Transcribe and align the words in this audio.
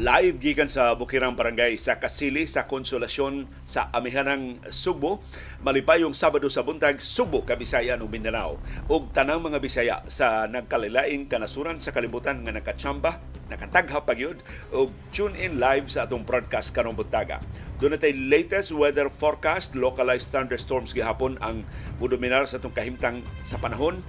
Live 0.00 0.40
gikan 0.40 0.64
sa 0.64 0.96
Bukirang 0.96 1.36
Barangay 1.36 1.76
sa 1.76 2.00
Kasili 2.00 2.48
sa 2.48 2.64
Konsolasyon 2.64 3.44
sa 3.68 3.92
Amihanang 3.92 4.56
Subo. 4.72 5.20
Malipayong 5.60 6.16
Sabado 6.16 6.48
sa 6.48 6.64
buntag, 6.64 7.04
Subo, 7.04 7.44
Kabisayan 7.44 8.00
ug 8.00 8.08
Mindanao. 8.08 8.56
Ug 8.88 9.12
tanang 9.12 9.44
mga 9.44 9.60
Bisaya 9.60 10.00
sa 10.08 10.48
nagkalilaing 10.48 11.28
kanasuran 11.28 11.84
sa 11.84 11.92
kalibutan 11.92 12.40
nga 12.40 12.56
nakatsamba, 12.56 13.20
nakatagha 13.52 14.00
pagyud 14.08 14.40
ug 14.72 14.88
tune 15.12 15.36
in 15.36 15.60
live 15.60 15.92
sa 15.92 16.08
atong 16.08 16.24
broadcast 16.24 16.72
karong 16.72 16.96
buntaga. 16.96 17.36
Doon 17.76 18.00
natay 18.00 18.16
latest 18.16 18.72
weather 18.72 19.12
forecast, 19.12 19.76
localized 19.76 20.32
thunderstorms 20.32 20.96
gihapon 20.96 21.36
ang 21.44 21.60
mudominar 22.00 22.48
sa 22.48 22.56
atong 22.56 22.72
kahimtang 22.72 23.20
sa 23.44 23.60
panahon 23.60 24.00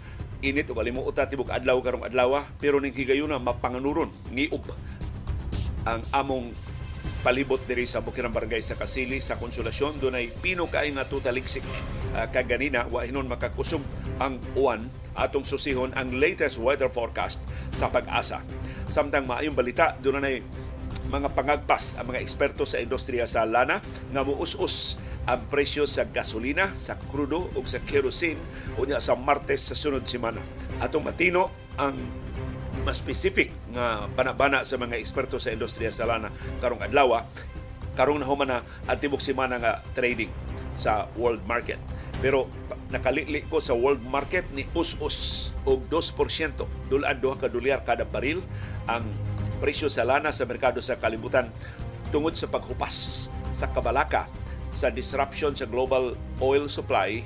init 0.41 0.65
o 0.71 0.73
kalimuot 0.73 1.13
tibok 1.29 1.53
adlaw 1.53 1.77
karong 1.85 2.01
adlaw 2.01 2.41
pero 2.57 2.81
ning 2.81 2.97
higayuna 2.97 3.37
mapanganuron 3.37 4.09
ngiub 4.33 4.65
ang 5.87 6.01
among 6.13 6.53
palibot 7.25 7.61
diri 7.65 7.85
sa 7.85 8.01
Bukirang 8.01 8.33
Barangay 8.33 8.61
sa 8.61 8.77
Kasili 8.77 9.21
sa 9.21 9.37
Konsolasyon 9.37 9.97
dunay 9.97 10.29
pino 10.41 10.69
kay 10.69 10.93
nga 10.93 11.05
tutaliksik 11.05 11.65
uh, 12.13 12.29
kaganina 12.29 12.85
wa 12.89 13.01
hinon 13.01 13.29
makakusog 13.29 13.81
ang 14.21 14.37
uwan 14.53 14.85
atong 15.17 15.45
susihon 15.45 15.93
ang 15.97 16.17
latest 16.17 16.61
weather 16.61 16.87
forecast 16.87 17.43
sa 17.73 17.89
pag-asa. 17.89 18.45
Samtang 18.89 19.25
maayong 19.25 19.57
balita 19.57 19.97
dunay 19.97 20.41
mga 21.11 21.33
pangagpas 21.35 21.99
ang 21.99 22.13
mga 22.13 22.23
eksperto 22.23 22.63
sa 22.63 22.79
industriya 22.79 23.27
sa 23.27 23.43
lana 23.43 23.83
nga 23.83 24.21
muus-us 24.23 24.95
ang 25.29 25.45
presyo 25.53 25.85
sa 25.85 26.07
gasolina, 26.09 26.73
sa 26.73 26.97
krudo 26.97 27.51
ug 27.53 27.65
sa 27.69 27.77
kerosene 27.83 28.41
unya 28.81 28.97
sa 28.97 29.13
Martes 29.13 29.69
sa 29.69 29.77
sunod 29.77 30.07
semana. 30.09 30.41
Atong 30.81 31.05
matino 31.05 31.53
ang 31.77 31.93
mas 32.81 32.97
specific 32.97 33.53
nga 33.73 34.09
banabana 34.17 34.65
sa 34.65 34.77
mga 34.77 34.97
eksperto 34.97 35.37
sa 35.37 35.53
industriya 35.53 35.93
sa 35.93 36.09
lana. 36.09 36.33
Karong 36.59 36.81
adlaw 36.81 37.25
karong 37.93 38.23
nahuman 38.23 38.47
na 38.47 38.59
at 38.87 38.97
tibok 39.03 39.19
semana 39.19 39.59
nga 39.59 39.83
trading 39.91 40.31
sa 40.73 41.11
world 41.19 41.43
market. 41.43 41.77
Pero 42.23 42.47
nakalili 42.91 43.43
ko 43.47 43.59
sa 43.59 43.75
world 43.75 44.03
market 44.03 44.47
ni 44.55 44.67
us-us 44.75 45.49
og 45.63 45.87
2% 45.87 46.91
dulaan 46.91 47.17
duha 47.19 47.35
ka 47.39 47.47
dolyar 47.47 47.83
kada 47.87 48.03
baril 48.03 48.43
ang 48.87 49.07
presyo 49.63 49.87
sa 49.87 50.03
lana 50.03 50.33
sa 50.33 50.43
merkado 50.43 50.83
sa 50.83 50.99
kalibutan 50.99 51.47
tungod 52.11 52.35
sa 52.35 52.51
paghupas 52.51 53.27
sa 53.55 53.71
kabalaka 53.71 54.27
sa 54.75 54.91
disruption 54.91 55.55
sa 55.55 55.67
global 55.67 56.15
oil 56.43 56.67
supply 56.67 57.23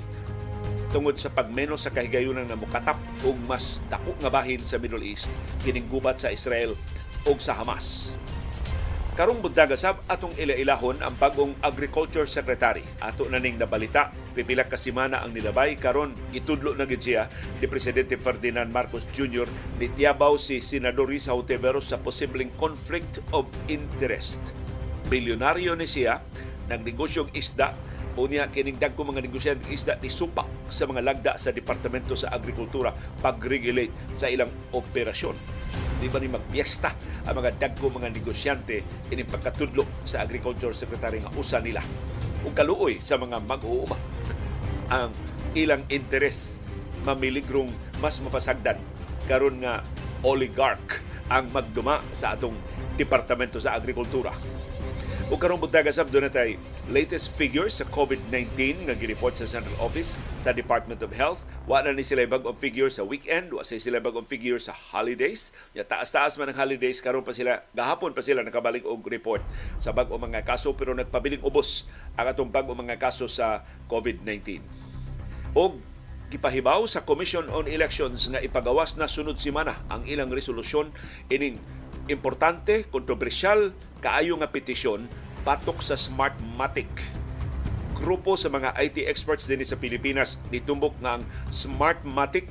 tungod 0.94 1.18
sa 1.20 1.28
pagmenos 1.28 1.84
sa 1.84 1.92
kahigayunan 1.92 2.46
na 2.48 2.56
mukatap 2.56 2.96
og 3.26 3.36
mas 3.44 3.82
dako 3.92 4.16
nga 4.22 4.32
bahin 4.32 4.62
sa 4.62 4.80
Middle 4.80 5.04
East 5.04 5.28
kining 5.60 5.86
gubat 5.90 6.16
sa 6.22 6.32
Israel 6.32 6.72
ug 7.26 7.38
sa 7.42 7.58
Hamas. 7.58 8.16
Karong 9.16 9.40
buntaga 9.40 9.80
sab 9.80 10.04
atong 10.12 10.36
ila-ilahon 10.36 11.00
ang 11.00 11.16
bagong 11.16 11.56
Agriculture 11.64 12.28
Secretary. 12.28 12.84
Ato 13.00 13.24
na 13.32 13.40
ning 13.40 13.56
nabalita 13.56 14.12
pipila 14.36 14.68
ka 14.68 14.76
semana 14.76 15.24
ang 15.24 15.32
nilabay 15.32 15.72
karon 15.80 16.12
gitudlo 16.36 16.76
na 16.76 16.84
gid 16.84 17.00
siya 17.00 17.24
ni 17.56 17.64
presidente 17.64 18.20
Ferdinand 18.20 18.68
Marcos 18.68 19.08
Jr. 19.16 19.48
nitiyabaw 19.80 20.36
si 20.36 20.60
Senador 20.60 21.08
Risa 21.08 21.32
Hontiveros 21.32 21.88
sa 21.88 21.96
posibleng 21.96 22.52
conflict 22.60 23.24
of 23.32 23.48
interest. 23.72 24.44
Bilyonaryo 25.08 25.72
ni 25.80 25.88
siya 25.88 26.20
nagnegosyong 26.68 27.32
isda 27.32 27.72
Unya 28.16 28.48
kining 28.48 28.80
dagko 28.80 29.04
mga 29.04 29.20
negosyante 29.20 29.68
isda 29.68 30.00
ni 30.00 30.08
supak 30.08 30.48
sa 30.72 30.88
mga 30.88 31.04
lagda 31.04 31.32
sa 31.36 31.52
Departamento 31.52 32.16
sa 32.16 32.32
Agrikultura 32.32 32.88
pag-regulate 33.20 34.16
sa 34.16 34.32
ilang 34.32 34.48
operasyon. 34.72 35.36
Di 36.00 36.08
ba 36.08 36.16
ni 36.16 36.32
magpiesta 36.32 36.96
ang 37.28 37.36
mga 37.36 37.60
dagko 37.60 37.92
mga 37.92 38.08
negosyante 38.08 38.80
ini 39.12 39.20
pagkatudlo 39.20 40.08
sa 40.08 40.24
Agriculture 40.24 40.72
Secretary 40.72 41.20
nga 41.20 41.28
usa 41.36 41.60
nila? 41.60 41.84
Ug 42.40 42.56
kaluoy 42.56 43.04
sa 43.04 43.20
mga 43.20 43.36
mag-uuma. 43.44 44.00
Ang 44.88 45.12
ilang 45.52 45.84
interes 45.92 46.56
mamiligrong 47.04 47.68
mas 48.00 48.16
mapasagdan 48.24 48.80
karon 49.28 49.60
nga 49.60 49.84
oligarch 50.24 51.04
ang 51.28 51.52
magduma 51.52 52.00
sa 52.16 52.32
atong 52.32 52.56
Departamento 52.96 53.60
sa 53.60 53.76
Agrikultura 53.76 54.55
o 55.26 55.34
karong 55.34 55.58
buntaga 55.58 55.90
sab 55.90 56.06
doon 56.14 56.30
natay 56.30 56.54
latest 56.86 57.34
figures 57.34 57.82
sa 57.82 57.84
COVID-19 57.90 58.86
nga 58.86 58.94
gireport 58.94 59.34
sa 59.34 59.42
Central 59.42 59.74
Office 59.82 60.14
sa 60.38 60.54
Department 60.54 61.02
of 61.02 61.10
Health. 61.10 61.42
Wa 61.66 61.82
na 61.82 61.90
ni 61.90 62.06
sila 62.06 62.22
bagong 62.30 62.54
figures 62.62 63.02
sa 63.02 63.02
weekend, 63.02 63.50
wa 63.50 63.66
sila 63.66 63.98
bagong 63.98 64.22
figures 64.30 64.70
sa 64.70 64.74
holidays. 64.94 65.50
Ya 65.74 65.82
taas-taas 65.82 66.38
man 66.38 66.54
ang 66.54 66.58
holidays 66.62 67.02
karon 67.02 67.26
pa 67.26 67.34
sila 67.34 67.66
gahapon 67.74 68.14
pa 68.14 68.22
sila 68.22 68.46
nakabalik 68.46 68.86
og 68.86 69.02
report 69.10 69.42
sa 69.82 69.90
bag-o 69.90 70.14
mga 70.14 70.46
kaso 70.46 70.78
pero 70.78 70.94
nagpabiling 70.94 71.42
ubos 71.42 71.90
ang 72.14 72.30
atong 72.30 72.54
bag-o 72.54 72.78
mga 72.78 72.94
kaso 72.94 73.26
sa 73.26 73.66
COVID-19. 73.90 74.62
Og 75.58 75.82
gipahibaw 76.30 76.86
sa 76.86 77.02
Commission 77.02 77.50
on 77.50 77.66
Elections 77.66 78.30
nga 78.30 78.38
ipagawas 78.38 78.94
na 78.94 79.10
sunod 79.10 79.42
semana 79.42 79.82
ang 79.90 80.06
ilang 80.06 80.30
resolusyon 80.30 80.94
ining 81.30 81.58
importante, 82.06 82.86
kontrobersyal 82.88 83.74
kaayo 83.98 84.38
nga 84.38 84.50
petisyon 84.50 85.10
patok 85.42 85.82
sa 85.82 85.94
Smartmatic. 85.94 86.90
Grupo 87.96 88.36
sa 88.36 88.52
mga 88.52 88.76
IT 88.76 89.06
experts 89.08 89.48
din 89.48 89.64
sa 89.64 89.78
Pilipinas 89.78 90.42
nitumbok 90.52 90.98
nga 91.00 91.18
ang 91.18 91.22
Smartmatic 91.48 92.46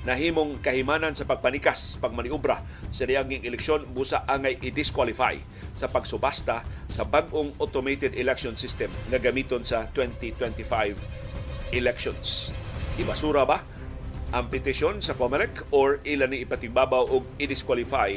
nahimong 0.00 0.64
kahimanan 0.64 1.12
sa 1.12 1.28
pagpanikas, 1.28 2.00
pagmaniubra 2.00 2.64
sa 2.88 3.04
niyanging 3.04 3.44
eleksyon 3.44 3.84
busa 3.92 4.24
angay 4.24 4.56
i-disqualify 4.64 5.36
sa 5.76 5.92
pagsubasta 5.92 6.64
sa 6.88 7.02
bagong 7.04 7.52
automated 7.60 8.16
election 8.16 8.56
system 8.56 8.88
nga 9.12 9.20
gamiton 9.20 9.60
sa 9.60 9.88
2025 9.92 10.96
elections. 11.76 12.48
Ibasura 12.96 13.44
ba 13.44 13.60
ang 14.30 14.46
petisyon 14.48 15.02
sa 15.02 15.12
COMELEC 15.18 15.74
or 15.74 15.98
ilan 16.06 16.32
ni 16.32 16.46
ipatibabaw 16.46 17.04
o 17.10 17.26
i-disqualify 17.36 18.16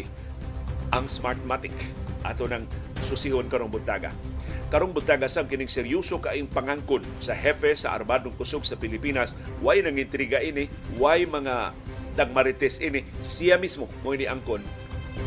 ang 0.93 1.09
Smartmatic? 1.09 1.73
ato 2.23 2.47
ng 2.47 2.63
susihon 3.03 3.51
karong 3.51 3.69
buntaga. 3.69 4.15
Karong 4.71 4.95
buntaga 4.95 5.27
sab 5.29 5.51
kining 5.51 5.69
seryoso 5.69 6.17
kaayong 6.17 6.49
pangangkon 6.49 7.03
sa 7.19 7.35
hefe 7.35 7.75
sa 7.77 7.93
armadong 7.93 8.33
kusog 8.33 8.65
sa 8.65 8.79
Pilipinas, 8.79 9.37
way 9.59 9.83
nang 9.83 9.99
intriga 9.99 10.39
ini, 10.39 10.71
way 10.97 11.27
mga 11.27 11.75
dagmarites 12.17 12.79
ini, 12.81 13.05
siya 13.21 13.59
mismo 13.59 13.91
mo 14.01 14.15
ini 14.15 14.25
angkon 14.25 14.63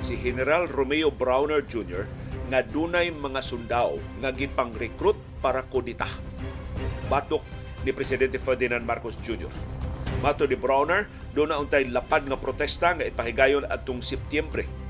si 0.03 0.19
General 0.19 0.67
Romeo 0.67 1.15
Browner 1.15 1.63
Jr. 1.63 2.11
nga 2.51 2.59
dunay 2.67 3.15
mga 3.15 3.39
sundao 3.39 4.03
nga 4.19 4.35
gipang-recruit 4.35 5.15
para 5.39 5.63
kodita. 5.63 6.11
Batok 7.07 7.45
ni 7.87 7.95
Presidente 7.95 8.43
Ferdinand 8.43 8.83
Marcos 8.83 9.15
Jr. 9.23 9.53
Mato 10.19 10.49
ni 10.49 10.59
Browner, 10.59 11.07
doon 11.37 11.55
na 11.55 11.61
untay 11.61 11.87
lapad 11.87 12.27
nga 12.27 12.35
protesta 12.35 12.99
nga 12.99 13.07
ipahigayon 13.07 13.69
atong 13.69 14.03
Setyembre 14.03 14.86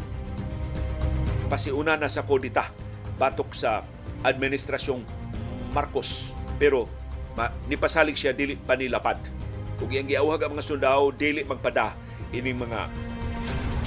pasiuna 1.47 1.95
na 1.95 2.11
sa 2.11 2.27
kodita 2.27 2.71
batok 3.17 3.55
sa 3.55 3.83
administrasyong 4.27 5.03
Marcos. 5.73 6.35
Pero 6.59 6.91
ma, 7.39 7.53
nipasalig 7.71 8.19
siya 8.19 8.35
dili 8.35 8.59
panilapad 8.59 9.21
ug 9.77 9.93
iyang 9.93 10.09
giawhag 10.09 10.41
ang 10.41 10.57
mga 10.57 10.65
sundao 10.65 11.13
dili 11.13 11.45
magpada 11.45 11.93
ini 12.33 12.57
mga 12.57 12.89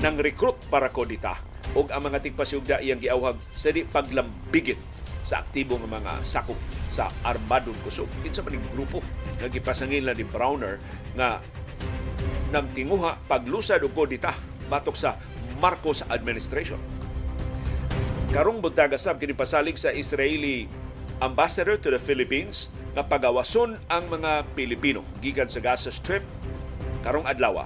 nang 0.06 0.16
recruit 0.22 0.56
para 0.70 0.94
kodita 0.94 1.42
ug 1.74 1.90
ang 1.90 2.06
mga 2.06 2.22
tigpasugda 2.22 2.80
iyang 2.80 3.02
giawhag 3.02 3.36
sa 3.58 3.74
di 3.74 3.84
paglambigit 3.84 4.78
sa 5.26 5.42
aktibo 5.42 5.78
nga 5.78 6.00
mga 6.00 6.14
sakop 6.26 6.58
sa 6.90 7.10
armadong 7.22 7.78
kusog. 7.86 8.10
Kinsa 8.26 8.42
man 8.42 8.58
grupo 8.74 9.02
nga 9.38 9.50
gipasangil 9.50 10.06
na 10.06 10.18
ni 10.18 10.26
Browner 10.26 10.82
nga 11.14 11.42
nagtinguha 12.50 13.30
paglusad 13.30 13.82
og 13.86 13.94
kodita 13.94 14.34
batok 14.70 14.98
sa 14.98 15.18
Marcos 15.62 16.02
administration 16.08 16.99
karong 18.30 18.62
buntaga 18.62 18.94
sab 19.02 19.18
kini 19.18 19.34
pasalig 19.34 19.82
sa 19.82 19.90
Israeli 19.90 20.70
ambassador 21.18 21.82
to 21.82 21.90
the 21.90 22.02
Philippines 22.02 22.70
nga 22.94 23.02
pagawason 23.02 23.82
ang 23.90 24.06
mga 24.06 24.46
Pilipino 24.54 25.02
gikan 25.20 25.50
sa 25.50 25.58
Gaza 25.58 25.90
Strip. 25.90 26.22
Karong 27.02 27.26
adlaw 27.26 27.66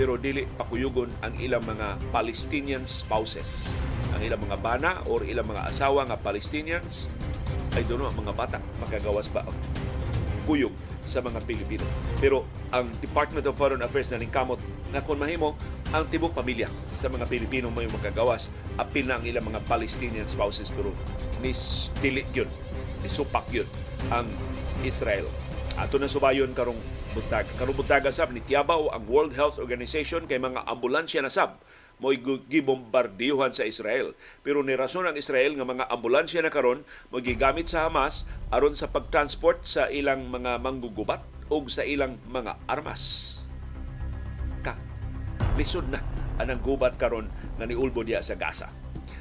pero 0.00 0.16
dili 0.16 0.48
pakuyugon 0.56 1.12
ang 1.20 1.36
ilang 1.36 1.60
mga 1.68 2.00
Palestinian 2.08 2.88
spouses. 2.88 3.68
Ang 4.16 4.32
ilang 4.32 4.40
mga 4.40 4.56
bana 4.56 4.90
or 5.04 5.28
ilang 5.28 5.44
mga 5.52 5.68
asawa 5.68 6.08
nga 6.08 6.16
Palestinians 6.16 7.04
ay 7.76 7.84
doon 7.84 8.08
ang 8.08 8.16
mga 8.16 8.32
bata 8.32 8.58
makagawas 8.80 9.28
ba 9.28 9.44
kuyog 10.48 10.72
sa 11.04 11.20
mga 11.20 11.44
Pilipino. 11.44 11.84
Pero 12.16 12.48
ang 12.72 12.88
Department 13.04 13.44
of 13.44 13.60
Foreign 13.60 13.84
Affairs 13.84 14.08
na 14.08 14.24
kamot 14.24 14.56
na 14.88 15.04
kung 15.04 15.20
mahimo 15.20 15.52
ang 15.90 16.06
tibok 16.06 16.30
pamilya 16.30 16.70
sa 16.94 17.10
mga 17.10 17.26
Pilipino 17.26 17.66
may 17.74 17.90
makagawas 17.90 18.54
apil 18.78 19.10
na 19.10 19.18
ang 19.18 19.26
ilang 19.26 19.50
mga 19.50 19.66
Palestinian 19.66 20.26
spouses 20.30 20.70
pero 20.70 20.94
ni 21.42 21.50
dili 21.98 22.22
yun 22.30 22.46
ni 23.02 23.08
supak 23.10 23.50
yun 23.50 23.66
ang 24.14 24.30
Israel 24.86 25.26
ato 25.74 25.98
na 25.98 26.06
subayon 26.06 26.54
karong 26.54 26.78
buntag 27.10 27.50
karong 27.58 27.74
buntaga 27.74 28.14
sab 28.14 28.30
ni 28.30 28.38
tiyabaw 28.38 28.94
ang 28.94 29.02
World 29.10 29.34
Health 29.34 29.58
Organization 29.58 30.30
kay 30.30 30.38
mga 30.38 30.62
ambulansya 30.70 31.26
na 31.26 31.32
sab 31.32 31.58
mo 32.00 32.16
gibombardiyohan 32.48 33.52
sa 33.52 33.68
Israel. 33.68 34.16
Pero 34.40 34.64
ni 34.64 34.72
rason 34.72 35.04
ang 35.04 35.20
Israel 35.20 35.52
nga 35.52 35.68
mga 35.68 35.84
ambulansya 35.92 36.40
na 36.40 36.48
karon 36.48 36.80
mo 37.12 37.20
gigamit 37.20 37.68
sa 37.68 37.84
Hamas 37.84 38.24
aron 38.48 38.72
sa 38.72 38.88
pagtransport 38.88 39.68
sa 39.68 39.92
ilang 39.92 40.32
mga 40.32 40.64
manggugubat 40.64 41.20
o 41.52 41.60
sa 41.68 41.84
ilang 41.84 42.16
mga 42.32 42.56
armas. 42.64 43.39
Lisod 45.58 45.86
na 45.90 46.00
anang 46.40 46.60
gubat 46.62 46.96
karon 46.96 47.28
nga 47.58 47.64
niulbo 47.68 48.00
diya 48.00 48.24
sa 48.24 48.38
Gaza. 48.38 48.70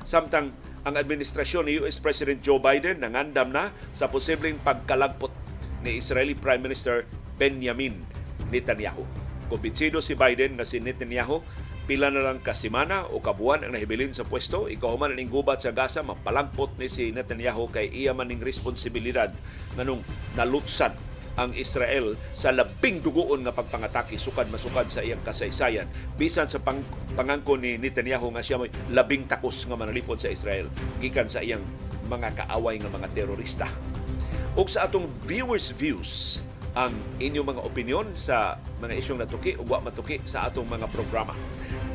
Samtang 0.08 0.56
ang 0.88 0.96
administrasyon 0.96 1.68
ni 1.68 1.78
US 1.84 2.00
President 2.00 2.40
Joe 2.40 2.62
Biden 2.62 3.04
nangandam 3.04 3.52
na 3.52 3.76
sa 3.92 4.08
posibleng 4.08 4.58
pagkalagpot 4.64 5.32
ni 5.84 6.00
Israeli 6.00 6.34
Prime 6.34 6.64
Minister 6.64 7.04
Benjamin 7.36 8.00
Netanyahu. 8.50 9.04
Kumbinsido 9.52 10.00
si 10.00 10.16
Biden 10.16 10.56
na 10.56 10.64
si 10.64 10.80
Netanyahu 10.80 11.44
pila 11.90 12.14
na 12.14 12.22
lang 12.22 12.38
kasimana 12.38 13.10
o 13.10 13.18
kabuan 13.18 13.66
ang 13.66 13.74
nahibilin 13.74 14.14
sa 14.14 14.22
pwesto, 14.22 14.70
ikaw 14.70 14.94
man 14.94 15.18
ang 15.18 15.26
gubat 15.26 15.66
sa 15.66 15.74
Gaza, 15.74 16.06
mapalangpot 16.06 16.78
ni 16.78 16.86
si 16.86 17.10
Netanyahu 17.10 17.74
kay 17.74 17.90
iya 17.90 18.14
man 18.14 18.30
ning 18.30 18.46
responsibilidad 18.46 19.34
nganong 19.74 20.06
nalutsan 20.38 20.94
ang 21.40 21.56
Israel 21.56 22.20
sa 22.36 22.52
labing 22.52 23.00
dugoon 23.00 23.48
nga 23.48 23.56
pagpangatake 23.56 24.20
sukad 24.20 24.52
masukad 24.52 24.92
sa 24.92 25.00
iyang 25.00 25.24
kasaysayan 25.24 25.88
bisan 26.20 26.52
sa 26.52 26.60
pang, 26.60 26.84
pangangko 27.16 27.56
ni 27.56 27.80
Netanyahu 27.80 28.36
nga 28.36 28.44
siya 28.44 28.60
may 28.60 28.68
labing 28.92 29.24
takos 29.32 29.64
nga 29.64 29.80
manalipod 29.80 30.20
sa 30.20 30.28
Israel 30.28 30.68
gikan 31.00 31.32
sa 31.32 31.40
iyang 31.40 31.64
mga 32.12 32.36
kaaway 32.44 32.76
nga 32.82 32.92
mga 32.92 33.08
terorista. 33.16 33.72
Ug 34.60 34.68
sa 34.68 34.90
atong 34.90 35.08
viewers 35.24 35.72
views 35.72 36.44
ang 36.78 36.94
inyong 37.18 37.58
mga 37.58 37.62
opinion 37.66 38.06
sa 38.14 38.62
mga 38.78 38.94
isyong 39.02 39.20
natuki 39.22 39.58
o 39.58 39.66
wa 39.66 39.82
matuki 39.82 40.22
sa 40.26 40.46
atong 40.46 40.70
mga 40.70 40.86
programa. 40.94 41.34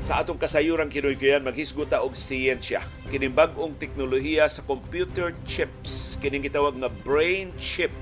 Sa 0.05 0.21
atong 0.21 0.37
kasayuran 0.37 0.91
kinuykuyan 0.91 1.47
maghisguta 1.47 2.03
og 2.03 2.19
siyensya. 2.19 2.83
Kining 3.09 3.33
bag-ong 3.33 3.79
teknolohiya 3.79 4.51
sa 4.51 4.67
computer 4.67 5.33
chips, 5.47 6.19
kining 6.19 6.45
gitawag 6.45 6.77
nga 6.77 6.91
brain 7.07 7.55
chip. 7.57 7.95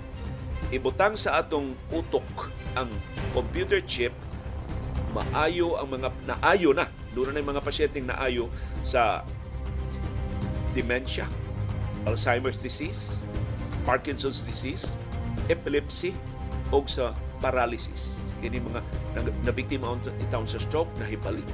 Ibutang 0.70 1.18
sa 1.18 1.42
atong 1.42 1.74
utok 1.90 2.52
ang 2.78 2.88
computer 3.34 3.82
chip 3.82 4.14
maayo 5.12 5.76
ang 5.76 5.92
mga 5.92 6.08
naayo 6.24 6.72
na 6.72 6.88
doon 7.12 7.36
na 7.36 7.44
mga 7.44 7.60
pasyenteng 7.60 8.08
naayo 8.08 8.48
sa 8.80 9.26
dementia, 10.72 11.28
Alzheimer's 12.08 12.56
disease, 12.56 13.20
Parkinson's 13.84 14.40
disease, 14.48 14.96
epilepsy, 15.52 16.16
o 16.72 16.80
sa 16.88 17.12
paralysis. 17.44 18.16
Kini 18.40 18.58
mga 18.58 18.80
nabiktima 19.44 19.92
itaon 20.24 20.48
sa 20.48 20.56
stroke 20.58 20.88
na 20.96 21.04
hibalik. 21.04 21.46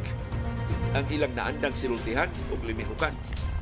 Ang 0.94 1.04
ilang 1.12 1.34
naandang 1.34 1.74
silultihan 1.74 2.30
o 2.48 2.56
limihukan. 2.62 3.12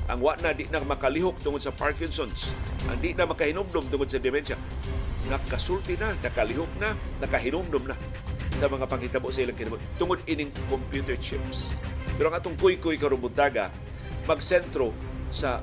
Ang 0.07 0.23
wa 0.23 0.39
na 0.39 0.55
di 0.55 0.69
na 0.71 0.79
makalihok 0.85 1.43
tungod 1.43 1.59
sa 1.65 1.75
Parkinson's. 1.75 2.53
Ang 2.87 3.03
di 3.03 3.17
na 3.17 3.27
makahinumdum 3.27 3.91
tungod 3.91 4.07
sa 4.07 4.23
dementia. 4.23 4.55
Nakasulti 5.27 5.99
na, 5.99 6.15
nakalihok 6.23 6.71
na, 6.79 6.95
nakahinumdum 7.19 7.91
na 7.91 7.97
sa 8.57 8.71
mga 8.71 8.87
panghitabo 8.89 9.29
sa 9.29 9.45
ilang 9.45 9.59
kinabot 9.59 9.83
tungod 10.01 10.23
ining 10.25 10.49
computer 10.71 11.19
chips. 11.19 11.77
Pero 12.17 12.33
ang 12.33 12.39
atong 12.41 12.57
kuy-kuy 12.57 12.97
karubuntaga, 12.97 13.69
magsentro 14.25 14.95
sa 15.29 15.61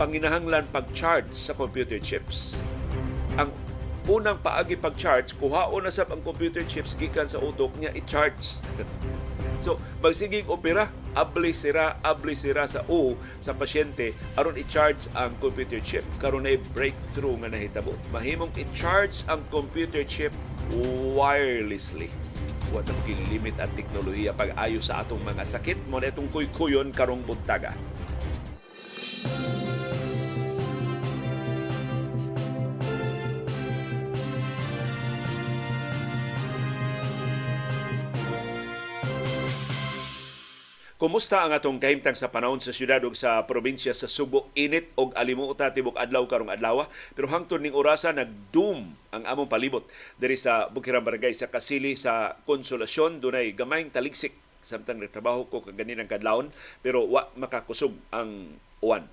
panginahanglan 0.00 0.64
pag-charge 0.72 1.28
sa 1.36 1.52
computer 1.52 2.00
chips. 2.00 2.56
Ang 3.36 3.52
unang 4.10 4.42
paagi 4.42 4.74
pag-charge, 4.74 5.38
kuhaon 5.38 5.86
na 5.86 5.94
sab 5.94 6.10
ang 6.10 6.18
computer 6.26 6.66
chips 6.66 6.98
gikan 6.98 7.30
sa 7.30 7.38
utok 7.38 7.70
niya 7.78 7.94
i-charge. 7.94 8.58
so, 9.64 9.78
magsiging 10.02 10.50
opera, 10.50 10.90
abli 11.14 11.54
sira, 11.54 12.02
abli 12.02 12.34
sira 12.34 12.66
sa 12.66 12.82
o 12.90 13.14
sa 13.38 13.54
pasyente 13.54 14.18
aron 14.34 14.58
i-charge 14.58 15.06
ang 15.14 15.38
computer 15.38 15.78
chip. 15.78 16.02
Karon 16.18 16.50
ay 16.50 16.58
breakthrough 16.74 17.38
nga 17.38 17.54
nahitabo. 17.54 17.94
Mahimong 18.10 18.50
i-charge 18.58 19.22
ang 19.30 19.46
computer 19.46 20.02
chip 20.02 20.34
wirelessly. 21.14 22.10
Wa 22.74 22.82
na 22.82 22.94
limit 23.30 23.54
ang 23.62 23.70
teknolohiya 23.78 24.34
pag-ayo 24.34 24.82
sa 24.82 25.06
atong 25.06 25.22
mga 25.22 25.46
sakit 25.46 25.78
mo 25.86 26.02
na 26.02 26.10
itong 26.10 26.30
kuy-kuyon 26.34 26.90
karong 26.90 27.22
buntaga. 27.22 27.78
Kumusta 41.00 41.40
ang 41.40 41.56
atong 41.56 41.80
kahimtang 41.80 42.12
sa 42.12 42.28
panahon 42.28 42.60
sa 42.60 42.76
syudad 42.76 43.00
ug 43.00 43.16
sa 43.16 43.48
probinsya 43.48 43.96
sa 43.96 44.04
Subo? 44.04 44.52
Init 44.52 44.92
og 45.00 45.16
alimuota 45.16 45.72
tibok 45.72 45.96
adlaw 45.96 46.28
karong 46.28 46.52
adlaw. 46.52 46.84
Pero 47.16 47.24
hangtod 47.32 47.64
ning 47.64 47.72
orasa 47.72 48.12
nagdoom 48.12 48.84
ang 49.08 49.24
among 49.24 49.48
palibot 49.48 49.88
diri 50.20 50.36
sa 50.36 50.68
Bukirang 50.68 51.00
Barangay 51.00 51.32
sa 51.32 51.48
Kasili 51.48 51.96
sa 51.96 52.36
Konsolasyon 52.44 53.16
dunay 53.16 53.56
gamayng 53.56 53.88
taligsik 53.88 54.36
samtang 54.60 55.00
nagtrabaho 55.00 55.48
ko 55.48 55.64
kaganin 55.64 56.04
ang 56.04 56.10
kadlawon 56.12 56.52
pero 56.84 57.08
wa 57.08 57.32
makakusog 57.32 57.96
ang 58.12 58.60
uwan. 58.84 59.08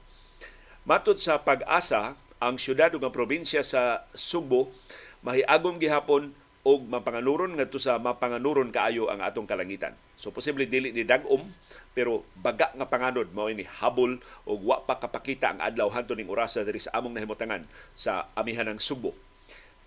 Matod 0.84 1.24
sa 1.24 1.40
pag-asa, 1.40 2.20
ang 2.44 2.60
syudad 2.60 2.92
ug 3.00 3.08
ang 3.08 3.16
probinsya 3.16 3.64
sa 3.64 4.04
Subo 4.12 4.76
mahiagom 5.24 5.80
gihapon 5.80 6.36
og 6.68 6.84
mapanganuron 6.84 7.56
ngadto 7.56 7.80
sa 7.80 7.96
mapanganuron 7.96 8.76
kaayo 8.76 9.08
ang 9.08 9.24
atong 9.24 9.48
kalangitan. 9.48 9.96
So 10.18 10.34
posible 10.34 10.66
dili 10.66 10.90
ni 10.90 11.06
dagom 11.06 11.46
pero 11.94 12.26
baga 12.34 12.74
nga 12.74 12.90
panganod 12.90 13.30
mao 13.38 13.54
ini 13.54 13.62
habol 13.66 14.18
og 14.50 14.60
wa 14.66 14.82
pa 14.82 14.98
kapakita 14.98 15.54
ang 15.54 15.60
adlaw 15.62 15.94
hanto 15.94 16.18
ning 16.18 16.30
orasa 16.30 16.66
diri 16.66 16.82
sa 16.82 16.94
among 16.98 17.14
nahimutangan 17.14 17.70
sa 17.94 18.34
amihan 18.34 18.66
ng 18.66 18.82
Subo. 18.82 19.14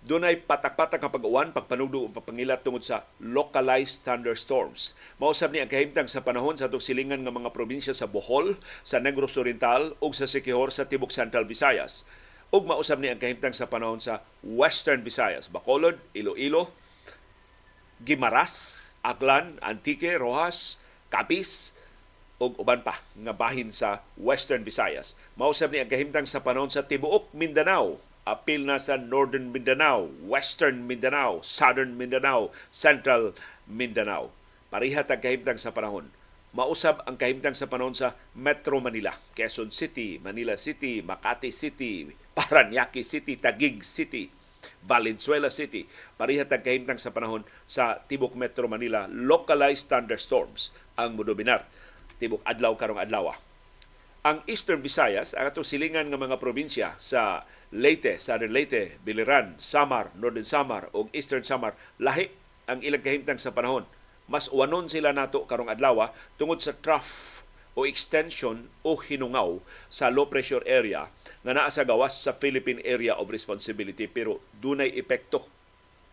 Dunay 0.01 0.41
patak-patak 0.49 0.97
nga 0.97 1.13
pag-uwan, 1.13 1.53
pagpanugdo 1.53 2.01
o 2.01 2.09
pagpangilat 2.09 2.65
tungod 2.65 2.81
sa 2.81 3.05
localized 3.21 4.01
thunderstorms. 4.01 4.97
Mausab 5.21 5.53
ni 5.53 5.61
ang 5.61 5.69
kahimtang 5.69 6.09
sa 6.09 6.25
panahon 6.25 6.57
sa 6.57 6.65
atong 6.65 6.81
silingan 6.81 7.21
nga 7.21 7.29
mga 7.29 7.53
probinsya 7.53 7.93
sa 7.93 8.09
Bohol, 8.09 8.57
sa 8.81 8.97
Negros 8.97 9.37
Oriental 9.37 9.93
ug 10.01 10.17
sa 10.17 10.25
Siquijor 10.25 10.73
sa 10.73 10.89
tibok 10.89 11.13
Central 11.13 11.45
Visayas 11.45 12.01
ug 12.51 12.67
mausab 12.67 12.99
ni 12.99 13.07
ang 13.07 13.17
kahimtang 13.17 13.55
sa 13.55 13.71
panahon 13.71 14.03
sa 14.03 14.19
Western 14.43 14.99
Visayas, 15.07 15.47
Bacolod, 15.47 15.95
Iloilo, 16.11 16.67
Gimaras, 18.03 18.80
Aklan, 19.01 19.57
Antique, 19.61 20.17
Rojas, 20.17 20.81
Capiz, 21.11 21.73
ug 22.41 22.57
uban 22.57 22.81
pa 22.81 22.97
nga 23.13 23.33
bahin 23.33 23.69
sa 23.69 24.01
Western 24.17 24.65
Visayas. 24.65 25.13
Mausab 25.37 25.73
ni 25.73 25.81
ang 25.81 25.91
kahimtang 25.91 26.25
sa 26.25 26.41
panahon 26.41 26.73
sa 26.73 26.85
tibuok 26.85 27.29
Mindanao, 27.37 28.01
apil 28.25 28.65
na 28.65 28.81
sa 28.81 28.97
Northern 28.97 29.53
Mindanao, 29.53 30.09
Western 30.25 30.89
Mindanao, 30.89 31.41
Southern 31.45 31.97
Mindanao, 31.97 32.49
Central 32.73 33.37
Mindanao. 33.69 34.33
Parihat 34.73 35.09
ang 35.09 35.21
kahimtang 35.21 35.61
sa 35.61 35.69
panahon 35.69 36.09
mausab 36.51 36.99
ang 37.07 37.15
kahimtang 37.15 37.55
sa 37.55 37.67
panahon 37.71 37.95
sa 37.95 38.15
Metro 38.35 38.83
Manila, 38.83 39.15
Quezon 39.31 39.71
City, 39.71 40.19
Manila 40.19 40.59
City, 40.59 40.99
Makati 40.99 41.51
City, 41.51 42.11
Paranaque 42.35 43.03
City, 43.07 43.39
Taguig 43.39 43.83
City, 43.87 44.27
Valenzuela 44.85 45.49
City. 45.53 45.85
Parihat 46.17 46.49
ang 46.53 46.63
kahimtang 46.63 46.99
sa 46.99 47.13
panahon 47.13 47.45
sa 47.65 48.01
Tibok 48.05 48.33
Metro 48.33 48.65
Manila, 48.65 49.05
localized 49.11 49.89
thunderstorms 49.91 50.75
ang 50.95 51.17
mudobinar. 51.17 51.67
Tibok 52.17 52.41
adlaw 52.45 52.77
karong 52.77 53.01
adlaw. 53.01 53.33
Ang 54.21 54.45
Eastern 54.45 54.85
Visayas, 54.85 55.33
ang 55.33 55.49
atong 55.49 55.65
silingan 55.65 56.13
ng 56.13 56.21
mga 56.21 56.37
probinsya 56.37 56.93
sa 57.01 57.43
Leyte, 57.73 58.21
Southern 58.21 58.53
Leyte, 58.53 59.01
Biliran, 59.01 59.57
Samar, 59.57 60.13
Northern 60.13 60.45
Samar 60.45 60.93
ug 60.93 61.09
Eastern 61.09 61.41
Samar, 61.41 61.73
lahi 61.97 62.29
ang 62.69 62.85
ilang 62.85 63.01
kahimtang 63.01 63.41
sa 63.41 63.49
panahon 63.49 63.89
mas 64.31 64.47
uwanon 64.47 64.87
sila 64.87 65.11
nato 65.11 65.43
karong 65.43 65.67
adlaw 65.67 66.07
tungod 66.39 66.63
sa 66.63 66.71
trough 66.71 67.43
o 67.75 67.83
extension 67.83 68.71
o 68.79 68.95
hinungaw 68.95 69.59
sa 69.91 70.07
low 70.07 70.31
pressure 70.31 70.63
area 70.63 71.11
nga 71.41 71.53
naa 71.57 71.69
sa 71.73 71.81
gawas 71.81 72.21
sa 72.21 72.37
Philippine 72.37 72.81
Area 72.85 73.17
of 73.17 73.29
Responsibility 73.29 74.05
pero 74.05 74.37
dunay 74.61 74.93
epekto 74.93 75.41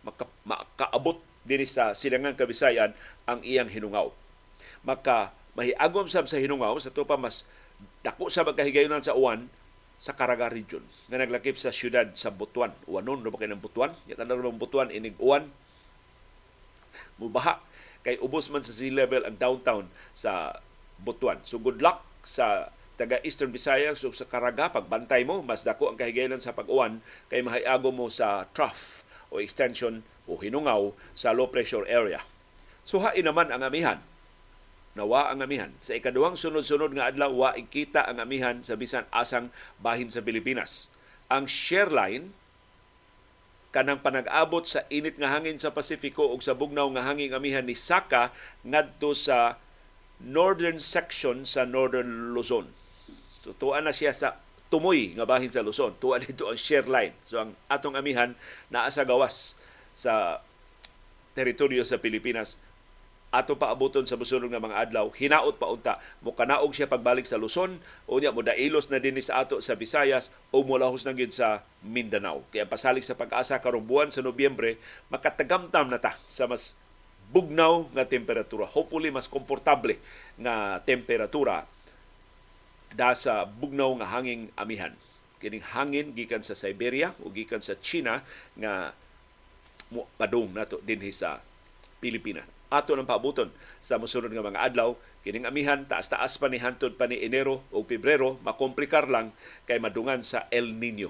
maka, 0.01 0.25
makaabot 0.47 1.19
din 1.43 1.63
sa 1.67 1.91
silangang 1.93 2.37
kabisayan 2.37 2.95
ang 3.27 3.43
iyang 3.43 3.67
hinungaw. 3.67 4.11
Maka 4.83 5.35
mahiagom 5.53 6.07
sab 6.07 6.27
sa 6.27 6.39
hinungaw 6.39 6.77
sa 6.79 6.93
tupa 6.93 7.19
mas 7.19 7.43
dako 8.03 8.31
sa 8.31 8.47
magkahigayonan 8.47 9.03
sa 9.03 9.15
uwan 9.15 9.47
sa 9.99 10.15
Caraga 10.15 10.47
region 10.47 10.83
nga 11.11 11.19
naglakip 11.19 11.59
sa 11.59 11.75
syudad 11.75 12.07
sa 12.15 12.31
Butuan. 12.31 12.71
Uwanon 12.87 13.19
na 13.19 13.31
ba 13.31 13.43
ng 13.43 13.59
Butuan? 13.59 13.91
Yata 14.07 14.23
na 14.23 14.39
Butuan 14.55 14.87
inig 14.95 15.19
uwan. 15.19 15.51
Mubaha 17.19 17.59
kay 17.99 18.15
ubos 18.23 18.47
man 18.47 18.63
sa 18.63 18.71
sea 18.71 18.95
level 18.95 19.27
ang 19.27 19.35
downtown 19.35 19.85
sa 20.15 20.63
Butuan. 21.03 21.43
So 21.43 21.59
good 21.59 21.83
luck 21.83 22.07
sa 22.23 22.71
taga 22.99 23.23
Eastern 23.23 23.55
Visayas 23.55 24.03
ug 24.03 24.11
sa 24.11 24.27
Caraga 24.27 24.67
pagbantay 24.75 25.23
mo 25.23 25.39
mas 25.39 25.63
dako 25.63 25.87
ang 25.87 25.95
kahigayonan 25.95 26.43
sa 26.43 26.51
pag-uwan 26.51 26.99
kay 27.31 27.39
mahiago 27.39 27.95
mo 27.95 28.11
sa 28.11 28.51
trough 28.51 29.07
o 29.31 29.39
extension 29.39 30.03
o 30.27 30.35
hinungaw 30.35 30.91
sa 31.15 31.31
low 31.31 31.47
pressure 31.47 31.87
area. 31.87 32.27
Suhain 32.83 33.23
naman 33.23 33.55
ang 33.55 33.63
amihan 33.63 34.03
na 34.99 35.07
wa 35.07 35.31
ang 35.31 35.39
amihan. 35.39 35.71
Sa 35.79 35.95
ikaduhang 35.95 36.35
sunod-sunod 36.35 36.91
nga 36.91 37.07
adlaw 37.07 37.31
wa 37.31 37.49
ikita 37.55 38.03
ang 38.03 38.19
amihan 38.19 38.59
sa 38.67 38.75
bisan 38.75 39.07
asang 39.15 39.47
bahin 39.79 40.11
sa 40.11 40.19
Pilipinas. 40.19 40.91
Ang 41.31 41.47
share 41.47 41.87
line 41.87 42.35
kanang 43.69 44.01
panag-abot 44.01 44.65
sa 44.65 44.83
init 44.89 45.15
nga 45.21 45.31
hangin 45.31 45.61
sa 45.61 45.69
Pasifiko 45.71 46.33
ug 46.33 46.41
sa 46.41 46.57
bugnaw 46.57 46.89
nga 46.97 47.05
hangin 47.05 47.37
amihan 47.37 47.63
ni 47.63 47.77
Saka 47.77 48.33
ngadto 48.65 49.13
sa 49.13 49.61
northern 50.19 50.81
section 50.81 51.47
sa 51.47 51.63
northern 51.63 52.35
Luzon. 52.35 52.73
So 53.49 53.57
tuwa 53.57 53.81
na 53.81 53.89
siya 53.89 54.13
sa 54.13 54.37
tumoy 54.69 55.17
nga 55.17 55.25
bahin 55.25 55.49
sa 55.49 55.65
Luzon. 55.65 55.97
Tuwa 55.97 56.21
dito 56.21 56.45
ang 56.45 56.53
share 56.53 56.85
line. 56.85 57.17
So 57.25 57.41
ang 57.41 57.57
atong 57.65 57.97
amihan 57.97 58.37
naa 58.69 58.93
sa 58.93 59.01
gawas 59.09 59.57
sa 59.97 60.45
teritoryo 61.33 61.81
sa 61.81 61.97
Pilipinas. 61.97 62.61
Ato 63.33 63.57
paabuton 63.57 64.05
sa 64.05 64.21
musulong 64.21 64.53
nga 64.53 64.61
mga 64.61 64.77
adlaw. 64.85 65.09
Hinaot 65.09 65.57
pa 65.57 65.65
unta. 65.73 65.97
Mo 66.21 66.37
kanaog 66.37 66.77
siya 66.77 66.85
pagbalik 66.85 67.25
sa 67.25 67.41
Luzon. 67.41 67.81
Unya 68.05 68.29
mo 68.29 68.45
dailos 68.45 68.93
na 68.93 69.01
dinhi 69.01 69.25
sa 69.25 69.41
ato 69.41 69.65
sa 69.65 69.73
Visayas 69.73 70.29
o 70.53 70.61
molahos 70.61 71.01
na 71.09 71.17
gyud 71.17 71.33
sa 71.33 71.65
Mindanao. 71.81 72.45
Kaya 72.53 72.69
pasalig 72.69 73.01
sa 73.01 73.17
pag-asa 73.17 73.57
karong 73.57 73.85
buwan 73.85 74.13
sa 74.13 74.21
Nobyembre 74.21 74.77
makatagamtam 75.09 75.89
na 75.89 75.97
ta 75.97 76.13
sa 76.29 76.45
mas 76.45 76.77
bugnaw 77.33 77.89
nga 77.97 78.05
temperatura. 78.05 78.69
Hopefully 78.69 79.09
mas 79.09 79.25
komportable 79.25 79.97
nga 80.37 80.81
temperatura 80.85 81.65
da 82.93 83.13
sa 83.13 83.45
bugnaw 83.45 83.93
nga 84.01 84.07
hanging 84.17 84.49
amihan. 84.57 84.93
Kining 85.39 85.63
hangin 85.63 86.11
gikan 86.13 86.43
sa 86.43 86.57
Siberia 86.57 87.15
o 87.23 87.31
gikan 87.31 87.63
sa 87.63 87.79
China 87.79 88.19
nga 88.59 88.91
padung 90.19 90.51
nato 90.53 90.77
dinhi 90.83 91.09
sa 91.09 91.41
Pilipinas 91.97 92.45
ato 92.69 92.93
ng 92.93 93.09
paabuton 93.09 93.49
sa 93.81 93.97
mosunod 93.97 94.29
nga 94.29 94.45
mga 94.45 94.61
adlaw 94.61 94.93
kining 95.25 95.49
amihan 95.49 95.83
taas-taas 95.89 96.37
pa 96.37 96.47
ni 96.47 96.61
hantod 96.61 96.95
pa 96.95 97.09
ni 97.09 97.17
Enero 97.17 97.65
o 97.73 97.81
Pebrero 97.81 98.37
makomplikar 98.45 99.09
lang 99.09 99.33
kay 99.65 99.81
madungan 99.81 100.21
sa 100.21 100.45
El 100.53 100.77
Nino 100.77 101.09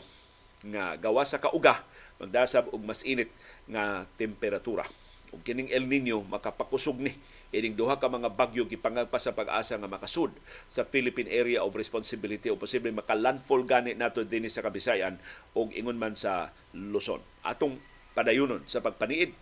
nga 0.63 0.95
gawa 0.95 1.27
sa 1.27 1.43
kauga 1.43 1.83
magdasab 2.19 2.71
og 2.71 2.83
mas 2.83 3.03
init 3.07 3.31
nga 3.67 4.07
temperatura. 4.19 4.83
Ug 5.29 5.43
kining 5.43 5.69
El 5.69 5.86
Nino 5.86 6.24
makapakusog 6.25 7.00
ni 7.00 7.13
ining 7.50 7.74
duha 7.74 7.98
ka 7.98 8.06
mga 8.06 8.34
bagyo 8.34 8.70
gipangagpa 8.70 9.18
sa 9.18 9.34
pag-asa 9.34 9.77
nga 9.77 9.89
makasud 9.89 10.29
sa 10.70 10.86
Philippine 10.86 11.29
Area 11.29 11.65
of 11.65 11.74
Responsibility 11.74 12.53
o 12.53 12.60
posible 12.60 12.94
makalandfall 12.94 13.65
gani 13.65 13.98
nato 13.98 14.22
dinhi 14.22 14.50
sa 14.53 14.62
Kabisayan 14.62 15.18
ug 15.58 15.74
ingon 15.74 15.98
man 15.98 16.13
sa 16.13 16.53
Luzon 16.77 17.22
atong 17.41 17.82
padayunon 18.13 18.62
sa 18.70 18.82
pagpaniid 18.86 19.34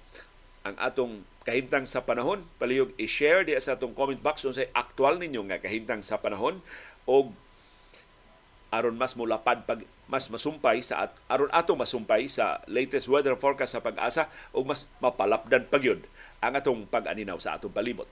ang 0.68 0.76
atong 0.84 1.24
kahimtang 1.48 1.88
sa 1.88 2.04
panahon. 2.04 2.44
Palihog 2.60 2.92
i-share 3.00 3.48
di 3.48 3.56
sa 3.64 3.80
atong 3.80 3.96
comment 3.96 4.20
box 4.20 4.44
kung 4.44 4.52
sa 4.52 4.68
aktual 4.76 5.16
ninyo 5.16 5.48
nga 5.48 5.64
kahimtang 5.64 6.04
sa 6.04 6.20
panahon 6.20 6.60
o 7.08 7.32
aron 8.72 9.00
mas 9.00 9.16
mulapad 9.16 9.64
pag 9.64 9.84
mas 10.08 10.28
masumpay 10.32 10.80
sa 10.84 11.08
at 11.08 11.12
aron 11.28 11.52
ato 11.52 11.76
masumpay 11.76 12.28
sa 12.32 12.64
latest 12.68 13.12
weather 13.12 13.36
forecast 13.36 13.76
sa 13.76 13.84
pag-asa 13.84 14.32
o 14.56 14.64
mas 14.64 14.92
mapalapdan 15.04 15.68
pagyud 15.68 16.04
ang 16.40 16.54
atong 16.56 16.86
pag-aninaw 16.88 17.40
sa 17.42 17.58
atong 17.58 17.74
palibot. 17.74 18.08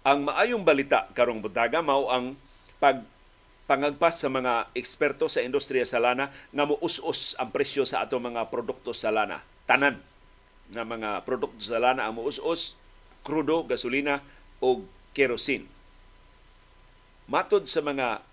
Ang 0.00 0.24
maayong 0.24 0.64
balita 0.64 1.12
karong 1.12 1.44
buntaga 1.44 1.84
mao 1.84 2.08
ang 2.08 2.32
pag 2.80 3.04
pangagpas 3.70 4.18
sa 4.18 4.26
mga 4.26 4.74
eksperto 4.74 5.30
sa 5.30 5.46
industriya 5.46 5.86
sa 5.86 6.02
lana 6.02 6.34
nga 6.50 6.64
muus-us 6.66 7.38
ang 7.38 7.54
presyo 7.54 7.86
sa 7.86 8.02
ato 8.02 8.18
mga 8.18 8.50
produkto 8.50 8.90
sa 8.90 9.14
lana. 9.14 9.46
Tanan 9.70 10.02
nga 10.74 10.82
mga 10.82 11.22
produkto 11.22 11.62
sa 11.62 11.78
lana 11.78 12.10
ang 12.10 12.18
muus-us, 12.18 12.74
krudo, 13.22 13.62
gasolina 13.62 14.26
o 14.58 14.82
kerosene. 15.14 15.70
Matod 17.30 17.70
sa 17.70 17.78
mga 17.78 18.26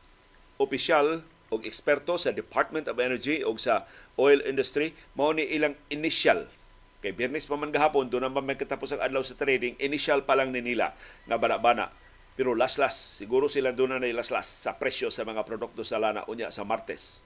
opisyal 0.58 1.22
o 1.54 1.62
eksperto 1.62 2.18
sa 2.18 2.34
Department 2.34 2.90
of 2.90 2.98
Energy 2.98 3.46
o 3.46 3.54
sa 3.62 3.86
oil 4.18 4.42
industry, 4.42 4.98
mao 5.14 5.38
ni 5.38 5.46
ilang 5.46 5.78
initial 5.94 6.50
Kay 6.98 7.14
Biyernes 7.14 7.46
pa 7.46 7.54
man 7.54 7.70
gahapon, 7.70 8.10
doon 8.10 8.26
naman 8.26 8.42
may 8.42 8.58
katapos 8.58 8.90
ang 8.90 9.06
adlaw 9.06 9.22
sa 9.22 9.38
trading, 9.38 9.78
initial 9.78 10.26
pa 10.26 10.34
lang 10.34 10.50
ni 10.50 10.66
nila 10.66 10.98
nga 11.30 11.38
bana-bana. 11.38 11.94
Pero 12.38 12.54
laslas, 12.54 12.94
siguro 12.94 13.50
sila 13.50 13.74
doon 13.74 13.98
na 13.98 14.14
laslas 14.14 14.46
sa 14.46 14.78
presyo 14.78 15.10
sa 15.10 15.26
mga 15.26 15.42
produkto 15.42 15.82
sa 15.82 15.98
lana 15.98 16.22
unya 16.30 16.54
sa 16.54 16.62
Martes. 16.62 17.26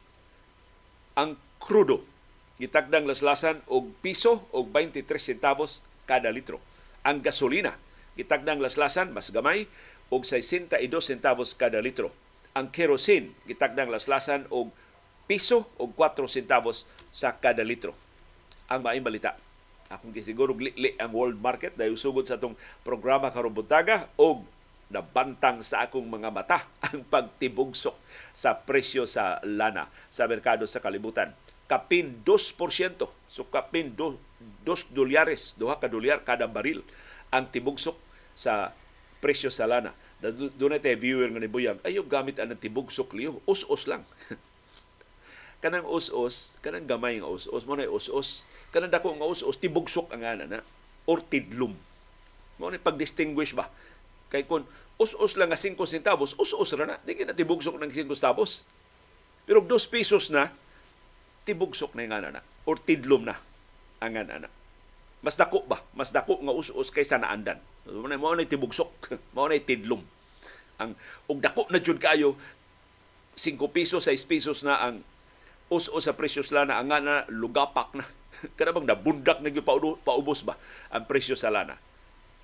Ang 1.20 1.36
krudo, 1.60 2.08
gitagdang 2.56 3.04
laslasan 3.04 3.60
og 3.68 3.92
piso 4.00 4.48
og 4.56 4.72
23 4.72 5.20
centavos 5.20 5.84
kada 6.08 6.32
litro. 6.32 6.64
Ang 7.04 7.20
gasolina, 7.20 7.76
gitagdang 8.16 8.64
laslasan 8.64 9.12
mas 9.12 9.36
gamay 9.36 9.68
og 10.08 10.24
62 10.24 10.80
centavos 11.04 11.60
kada 11.60 11.84
litro. 11.84 12.16
Ang 12.56 12.72
kerosene, 12.72 13.36
gitagdang 13.52 13.92
laslasan 13.92 14.48
og 14.48 14.72
piso 15.28 15.68
og 15.76 15.92
4 16.00 16.24
centavos 16.32 16.88
sa 17.12 17.36
kada 17.36 17.68
litro. 17.68 17.92
Ang 18.72 18.88
maayong 18.88 19.04
balita, 19.12 19.36
akong 19.92 20.16
gisiguro 20.16 20.56
li 20.56 20.96
ang 20.96 21.12
world 21.12 21.36
market 21.44 21.76
dahil 21.76 22.00
sugod 22.00 22.24
sa 22.24 22.40
atong 22.40 22.56
programa 22.88 23.28
karong 23.36 23.52
buntaga 23.52 24.08
og 24.16 24.48
nabantang 24.92 25.64
sa 25.64 25.88
akong 25.88 26.06
mga 26.06 26.30
mata 26.30 26.68
ang 26.92 27.02
pagtibugsok 27.08 27.96
sa 28.36 28.54
presyo 28.54 29.08
sa 29.08 29.40
lana 29.42 29.88
sa 30.12 30.28
merkado 30.28 30.68
sa 30.68 30.84
kalibutan. 30.84 31.32
Kapin 31.72 32.20
2%, 32.28 32.52
so 33.32 33.48
kapin 33.48 33.96
2, 33.96 34.68
2 34.68 34.92
dolyares, 34.92 35.56
duha 35.56 35.80
ka 35.80 35.88
dolyar 35.88 36.20
kada 36.28 36.44
baril 36.44 36.84
ang 37.32 37.48
tibugsok 37.48 37.96
sa 38.36 38.76
presyo 39.24 39.48
sa 39.48 39.72
lana. 39.72 39.96
Doon 40.22 40.76
natin 40.76 41.00
viewer 41.00 41.32
nga 41.32 41.40
ni 41.40 41.48
Buyag, 41.48 41.80
ayo 41.88 42.04
gamit 42.04 42.38
ang 42.38 42.52
tibugsok 42.54 43.16
liyo, 43.16 43.40
us-us 43.48 43.88
lang. 43.88 44.04
kanang 45.64 45.88
us-us, 45.88 46.60
kanang 46.60 46.86
gamay 46.86 47.24
nga 47.24 47.32
us-us, 47.32 47.64
mo 47.64 47.80
na 47.80 47.88
us-us, 47.88 48.44
kanang 48.76 48.92
dako 48.92 49.16
nga 49.16 49.32
us-us 49.32 49.56
tibugsok 49.56 50.12
ang 50.12 50.28
ana 50.28 50.46
na 50.46 50.60
or 51.08 51.24
tidlum 51.24 51.74
mo 52.62 52.70
ni 52.70 52.78
pag-distinguish 52.78 53.58
ba 53.58 53.66
kay 54.32 54.48
kun 54.48 54.64
us-us 54.98 55.36
lang 55.36 55.52
nga 55.52 55.60
5 55.60 55.76
centavos 55.86 56.34
us-us 56.40 56.72
ra 56.80 56.88
na. 56.88 56.96
Di 57.04 57.20
na 57.22 57.36
tibugsok 57.36 57.76
ng 57.78 57.92
5 57.92 58.16
centavos. 58.16 58.66
Pero 59.44 59.60
2 59.60 59.70
pesos 59.92 60.32
na 60.32 60.50
tibugsok 61.44 61.94
na 61.98 62.08
nga 62.08 62.32
na 62.32 62.42
or 62.64 62.80
tidlum 62.80 63.28
na 63.28 63.36
ang 64.02 64.16
ana 64.18 64.50
mas 65.22 65.38
dako 65.38 65.62
ba? 65.70 65.78
Mas 65.94 66.10
dako 66.10 66.42
nga 66.42 66.54
us-us 66.56 66.90
kaysa 66.90 67.22
naandan 67.22 67.62
mo 67.86 68.08
na 68.08 68.18
mo 68.18 68.34
na 68.34 68.46
tibugsok. 68.46 68.90
Mo 69.36 69.46
na 69.46 69.58
tidlum 69.60 70.02
ang 70.82 70.98
og 71.30 71.38
dako 71.38 71.70
na 71.70 71.78
jud 71.78 72.02
kayo 72.02 72.34
5 73.38 73.58
pesos 73.70 74.10
6 74.10 74.32
pesos 74.32 74.66
na 74.66 74.82
ang 74.82 75.06
us-us 75.72 76.04
sa 76.04 76.14
presyo 76.14 76.44
na. 76.52 76.78
Ang 76.78 76.92
nga 76.92 77.00
na 77.00 77.16
lugapak 77.32 77.96
na. 77.96 78.04
Kada 78.60 78.76
bang 78.76 78.86
nabundak 78.86 79.40
na 79.40 79.50
gyud 79.50 79.64
paubos 80.04 80.44
ba 80.44 80.60
ang 80.92 81.08
presyo 81.08 81.40
sa 81.40 81.48
lana. 81.48 81.80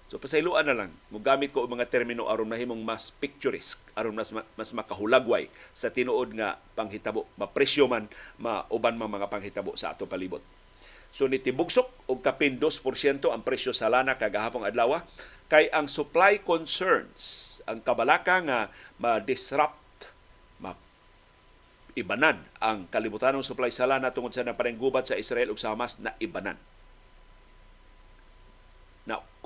So 0.07 0.15
pasayloan 0.15 0.71
na 0.71 0.75
lang, 0.75 0.91
gamit 1.19 1.51
ko 1.51 1.67
mga 1.67 1.91
termino 1.91 2.31
aron 2.31 2.47
mahimong 2.47 2.79
mas 2.79 3.11
picturesque, 3.19 3.83
aron 3.91 4.15
mas 4.15 4.31
mas 4.31 4.71
makahulagway 4.71 5.51
sa 5.75 5.91
tinuod 5.91 6.31
nga 6.31 6.55
panghitabo, 6.79 7.27
mapresyo 7.35 7.91
man, 7.91 8.07
mauban 8.39 8.95
man 8.95 9.11
mga 9.11 9.27
panghitabo 9.27 9.75
sa 9.75 9.91
ato 9.91 10.07
palibot. 10.07 10.39
So 11.11 11.27
nitibugsok 11.27 12.07
og 12.07 12.23
kapin 12.23 12.55
2% 12.55 13.27
ang 13.27 13.43
presyo 13.43 13.75
sa 13.75 13.91
lana 13.91 14.15
kagahapong 14.15 14.63
adlaw 14.63 15.03
kay 15.51 15.67
ang 15.75 15.91
supply 15.91 16.39
concerns 16.39 17.59
ang 17.67 17.83
kabalaka 17.83 18.39
nga 18.43 18.59
ma-disrupt 18.99 19.87
ibanan 21.97 22.37
ang 22.61 22.85
kalibutanong 22.93 23.41
supply 23.41 23.73
sa 23.73 23.89
lana 23.89 24.13
tungod 24.13 24.29
sa 24.29 24.45
napaninggubat 24.45 25.09
sa 25.09 25.17
Israel 25.17 25.49
ug 25.49 25.57
sa 25.57 25.73
Hamas 25.73 25.97
na 25.97 26.13
ibanan. 26.21 26.55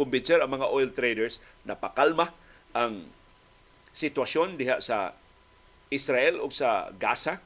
Kumbinser 0.02 0.42
ang 0.42 0.50
mga 0.50 0.66
oil 0.74 0.90
traders 0.98 1.38
na 1.62 1.78
pakalma 1.78 2.34
ang 2.74 3.06
sitwasyon 3.94 4.58
diha 4.58 4.82
sa 4.82 5.14
Israel 5.94 6.42
ug 6.42 6.50
sa 6.50 6.90
Gaza 6.98 7.38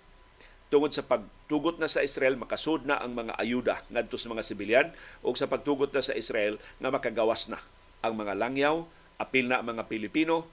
tungod 0.71 0.95
sa 0.95 1.03
pagtugot 1.03 1.75
na 1.83 1.91
sa 1.91 1.99
Israel 1.99 2.39
makasud 2.39 2.87
na 2.87 2.95
ang 3.03 3.11
mga 3.11 3.35
ayuda 3.35 3.83
ngadto 3.91 4.15
sa 4.15 4.31
mga 4.31 4.47
sibilyan 4.47 4.87
ug 5.19 5.35
sa 5.35 5.51
pagtugot 5.51 5.91
na 5.91 5.99
sa 5.99 6.15
Israel 6.15 6.55
nga 6.79 6.95
makagawas 6.95 7.51
na 7.51 7.59
ang 7.99 8.15
mga 8.15 8.39
langyaw, 8.39 8.87
apil 9.19 9.51
na 9.51 9.59
ang 9.59 9.67
mga 9.75 9.91
Pilipino 9.91 10.47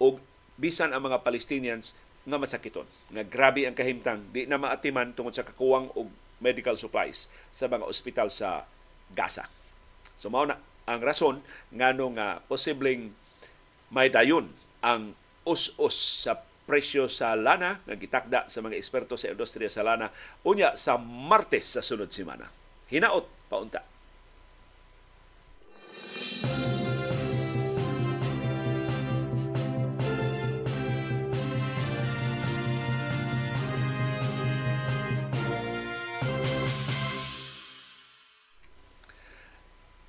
ug 0.00 0.24
bisan 0.56 0.96
ang 0.96 1.04
mga 1.04 1.20
Palestinians 1.20 1.92
nga 2.22 2.38
masakiton. 2.38 2.86
Nga 3.10 3.28
grabe 3.28 3.66
ang 3.66 3.74
kahimtang 3.74 4.30
di 4.30 4.46
na 4.46 4.56
maatiman 4.56 5.10
tungod 5.12 5.34
sa 5.34 5.44
kakuwang 5.44 5.90
og 5.98 6.08
medical 6.40 6.78
supplies 6.78 7.26
sa 7.50 7.66
mga 7.66 7.84
ospital 7.84 8.30
sa 8.30 8.64
Gaza. 9.10 9.50
So 10.16 10.30
mao 10.30 10.46
na 10.46 10.71
ang 10.86 11.00
rason 11.00 11.36
ngano 11.70 12.06
nga 12.18 12.42
posibleng 12.46 13.14
may 13.92 14.08
dayon 14.08 14.50
ang 14.82 15.14
us-us 15.46 16.26
sa 16.26 16.42
presyo 16.66 17.10
sa 17.10 17.34
lana 17.34 17.82
nga 17.82 17.94
gitakda 17.98 18.40
sa 18.46 18.62
mga 18.62 18.78
eksperto 18.78 19.18
sa 19.18 19.30
industriya 19.30 19.68
sa 19.68 19.84
lana 19.84 20.08
unya 20.46 20.74
sa 20.78 20.96
Martes 20.98 21.74
sa 21.74 21.82
sunod 21.82 22.10
semana. 22.10 22.48
Hinaot 22.88 23.26
paunta. 23.50 23.82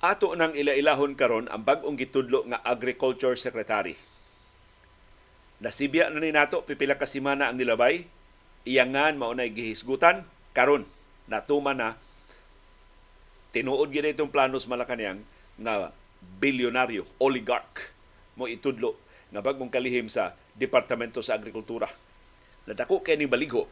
Ato 0.04 0.36
nang 0.36 0.52
ila-ilahon 0.52 1.16
karon 1.16 1.48
ang 1.48 1.64
bag-ong 1.64 1.96
gitudlo 1.96 2.44
nga 2.44 2.60
Agriculture 2.60 3.40
Secretary. 3.40 3.96
Nasibya 5.64 6.12
na 6.12 6.20
ni 6.20 6.28
nato 6.28 6.60
pipila 6.60 7.00
ka 7.00 7.08
semana 7.08 7.48
ang 7.48 7.56
nilabay, 7.56 8.04
iyangan 8.68 9.16
maunay 9.16 9.48
gihisgutan 9.48 10.28
karon 10.52 10.84
natuma 11.24 11.72
na 11.72 11.96
tinuod 13.56 13.88
gyud 13.88 14.04
itong 14.04 14.28
planos 14.28 14.68
Malacañang 14.68 15.24
nga 15.56 15.94
bilyonaryo, 16.36 17.08
oligarch 17.16 17.88
mo 18.36 18.44
itudlo 18.44 19.00
nga 19.32 19.40
bagong 19.40 19.72
kalihim 19.72 20.12
sa 20.12 20.36
Departamento 20.52 21.24
sa 21.24 21.38
Agrikultura. 21.38 21.88
Nadako 22.68 23.00
kay 23.00 23.16
ni 23.16 23.24
baligo 23.24 23.70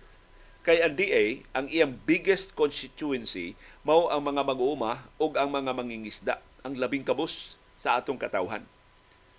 Kay 0.62 0.78
ang 0.78 0.94
DA, 0.94 1.42
ang 1.58 1.66
iyang 1.66 1.98
biggest 2.06 2.54
constituency 2.54 3.58
mao 3.82 4.06
ang 4.06 4.22
mga 4.22 4.46
mag-uuma 4.46 5.02
ug 5.18 5.34
ang 5.34 5.50
mga 5.50 5.74
mangingisda, 5.74 6.38
ang 6.62 6.78
labing 6.78 7.02
kabus 7.02 7.58
sa 7.74 7.98
atong 7.98 8.14
katawhan. 8.14 8.62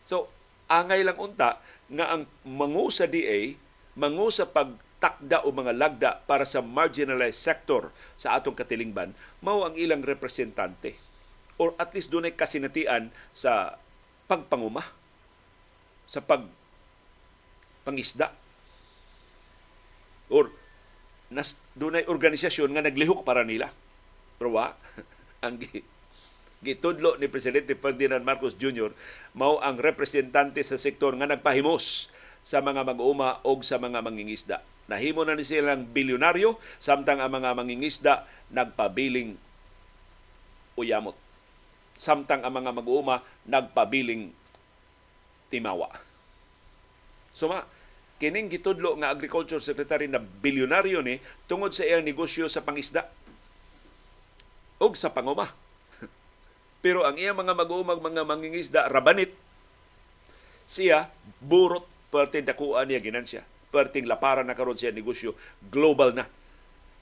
So, 0.03 0.27
angay 0.68 1.00
lang 1.08 1.15
unta 1.15 1.63
nga 1.88 2.06
ang 2.12 2.27
mangu 2.44 2.92
sa 2.92 3.08
DA, 3.08 3.56
mangu 3.96 4.27
sa 4.36 4.44
pagtakda 4.44 5.48
o 5.48 5.56
mga 5.56 5.72
lagda 5.72 6.12
para 6.27 6.44
sa 6.44 6.60
marginalized 6.60 7.39
sector 7.39 7.96
sa 8.20 8.36
atong 8.36 8.60
katilingban, 8.60 9.15
mao 9.39 9.63
ang 9.63 9.80
ilang 9.80 10.03
representante 10.03 11.00
or 11.56 11.72
at 11.80 11.96
least 11.96 12.12
dunay 12.12 12.34
kasinatian 12.34 13.13
sa 13.32 13.80
pagpanguma 14.27 14.84
sa 16.10 16.20
pag 16.20 16.44
pangisda 17.88 18.32
or 20.27 20.51
nas 21.33 21.57
dunay 21.73 22.05
organisasyon 22.05 22.77
nga 22.77 22.85
naglihok 22.85 23.25
para 23.25 23.41
nila. 23.41 23.73
Pero 24.37 24.55
wa, 24.55 24.77
ang 25.45 25.57
gitudlo 26.63 27.19
ni 27.19 27.27
Presidente 27.27 27.75
Ferdinand 27.75 28.23
Marcos 28.23 28.55
Jr. 28.55 28.95
mao 29.35 29.59
ang 29.59 29.75
representante 29.81 30.63
sa 30.63 30.79
sektor 30.79 31.11
nga 31.19 31.27
nagpahimos 31.27 32.07
sa 32.43 32.63
mga 32.63 32.87
mag-uuma 32.87 33.43
o 33.43 33.59
sa 33.59 33.79
mga 33.79 33.99
mangingisda. 33.99 34.63
Nahimo 34.87 35.23
na 35.23 35.35
ni 35.35 35.47
silang 35.47 35.87
bilyonaryo 35.87 36.59
samtang 36.79 37.23
ang 37.23 37.31
mga 37.31 37.55
mangingisda 37.55 38.27
nagpabiling 38.51 39.39
uyamot. 40.75 41.15
Samtang 41.95 42.43
ang 42.43 42.51
mga 42.51 42.71
mag-uuma 42.75 43.23
nagpabiling 43.47 44.35
timawa. 45.47 45.87
Suma, 47.31 47.63
kining 48.24 48.48
gitudlo 48.48 48.96
nga 49.03 49.12
agriculture 49.12 49.60
secretary 49.60 50.08
na 50.08 50.24
bilyonaryo 50.24 51.03
ni 51.03 51.20
tungod 51.44 51.75
sa 51.75 51.84
iyang 51.84 52.08
negosyo 52.08 52.48
sa 52.48 52.63
pangisda 52.63 53.12
ug 54.80 54.96
sa 54.96 55.12
panguma. 55.12 55.51
Pero 56.84 57.03
ang 57.03 57.20
iyang 57.20 57.36
mga 57.36 57.51
mag-uumag 57.51 58.00
mga 58.00 58.24
mangingisda 58.24 58.88
rabanit 58.88 59.36
siya 60.64 61.12
burot 61.44 61.83
perting 62.07 62.48
dakuan 62.48 62.88
niya 62.88 63.03
ginansya. 63.03 63.44
Perting 63.75 64.07
laparan 64.07 64.48
na 64.48 64.55
karon 64.55 64.79
siya 64.79 64.96
negosyo 64.96 65.36
global 65.68 66.16
na 66.16 66.24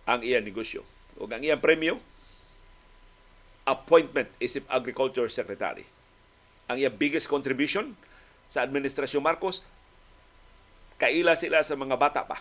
ang 0.10 0.26
iyang 0.26 0.42
negosyo. 0.42 0.82
Ug 1.22 1.30
ang 1.30 1.46
iyang 1.46 1.62
premyo 1.62 2.02
appointment 3.70 4.26
isip 4.42 4.66
agriculture 4.74 5.30
secretary. 5.30 5.86
Ang 6.66 6.82
iyang 6.82 6.98
biggest 6.98 7.30
contribution 7.30 7.94
sa 8.50 8.66
administrasyon 8.66 9.22
Marcos 9.22 9.62
kaila 11.02 11.34
sila 11.34 11.66
sa 11.66 11.74
mga 11.74 11.98
bata 11.98 12.30
pa. 12.30 12.38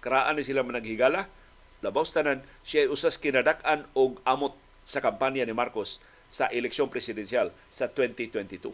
Karaan 0.00 0.40
ni 0.40 0.48
sila 0.48 0.64
managhigala. 0.64 1.28
Labaw 1.84 2.08
tanan, 2.08 2.40
siya 2.64 2.88
usas 2.88 3.20
kinadak-an 3.20 3.84
og 3.92 4.24
amot 4.24 4.56
sa 4.88 5.04
kampanya 5.04 5.44
ni 5.44 5.52
Marcos 5.52 6.00
sa 6.32 6.48
eleksyon 6.48 6.88
presidensyal 6.88 7.52
sa 7.68 7.92
2022. 7.92 8.72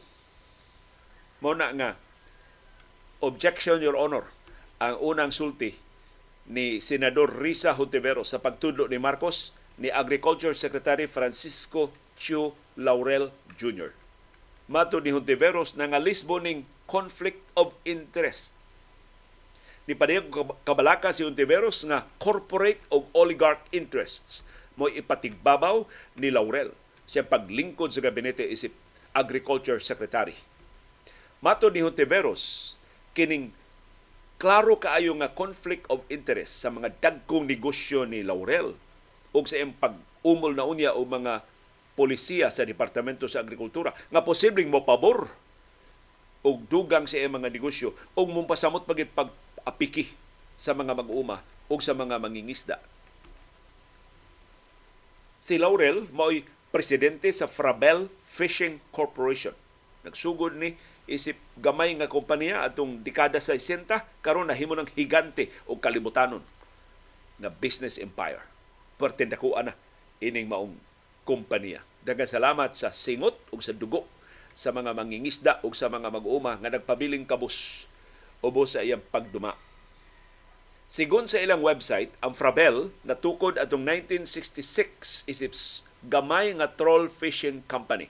Mo 1.42 1.50
na 1.54 1.70
nga, 1.74 1.90
objection, 3.22 3.82
Your 3.82 3.98
Honor, 3.98 4.30
ang 4.78 4.98
unang 5.02 5.34
sulti 5.34 5.74
ni 6.46 6.78
Senador 6.78 7.30
Risa 7.30 7.74
Hontiveros 7.74 8.30
sa 8.30 8.42
pagtudlo 8.42 8.86
ni 8.86 8.98
Marcos 8.98 9.50
ni 9.82 9.90
Agriculture 9.90 10.54
Secretary 10.54 11.10
Francisco 11.10 11.90
Chu 12.14 12.54
Laurel 12.78 13.34
Jr. 13.58 13.90
Mato 14.70 14.98
ni 15.02 15.14
Hontiveros 15.14 15.74
na 15.78 15.90
nga 15.90 16.02
lisbo 16.02 16.38
ning 16.42 16.66
conflict 16.86 17.42
of 17.58 17.74
interest 17.86 18.55
ni 19.86 19.94
padayag 19.94 20.26
kabalaka 20.66 21.14
si 21.14 21.22
Untiveros 21.22 21.86
nga 21.86 22.04
corporate 22.18 22.82
o 22.90 23.06
oligarch 23.14 23.62
interests 23.70 24.42
mo 24.74 24.90
ipatigbabaw 24.90 25.86
ni 26.18 26.28
Laurel 26.28 26.74
siya 27.06 27.22
paglingkod 27.22 27.94
sa 27.94 28.02
gabinete 28.02 28.42
isip 28.42 28.74
Agriculture 29.16 29.80
Secretary. 29.80 30.36
Mato 31.40 31.70
ni 31.72 31.80
Hontiveros, 31.80 32.74
kining 33.16 33.54
klaro 34.36 34.76
kaayo 34.76 35.16
nga 35.16 35.32
conflict 35.32 35.88
of 35.88 36.04
interest 36.12 36.60
sa 36.60 36.68
mga 36.68 36.92
dagkong 37.00 37.48
negosyo 37.48 38.04
ni 38.04 38.20
Laurel 38.20 38.76
o 39.32 39.36
sa 39.48 39.56
iyang 39.56 39.72
pag-umol 39.72 40.52
na 40.52 40.68
unya 40.68 40.92
o 40.92 41.06
mga 41.08 41.40
polisiya 41.96 42.52
sa 42.52 42.68
Departamento 42.68 43.24
sa 43.24 43.40
Agrikultura 43.40 43.96
nga 44.12 44.20
posibleng 44.20 44.68
mo 44.68 44.84
pabor 44.84 45.32
og 46.44 46.68
dugang 46.68 47.08
sa 47.08 47.16
mga 47.16 47.48
negosyo 47.48 47.96
o 48.12 48.28
mumpasamot 48.28 48.84
pagit 48.84 49.08
pag 49.16 49.32
apiki 49.66 50.14
sa 50.54 50.72
mga 50.72 50.94
mag-uma 50.94 51.42
o 51.66 51.74
sa 51.82 51.92
mga 51.92 52.22
mangingisda. 52.22 52.78
Si 55.42 55.58
Laurel 55.58 56.06
mao'y 56.14 56.46
presidente 56.70 57.28
sa 57.34 57.50
Frabel 57.50 58.06
Fishing 58.30 58.78
Corporation. 58.94 59.54
Nagsugod 60.06 60.54
ni 60.54 60.78
isip 61.06 61.38
gamay 61.58 61.94
nga 61.98 62.10
kompanya 62.10 62.66
atong 62.66 63.02
dekada 63.02 63.38
sa 63.42 63.54
60 63.54 63.90
karon 64.22 64.50
nahimo 64.50 64.74
ng 64.74 64.90
higante 64.94 65.50
o 65.66 65.78
kalibutanon 65.78 66.42
nga 67.38 67.50
business 67.50 67.98
empire. 67.98 68.42
Pertendakuan 68.98 69.70
na 69.70 69.74
ining 70.22 70.48
maong 70.48 70.74
kompanya. 71.26 71.82
Daghang 72.06 72.30
salamat 72.30 72.74
sa 72.78 72.94
singot 72.94 73.34
ug 73.50 73.60
sa 73.62 73.74
dugo 73.74 74.06
sa 74.56 74.70
mga 74.72 74.94
mangingisda 74.94 75.52
ug 75.66 75.74
sa 75.74 75.90
mga 75.90 76.08
mag-uuma 76.08 76.56
nga 76.58 76.70
nagpabiling 76.70 77.26
kabus 77.28 77.84
ubos 78.44 78.76
sa 78.76 78.84
iyang 78.84 79.02
pagduma. 79.12 79.56
Sigon 80.86 81.26
sa 81.26 81.42
ilang 81.42 81.66
website, 81.66 82.14
ang 82.22 82.38
Frabel 82.38 82.94
natukod 83.02 83.58
atong 83.58 83.82
1966 83.82 85.26
isip 85.26 85.52
gamay 86.06 86.54
nga 86.54 86.70
troll 86.78 87.10
fishing 87.10 87.66
company. 87.66 88.06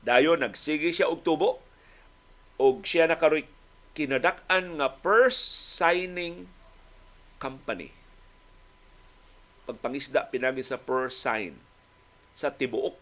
Dayon 0.00 0.40
nagsige 0.40 0.88
siya 0.88 1.12
og 1.12 1.20
tubo 1.20 1.60
og 2.56 2.80
siya 2.88 3.04
nakaroy 3.04 3.44
kinadak-an 3.92 4.80
nga 4.80 4.88
first 5.04 5.76
signing 5.76 6.48
company. 7.36 7.92
Pagpangisda 9.68 10.32
pinagi 10.32 10.64
sa 10.64 10.80
per 10.80 11.12
sign 11.12 11.60
sa 12.32 12.48
tibuok 12.48 12.96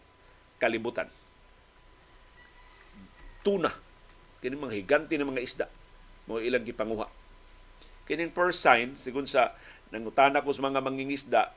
kalibutan. 0.59 1.07
Tuna. 3.45 3.71
Kini 4.43 4.57
mga 4.59 4.75
higanti 4.75 5.15
ng 5.15 5.31
mga 5.31 5.45
isda 5.45 5.67
mo 6.25 6.41
ilang 6.41 6.65
gipanguha. 6.65 7.07
Kining 8.05 8.33
first 8.33 8.61
sign, 8.61 8.93
sigun 8.93 9.25
sa 9.25 9.57
nangutana 9.89 10.45
ko 10.45 10.53
sa 10.53 10.65
mga 10.65 10.81
mangingisda, 10.81 11.53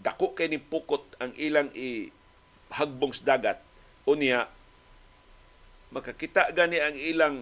dako 0.00 0.32
kay 0.32 0.48
ni 0.48 0.56
pukot 0.56 1.04
ang 1.20 1.32
ilang 1.36 1.68
i 1.76 2.08
hagbong 2.72 3.12
dagat. 3.20 3.60
Unya 4.08 4.48
makakita 5.92 6.54
gani 6.56 6.78
ang 6.80 6.96
ilang 6.96 7.36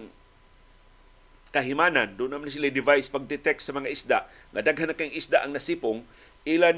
kahimanan. 1.55 2.17
Doon 2.17 2.35
naman 2.35 2.51
sila 2.51 2.69
device 2.69 3.09
pag-detect 3.09 3.61
sa 3.63 3.73
mga 3.73 3.89
isda. 3.89 4.19
Nga 4.53 4.61
daghan 4.65 4.87
na 4.91 4.97
kayong 4.97 5.15
isda 5.15 5.45
ang 5.45 5.53
nasipong 5.53 6.03
ila 6.45 6.73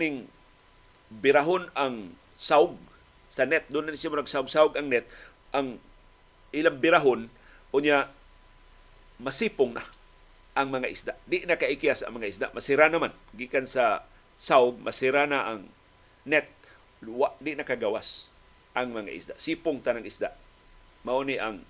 birahon 1.12 1.68
ang 1.76 2.16
saug 2.40 2.80
sa 3.28 3.44
net. 3.44 3.68
Doon 3.68 3.92
na 3.92 3.98
siya 3.98 4.12
nagsaug-saug 4.12 4.76
ang 4.80 4.88
net. 4.88 5.08
Ang 5.52 5.80
ilang 6.56 6.80
birahon 6.80 7.28
unya 7.72 8.12
masipong 9.22 9.78
na 9.78 9.86
ang 10.58 10.68
mga 10.68 10.88
isda. 10.92 11.14
Di 11.24 11.48
na 11.48 11.56
kaikiyas 11.56 12.04
ang 12.04 12.20
mga 12.20 12.28
isda. 12.28 12.48
Masira 12.52 12.92
naman. 12.92 13.14
Gikan 13.38 13.70
sa 13.70 14.04
saug, 14.36 14.82
masira 14.82 15.24
na 15.30 15.48
ang 15.48 15.62
net. 16.28 16.50
Wa, 17.06 17.32
di 17.40 17.56
na 17.56 17.64
kagawas 17.64 18.28
ang 18.76 18.92
mga 18.92 19.12
isda. 19.14 19.34
Sipong 19.40 19.80
tanang 19.80 20.04
isda. 20.04 20.36
Mao 21.08 21.24
ni 21.24 21.40
ang 21.40 21.64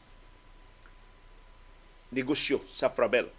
negosyo 2.11 2.63
sa 2.67 2.89
Frabel. 2.91 3.29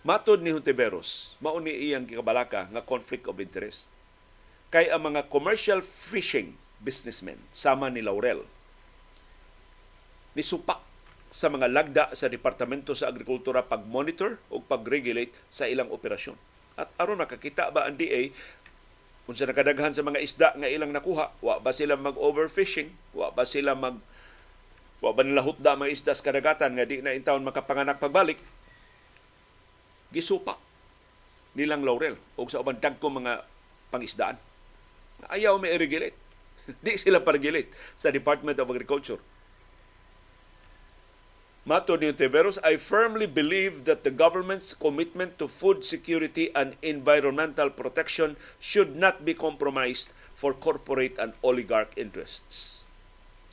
Matod 0.00 0.40
ni 0.40 0.48
Hontiveros, 0.48 1.36
mao 1.44 1.60
ni 1.60 1.76
iyang 1.76 2.08
gikabalaka 2.08 2.72
nga 2.72 2.80
conflict 2.80 3.28
of 3.28 3.36
interest. 3.36 3.84
Kay 4.72 4.88
ang 4.88 5.12
mga 5.12 5.28
commercial 5.28 5.84
fishing 5.84 6.56
businessmen 6.80 7.36
sama 7.52 7.92
ni 7.92 8.00
Laurel 8.00 8.48
ni 10.34 10.42
supak 10.44 10.82
sa 11.30 11.46
mga 11.46 11.66
lagda 11.70 12.04
sa 12.14 12.26
Departamento 12.26 12.94
sa 12.94 13.06
Agrikultura 13.06 13.62
pag-monitor 13.62 14.38
o 14.50 14.58
pag-regulate 14.58 15.30
sa 15.46 15.70
ilang 15.70 15.90
operasyon. 15.94 16.34
At 16.74 16.90
aron 16.98 17.22
nakakita 17.22 17.70
ba 17.70 17.86
ang 17.86 17.94
DA 17.94 18.34
kung 19.26 19.38
sa 19.38 19.46
nakadaghan 19.46 19.94
sa 19.94 20.02
mga 20.02 20.18
isda 20.18 20.48
nga 20.58 20.66
ilang 20.66 20.90
nakuha, 20.90 21.30
wa 21.38 21.62
ba 21.62 21.70
sila 21.70 21.94
mag-overfishing? 21.94 22.90
Wa 23.14 23.30
ba 23.30 23.46
sila 23.46 23.78
mag 23.78 23.98
wa 25.00 25.10
ba 25.14 25.22
nila 25.22 25.40
hutda 25.40 25.78
mga 25.78 25.94
isda 25.94 26.12
sa 26.12 26.26
kadagatan 26.26 26.76
nga 26.76 26.84
di 26.84 27.00
na 27.00 27.14
intawon 27.14 27.46
makapanganak 27.46 28.02
pagbalik? 28.02 28.36
gisupak 30.10 30.58
nilang 31.54 31.82
laurel 31.82 32.18
o 32.38 32.46
sa 32.46 32.62
uban 32.62 32.78
dagko 32.78 33.10
mga 33.10 33.46
pangisdaan. 33.90 34.38
Ayaw 35.30 35.58
may 35.58 35.74
regulate. 35.74 36.14
Di 36.84 36.94
sila 36.94 37.22
pa-regulate 37.22 37.74
sa 37.98 38.14
Department 38.14 38.58
of 38.62 38.70
Agriculture. 38.70 39.18
Mato 41.70 41.94
ni 41.94 42.10
Teveros, 42.10 42.58
I 42.66 42.82
firmly 42.82 43.30
believe 43.30 43.86
that 43.86 44.02
the 44.02 44.10
government's 44.10 44.74
commitment 44.74 45.38
to 45.38 45.46
food 45.46 45.86
security 45.86 46.50
and 46.50 46.74
environmental 46.82 47.70
protection 47.70 48.34
should 48.58 48.98
not 48.98 49.22
be 49.22 49.38
compromised 49.38 50.10
for 50.34 50.50
corporate 50.50 51.14
and 51.22 51.30
oligarch 51.46 51.94
interests. 51.94 52.90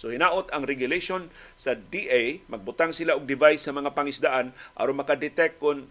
So 0.01 0.09
hinaot 0.09 0.49
ang 0.49 0.65
regulation 0.65 1.29
sa 1.61 1.77
DA, 1.77 2.41
magbutang 2.49 2.89
sila 2.89 3.13
og 3.13 3.29
device 3.29 3.69
sa 3.69 3.77
mga 3.77 3.93
pangisdaan 3.93 4.49
aron 4.73 4.97
makadetect 4.97 5.61
kung 5.61 5.85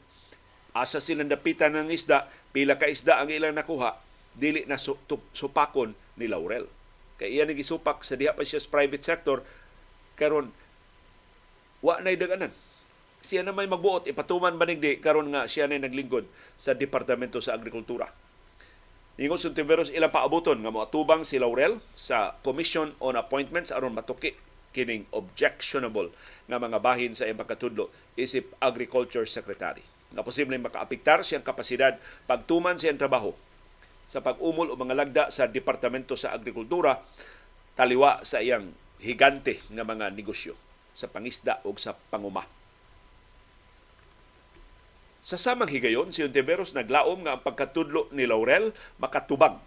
asa 0.75 0.99
silang 0.99 1.31
dapitan 1.31 1.79
ng 1.79 1.95
isda, 1.95 2.27
pila 2.51 2.75
ka 2.75 2.91
isda 2.91 3.23
ang 3.23 3.31
ilang 3.31 3.55
nakuha, 3.55 4.03
dili 4.35 4.67
na 4.67 4.83
supakon 5.31 5.95
ni 6.19 6.27
Laurel. 6.27 6.67
Kay 7.23 7.39
iya 7.39 7.47
nagisupak 7.47 8.03
sa 8.03 8.19
diha 8.19 8.35
pa 8.35 8.43
siya 8.43 8.59
sa 8.59 8.75
private 8.75 9.07
sector, 9.07 9.47
karon 10.19 10.51
wa 11.87 12.03
na 12.03 12.11
daganan. 12.19 12.51
Siya 13.23 13.47
na 13.47 13.55
may 13.55 13.71
magbuot, 13.71 14.11
ipatuman 14.11 14.59
banigdi 14.59 14.99
karon 14.99 15.31
nga 15.31 15.47
siya 15.47 15.71
na 15.71 15.79
naglingkod 15.79 16.27
sa 16.59 16.75
Departamento 16.75 17.39
sa 17.39 17.55
Agrikultura. 17.55 18.11
Ingon 19.17 19.41
sa 19.41 19.55
Tiveros 19.55 19.95
ilang 19.95 20.13
paabuton 20.13 20.61
nga 20.61 20.75
moatubang 20.75 21.23
si 21.25 21.39
Laurel 21.41 21.81
sa 21.97 22.37
Commission 22.45 22.93
on 23.01 23.17
Appointments 23.17 23.73
aron 23.73 23.97
matuki 23.97 24.37
kining 24.77 25.09
objectionable 25.17 26.13
nga 26.45 26.61
mga 26.61 26.85
bahin 26.85 27.17
sa 27.17 27.25
iyang 27.25 27.41
pagkatudlo 27.41 27.89
isip 28.13 28.53
Agriculture 28.61 29.25
Secretary 29.25 29.81
na 30.13 30.21
posibleng 30.21 30.61
makaapektar 30.61 31.25
siyang 31.25 31.41
kapasidad 31.41 31.97
pagtuman 32.29 32.77
siyang 32.77 33.01
trabaho 33.01 33.33
sa 34.05 34.21
pag-umol 34.21 34.69
o 34.69 34.77
mga 34.77 34.95
lagda 34.95 35.25
sa 35.33 35.49
Departamento 35.49 36.13
sa 36.13 36.37
Agrikultura 36.37 37.01
taliwa 37.73 38.21
sa 38.21 38.45
iyang 38.45 38.69
higante 39.01 39.65
nga 39.73 39.81
mga 39.81 40.13
negosyo 40.13 40.53
sa 40.97 41.07
pangisda 41.07 41.61
o 41.69 41.77
sa 41.77 41.93
panguma. 41.93 42.49
Sa 45.27 45.37
samang 45.37 45.69
higayon, 45.69 46.15
si 46.15 46.25
Ontiveros 46.25 46.73
naglaom 46.73 47.27
nga 47.27 47.37
ang 47.37 47.43
pagkatudlo 47.45 48.09
ni 48.15 48.25
Laurel 48.25 48.73
makatubag 48.97 49.59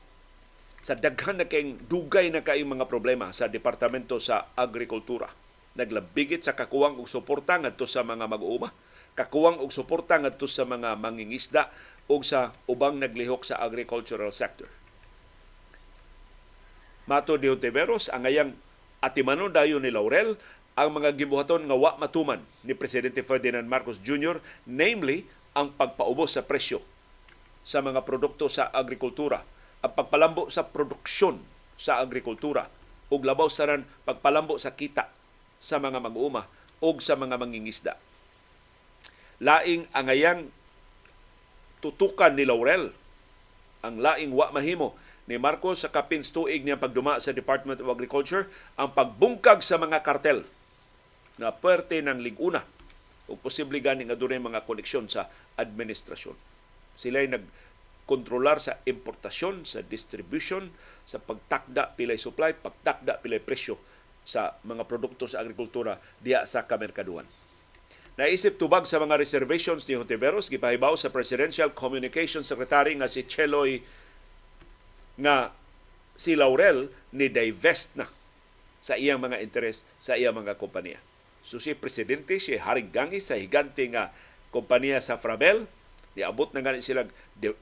sa 0.80 0.96
daghan 0.96 1.38
na 1.38 1.46
kayong 1.46 1.86
dugay 1.86 2.32
na 2.32 2.42
kayong 2.42 2.80
mga 2.80 2.88
problema 2.88 3.30
sa 3.36 3.52
Departamento 3.52 4.18
sa 4.18 4.50
Agrikultura. 4.56 5.28
Naglabigit 5.76 6.42
sa 6.42 6.56
kakuwang 6.56 6.98
og 6.98 7.12
suporta 7.12 7.60
ngadto 7.60 7.86
sa 7.86 8.02
mga 8.02 8.26
mag-uuma 8.26 8.72
kakuwang 9.20 9.60
og 9.60 9.76
suporta 9.76 10.16
ngadto 10.16 10.48
sa 10.48 10.64
mga 10.64 10.96
mangingisda 10.96 11.68
o 12.08 12.24
sa 12.24 12.56
ubang 12.72 12.96
naglihok 12.96 13.44
sa 13.44 13.60
agricultural 13.60 14.32
sector. 14.32 14.72
Mato 17.04 17.36
de 17.36 17.52
Ontiveros, 17.52 18.08
ang 18.08 18.24
ayang 18.24 18.56
atimanon 19.04 19.52
dayo 19.52 19.76
ni 19.82 19.92
Laurel 19.92 20.40
ang 20.78 20.90
mga 20.94 21.16
gibuhaton 21.18 21.66
nga 21.66 21.78
wa 21.78 21.96
matuman 21.98 22.42
ni 22.66 22.74
Presidente 22.78 23.24
Ferdinand 23.26 23.66
Marcos 23.66 24.02
Jr., 24.02 24.42
namely 24.68 25.26
ang 25.58 25.74
pagpaubos 25.74 26.38
sa 26.38 26.46
presyo 26.46 26.82
sa 27.66 27.84
mga 27.84 28.06
produkto 28.08 28.48
sa 28.48 28.72
agrikultura, 28.72 29.44
ang 29.84 29.92
pagpalambo 29.94 30.48
sa 30.48 30.66
produksyon 30.66 31.42
sa 31.76 32.00
agrikultura, 32.00 32.70
ug 33.10 33.22
labaw 33.26 33.50
sa 33.50 33.66
ran 33.66 33.84
pagpalambo 34.06 34.56
sa 34.62 34.78
kita 34.78 35.10
sa 35.58 35.82
mga 35.82 35.98
mag-uuma 35.98 36.46
o 36.80 36.96
sa 37.02 37.18
mga 37.18 37.36
mangingisda 37.36 37.98
laing 39.40 39.88
angayang 39.96 40.52
tutukan 41.80 42.36
ni 42.36 42.46
Laurel 42.46 42.92
ang 43.82 43.98
laing 43.98 44.36
wa 44.36 44.52
mahimo 44.52 45.00
ni 45.26 45.40
Marcos 45.40 45.88
sa 45.88 45.90
kapins 45.90 46.30
tuig 46.30 46.68
niya 46.68 46.76
pagduma 46.76 47.18
sa 47.24 47.32
Department 47.32 47.80
of 47.80 47.88
Agriculture 47.88 48.52
ang 48.76 48.92
pagbungkag 48.92 49.64
sa 49.64 49.80
mga 49.80 50.04
kartel 50.04 50.44
na 51.40 51.56
perte 51.56 52.04
ng 52.04 52.20
liguna 52.20 52.62
o 53.32 53.40
posible 53.40 53.80
gani 53.80 54.04
nga 54.06 54.20
dunay 54.20 54.42
mga 54.42 54.68
koneksyon 54.68 55.08
sa 55.08 55.32
administrasyon. 55.56 56.36
Sila 57.00 57.24
ay 57.24 57.32
nagkontrolar 57.32 58.60
sa 58.60 58.84
importasyon, 58.84 59.64
sa 59.64 59.80
distribution, 59.80 60.68
sa 61.08 61.22
pagtakda 61.24 61.96
pilay 61.96 62.20
supply, 62.20 62.52
pagtakda 62.52 63.24
pilay 63.24 63.40
presyo 63.40 63.80
sa 64.28 64.60
mga 64.68 64.84
produkto 64.86 65.26
sa 65.26 65.40
agrikultura 65.40 65.98
diya 66.20 66.44
sa 66.44 66.68
kamerkaduhan. 66.68 67.26
Naisip 68.20 68.60
tubag 68.60 68.84
sa 68.84 69.00
mga 69.00 69.16
reservations 69.16 69.88
ni 69.88 69.96
Hontiveros, 69.96 70.52
gipahibaw 70.52 71.00
sa 71.00 71.08
Presidential 71.08 71.72
Communications 71.72 72.52
Secretary 72.52 72.92
nga 73.00 73.08
si 73.08 73.24
Cheloy 73.24 73.80
nga 75.20 75.56
si 76.20 76.36
Laurel 76.36 76.92
ni 77.16 77.32
divest 77.32 77.96
na 77.96 78.12
sa 78.84 79.00
iyang 79.00 79.24
mga 79.24 79.40
interes 79.40 79.88
sa 80.04 80.20
iyang 80.20 80.36
mga 80.36 80.60
kompanya. 80.60 81.00
So 81.50 81.58
si 81.58 81.74
Presidente, 81.74 82.38
si 82.38 82.54
Haring 82.62 82.94
Gangi 82.94 83.18
sa 83.18 83.34
higante 83.34 83.82
nga 83.90 84.14
kompanya 84.54 85.02
sa 85.02 85.18
Frabel, 85.18 85.66
niabot 86.14 86.54
na 86.54 86.62
ganit 86.62 86.86
sila 86.86 87.10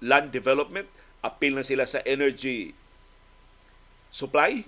land 0.04 0.28
development, 0.36 0.92
appeal 1.24 1.56
na 1.56 1.64
sila 1.64 1.88
sa 1.88 2.04
energy 2.04 2.76
supply, 4.12 4.68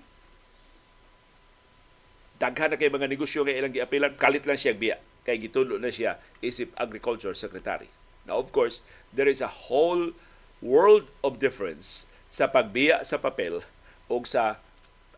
daghan 2.40 2.72
na 2.72 2.80
kay 2.80 2.88
mga 2.88 3.12
negosyo 3.12 3.44
nga 3.44 3.52
ilang 3.52 3.76
giapilan, 3.76 4.16
kalit 4.16 4.48
lang 4.48 4.56
siya 4.56 4.72
biya. 4.72 4.96
Kay 5.28 5.36
gitulo 5.52 5.76
na 5.76 5.92
siya 5.92 6.16
isip 6.40 6.72
Agriculture 6.80 7.36
Secretary. 7.36 7.92
Now, 8.24 8.40
of 8.40 8.56
course, 8.56 8.88
there 9.12 9.28
is 9.28 9.44
a 9.44 9.52
whole 9.68 10.16
world 10.64 11.12
of 11.28 11.44
difference 11.44 12.08
sa 12.32 12.48
pagbiya 12.48 13.04
sa 13.04 13.20
papel 13.20 13.68
o 14.08 14.16
sa 14.24 14.64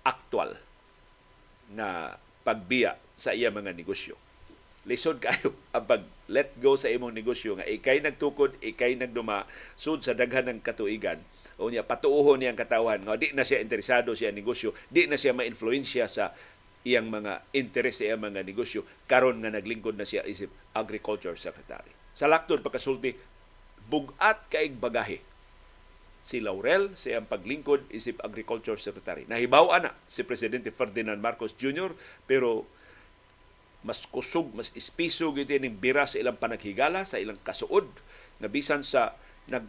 actual 0.01 0.57
na 1.69 2.17
pagbiya 2.41 2.97
sa 3.21 3.37
iya 3.37 3.53
mga 3.53 3.77
negosyo. 3.77 4.17
Lisod 4.89 5.21
kayo 5.25 5.53
ang 5.77 5.85
pag 5.85 6.01
let 6.25 6.57
go 6.57 6.73
sa 6.73 6.89
imong 6.89 7.13
negosyo 7.13 7.53
nga 7.53 7.69
ikay 7.69 8.01
nagtukod, 8.01 8.57
ikay 8.65 8.97
nagduma 8.97 9.45
sud 9.77 10.01
sa 10.01 10.17
daghan 10.17 10.49
ng 10.49 10.59
katuigan 10.65 11.21
o 11.61 11.69
niya 11.69 11.85
patuuhon 11.85 12.41
niyang 12.41 12.57
katawan 12.57 13.05
nga 13.05 13.13
di 13.13 13.29
na 13.37 13.45
siya 13.45 13.61
interesado 13.61 14.17
siya 14.17 14.33
negosyo, 14.33 14.73
di 14.89 15.05
na 15.05 15.21
siya 15.21 15.37
ma-influensya 15.37 16.09
sa 16.09 16.33
iyang 16.81 17.13
mga 17.13 17.45
interes 17.53 18.01
sa 18.01 18.09
iyang 18.09 18.25
mga 18.25 18.41
negosyo 18.41 18.81
karon 19.05 19.37
nga 19.45 19.53
naglingkod 19.53 19.93
na 19.93 20.09
siya 20.09 20.25
isip 20.25 20.49
Agriculture 20.73 21.37
Secretary. 21.37 21.93
Sa 22.17 22.25
laktod 22.25 22.65
pagkasulti 22.65 23.13
bugat 23.85 24.49
kay 24.49 24.73
bagahe 24.73 25.21
si 26.25 26.41
Laurel 26.41 26.97
sa 26.97 27.13
iyang 27.13 27.29
paglingkod 27.29 27.85
isip 27.93 28.17
Agriculture 28.25 28.81
Secretary. 28.81 29.29
Nahibaw 29.29 29.69
ana 29.69 29.93
si 30.09 30.25
Presidente 30.25 30.73
Ferdinand 30.73 31.21
Marcos 31.21 31.53
Jr. 31.53 31.93
pero 32.25 32.65
mas 33.81 34.05
kusog, 34.05 34.53
mas 34.53 34.69
ispisog 34.77 35.41
ito 35.41 35.53
ning 35.57 35.77
bira 35.77 36.05
sa 36.05 36.21
ilang 36.21 36.37
panaghigala, 36.37 37.05
sa 37.05 37.17
ilang 37.17 37.39
kasuod, 37.41 37.89
na 38.37 38.47
bisan 38.49 38.85
sa 38.85 39.17
nag 39.49 39.65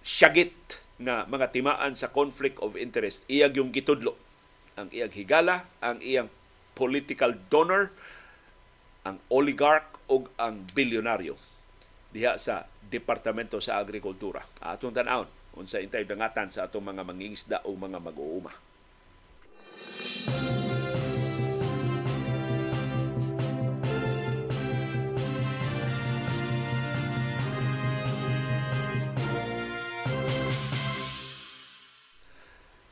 syagit 0.00 0.54
na 0.96 1.28
mga 1.28 1.52
timaan 1.52 1.92
sa 1.92 2.08
conflict 2.08 2.56
of 2.64 2.78
interest, 2.78 3.28
iyag 3.28 3.60
yung 3.60 3.74
gitudlo 3.74 4.16
ang 4.76 4.92
iyang 4.92 5.12
higala, 5.16 5.64
ang 5.80 5.98
iyang 6.04 6.28
political 6.76 7.32
donor, 7.48 7.88
ang 9.08 9.16
oligarch 9.32 9.88
o 10.06 10.28
ang 10.36 10.68
bilyonaryo 10.76 11.34
diha 12.12 12.36
sa 12.36 12.68
Departamento 12.86 13.58
sa 13.58 13.80
Agrikultura. 13.80 14.44
Atong 14.62 14.94
tan-awon 14.94 15.26
unsa 15.56 15.80
intay 15.80 16.04
dangatan 16.04 16.52
sa 16.52 16.68
atong 16.68 16.84
mga 16.84 17.02
mangingisda 17.02 17.64
o 17.64 17.72
mga 17.72 17.98
mag-uuma. 17.98 18.52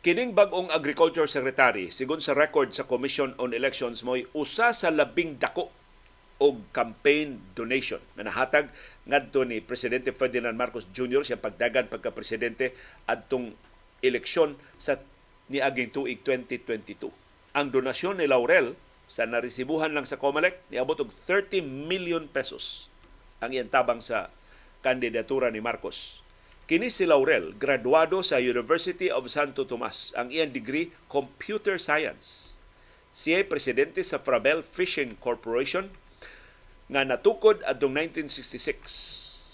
Kining 0.04 0.36
bagong 0.36 0.68
Agriculture 0.68 1.24
Secretary, 1.24 1.88
sigon 1.88 2.20
sa 2.20 2.36
record 2.36 2.76
sa 2.76 2.84
Commission 2.84 3.32
on 3.40 3.56
Elections, 3.56 4.04
mo'y 4.04 4.28
usa 4.36 4.76
sa 4.76 4.92
labing 4.92 5.40
dako 5.40 5.72
og 6.44 6.60
campaign 6.76 7.40
donation 7.56 8.04
na 8.12 8.28
nahatag 8.28 8.68
ngadto 9.08 9.48
ni 9.48 9.64
Presidente 9.64 10.12
Ferdinand 10.12 10.60
Marcos 10.60 10.84
Jr. 10.92 11.24
siya 11.24 11.40
pagdagan 11.40 11.88
pagka-presidente 11.88 12.76
adtong 13.08 13.56
eleksyon 14.04 14.60
sa 14.76 15.00
niaging 15.48 15.88
tuig 15.88 16.20
2022. 16.20 17.08
Ang 17.56 17.72
donasyon 17.72 18.20
ni 18.20 18.28
Laurel 18.28 18.76
sa 19.08 19.24
naresibuhan 19.24 19.96
lang 19.96 20.04
sa 20.04 20.20
COMELEC 20.20 20.68
niabot 20.68 21.00
og 21.00 21.16
30 21.24 21.64
million 21.64 22.28
pesos 22.28 22.92
ang 23.40 23.56
iyang 23.56 23.72
tabang 23.72 24.04
sa 24.04 24.28
kandidatura 24.84 25.48
ni 25.48 25.64
Marcos 25.64 26.23
Kini 26.64 26.88
si 26.88 27.04
Laurel, 27.04 27.52
graduado 27.60 28.24
sa 28.24 28.40
University 28.40 29.12
of 29.12 29.28
Santo 29.28 29.68
Tomas. 29.68 30.16
Ang 30.16 30.32
iyang 30.32 30.48
degree, 30.48 30.88
Computer 31.12 31.76
Science. 31.76 32.56
Siya 33.12 33.44
ay 33.44 33.52
presidente 33.52 34.00
sa 34.00 34.16
Frabel 34.16 34.64
Fishing 34.64 35.12
Corporation 35.20 35.92
nga 36.88 37.04
natukod 37.04 37.60
adtong 37.68 38.08
1966 38.16 38.80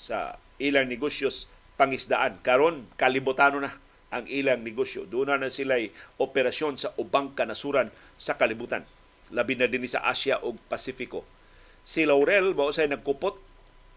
sa 0.07 0.39
ilang 0.63 0.87
negosyos 0.87 1.51
pangisdaan. 1.75 2.39
Karon 2.47 2.87
kalibotano 2.95 3.59
na 3.59 3.75
ang 4.15 4.31
ilang 4.31 4.63
negosyo. 4.63 5.03
Doon 5.03 5.35
na 5.35 5.51
sila 5.51 5.83
operasyon 6.15 6.79
sa 6.79 6.95
ubang 6.95 7.35
kanasuran 7.35 7.91
sa 8.23 8.39
kalibutan. 8.39 8.87
Labi 9.35 9.59
na 9.59 9.67
din 9.67 9.83
sa 9.91 10.07
Asia 10.07 10.39
ug 10.47 10.63
Pasifiko. 10.71 11.27
Si 11.83 12.07
Laurel 12.07 12.55
mao 12.55 12.71
say 12.71 12.87
nagkupot 12.87 13.35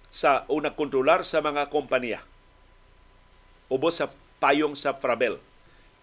sa 0.10 0.50
o 0.50 0.58
nagkontrolar 0.58 1.22
sa 1.22 1.46
mga 1.46 1.70
kompanya 1.70 2.33
ubos 3.74 3.98
sa 3.98 4.14
payong 4.38 4.78
sa 4.78 4.94
Frabel. 4.94 5.42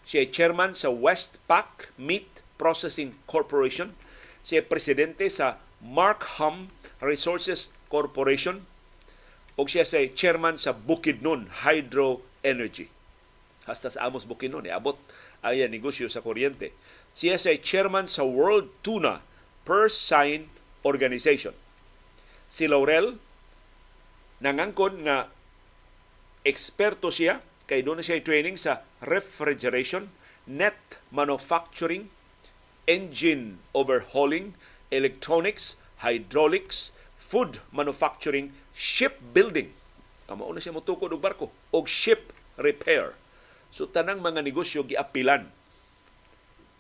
Siya 0.03 0.27
chairman 0.27 0.75
sa 0.75 0.91
Westpac 0.91 1.95
Meat 1.95 2.43
Processing 2.59 3.15
Corporation. 3.31 3.95
Siya 4.43 4.67
presidente 4.67 5.31
sa 5.31 5.63
Markham 5.79 6.75
Resources 6.99 7.71
Corporation. 7.87 8.67
O 9.55 9.69
siya 9.71 9.87
ay 9.87 10.11
chairman 10.17 10.59
sa 10.59 10.75
Bukidnon 10.75 11.63
Hydro 11.63 12.27
Energy. 12.43 12.91
Hasta 13.69 13.93
sa 13.93 14.09
Amos 14.09 14.27
Bukidnon, 14.27 14.67
abot 14.67 14.97
ay 15.45 15.63
negosyo 15.69 16.09
sa 16.09 16.25
kuryente. 16.25 16.73
Siya 17.13 17.37
ay 17.37 17.61
chairman 17.61 18.09
sa 18.09 18.25
World 18.25 18.73
Tuna 18.81 19.23
Per 19.69 19.93
Sign 19.93 20.49
Organization. 20.83 21.53
Si 22.49 22.65
Laurel, 22.67 23.21
nangangkon 24.41 25.05
nga 25.05 25.29
eksperto 26.43 27.13
siya 27.13 27.45
kay 27.71 27.87
doon 27.87 28.03
siya 28.03 28.19
training 28.19 28.59
sa 28.59 28.83
refrigeration, 28.99 30.11
net 30.43 30.99
manufacturing, 31.15 32.11
engine 32.91 33.63
overhauling, 33.71 34.59
electronics, 34.91 35.79
hydraulics, 36.03 36.91
food 37.15 37.63
manufacturing, 37.71 38.51
shipbuilding. 38.75 39.71
Kamo 40.27 40.51
na 40.51 40.59
siya 40.59 40.75
motukod 40.75 41.15
og 41.15 41.23
barko 41.23 41.55
og 41.71 41.87
ship 41.87 42.35
repair. 42.59 43.15
So 43.71 43.87
tanang 43.87 44.19
mga 44.19 44.43
negosyo 44.43 44.83
giapilan 44.83 45.47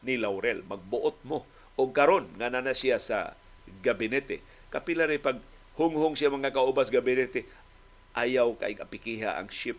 ni 0.02 0.18
Laurel 0.18 0.66
magbuot 0.66 1.22
mo 1.22 1.46
og 1.78 1.94
karon 1.94 2.34
nga 2.34 2.50
na 2.50 2.74
siya 2.74 2.98
sa 2.98 3.38
gabinete. 3.86 4.42
Kapila 4.74 5.06
rin 5.06 5.22
pag 5.22 5.38
hunghong 5.78 6.18
siya 6.18 6.34
mga 6.34 6.50
kaubas 6.50 6.90
gabinete 6.90 7.46
ayaw 8.18 8.58
kay 8.58 8.74
apikiha 8.74 9.38
ang 9.38 9.46
ship 9.54 9.78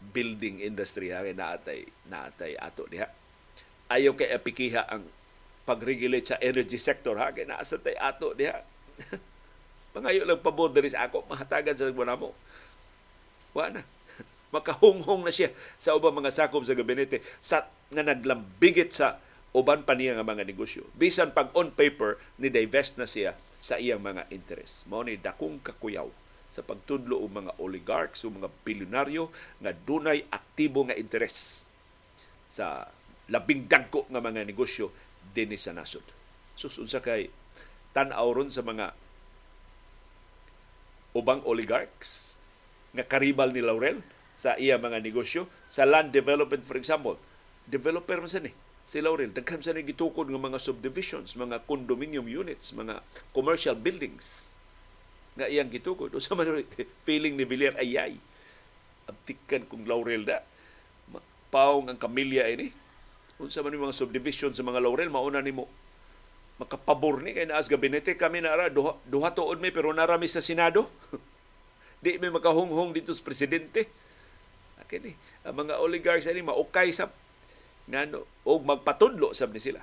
building 0.00 0.64
industry 0.64 1.12
ha 1.12 1.20
kay 1.20 1.36
naatay 1.36 1.80
naatay 2.08 2.56
ato 2.56 2.88
diha. 2.88 3.06
Ayaw 3.92 4.16
kay 4.16 4.32
apikiha 4.32 4.88
ang 4.88 5.04
pag-regulate 5.68 6.34
sa 6.34 6.40
energy 6.40 6.80
sector 6.80 7.20
ha 7.20 7.30
kay 7.30 7.44
naa 7.44 7.62
tay 7.62 7.94
ato 8.00 8.32
diha. 8.32 8.64
Pangayo 9.94 10.24
lang 10.24 10.40
pabor 10.40 10.72
diri 10.72 10.88
sa 10.88 11.06
ako 11.06 11.28
mahatagan 11.28 11.76
sa 11.76 11.92
mo 11.92 12.32
wa 13.52 13.66
na. 13.68 13.82
Makahunghong 14.54 15.26
na 15.26 15.34
siya 15.34 15.50
sa 15.78 15.94
ubang 15.94 16.14
mga 16.14 16.30
sakop 16.32 16.62
sa 16.66 16.74
gabinete 16.74 17.22
sa 17.38 17.66
nga 17.90 18.02
naglambigit 18.02 18.90
sa 18.90 19.18
uban 19.50 19.82
pa 19.82 19.98
niya 19.98 20.18
nga 20.18 20.26
mga 20.26 20.46
negosyo. 20.46 20.86
Bisan 20.94 21.34
pag 21.34 21.50
on 21.58 21.74
paper 21.74 22.18
ni 22.38 22.50
divest 22.50 22.98
na 22.98 23.06
siya 23.06 23.34
sa 23.58 23.76
iyang 23.76 24.00
mga 24.00 24.30
interest. 24.30 24.86
Mao 24.86 25.02
ni 25.02 25.18
dakong 25.18 25.58
kakuyaw 25.60 26.08
sa 26.50 26.66
pagtudlo 26.66 27.22
og 27.22 27.30
mga 27.30 27.52
oligarchs 27.62 28.26
o 28.26 28.34
mga 28.34 28.50
bilyonaryo 28.66 29.30
nga 29.62 29.70
dunay 29.70 30.26
aktibo 30.34 30.82
nga 30.82 30.98
interes 30.98 31.64
sa 32.50 32.90
labing 33.30 33.70
dagko 33.70 34.10
nga 34.10 34.18
mga 34.18 34.42
negosyo 34.42 34.90
dinhi 35.30 35.54
sa 35.54 35.70
nasod. 35.70 36.02
Sus 36.58 36.76
unsa 36.82 36.98
kay 36.98 37.30
tan-aw 37.94 38.26
ron 38.34 38.50
sa 38.50 38.66
mga 38.66 38.90
ubang 41.14 41.42
oligarchs 41.46 42.34
nga 42.90 43.06
karibal 43.06 43.54
ni 43.54 43.62
Laurel 43.62 44.02
sa 44.34 44.58
iya 44.58 44.74
mga 44.74 44.98
negosyo. 44.98 45.46
Sa 45.70 45.86
land 45.86 46.10
development 46.10 46.66
for 46.66 46.74
example 46.74 47.14
developer 47.70 48.18
man 48.18 48.26
sa 48.26 48.42
ni 48.42 48.50
si 48.82 48.98
Laurel. 48.98 49.30
Daghan 49.30 49.62
sa 49.62 49.70
ni 49.70 49.86
gitukod 49.86 50.26
nga 50.26 50.42
mga 50.42 50.58
subdivisions 50.58 51.38
mga 51.38 51.62
condominium 51.70 52.26
units 52.26 52.74
mga 52.74 53.06
commercial 53.30 53.78
buildings 53.78 54.49
nga 55.40 55.48
iyang 55.48 55.72
gitukod. 55.72 56.12
Usa 56.18 56.36
man 56.36 56.60
feeling 57.08 57.34
ni 57.34 57.48
Villar 57.48 57.74
ayay. 57.80 58.20
Abtikan 59.08 59.64
kung 59.64 59.88
Laurel 59.88 60.28
da. 60.28 60.44
Paong 61.50 61.90
ang 61.90 61.98
kamilya 61.98 62.46
ini. 62.52 62.70
Unsa 63.40 63.64
man 63.64 63.72
mga 63.72 63.96
subdivision 63.96 64.52
sa 64.52 64.60
mga 64.60 64.84
Laurel 64.84 65.08
mauna 65.08 65.40
nimo 65.40 65.66
makapabor 66.60 67.24
ni 67.24 67.32
kay 67.32 67.48
naas 67.48 67.72
gabinete 67.72 68.20
kami 68.20 68.44
na 68.44 68.52
ara 68.52 68.68
duha, 68.68 68.92
duha 69.08 69.32
tuod 69.32 69.64
mi 69.64 69.72
pero 69.72 69.88
narami 69.96 70.28
sa 70.28 70.44
Senado. 70.44 70.92
Di 72.04 72.20
may 72.20 72.28
makahunghong 72.28 72.92
dito 72.92 73.16
sa 73.16 73.24
presidente. 73.24 73.88
Akin 74.76 75.08
ni 75.08 75.12
ang 75.40 75.56
mga 75.56 75.80
oligarchs 75.80 76.28
ani 76.28 76.44
maukay 76.44 76.92
sa 76.92 77.08
ngano 77.88 78.28
og 78.44 78.60
magpatudlo 78.68 79.32
sab 79.32 79.56
ni 79.56 79.60
sila 79.60 79.80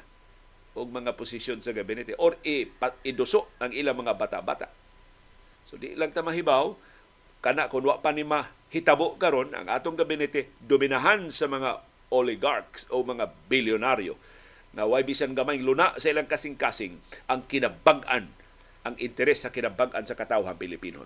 og 0.77 0.87
mga 0.93 1.17
posisyon 1.17 1.65
sa 1.65 1.73
gabinete 1.73 2.13
or 2.21 2.37
i, 2.45 2.69
iduso 3.01 3.49
ang 3.57 3.73
ilang 3.73 3.97
mga 3.97 4.13
bata-bata 4.13 4.69
So 5.67 5.75
di 5.75 5.99
lang 5.99 6.15
ta 6.15 6.23
mahibaw 6.23 6.71
kana 7.43 7.67
kun 7.67 7.83
wa 7.83 7.99
pa 7.99 8.15
ni 8.15 8.23
mahitabo 8.23 9.19
karon 9.19 9.51
ang 9.51 9.67
atong 9.67 9.99
gabinete 9.99 10.47
dominahan 10.63 11.27
sa 11.27 11.51
mga 11.51 11.83
oligarchs 12.07 12.87
o 12.87 13.03
mga 13.03 13.35
bilyonaryo 13.51 14.15
na 14.71 14.87
way 14.87 15.03
bisan 15.03 15.35
gamay 15.35 15.59
luna 15.59 15.91
sa 15.99 16.07
ilang 16.07 16.31
kasing-kasing 16.31 16.95
ang 17.27 17.43
kinabag-an 17.51 18.31
ang 18.87 18.95
interes 18.95 19.43
sa 19.43 19.51
kinabag-an 19.51 20.07
sa 20.07 20.15
katawhan 20.15 20.55
Pilipino. 20.55 21.03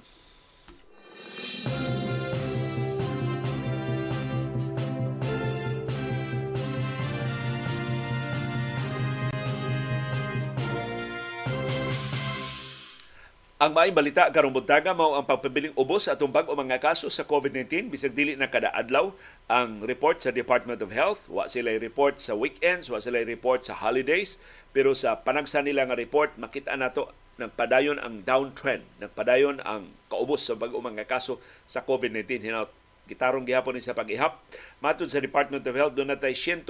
Ang 13.62 13.78
maayong 13.78 13.94
balita 13.94 14.26
karong 14.34 14.58
buntaga 14.58 14.90
mao 14.90 15.14
ang 15.14 15.22
pagpabiling 15.22 15.78
ubos 15.78 16.10
sa 16.10 16.18
atong 16.18 16.34
bag-o 16.34 16.58
mga 16.58 16.82
kaso 16.82 17.14
sa 17.14 17.22
COVID-19 17.22 17.94
bisag 17.94 18.18
dili 18.18 18.34
na 18.34 18.50
kada 18.50 18.74
adlaw 18.74 19.14
ang 19.46 19.86
report 19.86 20.18
sa 20.18 20.34
Department 20.34 20.82
of 20.82 20.90
Health. 20.90 21.30
Wa 21.30 21.46
sila 21.46 21.78
report 21.78 22.18
sa 22.18 22.34
weekends 22.34 22.90
wa 22.90 22.98
sila 22.98 23.22
report 23.22 23.62
sa 23.62 23.78
holidays. 23.78 24.42
Pero 24.74 24.98
sa 24.98 25.14
panagsa 25.22 25.62
nila 25.62 25.86
nga 25.86 25.94
report 25.94 26.42
makita 26.42 26.74
nato 26.74 27.14
nagpadayon 27.38 28.02
ang 28.02 28.26
downtrend 28.26 28.82
nagpadayon 28.98 29.62
ang 29.62 29.94
kaubos 30.10 30.42
sa 30.42 30.58
bag-o 30.58 30.82
mga 30.82 31.06
kaso 31.06 31.38
sa 31.70 31.86
COVID-19 31.86 32.42
hinaut 32.42 32.74
Gitarong 33.10 33.44
gihapon 33.44 33.76
ni 33.76 33.84
sa 33.84 33.98
pag-ihap. 33.98 34.40
Matod 34.78 35.10
sa 35.10 35.20
Department 35.20 35.66
of 35.66 35.76
Health, 35.76 35.98
doon 35.98 36.14
natay 36.14 36.38
120 36.38 36.70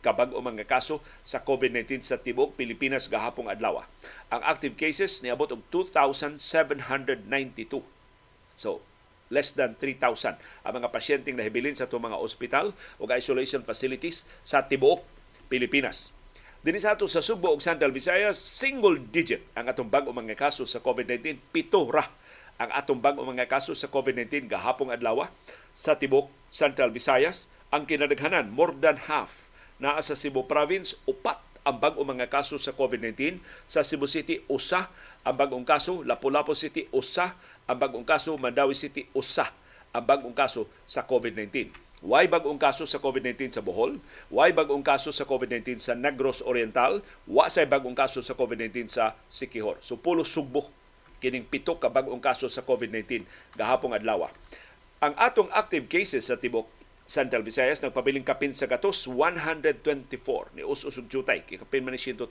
kabag 0.00 0.32
o 0.32 0.40
mga 0.40 0.64
kaso 0.64 1.04
sa 1.22 1.44
COVID-19 1.44 2.02
sa 2.02 2.18
Tibok, 2.18 2.56
Pilipinas 2.56 3.06
gahapong 3.06 3.52
adlaw. 3.52 3.84
Ang 4.32 4.42
active 4.42 4.74
cases 4.74 5.20
niabot 5.20 5.52
og 5.52 5.62
2,792. 5.70 7.84
So, 8.58 8.82
less 9.28 9.52
than 9.52 9.76
3,000 9.76 10.40
ang 10.40 10.72
mga 10.72 10.88
pasyenteng 10.88 11.36
nahibilin 11.36 11.76
sa 11.76 11.86
itong 11.86 12.10
mga 12.10 12.18
ospital 12.18 12.72
o 12.96 13.04
isolation 13.12 13.62
facilities 13.62 14.24
sa 14.42 14.64
Tibuok, 14.64 15.04
Pilipinas. 15.52 16.16
Dini 16.58 16.82
sa 16.82 16.98
ato 16.98 17.06
sa 17.06 17.22
Subo 17.22 17.54
ug 17.54 17.62
Central 17.62 17.94
Visayas, 17.94 18.34
single 18.34 18.98
digit 18.98 19.46
ang 19.54 19.70
atong 19.70 19.86
bag 19.86 20.10
o 20.10 20.12
mga 20.12 20.34
kaso 20.34 20.66
sa 20.66 20.82
COVID-19, 20.82 21.38
pito 21.54 21.86
ra 21.86 22.10
ang 22.58 22.70
atong 22.74 22.98
bag 22.98 23.14
o 23.14 23.22
mga 23.22 23.46
kaso 23.46 23.70
sa 23.72 23.86
COVID-19 23.86 24.50
gahapong 24.50 24.90
adlaw 24.90 25.30
sa 25.78 25.94
tibok 25.94 26.26
Central 26.50 26.90
Visayas. 26.90 27.46
Ang 27.70 27.86
kinadaghanan, 27.86 28.50
more 28.50 28.74
than 28.74 28.98
half 29.06 29.46
naa 29.78 30.02
sa 30.02 30.18
Cebu 30.18 30.42
Province, 30.50 30.98
upat 31.06 31.38
ang 31.62 31.78
bag 31.78 31.94
o 31.94 32.02
mga 32.02 32.26
kaso 32.26 32.58
sa 32.58 32.74
COVID-19. 32.74 33.38
Sa 33.68 33.86
Cebu 33.86 34.10
City, 34.10 34.42
usa 34.50 34.90
ang 35.22 35.36
bagong 35.38 35.62
kaso. 35.62 36.02
Lapu-Lapu 36.02 36.56
City, 36.58 36.90
usa 36.90 37.38
ang 37.68 37.78
bagong 37.78 38.02
kaso. 38.02 38.34
Mandawi 38.40 38.74
City, 38.74 39.06
usa 39.14 39.54
ang 39.94 40.02
bagong 40.02 40.34
kaso 40.34 40.66
sa 40.82 41.04
COVID-19. 41.06 41.70
Why 41.98 42.30
bagong 42.30 42.62
kaso 42.62 42.86
sa 42.86 43.02
COVID-19 43.02 43.58
sa 43.58 43.62
Bohol? 43.62 43.98
Why 44.30 44.54
bagong 44.54 44.86
kaso 44.86 45.10
sa 45.10 45.26
COVID-19 45.26 45.82
sa 45.82 45.98
Negros 45.98 46.46
Oriental? 46.46 47.02
Wa 47.26 47.50
say 47.50 47.66
bagong 47.66 47.98
kaso 47.98 48.22
sa 48.22 48.38
COVID-19 48.38 48.86
sa 48.86 49.18
Sikihor. 49.26 49.82
So 49.82 49.98
pulo 49.98 50.22
sugbo 50.22 50.70
kining 51.18 51.46
pito 51.46 51.76
ka 51.78 51.90
bagong 51.90 52.22
kaso 52.22 52.46
sa 52.50 52.62
COVID-19 52.64 53.26
gahapong 53.58 53.94
adlaw. 53.94 54.30
Ang 54.98 55.14
atong 55.14 55.50
active 55.54 55.86
cases 55.86 56.26
sa 56.26 56.38
tibok 56.38 56.66
Central 57.08 57.40
Visayas 57.40 57.80
nagpabiling 57.80 58.26
kapin 58.26 58.52
sa 58.52 58.68
gatos 58.68 59.08
124 59.08 60.58
ni 60.58 60.62
us-usog 60.66 61.08
jutay 61.08 61.40
kikapin 61.46 61.80
man 61.80 61.96
ni 61.96 62.00
130 62.00 62.28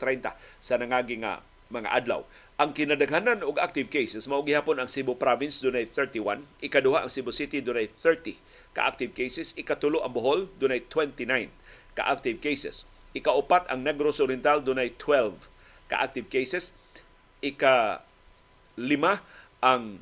sa 0.62 0.74
nangagi 0.78 1.18
nga 1.24 1.42
mga 1.74 1.90
adlaw. 1.92 2.24
Ang 2.58 2.74
kinadaghanan 2.74 3.44
og 3.46 3.60
active 3.62 3.90
cases 3.92 4.26
mao 4.26 4.42
gihapon 4.42 4.78
ang 4.78 4.90
Cebu 4.90 5.18
Province 5.18 5.60
dunay 5.60 5.90
31, 5.90 6.46
ikaduha 6.64 7.06
ang 7.06 7.12
Cebu 7.12 7.34
City 7.34 7.60
dunay 7.62 7.92
30 7.92 8.38
ka-active 8.78 9.18
cases. 9.18 9.58
Ikatulo 9.58 10.06
ang 10.06 10.14
Bohol, 10.14 10.54
dunay 10.62 10.86
29 10.86 11.26
ka-active 11.98 12.38
cases. 12.38 12.86
Ikaupat 13.18 13.66
ang 13.74 13.82
Negros 13.82 14.22
Oriental, 14.22 14.62
dunay 14.62 14.94
12 15.02 15.34
ka-active 15.90 16.30
cases. 16.30 16.78
Ika 17.42 18.06
lima 18.78 19.20
ang 19.60 20.00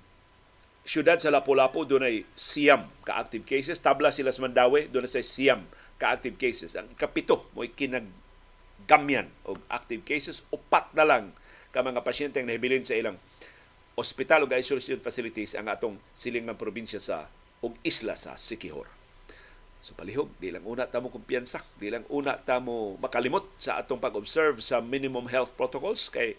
siyudad 0.86 1.18
sa 1.18 1.34
Lapu-Lapu 1.34 1.88
dunay 1.88 2.28
siyam 2.38 2.86
ka-active 3.08 3.48
cases. 3.48 3.82
Tabla 3.82 4.14
sila 4.14 4.30
sa 4.30 4.46
Mandawi, 4.46 4.92
dunay 4.92 5.10
sa 5.10 5.24
siyam 5.24 5.66
ka-active 5.98 6.38
cases. 6.38 6.78
Ang 6.78 6.94
ikapito 6.94 7.50
mo 7.58 7.66
kinaggamyan 7.66 9.32
og 9.50 9.58
active 9.72 10.06
cases. 10.06 10.46
Upat 10.54 10.94
na 10.94 11.08
lang 11.08 11.34
ka 11.74 11.82
mga 11.82 12.06
pasyente 12.06 12.38
ang 12.40 12.48
nahibilin 12.48 12.86
sa 12.86 12.96
ilang 12.96 13.18
ospital 13.96 14.46
o 14.46 14.52
isolation 14.52 15.00
facilities 15.00 15.56
ang 15.56 15.72
atong 15.72 15.96
silingang 16.12 16.60
probinsya 16.60 17.00
sa 17.00 17.32
ug 17.64 17.74
isla 17.82 18.14
sa 18.14 18.36
Sikihor. 18.36 18.88
So 19.86 19.94
palihog, 19.94 20.34
di 20.42 20.50
lang 20.50 20.66
una 20.66 20.90
tamo 20.90 21.14
kumpiyansa, 21.14 21.62
di 21.78 21.94
lang 21.94 22.04
una 22.10 22.42
tamo 22.42 22.98
makalimot 22.98 23.46
sa 23.62 23.78
atong 23.78 24.02
pag-observe 24.02 24.58
sa 24.60 24.82
minimum 24.82 25.30
health 25.30 25.54
protocols 25.54 26.10
kay 26.10 26.34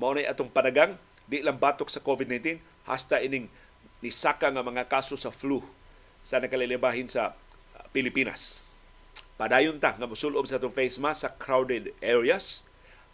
mao 0.00 0.16
na 0.16 0.24
atong 0.24 0.48
panagang 0.48 0.96
di 1.28 1.44
lang 1.44 1.60
batok 1.60 1.92
sa 1.92 2.00
COVID-19 2.00 2.56
hasta 2.88 3.20
ining 3.20 3.52
nisaka 4.00 4.48
nga 4.48 4.64
mga 4.64 4.88
kaso 4.88 5.14
sa 5.20 5.28
flu 5.28 5.60
sa 6.24 6.40
nakalilibahin 6.40 7.06
sa 7.06 7.36
Pilipinas. 7.92 8.64
Padayon 9.38 9.78
ta 9.78 9.94
nga 9.94 10.08
mosulob 10.08 10.48
sa 10.48 10.58
atong 10.58 10.74
face 10.74 10.98
mask 10.98 11.22
sa 11.22 11.30
crowded 11.36 11.94
areas. 12.02 12.66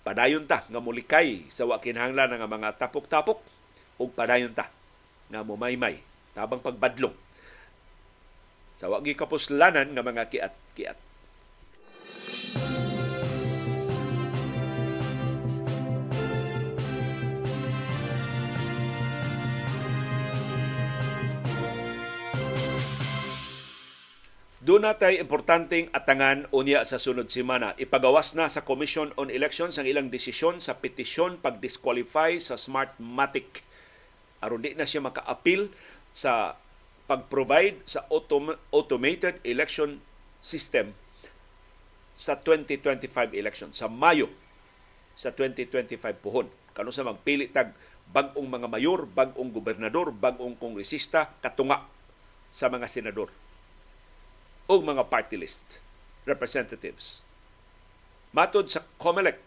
Padayon 0.07 0.47
ta 0.49 0.65
nga 0.65 0.81
mulikay 0.81 1.45
sa 1.51 1.69
wakinhanglan 1.69 2.33
nga 2.33 2.49
mga 2.49 2.81
tapok-tapok 2.81 3.43
ug 4.01 4.09
padayon 4.15 4.55
ta 4.55 4.71
nga 5.29 5.43
mumaymay 5.43 6.01
tabang 6.35 6.63
pagbadlong 6.63 7.15
sa 8.75 8.91
wagi 8.91 9.15
kapuslanan 9.15 9.95
nga 9.95 10.03
mga 10.03 10.27
kiat-kiat. 10.31 10.99
Doon 24.65 24.89
natay 24.89 25.21
importanteng 25.21 25.93
atangan 25.93 26.49
unya 26.49 26.89
sa 26.89 26.97
sunod 26.97 27.29
semana. 27.29 27.77
Ipagawas 27.77 28.33
na 28.33 28.49
sa 28.49 28.65
Commission 28.65 29.13
on 29.21 29.29
Elections 29.29 29.77
ang 29.77 29.85
ilang 29.85 30.09
desisyon 30.09 30.57
sa 30.57 30.81
petisyon 30.81 31.37
pag-disqualify 31.37 32.41
sa 32.41 32.57
Smartmatic. 32.57 33.61
Aron 34.41 34.65
di 34.65 34.73
na 34.73 34.89
siya 34.89 35.05
maka-appeal 35.05 35.69
sa 36.17 36.57
pag-provide 37.05 37.85
sa 37.85 38.09
autom- 38.09 38.57
automated 38.73 39.37
election 39.45 40.01
system 40.41 40.97
sa 42.17 42.41
2025 42.41 43.37
election 43.37 43.69
sa 43.77 43.85
Mayo 43.93 44.33
sa 45.13 45.29
2025 45.29 46.01
puhon 46.25 46.49
kano 46.73 46.89
sa 46.89 47.05
magpili 47.05 47.53
tag 47.53 47.77
bag-ong 48.09 48.49
mga 48.49 48.73
mayor, 48.73 49.05
bag-ong 49.05 49.53
gobernador, 49.53 50.09
bag-ong 50.09 50.57
kongresista 50.57 51.37
katunga 51.45 51.85
sa 52.49 52.73
mga 52.73 52.89
senador 52.89 53.44
o 54.69 54.81
mga 54.81 55.09
party 55.13 55.37
list 55.37 55.83
representatives. 56.25 57.21
Matod 58.35 58.73
sa 58.73 58.83
COMELEC, 58.99 59.39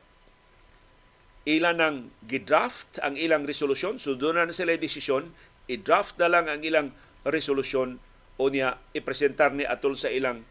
ilan 1.48 1.78
ang 1.82 1.98
gidraft 2.24 3.02
ang 3.04 3.18
ilang 3.20 3.44
resolusyon, 3.44 3.98
so 3.98 4.14
doon 4.14 4.40
na 4.40 4.54
sila 4.54 4.78
desisyon, 4.78 5.34
i-draft 5.68 6.16
na 6.22 6.32
lang 6.32 6.46
ang 6.48 6.62
ilang 6.64 6.94
resolusyon 7.28 8.00
o 8.38 8.44
niya 8.48 8.80
ipresentar 8.94 9.52
ni 9.52 9.66
atol 9.66 9.98
sa 9.98 10.08
ilang 10.08 10.46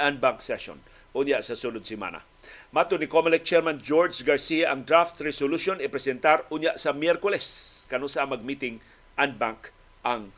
unbank 0.00 0.40
session 0.42 0.80
o 1.12 1.22
niya 1.22 1.44
sa 1.44 1.54
sunod 1.54 1.84
semana. 1.84 2.24
Mato 2.72 2.98
ni 2.98 3.06
COMELEC 3.06 3.46
Chairman 3.46 3.78
George 3.80 4.20
Garcia 4.26 4.72
ang 4.72 4.82
draft 4.82 5.20
resolution 5.22 5.78
ipresentar 5.78 6.44
unya 6.50 6.74
sa 6.76 6.92
Miyerkules 6.92 7.84
kanu 7.86 8.10
sa 8.10 8.26
mag-meeting 8.26 8.82
unbank 9.16 9.70
ang 10.02 10.32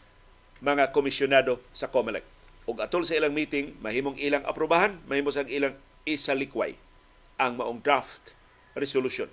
mga 0.62 0.90
komisyonado 0.94 1.62
sa 1.74 1.88
COMELEC. 1.88 2.37
Ug 2.68 2.76
atol 2.84 3.00
sa 3.08 3.16
ilang 3.16 3.32
meeting, 3.32 3.80
mahimong 3.80 4.20
ilang 4.20 4.44
aprobahan, 4.44 5.00
mahimong 5.08 5.40
ang 5.40 5.48
ilang 5.48 5.74
isalikway 6.04 6.76
ang 7.40 7.56
maong 7.56 7.80
draft 7.80 8.36
resolution. 8.76 9.32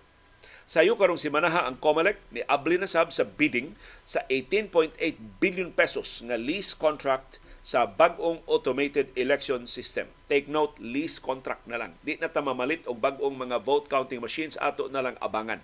Sayo 0.64 0.96
karong 0.96 1.20
si 1.20 1.28
Manaha 1.28 1.68
ang 1.68 1.78
COMELEC 1.78 2.18
ni 2.32 2.42
abli 2.48 2.80
na 2.80 2.88
sa 2.88 3.06
bidding 3.06 3.76
sa 4.08 4.24
18.8 4.32 4.98
billion 5.38 5.70
pesos 5.70 6.24
nga 6.24 6.40
lease 6.40 6.72
contract 6.74 7.44
sa 7.66 7.84
bag-ong 7.84 8.42
automated 8.50 9.12
election 9.20 9.68
system. 9.68 10.10
Take 10.32 10.48
note, 10.50 10.78
lease 10.82 11.20
contract 11.22 11.68
na 11.70 11.82
lang. 11.82 11.98
Di 12.02 12.18
na 12.18 12.30
ta 12.32 12.42
mamalit 12.42 12.86
og 12.90 12.98
bag-ong 12.98 13.36
mga 13.36 13.62
vote 13.62 13.92
counting 13.92 14.22
machines 14.24 14.58
ato 14.58 14.88
na 14.90 15.02
lang 15.06 15.18
abangan 15.20 15.62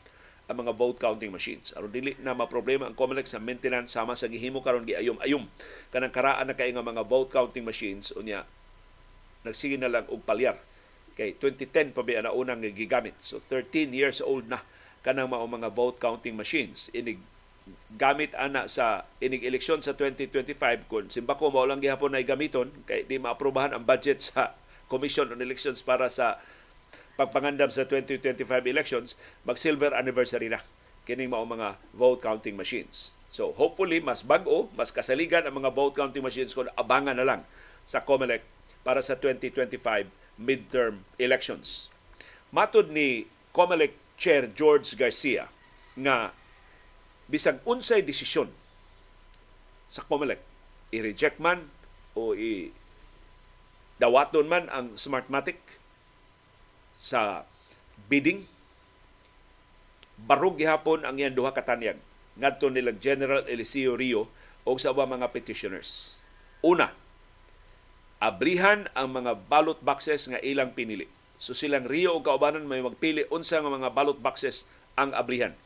ang 0.51 0.67
mga 0.67 0.75
vote 0.75 0.99
counting 0.99 1.31
machines. 1.31 1.71
Aron 1.79 1.95
dili 1.95 2.11
na 2.19 2.35
maproblema 2.35 2.83
ang 2.83 2.95
COMELEC 2.95 3.31
sa 3.31 3.39
maintenance 3.39 3.95
sama 3.95 4.19
sa 4.19 4.27
gihimo 4.27 4.59
karon 4.59 4.83
giayom-ayom 4.83 5.47
kanang 5.95 6.11
karaan 6.11 6.51
na 6.51 6.55
kay 6.59 6.75
nga 6.75 6.83
mga 6.83 7.07
vote 7.07 7.31
counting 7.31 7.63
machines 7.63 8.11
unya 8.19 8.43
nagsige 9.47 9.79
na 9.79 9.87
lang 9.87 10.05
og 10.11 10.21
palyar 10.27 10.59
kay 11.15 11.39
2010 11.39 11.95
pa 11.95 12.03
ba 12.03 12.27
na 12.27 12.35
unang 12.35 12.59
gigamit. 12.59 13.15
So 13.23 13.39
13 13.39 13.95
years 13.95 14.19
old 14.19 14.51
na 14.51 14.59
kanang 15.01 15.31
mao 15.31 15.47
mga 15.47 15.71
vote 15.71 15.97
counting 15.97 16.35
machines 16.35 16.91
inig 16.91 17.17
gamit 17.95 18.35
ana 18.35 18.67
sa 18.67 19.07
inig 19.23 19.45
eleksyon 19.47 19.79
sa 19.79 19.95
2025 19.95 20.91
kun 20.91 21.07
simbako 21.07 21.53
mao 21.53 21.63
lang 21.63 21.79
gihapon 21.79 22.13
ay 22.17 22.27
gamiton 22.27 22.69
kay 22.83 23.07
di 23.07 23.15
maaprobahan 23.21 23.71
ang 23.71 23.87
budget 23.87 24.19
sa 24.19 24.53
Commission 24.91 25.31
on 25.31 25.39
Elections 25.39 25.79
para 25.79 26.11
sa 26.11 26.35
pagpangandam 27.19 27.69
sa 27.71 27.83
2025 27.87 28.45
elections 28.67 29.19
mag 29.43 29.59
silver 29.59 29.91
anniversary 29.95 30.47
na. 30.47 30.63
Kining 31.03 31.31
mao 31.31 31.43
mga 31.43 31.81
vote 31.95 32.21
counting 32.21 32.55
machines. 32.55 33.17
So 33.31 33.55
hopefully 33.55 34.03
mas 34.03 34.21
bag-o 34.21 34.69
mas 34.75 34.93
kasaligan 34.93 35.47
ang 35.47 35.63
mga 35.63 35.73
vote 35.73 35.97
counting 35.97 36.23
machines 36.23 36.53
kun 36.53 36.69
abangan 36.77 37.17
na 37.17 37.25
lang 37.27 37.41
sa 37.87 38.03
COMELEC 38.03 38.43
para 38.85 39.01
sa 39.01 39.17
2025 39.17 40.07
midterm 40.37 41.03
elections. 41.17 41.89
Matud 42.53 42.91
ni 42.91 43.25
COMELEC 43.55 43.95
Chair 44.19 44.51
George 44.53 44.93
Garcia 44.93 45.49
nga 45.97 46.35
bisag 47.25 47.63
unsay 47.65 48.03
desisyon 48.05 48.51
sa 49.89 50.05
COMELEC 50.05 50.39
i-reject 50.91 51.39
man 51.39 51.71
o 52.13 52.35
i 52.35 52.75
dawaton 53.97 54.47
man 54.51 54.67
ang 54.67 54.99
Smartmatic 54.99 55.80
sa 57.01 57.49
bidding 58.05 58.45
barug 60.21 60.61
gihapon 60.61 61.01
ang 61.01 61.17
iyang 61.17 61.33
duha 61.33 61.49
ka 61.49 61.65
tanyag 61.65 61.97
ngadto 62.37 62.69
nilang 62.69 63.01
General 63.01 63.41
Eliseo 63.49 63.97
Rio 63.97 64.29
o 64.61 64.77
sa 64.77 64.93
mga 64.93 65.33
petitioners. 65.33 66.21
Una, 66.61 66.93
ablihan 68.21 68.85
ang 68.93 69.09
mga 69.09 69.33
ballot 69.49 69.81
boxes 69.81 70.29
nga 70.29 70.37
ilang 70.45 70.77
pinili 70.77 71.09
So 71.41 71.57
silang 71.57 71.89
Rio 71.89 72.13
o 72.13 72.21
kaubanan 72.21 72.69
may 72.69 72.85
magpili 72.85 73.25
unsa 73.33 73.57
nga 73.57 73.73
mga 73.73 73.89
ballot 73.97 74.21
boxes 74.21 74.69
ang 74.93 75.09
ablihan. 75.17 75.57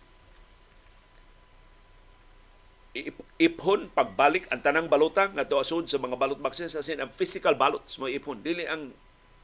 Iphon 3.36 3.92
pagbalik 3.92 4.48
ang 4.48 4.64
tanang 4.64 4.88
balota 4.88 5.28
nga 5.36 5.44
asod 5.44 5.92
sa 5.92 6.00
mga 6.00 6.16
ballot 6.16 6.40
boxes 6.40 6.80
as 6.80 6.88
in 6.88 7.04
ang 7.04 7.12
physical 7.12 7.60
ballots 7.60 8.00
mo 8.00 8.08
iphon 8.08 8.40
dili 8.40 8.64
ang 8.64 8.96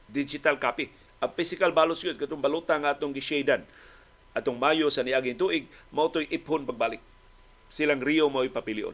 digital 0.08 0.56
copy. 0.56 0.88
Ang 1.22 1.30
physical 1.38 1.70
ballots 1.70 2.02
yun 2.02 2.18
katong 2.18 2.42
balota 2.42 2.74
nga 2.82 2.98
atong 2.98 3.14
gishadan 3.14 3.62
atong 4.34 4.58
Mayo 4.58 4.88
sa 4.88 5.04
niaging 5.04 5.38
tuig 5.38 5.70
mao 5.92 6.08
toy 6.10 6.26
iphon 6.28 6.66
pagbalik. 6.66 7.00
Silang 7.72 8.02
Rio 8.02 8.28
mo 8.28 8.44
ipapilion. 8.44 8.92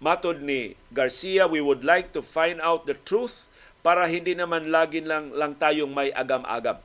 Matod 0.00 0.40
ni 0.40 0.80
Garcia, 0.88 1.44
we 1.44 1.60
would 1.60 1.84
like 1.84 2.16
to 2.16 2.24
find 2.24 2.56
out 2.64 2.88
the 2.88 2.96
truth 3.04 3.48
para 3.84 4.08
hindi 4.08 4.32
naman 4.32 4.72
lagi 4.72 5.04
lang, 5.04 5.32
lang 5.36 5.56
tayong 5.60 5.92
may 5.92 6.08
agam-agam. 6.12 6.80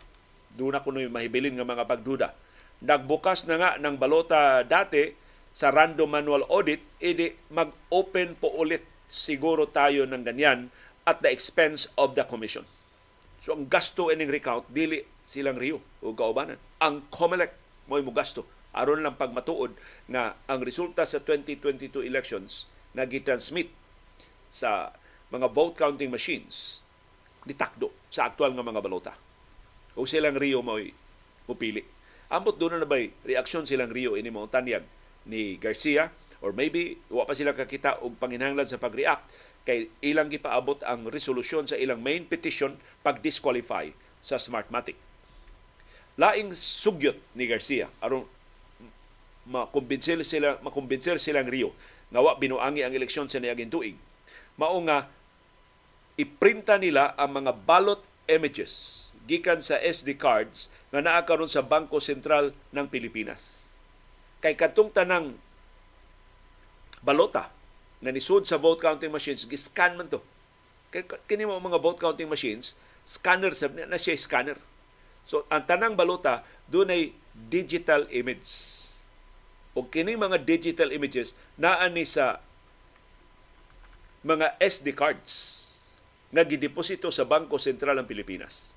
Doon 0.56 0.76
ako 0.76 0.92
nung 0.92 1.12
mahibilin 1.12 1.56
ng 1.56 1.68
mga 1.68 1.88
pagduda. 1.88 2.36
Nagbukas 2.84 3.48
na 3.48 3.56
nga 3.56 3.72
ng 3.80 3.96
balota 3.96 4.64
dati 4.68 5.16
sa 5.56 5.72
random 5.72 6.12
manual 6.12 6.44
audit, 6.52 6.84
edi 7.00 7.32
mag-open 7.52 8.36
po 8.36 8.52
ulit 8.52 8.84
siguro 9.08 9.64
tayo 9.68 10.04
ng 10.04 10.24
ganyan 10.24 10.68
at 11.08 11.24
the 11.24 11.32
expense 11.32 11.88
of 11.96 12.20
the 12.20 12.24
commission. 12.28 12.68
So 13.46 13.54
ang 13.54 13.70
gasto 13.70 14.10
ining 14.10 14.34
recount 14.34 14.66
dili 14.74 15.06
silang 15.22 15.62
Rio 15.62 15.78
o 16.02 16.18
kaubanan. 16.18 16.58
Ang 16.82 17.06
COMELEC 17.14 17.54
mo 17.86 18.02
mo 18.02 18.10
gasto 18.10 18.42
aron 18.74 19.06
lang 19.06 19.14
pagmatuod 19.14 19.78
nga 20.10 20.34
ang 20.50 20.66
resulta 20.66 21.06
sa 21.06 21.22
2022 21.22 22.10
elections 22.10 22.66
nga 22.98 23.06
gitransmit 23.06 23.70
sa 24.50 24.90
mga 25.30 25.54
vote 25.54 25.78
counting 25.78 26.10
machines 26.10 26.82
ditakdo 27.46 27.94
sa 28.10 28.34
aktual 28.34 28.58
nga 28.58 28.66
mga 28.66 28.82
balota. 28.82 29.14
O 29.94 30.10
silang 30.10 30.42
Rio 30.42 30.66
mo 30.66 30.82
mupili. 31.46 31.86
Ambot 32.34 32.58
doon 32.58 32.82
na 32.82 32.90
bay 32.90 33.14
reaksyon 33.22 33.70
silang 33.70 33.94
Rio 33.94 34.18
ini 34.18 34.34
mo 34.34 34.50
tanyag 34.50 34.82
ni 35.30 35.62
Garcia 35.62 36.10
or 36.42 36.50
maybe 36.50 36.98
wa 37.14 37.30
pa 37.30 37.38
sila 37.38 37.54
kakita 37.54 38.02
og 38.02 38.18
panginahanglan 38.18 38.66
sa 38.66 38.82
pag-react 38.82 39.30
kay 39.66 39.90
ilang 40.06 40.30
gipaabot 40.30 40.80
ang 40.86 41.10
resolusyon 41.10 41.66
sa 41.66 41.76
ilang 41.76 42.00
main 42.00 42.24
petition 42.24 42.78
pag-disqualify 43.02 43.90
sa 44.22 44.38
Smartmatic. 44.38 44.94
Laing 46.16 46.54
sugyot 46.56 47.18
ni 47.36 47.50
Garcia 47.50 47.92
aron 48.00 48.24
makumbinsil 49.46 50.26
sila 50.26 50.58
makumbinsil 50.62 51.20
silang 51.22 51.50
Rio 51.50 51.74
nga 52.10 52.22
wa 52.22 52.38
binuangi 52.38 52.86
ang 52.86 52.94
eleksyon 52.94 53.28
sa 53.28 53.42
niaging 53.42 53.74
tuig. 53.74 53.98
Mao 54.56 54.78
nga 54.86 55.10
iprinta 56.16 56.80
nila 56.80 57.12
ang 57.20 57.44
mga 57.44 57.52
ballot 57.66 58.00
images 58.30 59.04
gikan 59.26 59.60
sa 59.60 59.82
SD 59.82 60.16
cards 60.16 60.70
nga 60.94 61.02
naa 61.02 61.26
karon 61.26 61.50
sa 61.50 61.66
Bangko 61.66 61.98
Sentral 62.00 62.54
ng 62.72 62.88
Pilipinas. 62.88 63.74
Kay 64.40 64.54
katong 64.54 64.94
tanang 64.94 65.36
balota 67.02 67.55
na 68.06 68.14
nisud 68.14 68.46
sa 68.46 68.62
vote 68.62 68.78
counting 68.78 69.10
machines, 69.10 69.50
giscan 69.50 69.98
man 69.98 70.06
to. 70.06 70.22
Kini 71.26 71.50
mo 71.50 71.58
mga 71.58 71.82
vote 71.82 71.98
counting 71.98 72.30
machines, 72.30 72.78
scanner 73.02 73.58
sa 73.58 73.66
na 73.68 73.98
siya 73.98 74.14
scanner. 74.14 74.62
So 75.26 75.50
ang 75.50 75.66
tanang 75.66 75.98
balota 75.98 76.46
doon 76.70 76.94
ay 76.94 77.04
digital 77.34 78.06
image. 78.14 78.46
O 79.74 79.90
kini 79.90 80.14
mga 80.14 80.46
digital 80.46 80.94
images 80.94 81.34
naa 81.58 81.90
ni 81.90 82.06
sa 82.06 82.40
mga 84.22 84.54
SD 84.62 84.94
cards 84.94 85.34
nga 86.30 86.46
gideposito 86.46 87.10
sa 87.10 87.26
Bangko 87.26 87.58
Sentral 87.58 87.98
ng 88.00 88.08
Pilipinas 88.08 88.76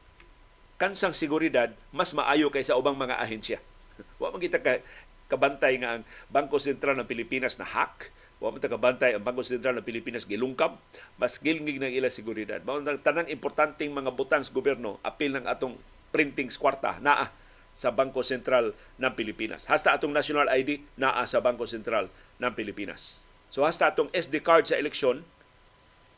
kansang 0.79 1.13
seguridad 1.13 1.75
mas 1.91 2.15
maayo 2.15 2.49
kaysa 2.49 2.79
ubang 2.79 2.95
mga 2.95 3.19
ahensya. 3.19 3.59
Wa 4.23 4.31
man 4.31 4.39
kita 4.39 4.63
ka, 4.63 4.79
kabantay 5.27 5.77
nga 5.83 5.99
ang 5.99 6.03
Bangko 6.31 6.63
Sentral 6.63 6.95
ng 6.97 7.11
Pilipinas 7.11 7.59
na 7.59 7.67
hack, 7.67 8.15
wa 8.39 8.55
man 8.55 8.63
kabantay 8.63 9.19
ang 9.19 9.23
Bangko 9.27 9.43
Sentral 9.43 9.75
ng 9.79 9.87
Pilipinas 9.87 10.23
gilungkab, 10.23 10.79
mas 11.19 11.43
gilngig 11.43 11.83
ng 11.83 11.91
ila 11.91 12.07
seguridad. 12.07 12.63
Mao 12.63 12.79
nang 12.79 13.03
tanang 13.03 13.27
importanteng 13.27 13.91
mga 13.91 14.15
butang 14.15 14.47
sa 14.47 14.55
gobyerno 14.55 15.03
apil 15.03 15.35
ng 15.35 15.47
atong 15.47 15.75
printing 16.15 16.47
kwarta 16.55 17.03
naa 17.03 17.35
sa 17.75 17.91
Bangko 17.91 18.23
Sentral 18.23 18.75
ng 18.99 19.13
Pilipinas. 19.15 19.67
Hasta 19.67 19.95
atong 19.95 20.15
national 20.15 20.47
ID 20.51 20.83
naa 20.99 21.23
sa 21.27 21.43
Bangko 21.43 21.67
Sentral 21.67 22.07
ng 22.39 22.53
Pilipinas. 22.55 23.27
So 23.51 23.67
hasta 23.67 23.91
atong 23.91 24.11
SD 24.15 24.43
card 24.43 24.71
sa 24.71 24.79
eleksyon 24.79 25.27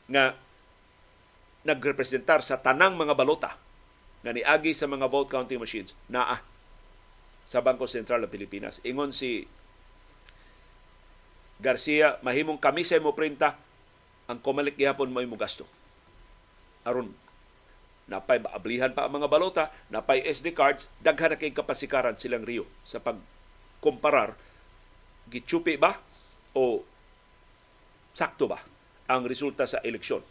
nga 0.08 0.36
nagrepresentar 1.64 2.40
sa 2.40 2.60
tanang 2.60 2.96
mga 2.96 3.12
balota 3.16 3.56
nga 4.20 4.32
niagi 4.32 4.76
sa 4.76 4.88
mga 4.88 5.08
vote 5.08 5.32
counting 5.32 5.60
machines 5.60 5.96
naa 6.08 6.40
sa 7.48 7.64
Bangko 7.64 7.88
Sentral 7.88 8.20
ng 8.24 8.32
Pilipinas. 8.32 8.84
Ingon 8.84 9.16
si 9.16 9.48
Garcia, 11.60 12.16
mahimong 12.24 12.56
kami 12.56 12.88
mo 13.04 13.12
printa, 13.12 13.60
ang 14.24 14.40
kumalik 14.40 14.80
gihapon 14.80 15.12
mo 15.12 15.36
gasto. 15.36 15.68
Aron 16.88 17.12
napay 18.10 18.42
ablihan 18.42 18.90
pa 18.90 19.06
ang 19.06 19.22
mga 19.22 19.30
balota, 19.30 19.64
napay 19.86 20.26
SD 20.26 20.50
cards, 20.50 20.90
daghan 20.98 21.30
na 21.30 21.38
kay 21.38 21.54
kapasikaran 21.54 22.18
silang 22.18 22.42
Rio 22.42 22.66
sa 22.82 22.98
pagkumparar 22.98 24.34
gitsupi 25.30 25.78
ba 25.78 25.94
o 26.58 26.82
sakto 28.10 28.50
ba 28.50 28.58
ang 29.06 29.22
resulta 29.30 29.70
sa 29.70 29.78
eleksyon. 29.86 30.26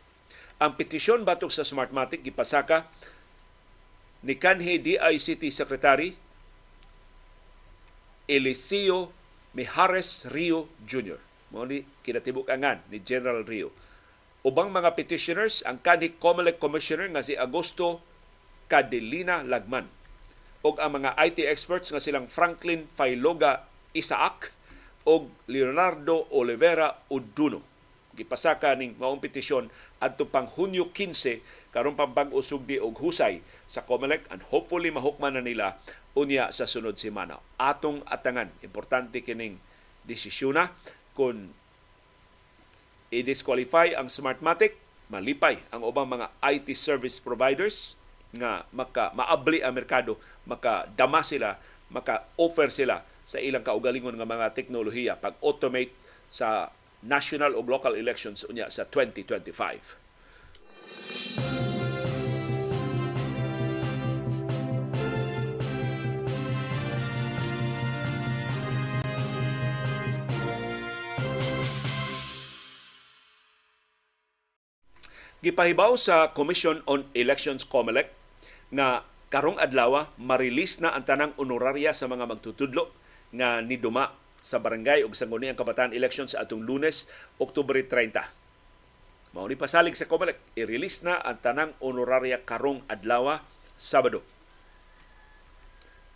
Ang 0.59 0.75
petisyon 0.75 1.23
batok 1.23 1.55
sa 1.55 1.63
Smartmatic 1.63 2.19
gipasaka 2.19 2.91
ni 4.27 4.35
kanhi 4.35 4.75
DICT 4.83 5.47
Secretary 5.55 6.11
Eliseo 8.27 9.18
Mijares 9.53 10.29
Rio 10.29 10.69
Jr. 10.85 11.17
Mo 11.49 11.65
ni 11.65 11.85
kinatibuk 12.05 12.49
angan 12.49 12.81
ni 12.93 13.01
General 13.01 13.41
Rio. 13.41 13.73
Ubang 14.45 14.69
mga 14.71 14.95
petitioners 14.95 15.65
ang 15.65 15.81
kanhi 15.81 16.15
COMELEC 16.15 16.61
Commissioner 16.61 17.09
nga 17.11 17.25
si 17.25 17.35
Augusto 17.35 17.99
Cadelina 18.69 19.41
Lagman 19.43 19.89
ug 20.59 20.75
ang 20.79 20.99
mga 20.99 21.15
IT 21.15 21.39
experts 21.47 21.89
nga 21.91 22.03
silang 22.03 22.27
Franklin 22.27 22.87
Failoga 22.93 23.63
Isaac 23.95 24.51
ug 25.07 25.31
Leonardo 25.47 26.27
Olivera 26.35 26.99
Uduno. 27.07 27.68
Gipasaka 28.19 28.75
ning 28.75 28.99
maong 28.99 29.23
petisyon 29.23 29.71
adto 30.03 30.27
pang 30.27 30.51
Hunyo 30.51 30.91
15 30.91 31.39
karon 31.71 31.95
pang 31.95 32.11
bag-o 32.11 32.43
sugdi 32.43 32.75
og 32.75 32.99
husay 32.99 33.39
sa 33.63 33.87
COMELEC 33.87 34.27
and 34.27 34.43
hopefully 34.51 34.91
mahukman 34.91 35.39
na 35.39 35.43
nila 35.45 35.79
unya 36.19 36.51
sa 36.51 36.67
sunod 36.67 36.99
semana. 36.99 37.39
Atong 37.55 38.03
atangan, 38.03 38.51
importante 38.59 39.23
kining 39.23 39.61
desisyon 40.03 40.59
kung 41.15 41.53
i-disqualify 43.13 43.93
ang 43.97 44.09
Smartmatic, 44.09 44.77
malipay 45.09 45.61
ang 45.73 45.85
ubang 45.85 46.09
mga 46.09 46.29
IT 46.45 46.73
service 46.77 47.17
providers 47.17 47.97
nga 48.29 48.65
maka 48.69 49.09
maabli 49.17 49.65
ang 49.65 49.73
merkado, 49.73 50.17
makadama 50.45 51.25
sila, 51.25 51.57
maka-offer 51.89 52.69
sila 52.69 53.01
sa 53.25 53.41
ilang 53.41 53.65
kaugalingon 53.65 54.17
nga 54.17 54.25
mga 54.25 54.53
teknolohiya 54.53 55.17
pag-automate 55.17 55.93
sa 56.29 56.69
national 57.03 57.55
o 57.55 57.61
local 57.63 57.95
elections 57.95 58.43
unya 58.47 58.67
sa 58.67 58.83
2025. 58.87 60.09
Gipahibaw 75.39 75.95
sa 75.95 76.35
Commission 76.35 76.83
on 76.83 77.07
Elections 77.15 77.63
COMELEC 77.63 78.11
na 78.75 79.07
karong 79.31 79.55
adlaw 79.55 80.11
marilis 80.19 80.83
na 80.83 80.91
ang 80.91 81.07
tanang 81.07 81.31
honoraria 81.39 81.95
sa 81.95 82.11
mga 82.11 82.27
magtutudlo 82.27 82.91
nga 83.31 83.63
niduma 83.63 84.11
sa 84.39 84.59
barangay 84.59 85.03
ug 85.03 85.15
sangguniang 85.15 85.59
kabataan 85.59 85.91
elections 85.91 86.33
sa 86.33 86.47
atong 86.47 86.63
Lunes, 86.63 87.07
Oktubre 87.39 87.79
30. 87.83 88.23
Mao 89.35 89.45
ni 89.45 89.53
pasalig 89.53 89.93
sa 89.93 90.09
COMELEC, 90.09 90.41
i-release 90.57 91.05
na 91.05 91.21
ang 91.21 91.37
tanang 91.37 91.71
honoraria 91.83 92.41
karong 92.41 92.81
adlaw 92.89 93.37
Sabado. 93.79 94.25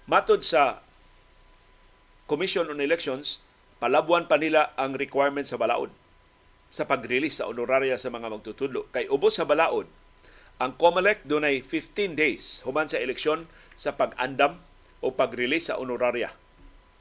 Matod 0.09 0.43
sa 0.43 0.83
Commission 2.27 2.67
on 2.67 2.83
Elections, 2.83 3.39
palabuan 3.77 4.27
pa 4.27 4.35
nila 4.35 4.75
ang 4.75 4.97
requirement 4.97 5.47
sa 5.47 5.55
balaod 5.55 5.93
sa 6.73 6.89
pag-release 6.89 7.37
sa 7.37 7.45
honoraria 7.45 8.01
sa 8.01 8.09
mga 8.09 8.33
magtutudlo. 8.33 8.89
Kay 8.89 9.05
ubos 9.13 9.37
sa 9.37 9.45
balaod, 9.45 9.85
ang 10.57 10.73
COMELEC 10.73 11.21
dunay 11.29 11.61
15 11.61 12.17
days 12.17 12.65
human 12.65 12.89
sa 12.89 12.97
eleksyon 12.97 13.45
sa 13.77 13.93
pag-andam 13.93 14.57
o 14.97 15.13
pag-release 15.13 15.69
sa 15.69 15.77
honoraria. 15.77 16.33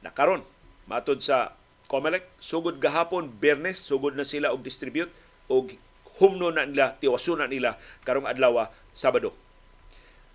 Nakaron, 0.05 0.45
matod 0.93 1.25
sa 1.25 1.57
COMELEC, 1.89 2.25
sugod 2.37 2.77
gahapon, 2.77 3.33
Bernes, 3.33 3.81
sugod 3.81 4.13
na 4.13 4.29
sila 4.29 4.53
og 4.53 4.61
distribute 4.61 5.13
og 5.49 5.73
humno 6.21 6.53
na 6.53 6.69
nila, 6.69 7.01
tiwaso 7.01 7.33
na 7.37 7.49
nila 7.49 7.81
karong 8.05 8.29
adlaw 8.29 8.69
Sabado. 8.93 9.33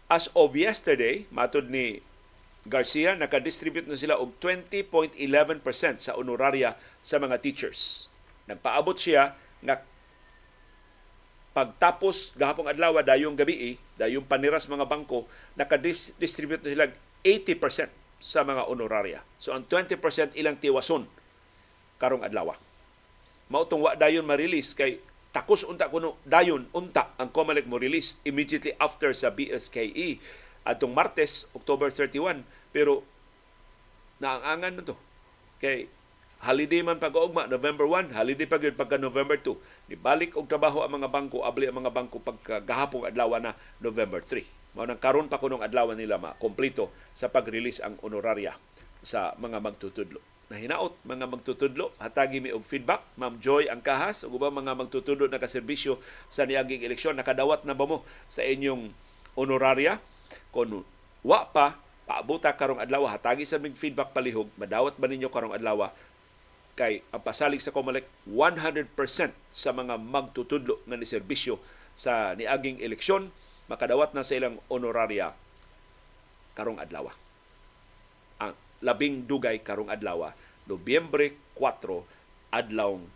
As 0.09 0.33
of 0.33 0.57
yesterday, 0.57 1.29
matod 1.29 1.69
ni 1.69 2.01
Garcia, 2.65 3.13
nakadistribute 3.13 3.85
na 3.85 3.93
sila 3.93 4.17
og 4.17 4.33
20.11% 4.41 5.13
sa 6.01 6.17
honoraria 6.17 6.73
sa 7.05 7.21
mga 7.21 7.37
teachers. 7.37 8.09
Nagpaabot 8.49 8.97
siya 8.97 9.37
nga 9.61 9.85
pagtapos 11.53 12.37
gahapong 12.37 12.69
adlaw 12.69 13.01
dayong 13.01 13.33
gabi 13.33 13.81
dayong 13.97 14.29
paniras 14.29 14.69
mga 14.69 14.85
bangko 14.85 15.25
naka-distribute 15.57 16.61
na 16.61 16.69
sila 16.69 16.85
80% 17.25 18.06
sa 18.17 18.41
mga 18.41 18.65
honoraria. 18.65 19.21
So 19.37 19.53
ang 19.53 19.69
20% 19.69 20.37
ilang 20.37 20.57
tiwason 20.57 21.05
karong 22.01 22.25
adlaw. 22.25 22.57
Mautong 23.47 23.85
wa 23.85 23.95
dayon 23.95 24.27
ma-release 24.27 24.75
kay 24.75 24.99
takos 25.31 25.63
unta 25.63 25.87
kuno 25.87 26.17
dayon 26.25 26.67
unta 26.73 27.13
ang 27.15 27.29
COMELEC 27.29 27.69
mo 27.69 27.77
release 27.77 28.17
immediately 28.25 28.73
after 28.81 29.13
sa 29.13 29.31
BSKE 29.31 30.19
atong 30.67 30.91
Martes 30.91 31.47
October 31.55 31.93
31 31.93 32.43
pero 32.75 33.05
naangan 34.19 34.81
na 34.81 34.83
to 34.83 34.95
kay 35.61 35.87
holiday 36.41 36.85
man 36.85 37.01
pag-ugma 37.01 37.49
November 37.49 37.85
1, 37.89 38.13
holiday 38.13 38.45
pa 38.45 38.61
gyud 38.61 38.77
pagka 38.77 38.99
November 39.01 39.37
2. 39.41 39.57
Nibalik 39.89 40.37
og 40.37 40.45
trabaho 40.45 40.85
ang 40.85 41.01
mga 41.01 41.09
bangko, 41.09 41.41
abli 41.41 41.65
ang 41.65 41.81
mga 41.81 41.93
bangko 41.93 42.21
pagka 42.21 42.61
gahapong 42.61 43.09
adlaw 43.09 43.41
na 43.41 43.57
November 43.81 44.21
3. 44.21 44.45
Mao 44.77 44.85
nang 44.85 45.01
karon 45.01 45.25
pa 45.25 45.41
kunong 45.41 45.65
adlaw 45.65 45.89
nila 45.97 46.21
ma 46.21 46.37
kompleto 46.37 46.93
sa 47.17 47.33
pag-release 47.33 47.81
ang 47.81 47.97
honoraria 48.05 48.53
sa 49.01 49.33
mga 49.41 49.57
magtutudlo. 49.57 50.21
Nahinaot 50.53 50.93
mga 51.01 51.25
magtutudlo, 51.25 51.97
hatagi 51.97 52.39
mi 52.39 52.53
og 52.53 52.61
feedback. 52.61 53.01
Ma'am 53.17 53.41
Joy 53.41 53.73
ang 53.73 53.81
kahas 53.81 54.21
ug 54.21 54.37
ubang 54.37 54.53
mga 54.53 54.77
magtutudlo 54.77 55.25
na 55.25 55.41
kaserbisyo 55.41 55.97
sa 56.29 56.45
niaging 56.45 56.85
eleksyon 56.85 57.17
nakadawat 57.17 57.65
na 57.65 57.73
ba 57.73 57.89
mo 57.89 58.05
sa 58.29 58.45
inyong 58.45 58.93
honoraria? 59.33 59.97
Kung 60.53 60.85
wa 61.25 61.41
pa 61.49 61.81
paabuta 62.07 62.53
karong 62.53 62.79
adlaw 62.79 63.03
hatagi 63.09 63.43
sa 63.43 63.59
mig 63.59 63.75
feedback 63.75 64.15
palihog 64.15 64.47
madawat 64.55 64.95
ba 64.95 65.11
ninyo 65.11 65.27
karong 65.27 65.57
adlaw 65.57 65.91
kay 66.77 67.01
ang 67.09 67.25
pasalig 67.25 67.59
sa 67.59 67.73
COMELEC 67.73 68.05
100% 68.29 68.93
sa 69.49 69.69
mga 69.73 69.97
magtutudlo 69.97 70.79
nga 70.85 70.95
ni 70.95 71.03
serbisyo 71.03 71.57
sa 71.97 72.37
niaging 72.37 72.79
eleksyon 72.79 73.33
makadawat 73.67 74.15
na 74.15 74.23
sa 74.23 74.35
ilang 74.35 74.59
honoraria 74.71 75.31
karong 76.57 76.81
adlaw. 76.81 77.11
Ang 78.41 78.55
labing 78.81 79.27
dugay 79.29 79.61
karong 79.61 79.91
adlaw, 79.91 80.33
Nobyembre 80.67 81.55
4 81.55 82.51
adlawng 82.51 83.07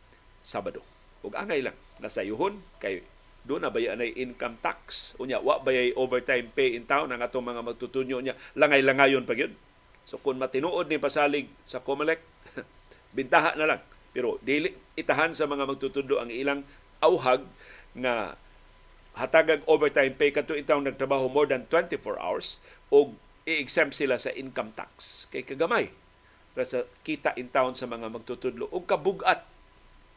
Sabado. 0.42 0.82
Ug 1.22 1.36
angay 1.38 1.62
lang 1.62 1.78
nasayuhon 2.02 2.58
kay 2.82 3.06
do 3.46 3.62
na 3.62 3.70
bay 3.70 3.90
anay 3.90 4.14
income 4.18 4.58
tax 4.62 5.14
unya 5.22 5.38
wa 5.42 5.62
bayay 5.62 5.94
overtime 5.98 6.50
pay 6.54 6.74
in 6.78 6.86
town 6.86 7.10
ang 7.10 7.22
atong 7.22 7.46
mga 7.46 7.62
magtutunyo 7.66 8.22
niya 8.22 8.38
langay-langayon 8.58 9.26
pa 9.26 9.34
gyud 9.34 9.54
so 10.06 10.22
kung 10.22 10.38
matinuod 10.38 10.90
ni 10.90 11.02
pasalig 11.02 11.50
sa 11.66 11.82
COMELEC 11.82 12.22
bintaha 13.18 13.58
na 13.58 13.66
lang 13.66 13.82
pero 14.14 14.38
dili 14.46 14.70
itahan 14.94 15.34
sa 15.34 15.50
mga 15.50 15.66
magtutundo 15.66 16.22
ang 16.22 16.30
ilang 16.30 16.62
auhag 17.02 17.42
nga 17.98 18.38
hatagag 19.16 19.64
overtime 19.68 20.16
pay 20.16 20.32
kadto 20.32 20.56
itong 20.56 20.88
nagtrabaho 20.88 21.28
more 21.28 21.48
than 21.48 21.68
24 21.68 22.16
hours 22.16 22.64
o 22.88 23.12
i-exempt 23.44 23.98
sila 23.98 24.16
sa 24.16 24.32
income 24.32 24.72
tax. 24.72 25.26
Kay 25.34 25.44
kagamay 25.44 25.92
para 26.52 26.68
sa 26.68 26.84
kita 27.04 27.36
in 27.40 27.48
town 27.48 27.76
sa 27.76 27.88
mga 27.88 28.12
magtutudlo 28.12 28.68
o 28.72 28.84
kabugat 28.84 29.44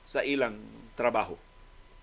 sa 0.05 0.22
ilang 0.22 0.59
trabaho. 0.99 1.38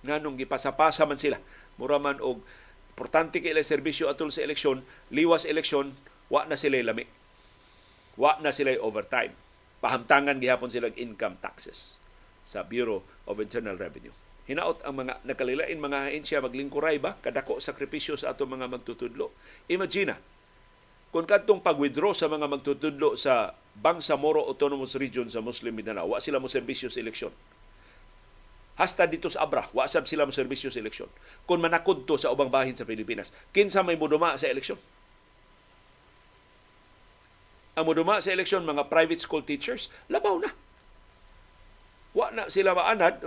Nganong 0.04 0.40
gipasapasa 0.40 1.06
man 1.08 1.20
sila. 1.20 1.38
Mura 1.80 2.02
man 2.02 2.20
og 2.20 2.44
importante 2.92 3.40
kay 3.40 3.56
ilang 3.56 3.66
serbisyo 3.66 4.12
atol 4.12 4.34
sa 4.34 4.44
eleksyon 4.44 4.84
liwas 5.14 5.48
eleksyon 5.48 5.96
wa 6.28 6.44
na 6.48 6.60
sila 6.60 6.80
lami. 6.84 7.08
Wa 8.20 8.40
na 8.44 8.52
sila 8.52 8.76
overtime. 8.80 9.32
Pahamtangan 9.82 10.38
gihapon 10.38 10.70
sila 10.70 10.94
income 10.94 11.40
taxes 11.42 11.98
sa 12.46 12.66
Bureau 12.66 13.02
of 13.26 13.42
Internal 13.42 13.78
Revenue 13.78 14.14
hinaot 14.50 14.82
ang 14.82 15.06
mga 15.06 15.14
nakalilain 15.26 15.78
mga 15.78 15.98
ahensya 16.10 16.42
maglingkuray 16.42 16.98
ba 16.98 17.18
kadako 17.22 17.62
sakripisyo 17.62 18.18
sa 18.18 18.34
ato 18.34 18.48
mga 18.50 18.66
magtutudlo 18.72 19.30
imagine 19.70 20.18
kung 21.12 21.28
kadtong 21.28 21.60
pag-withdraw 21.60 22.16
sa 22.16 22.32
mga 22.32 22.48
magtutudlo 22.48 23.20
sa 23.20 23.54
Bangsamoro 23.76 24.48
Autonomous 24.48 24.96
Region 24.96 25.28
sa 25.28 25.44
Muslim 25.44 25.76
Mindanao 25.76 26.16
wa 26.16 26.20
sila 26.24 26.40
mo 26.40 26.48
serbisyo 26.48 26.88
sa 26.88 27.04
eleksyon 27.04 27.32
hasta 28.82 29.06
dito 29.06 29.30
sa 29.30 29.46
Abra, 29.46 29.70
wa 29.78 29.86
sab 29.86 30.10
sila 30.10 30.26
mo 30.26 30.34
serbisyo 30.34 30.74
sa 30.74 30.82
eleksyon. 30.82 31.06
Kung 31.46 31.62
manakod 31.62 32.08
to 32.10 32.18
sa 32.18 32.34
ubang 32.34 32.50
bahin 32.50 32.74
sa 32.74 32.82
Pilipinas, 32.82 33.30
kinsa 33.54 33.86
may 33.86 33.94
muduma 33.94 34.34
sa 34.42 34.50
eleksyon? 34.50 34.82
Ang 37.78 37.86
muduma 37.86 38.18
sa 38.18 38.34
eleksyon, 38.34 38.66
mga 38.66 38.90
private 38.90 39.22
school 39.22 39.46
teachers, 39.46 39.88
labaw 40.10 40.42
na. 40.42 40.50
Wa 42.18 42.34
na 42.34 42.50
sila 42.50 42.74
maanad. 42.74 43.22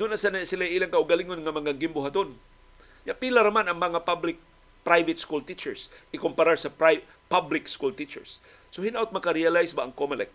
Doon 0.00 0.16
na 0.16 0.48
sila 0.48 0.64
ilang 0.64 0.88
kaugalingon 0.88 1.44
nga 1.44 1.52
mga 1.52 1.76
gimbuhaton. 1.76 2.32
Ya, 3.04 3.12
pila 3.12 3.44
raman 3.44 3.68
ang 3.68 3.76
mga 3.76 4.00
public 4.00 4.40
private 4.80 5.20
school 5.20 5.44
teachers 5.44 5.92
ikumparar 6.08 6.56
sa 6.56 6.72
pri- 6.72 7.04
public 7.28 7.68
school 7.68 7.92
teachers. 7.92 8.40
So 8.72 8.80
hinaut 8.80 9.12
makarealize 9.12 9.76
ba 9.76 9.84
ang 9.84 9.92
COMELEC 9.92 10.32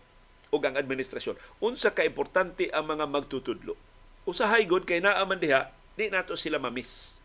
o 0.54 0.62
ang 0.62 0.78
administrasyon? 0.78 1.34
Unsa 1.58 1.90
ka 1.90 2.06
importante 2.06 2.70
ang 2.70 2.86
mga 2.86 3.10
magtutudlo? 3.10 3.74
Usahay 4.22 4.70
gud 4.70 4.86
kay 4.86 5.02
naa 5.02 5.26
man 5.26 5.42
diha 5.42 5.74
di 5.98 6.14
nato 6.14 6.38
sila 6.38 6.62
mamiss. 6.62 7.18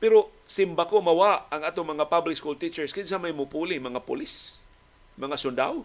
Pero 0.00 0.32
simba 0.48 0.88
ko 0.88 1.04
mawa 1.04 1.44
ang 1.52 1.68
ato 1.68 1.84
mga 1.84 2.08
public 2.08 2.40
school 2.40 2.56
teachers 2.56 2.96
kinsa 2.96 3.20
may 3.20 3.36
mupuli? 3.36 3.76
Mga 3.76 4.00
pulis? 4.08 4.64
Mga 5.20 5.36
sundao 5.36 5.84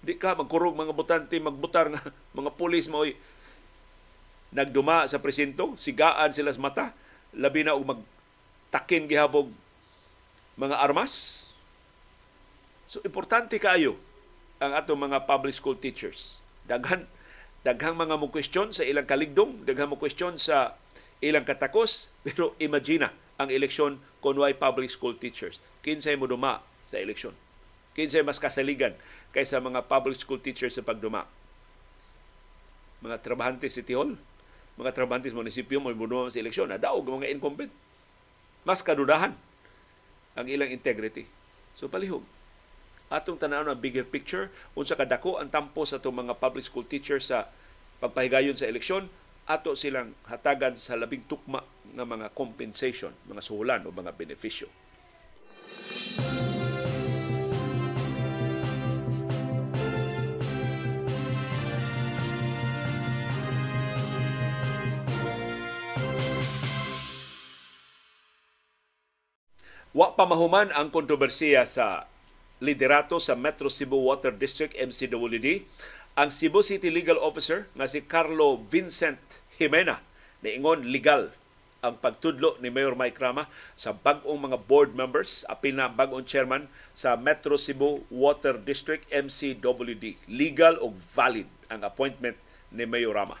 di 0.00 0.16
ka 0.16 0.36
magkurog 0.36 0.76
mga 0.76 0.96
butante 0.96 1.36
magbutar 1.36 1.92
nga 1.92 2.02
mga 2.38 2.50
pulis 2.56 2.88
mo 2.88 3.04
nagduma 4.50 5.06
sa 5.06 5.22
presinto 5.22 5.76
sigaan 5.78 6.34
sila 6.34 6.50
sa 6.50 6.60
mata 6.60 6.86
labi 7.36 7.62
na 7.62 7.76
og 7.76 7.86
magtakin 7.86 9.06
gihabog 9.06 9.52
mga 10.58 10.80
armas 10.80 11.46
so 12.88 12.98
importante 13.06 13.60
kaayo 13.60 13.94
ang 14.58 14.74
ato 14.74 14.92
mga 14.96 15.28
public 15.28 15.54
school 15.54 15.78
teachers 15.78 16.42
daghan 16.66 17.06
daghang 17.60 17.96
mga 17.96 18.16
mo 18.16 18.32
question 18.32 18.72
sa 18.72 18.84
ilang 18.84 19.04
kaligdong, 19.04 19.68
daghang 19.68 19.92
mo 19.92 20.00
question 20.00 20.40
sa 20.40 20.76
ilang 21.20 21.44
katakos, 21.44 22.08
pero 22.24 22.56
imagine 22.56 23.12
ang 23.40 23.48
eleksyon 23.48 24.00
kung 24.20 24.36
why 24.36 24.52
public 24.52 24.88
school 24.92 25.16
teachers. 25.16 25.60
Kinsay 25.80 26.16
mo 26.16 26.28
duma 26.28 26.60
sa 26.88 27.00
eleksyon. 27.00 27.32
Kinsay 27.96 28.24
mas 28.24 28.40
kasaligan 28.40 28.96
kaysa 29.30 29.62
mga 29.62 29.86
public 29.86 30.18
school 30.18 30.40
teachers 30.42 30.74
sa 30.74 30.82
pagduma. 30.82 31.26
Mga 33.00 33.22
trabahante 33.24 33.70
City 33.70 33.96
Hall, 33.96 34.18
mga 34.76 34.92
trabahante 34.92 35.30
sa 35.32 35.38
munisipyo 35.38 35.80
mo 35.80 35.92
duma 35.94 36.28
sa 36.28 36.42
eleksyon, 36.42 36.68
nadaog 36.68 37.06
mga 37.06 37.32
incumbent. 37.32 37.72
Mas 38.66 38.84
kadudahan 38.84 39.32
ang 40.36 40.46
ilang 40.46 40.68
integrity. 40.68 41.24
So 41.74 41.88
palihog 41.88 42.22
atong 43.10 43.42
tanaw 43.42 43.66
na 43.66 43.74
bigger 43.74 44.06
picture 44.06 44.54
unsa 44.78 44.94
kadako 44.94 45.42
ang 45.42 45.50
tampo 45.50 45.82
sa 45.82 45.98
itong 45.98 46.14
mga 46.14 46.38
public 46.38 46.62
school 46.62 46.86
teachers 46.86 47.26
sa 47.26 47.50
pagpahigayon 47.98 48.54
sa 48.54 48.70
eleksyon 48.70 49.10
ato 49.50 49.74
silang 49.74 50.14
hatagan 50.30 50.78
sa 50.78 50.94
labing 50.94 51.26
tukma 51.26 51.66
nga 51.90 52.06
mga 52.06 52.30
compensation, 52.38 53.10
mga 53.26 53.42
suhulan 53.42 53.82
o 53.82 53.90
mga 53.90 54.14
benepisyo. 54.14 54.70
Wa 69.90 70.14
pa 70.14 70.22
mahuman 70.22 70.70
ang 70.70 70.94
kontrobersiya 70.94 71.66
sa 71.66 72.06
liderato 72.62 73.18
sa 73.18 73.34
Metro 73.34 73.66
Cebu 73.66 73.98
Water 73.98 74.30
District 74.30 74.70
MCWD 74.78 75.66
ang 76.14 76.30
Cebu 76.30 76.62
City 76.62 76.94
Legal 76.94 77.18
Officer 77.18 77.66
nga 77.74 77.90
si 77.90 77.98
Carlo 78.06 78.62
Vincent 78.70 79.18
Jimena 79.58 79.98
niingon 80.46 80.86
legal 80.94 81.34
ang 81.82 81.98
pagtudlo 81.98 82.54
ni 82.62 82.70
Mayor 82.70 82.94
Mike 82.94 83.18
Rama 83.18 83.48
sa 83.72 83.96
bag-ong 83.96 84.52
mga 84.52 84.60
board 84.68 84.92
members, 84.92 85.48
apil 85.48 85.72
na 85.72 85.88
bag-ong 85.88 86.28
chairman 86.28 86.68
sa 86.92 87.16
Metro 87.16 87.56
Cebu 87.56 88.04
Water 88.12 88.60
District 88.60 89.08
MCWD. 89.08 90.20
Legal 90.28 90.76
o 90.84 90.92
valid 91.16 91.48
ang 91.72 91.80
appointment 91.80 92.36
ni 92.68 92.84
Mayor 92.84 93.16
Rama. 93.16 93.40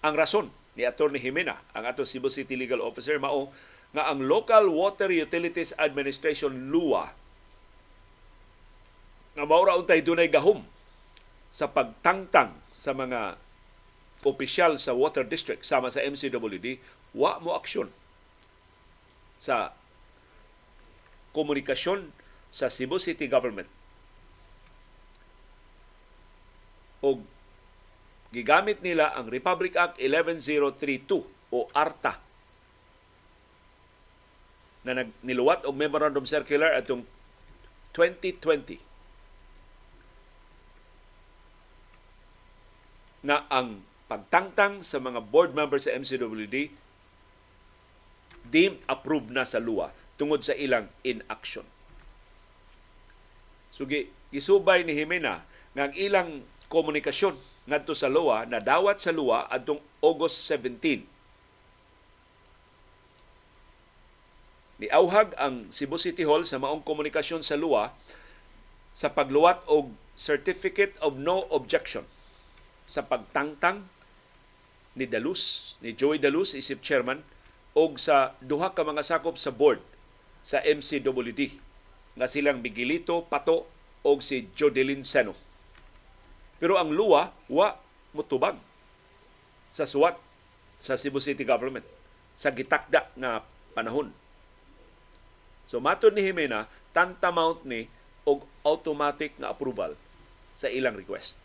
Ang 0.00 0.16
rason 0.16 0.48
ni 0.72 0.88
Attorney 0.88 1.20
Jimena, 1.20 1.60
ang 1.76 1.84
ato 1.84 2.08
Cebu 2.08 2.32
City 2.32 2.56
Legal 2.56 2.80
Officer, 2.80 3.20
mao 3.20 3.52
nga 3.96 4.12
ang 4.12 4.20
Local 4.20 4.68
Water 4.68 5.08
Utilities 5.08 5.72
Administration 5.80 6.68
LUA 6.68 7.08
nga 9.40 9.44
maura 9.48 9.72
untay 9.72 10.04
dunay 10.04 10.28
gahom 10.28 10.60
sa 11.48 11.72
pagtangtang 11.72 12.52
sa 12.76 12.92
mga 12.92 13.40
opisyal 14.28 14.76
sa 14.76 14.92
Water 14.92 15.24
District 15.24 15.64
sama 15.64 15.88
sa 15.88 16.04
MCWD 16.04 16.76
wa 17.16 17.40
mo 17.40 17.56
aksyon 17.56 17.88
sa 19.40 19.72
komunikasyon 21.32 22.12
sa 22.52 22.68
Cebu 22.68 23.00
City 23.00 23.24
Government. 23.32 23.68
O 27.00 27.24
gigamit 28.28 28.84
nila 28.84 29.16
ang 29.16 29.32
Republic 29.32 29.72
Act 29.72 29.96
11032 29.96 31.24
o 31.48 31.58
ARTA 31.72 32.25
na 34.86 35.08
niluwat 35.26 35.66
og 35.66 35.74
memorandum 35.74 36.22
circular 36.22 36.70
atong 36.78 37.02
2020 37.96 38.78
na 43.26 43.42
ang 43.50 43.82
pagtangtang 44.06 44.86
sa 44.86 45.02
mga 45.02 45.18
board 45.26 45.50
members 45.50 45.90
sa 45.90 45.96
MCWD 45.98 46.70
deemed 48.46 48.78
approved 48.86 49.34
na 49.34 49.42
sa 49.42 49.58
luwa 49.58 49.90
tungod 50.14 50.46
sa 50.46 50.54
ilang 50.54 50.86
inaction. 51.02 51.66
So 53.74 53.84
gisubay 54.30 54.86
ni 54.86 54.94
Jimena 54.94 55.42
nga 55.74 55.90
ang 55.90 55.94
ilang 55.98 56.46
komunikasyon 56.70 57.34
ngadto 57.66 57.92
sa 57.98 58.06
luwa 58.06 58.46
na 58.46 58.62
dawat 58.62 59.02
sa 59.02 59.10
luwa 59.10 59.50
adtong 59.50 59.82
August 59.98 60.46
17 60.48 61.15
Niauhag 64.76 65.32
ang 65.40 65.72
Cebu 65.72 65.96
City 65.96 66.28
Hall 66.28 66.44
sa 66.44 66.60
maong 66.60 66.84
komunikasyon 66.84 67.40
sa 67.40 67.56
luwa 67.56 67.96
sa 68.92 69.08
pagluwat 69.08 69.64
og 69.68 69.92
Certificate 70.16 70.96
of 71.00 71.16
No 71.16 71.48
Objection 71.48 72.04
sa 72.88 73.04
pagtangtang 73.04 73.88
ni 74.96 75.04
Dalus, 75.04 75.76
ni 75.84 75.92
Joey 75.92 76.16
Dalus, 76.16 76.56
isip 76.56 76.80
chairman, 76.80 77.20
og 77.76 78.00
sa 78.00 78.32
duha 78.40 78.72
ka 78.72 78.80
mga 78.80 79.04
sakop 79.04 79.36
sa 79.36 79.52
board 79.52 79.80
sa 80.40 80.64
MCWD 80.64 81.60
nga 82.16 82.24
silang 82.24 82.64
Miguelito 82.64 83.28
Pato 83.28 83.68
og 84.00 84.24
si 84.24 84.48
Jodelin 84.56 85.04
Seno. 85.04 85.36
Pero 86.56 86.80
ang 86.80 86.88
luwa, 86.92 87.36
wa 87.52 87.76
mutubag 88.16 88.56
sa 89.68 89.84
suwat 89.84 90.16
sa 90.80 90.96
Cebu 90.96 91.20
City 91.20 91.44
Government 91.44 91.84
sa 92.32 92.48
gitakda 92.52 93.12
nga 93.16 93.44
panahon. 93.76 94.08
So 95.66 95.82
matod 95.82 96.14
ni 96.14 96.22
Jimena, 96.22 96.70
tantamount 96.94 97.66
ni 97.66 97.90
og 98.26 98.46
automatic 98.62 99.34
nga 99.38 99.50
approval 99.50 99.98
sa 100.54 100.70
ilang 100.70 100.94
request. 100.94 101.38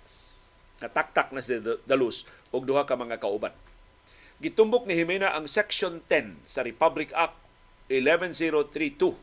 Nataktak 0.82 1.30
na 1.34 1.41
si 1.41 1.57
Dalus 1.86 2.26
og 2.49 2.65
duha 2.65 2.86
ka 2.86 2.97
mga 2.97 3.22
kauban. 3.22 3.53
Gitumbok 4.41 4.89
ni 4.89 4.97
Jimena 4.97 5.34
ang 5.34 5.45
Section 5.45 6.01
10 6.09 6.49
sa 6.49 6.65
Republic 6.65 7.13
Act 7.13 7.38
11032 7.89 9.13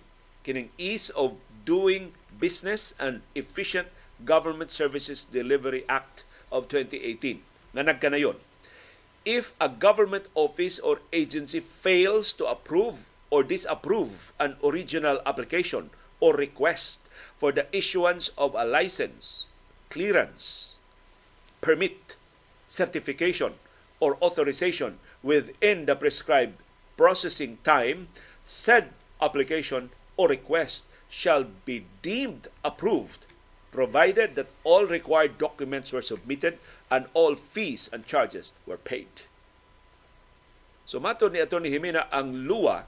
kining 0.46 0.70
Ease 0.78 1.10
of 1.18 1.34
Doing 1.66 2.14
Business 2.38 2.94
and 3.02 3.26
Efficient 3.34 3.90
Government 4.22 4.70
Services 4.70 5.26
Delivery 5.26 5.82
Act 5.90 6.22
of 6.54 6.70
2018 6.70 7.42
nga 7.74 7.82
nagkanayon. 7.82 8.38
If 9.26 9.52
a 9.58 9.68
government 9.68 10.30
office 10.38 10.78
or 10.78 11.02
agency 11.10 11.60
fails 11.60 12.30
to 12.38 12.46
approve 12.46 13.10
or 13.30 13.42
disapprove 13.42 14.32
an 14.38 14.56
original 14.64 15.20
application 15.26 15.90
or 16.20 16.34
request 16.34 16.98
for 17.36 17.52
the 17.52 17.66
issuance 17.76 18.30
of 18.38 18.54
a 18.54 18.64
license, 18.64 19.46
clearance, 19.90 20.76
permit, 21.60 22.16
certification, 22.68 23.54
or 24.00 24.16
authorization 24.22 24.98
within 25.22 25.86
the 25.86 25.96
prescribed 25.96 26.58
processing 26.96 27.58
time, 27.64 28.08
said 28.44 28.90
application 29.20 29.90
or 30.16 30.28
request 30.28 30.84
shall 31.08 31.44
be 31.64 31.84
deemed 32.02 32.48
approved 32.64 33.26
provided 33.70 34.34
that 34.34 34.48
all 34.64 34.86
required 34.86 35.38
documents 35.38 35.92
were 35.92 36.02
submitted 36.02 36.58
and 36.90 37.06
all 37.14 37.34
fees 37.34 37.88
and 37.92 38.06
charges 38.06 38.52
were 38.66 38.76
paid. 38.76 39.08
So 40.84 40.98
mato 40.98 41.28
ni 41.28 41.40
Atty. 41.40 41.68
Jimena 41.70 42.08
ang 42.10 42.48
luwa 42.48 42.84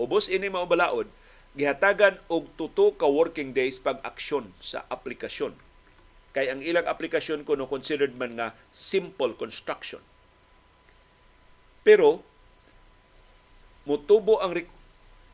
ubos 0.00 0.28
ini 0.32 0.48
mao 0.48 0.64
balaod 0.68 1.08
gihatagan 1.52 2.16
og 2.32 2.48
tuto 2.56 2.96
ka 2.96 3.04
working 3.04 3.52
days 3.52 3.76
pag-aksyon 3.76 4.48
sa 4.56 4.88
aplikasyon. 4.88 5.52
Kay 6.32 6.48
ang 6.48 6.64
ilang 6.64 6.88
aplikasyon 6.88 7.44
kuno 7.44 7.68
considered 7.68 8.16
man 8.16 8.40
nga 8.40 8.56
simple 8.72 9.36
construction. 9.36 10.00
Pero 11.84 12.24
mutubo 13.84 14.40
ang 14.40 14.56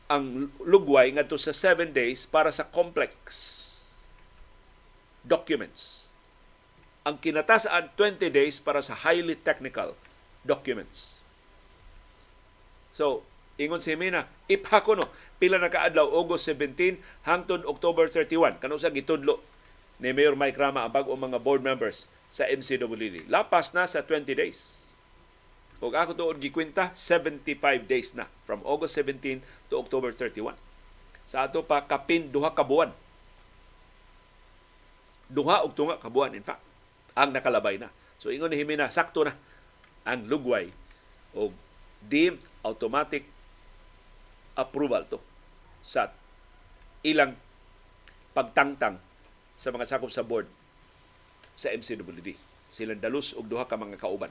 ang 0.09 0.49
lugway 0.59 1.13
ngadto 1.13 1.37
sa 1.37 1.53
7 1.53 1.93
days 1.93 2.25
para 2.25 2.49
sa 2.51 2.67
complex 2.67 3.15
documents. 5.21 6.09
Ang 7.05 7.21
kinatasaan 7.21 7.93
20 7.95 8.27
days 8.33 8.57
para 8.59 8.81
sa 8.81 8.97
highly 8.97 9.37
technical 9.37 9.93
documents. 10.43 11.21
So, 12.91 13.23
ingon 13.59 13.83
si 13.83 13.91
Mina, 13.99 14.25
ipha 14.47 14.79
ko 14.79 14.95
no, 14.95 15.11
pila 15.37 15.59
na 15.59 15.67
kaadlaw, 15.67 16.07
August 16.07 16.47
17 16.47 16.95
hangtod 17.27 17.67
October 17.67 18.07
31. 18.07 18.63
Kano 18.63 18.79
sa 18.79 18.89
gitudlo 18.89 19.43
ni 19.99 20.15
Mayor 20.15 20.39
Mike 20.39 20.55
Rama 20.55 20.87
ang 20.87 20.95
bag-o 20.95 21.11
mga 21.13 21.43
board 21.43 21.59
members 21.59 22.07
sa 22.31 22.47
MCWD. 22.47 23.27
Lapas 23.27 23.75
na 23.75 23.83
sa 23.83 23.99
20 23.99 24.31
days. 24.31 24.87
Kung 25.79 25.95
ako 25.95 26.11
tuod 26.15 26.39
gikwenta, 26.43 26.91
75 26.91 27.87
days 27.87 28.11
na 28.15 28.27
from 28.43 28.63
August 28.67 28.99
17 28.99 29.43
to 29.71 29.79
October 29.79 30.11
31. 30.11 30.55
Sa 31.27 31.47
ato 31.47 31.63
pa 31.63 31.83
kapin 31.83 32.31
duha 32.31 32.51
ka. 32.51 32.63
Duha 35.29 35.61
og 35.61 35.77
tunga 35.77 36.01
ka 36.01 36.09
buwan 36.09 36.33
in 36.33 36.41
fact 36.41 36.63
ang 37.13 37.29
nakalabay 37.29 37.77
na. 37.77 37.93
So 38.17 38.33
ingon 38.33 38.49
ni 38.49 38.57
Himina 38.57 38.89
sakto 38.89 39.23
na 39.23 39.37
ang 40.03 40.25
lugway 40.25 40.73
og 41.37 41.53
deemed 42.07 42.41
automatic 42.65 43.27
approval 44.59 45.07
to 45.07 45.19
sa 45.79 46.11
ilang 47.07 47.39
pagtangtang 48.35 48.99
sa 49.55 49.71
mga 49.71 49.87
sakop 49.87 50.11
sa 50.11 50.27
board 50.27 50.51
sa 51.55 51.71
MCWD. 51.71 52.35
Silang 52.67 52.99
dalus 52.99 53.31
og 53.33 53.47
duha 53.47 53.63
ka 53.65 53.79
mga 53.79 53.95
kauban 53.95 54.29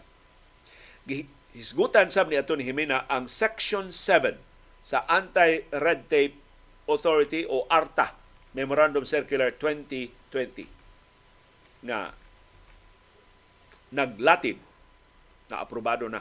hisgutan 1.57 2.13
sab 2.13 2.29
ni 2.29 2.37
ato 2.37 2.53
ni 2.53 2.65
Jimena 2.69 3.09
ang 3.09 3.25
Section 3.31 3.89
7 3.89 4.37
sa 4.85 5.09
Anti-Red 5.09 6.09
Tape 6.13 6.37
Authority 6.89 7.49
o 7.49 7.65
ARTA 7.69 8.13
Memorandum 8.53 9.05
Circular 9.09 9.53
2020 9.57 10.69
na 11.85 12.13
naglatid 13.93 14.61
na 15.49 15.65
aprobado 15.65 16.09
na 16.09 16.21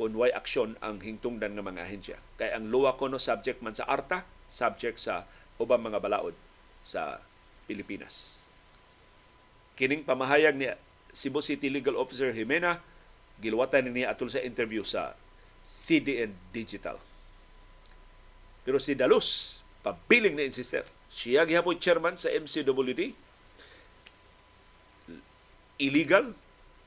kung 0.00 0.16
way 0.16 0.32
aksyon 0.32 0.80
ang 0.80 1.04
hingtungdan 1.04 1.52
ng 1.52 1.60
mga 1.60 1.84
ahensya. 1.84 2.16
Kaya 2.40 2.56
ang 2.56 2.72
luwa 2.72 2.96
ko 2.96 3.12
no 3.12 3.20
subject 3.20 3.60
man 3.60 3.76
sa 3.76 3.84
ARTA, 3.84 4.24
subject 4.48 4.96
sa 4.96 5.28
ubang 5.60 5.84
mga 5.84 6.00
balaod 6.00 6.32
sa 6.80 7.20
Pilipinas. 7.68 8.40
Kining 9.76 10.00
pamahayag 10.00 10.56
ni 10.56 10.72
Cebu 11.12 11.44
City 11.44 11.68
Legal 11.68 12.00
Officer 12.00 12.32
Jimena 12.32 12.80
giluwatan 13.44 13.92
ni 13.92 14.08
atol 14.08 14.32
sa 14.32 14.40
interview 14.40 14.80
sa 14.88 15.12
CDN 15.60 16.32
Digital. 16.48 16.96
Pero 18.64 18.80
si 18.80 18.96
Dalus, 18.96 19.60
pabiling 19.84 20.32
na 20.32 20.48
insister. 20.48 20.88
Siya 21.12 21.44
gihapon 21.44 21.76
chairman 21.76 22.16
sa 22.16 22.32
MCWD. 22.32 23.12
Illegal 25.76 26.32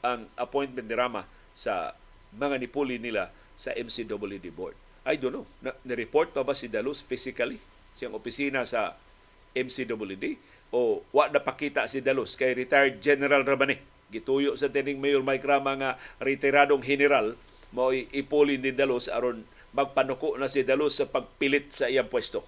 ang 0.02 0.26
appointment 0.34 0.90
ni 0.90 0.98
Rama 0.98 1.30
sa 1.54 1.94
mga 2.38 2.62
nipuli 2.62 2.98
nila 2.98 3.30
sa 3.54 3.74
MCWD 3.74 4.50
board. 4.54 4.78
I 5.04 5.20
don't 5.20 5.36
know. 5.36 5.46
Na, 5.60 5.76
report 5.94 6.32
pa 6.32 6.42
ba 6.42 6.56
si 6.56 6.72
Dalus 6.72 7.04
physically 7.04 7.60
siyang 7.94 8.18
opisina 8.18 8.66
sa 8.66 8.98
MCWD 9.54 10.40
o 10.74 11.06
wa 11.14 11.30
na 11.30 11.38
pakita 11.38 11.86
si 11.86 12.02
Dalus 12.02 12.34
kay 12.34 12.58
retired 12.58 12.98
General 13.04 13.46
Rabani 13.46 13.78
gituyo 14.10 14.58
sa 14.58 14.70
tining 14.70 14.98
Mayor 14.98 15.22
Mike 15.22 15.46
Rama 15.46 15.74
nga 15.78 15.92
retiradong 16.22 16.82
general 16.82 17.38
mo 17.74 17.90
ipuli 17.90 18.62
ni 18.62 18.70
Dalos 18.70 19.10
aron 19.10 19.46
magpanuko 19.74 20.38
na 20.38 20.46
si 20.46 20.62
Dalos 20.62 21.02
sa 21.02 21.10
pagpilit 21.10 21.74
sa 21.74 21.90
iyang 21.90 22.10
pwesto. 22.10 22.46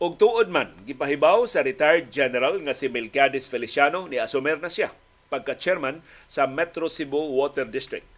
Og 0.00 0.16
tuod 0.16 0.48
man, 0.48 0.72
gipahibaw 0.88 1.44
sa 1.44 1.60
retired 1.60 2.08
general 2.08 2.56
nga 2.64 2.72
si 2.72 2.88
Melquiades 2.88 3.52
Feliciano 3.52 4.08
ni 4.08 4.16
asumer 4.16 4.56
na 4.56 4.72
siya 4.72 4.96
pagka-chairman 5.28 6.00
sa 6.24 6.48
Metro 6.48 6.88
Cebu 6.88 7.36
Water 7.36 7.68
District. 7.68 8.08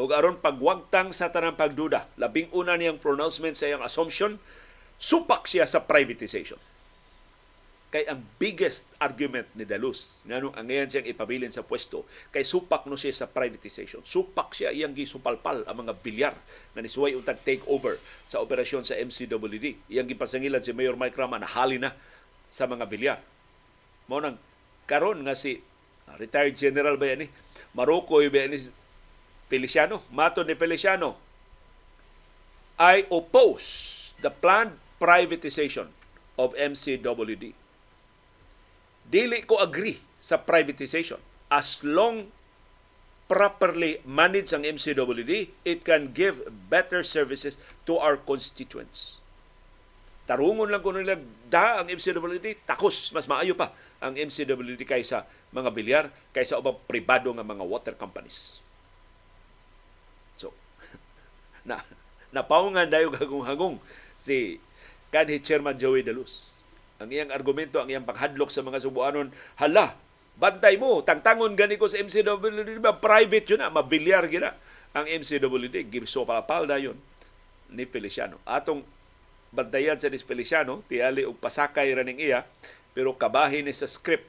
O 0.00 0.08
aron 0.08 0.40
pagwagtang 0.40 1.12
sa 1.12 1.28
tanang 1.28 1.52
pagduda, 1.52 2.08
labing 2.16 2.48
una 2.56 2.80
niyang 2.80 2.96
pronouncement 2.96 3.52
sa 3.52 3.68
iyang 3.68 3.84
assumption, 3.84 4.40
supak 4.96 5.44
siya 5.44 5.68
sa 5.68 5.84
privatization. 5.84 6.56
Kay 7.96 8.04
ang 8.12 8.20
biggest 8.36 8.84
argument 9.00 9.48
ni 9.56 9.64
Dalus, 9.64 10.20
nganong 10.28 10.52
ang 10.52 10.68
ngayon 10.68 10.92
siyang 10.92 11.08
ipabilin 11.08 11.48
sa 11.48 11.64
pwesto, 11.64 12.04
kay 12.28 12.44
supak 12.44 12.84
no 12.84 12.92
siya 12.92 13.24
sa 13.24 13.32
privatization. 13.32 14.04
Supak 14.04 14.52
siya 14.52 14.68
iyang 14.68 14.92
gisupalpal 14.92 15.64
ang 15.64 15.80
mga 15.80 15.96
bilyar 16.04 16.36
na 16.76 16.84
nisuway 16.84 17.16
untag 17.16 17.40
take 17.40 17.64
over 17.64 17.96
sa 18.28 18.44
operasyon 18.44 18.84
sa 18.84 19.00
MCWD. 19.00 19.88
Iyang 19.88 20.12
gipasangilan 20.12 20.60
si 20.60 20.76
Mayor 20.76 21.00
Mike 21.00 21.16
Rama 21.16 21.40
na 21.40 21.48
hali 21.48 21.80
na 21.80 21.96
sa 22.52 22.68
mga 22.68 22.84
bilyar. 22.84 23.18
Mao 24.12 24.20
nang 24.20 24.36
karon 24.84 25.24
nga 25.24 25.32
si 25.32 25.64
Ah, 26.06 26.14
retired 26.14 26.54
general 26.54 26.94
ba 26.94 27.10
yan 27.10 27.26
eh? 27.26 27.30
Marukoy 27.74 28.30
ba 28.30 28.46
yan 28.46 28.54
ni 28.54 28.60
Feliciano? 29.50 30.06
Mato 30.14 30.46
ni 30.46 30.54
Feliciano, 30.54 31.18
I 32.78 33.10
oppose 33.10 34.10
the 34.22 34.30
planned 34.30 34.78
privatization 35.02 35.90
of 36.38 36.54
MCWD. 36.54 37.65
Dili 39.06 39.46
ko 39.46 39.62
agree 39.62 39.98
sa 40.18 40.38
privatization. 40.42 41.22
as 41.50 41.82
long 41.86 42.26
properly 43.26 43.98
managed 44.06 44.54
ang 44.54 44.62
MCWD, 44.62 45.50
it 45.66 45.82
can 45.82 46.14
give 46.14 46.46
better 46.70 47.02
services 47.02 47.58
to 47.82 47.98
our 47.98 48.14
constituents. 48.14 49.18
Tarungon 50.26 50.70
lang 50.70 50.82
kung 50.82 50.98
nila 50.98 51.18
da 51.46 51.82
ang 51.82 51.90
MCWD, 51.90 52.66
takos, 52.66 53.10
mas 53.14 53.26
maayo 53.30 53.54
pa 53.54 53.70
ang 54.02 54.14
MCWD 54.14 54.82
kaysa 54.82 55.26
mga 55.54 55.70
bilyar, 55.70 56.04
kaysa 56.34 56.58
ubang 56.58 56.78
pribado 56.86 57.30
nga 57.34 57.46
mga 57.46 57.62
water 57.66 57.94
companies. 57.94 58.62
So, 60.38 60.50
na 61.68 61.82
napaungan 62.34 62.90
dayo 62.90 63.10
gagong-hagong 63.14 63.78
si 64.18 64.58
kanhi 65.14 65.38
Chairman 65.42 65.78
Joey 65.78 66.02
De 66.02 66.14
Luz. 66.14 66.55
Ang 66.96 67.12
iyang 67.12 67.30
argumento, 67.32 67.76
ang 67.76 67.88
iyang 67.92 68.08
paghadlok 68.08 68.48
sa 68.48 68.64
mga 68.64 68.80
Subuanon, 68.80 69.28
hala, 69.60 69.96
bantay 70.40 70.80
mo, 70.80 71.04
tangtangon 71.04 71.52
gani 71.56 71.76
ko 71.76 71.88
sa 71.88 72.00
MCWD, 72.00 72.80
ba 72.80 72.96
private 72.96 73.56
yun 73.56 73.60
na, 73.60 73.72
mabilyar 73.72 74.28
gina 74.28 74.56
ang 74.96 75.04
MCWD. 75.04 75.92
Gibso 75.92 76.24
palapal 76.24 76.64
na 76.64 76.80
yun 76.80 76.96
ni 77.68 77.84
Feliciano. 77.84 78.40
Atong 78.48 78.80
bantayan 79.52 80.00
sa 80.00 80.08
ni 80.08 80.16
Feliciano, 80.20 80.80
tiyali 80.88 81.28
og 81.28 81.36
pasakay 81.36 81.92
raning 81.92 82.20
iya, 82.20 82.48
pero 82.96 83.12
kabahin 83.12 83.68
ni 83.68 83.76
sa 83.76 83.84
script 83.84 84.24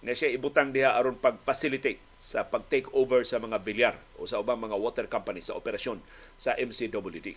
nga 0.00 0.16
siya 0.16 0.32
ibutang 0.32 0.72
diha 0.72 0.96
aron 0.96 1.16
pag-facilitate 1.16 2.00
sa 2.20 2.44
pag-take 2.44 2.88
over 2.92 3.24
sa 3.24 3.40
mga 3.40 3.56
bilyar 3.64 3.94
o 4.20 4.28
sa 4.28 4.40
ubang 4.40 4.60
mga 4.60 4.76
water 4.76 5.06
company 5.08 5.40
sa 5.40 5.56
operasyon 5.56 6.00
sa 6.36 6.56
MCWD. 6.56 7.36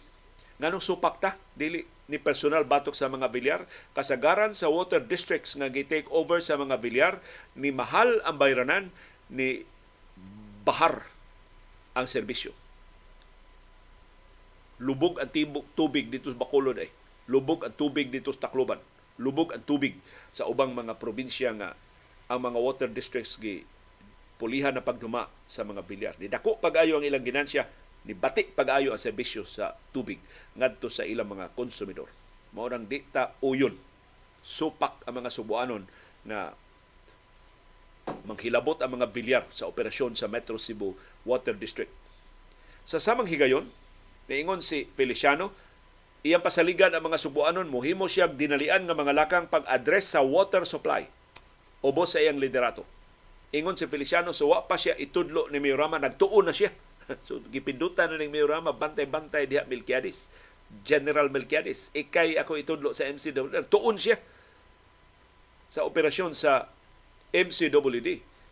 Nganong 0.64 0.80
supak 0.80 1.20
ta 1.20 1.36
dili 1.60 1.84
ni 2.08 2.16
personal 2.16 2.64
batok 2.64 2.96
sa 2.96 3.12
mga 3.12 3.28
bilyar 3.28 3.68
kasagaran 3.92 4.56
sa 4.56 4.72
water 4.72 5.04
districts 5.04 5.60
nga 5.60 5.68
gi-take 5.68 6.08
over 6.08 6.40
sa 6.40 6.56
mga 6.56 6.80
bilyar 6.80 7.20
ni 7.60 7.68
mahal 7.68 8.24
ang 8.24 8.40
bayranan 8.40 8.88
ni 9.28 9.68
bahar 10.64 11.04
ang 11.92 12.08
serbisyo. 12.08 12.56
Lubog 14.80 15.20
ang 15.20 15.28
tibok 15.28 15.68
tubig 15.76 16.08
dito 16.08 16.32
sa 16.32 16.40
Bacolod 16.40 16.80
ay. 16.80 16.88
Lubog 17.28 17.68
ang 17.68 17.76
tubig 17.76 18.08
dito 18.08 18.32
sa 18.32 18.48
Tacloban. 18.48 18.80
Lubog 19.20 19.52
ang 19.52 19.64
tubig 19.68 20.00
sa 20.32 20.48
ubang 20.48 20.72
mga 20.72 20.96
probinsya 20.96 21.52
nga 21.60 21.76
ang 22.32 22.40
mga 22.40 22.60
water 22.64 22.88
districts 22.88 23.36
gi 23.36 23.68
pulihan 24.40 24.72
na 24.72 24.84
pagduma 24.84 25.28
sa 25.44 25.68
mga 25.68 25.84
bilyar. 25.84 26.16
Ni 26.20 26.32
dako 26.32 26.56
pag-ayo 26.60 27.00
ang 27.00 27.06
ilang 27.06 27.24
ginansya, 27.24 27.64
ni 28.04 28.14
bati 28.16 28.44
pag-ayo 28.48 28.92
ang 28.92 29.02
serbisyo 29.02 29.48
sa 29.48 29.76
tubig 29.96 30.20
ngadto 30.60 30.92
sa 30.92 31.08
ilang 31.08 31.32
mga 31.32 31.56
konsumidor. 31.56 32.12
Mao 32.52 32.68
nang 32.68 32.86
dita 32.86 33.34
uyon 33.40 33.76
supak 34.44 35.08
ang 35.08 35.24
mga 35.24 35.32
subuanon 35.32 35.88
na 36.28 36.52
manghilabot 38.28 38.76
ang 38.84 39.00
mga 39.00 39.08
bilyar 39.16 39.44
sa 39.56 39.72
operasyon 39.72 40.20
sa 40.20 40.28
Metro 40.28 40.60
Cebu 40.60 40.94
Water 41.24 41.56
District. 41.56 41.92
Sa 42.84 43.00
samang 43.00 43.32
higayon, 43.32 43.72
niingon 44.28 44.60
si 44.60 44.92
Feliciano, 45.00 45.56
iyang 46.28 46.44
pasaligan 46.44 46.92
ang 46.92 47.08
mga 47.08 47.20
subuanon, 47.20 47.72
muhimo 47.72 48.12
siya 48.12 48.28
dinalian 48.28 48.84
nga 48.84 48.96
mga 48.96 49.16
lakang 49.16 49.48
pag-address 49.48 50.16
sa 50.16 50.20
water 50.20 50.68
supply 50.68 51.08
ubos 51.84 52.16
sa 52.16 52.24
iyang 52.24 52.40
liderato. 52.40 52.88
Ingon 53.54 53.78
si 53.78 53.86
Feliciano, 53.86 54.34
so 54.34 54.50
wa 54.50 54.66
pa 54.66 54.80
siya 54.80 54.98
itudlo 54.98 55.52
ni 55.52 55.62
Miorama, 55.62 56.02
nagtuon 56.02 56.50
na 56.50 56.56
siya. 56.56 56.74
so 57.28 57.40
gipindutan 57.52 58.12
na 58.12 58.20
ni 58.20 58.32
Miorama, 58.32 58.72
bantay-bantay 58.72 59.48
diha 59.48 59.68
Milquiades. 59.68 60.32
General 60.82 61.30
Milquiades. 61.30 61.94
Ikay 61.94 62.40
ako 62.40 62.58
itudlo 62.58 62.90
sa 62.98 63.06
MCWD. 63.06 63.70
Tuon 63.70 64.00
siya 64.00 64.18
sa 65.70 65.86
operasyon 65.86 66.34
sa 66.34 66.70
MCWD. 67.30 68.10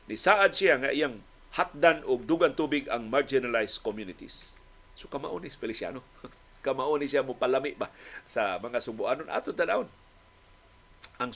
Ni 0.09 0.15
saad 0.17 0.53
siya 0.53 0.77
nga 0.81 0.93
iyang 0.93 1.21
hatdan 1.57 2.05
og 2.07 2.25
dugang 2.29 2.53
tubig 2.53 2.85
ang 2.87 3.09
marginalized 3.09 3.81
communities. 3.81 4.61
So 4.93 5.09
kamaon 5.09 5.43
ni 5.45 5.49
Feliciano. 5.49 6.05
kamaon 6.65 7.01
ni 7.01 7.09
siya 7.09 7.25
mo 7.25 7.33
palami 7.33 7.73
ba 7.73 7.89
sa 8.23 8.61
mga 8.61 8.77
subuanon 8.81 9.29
ato 9.33 9.53
tanawon. 9.53 9.89
Ang 11.17 11.31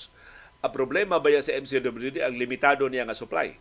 ang 0.62 0.74
problema 0.74 1.18
ba 1.22 1.30
sa 1.42 1.54
MCWD 1.54 2.22
ang 2.22 2.34
limitado 2.38 2.86
niya 2.90 3.06
nga 3.06 3.18
supply? 3.18 3.54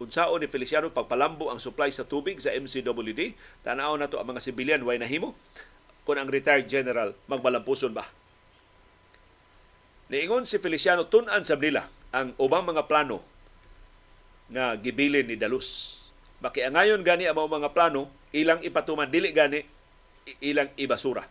Unsaon 0.00 0.40
ni 0.40 0.48
Feliciano 0.48 0.88
pagpalambo 0.88 1.52
ang 1.52 1.60
supply 1.60 1.92
sa 1.92 2.08
tubig 2.08 2.40
sa 2.40 2.48
MCWD, 2.56 3.36
tanaw 3.60 4.00
na 4.00 4.08
to 4.08 4.16
ang 4.16 4.32
mga 4.32 4.40
sibilyan 4.40 4.80
way 4.80 4.96
nahimo 4.96 5.36
kung 6.08 6.16
ang 6.16 6.32
retired 6.32 6.64
general 6.64 7.12
magmalampuson 7.28 7.92
ba. 7.92 8.08
Niingon 10.08 10.48
si 10.48 10.56
Feliciano 10.56 11.04
tun-an 11.04 11.44
sa 11.44 11.60
nila 11.60 11.92
ang 12.16 12.32
ubang 12.40 12.64
mga 12.64 12.88
plano 12.88 13.20
nga 14.48 14.72
gibilin 14.80 15.28
ni 15.28 15.36
Dalus. 15.36 16.00
Makiangayon 16.40 17.04
gani 17.04 17.28
ang 17.28 17.36
mga 17.36 17.70
plano, 17.76 18.08
ilang 18.32 18.64
ipatuman, 18.64 19.06
dili 19.06 19.36
gani, 19.36 19.60
ilang 20.40 20.72
ibasura. 20.80 21.28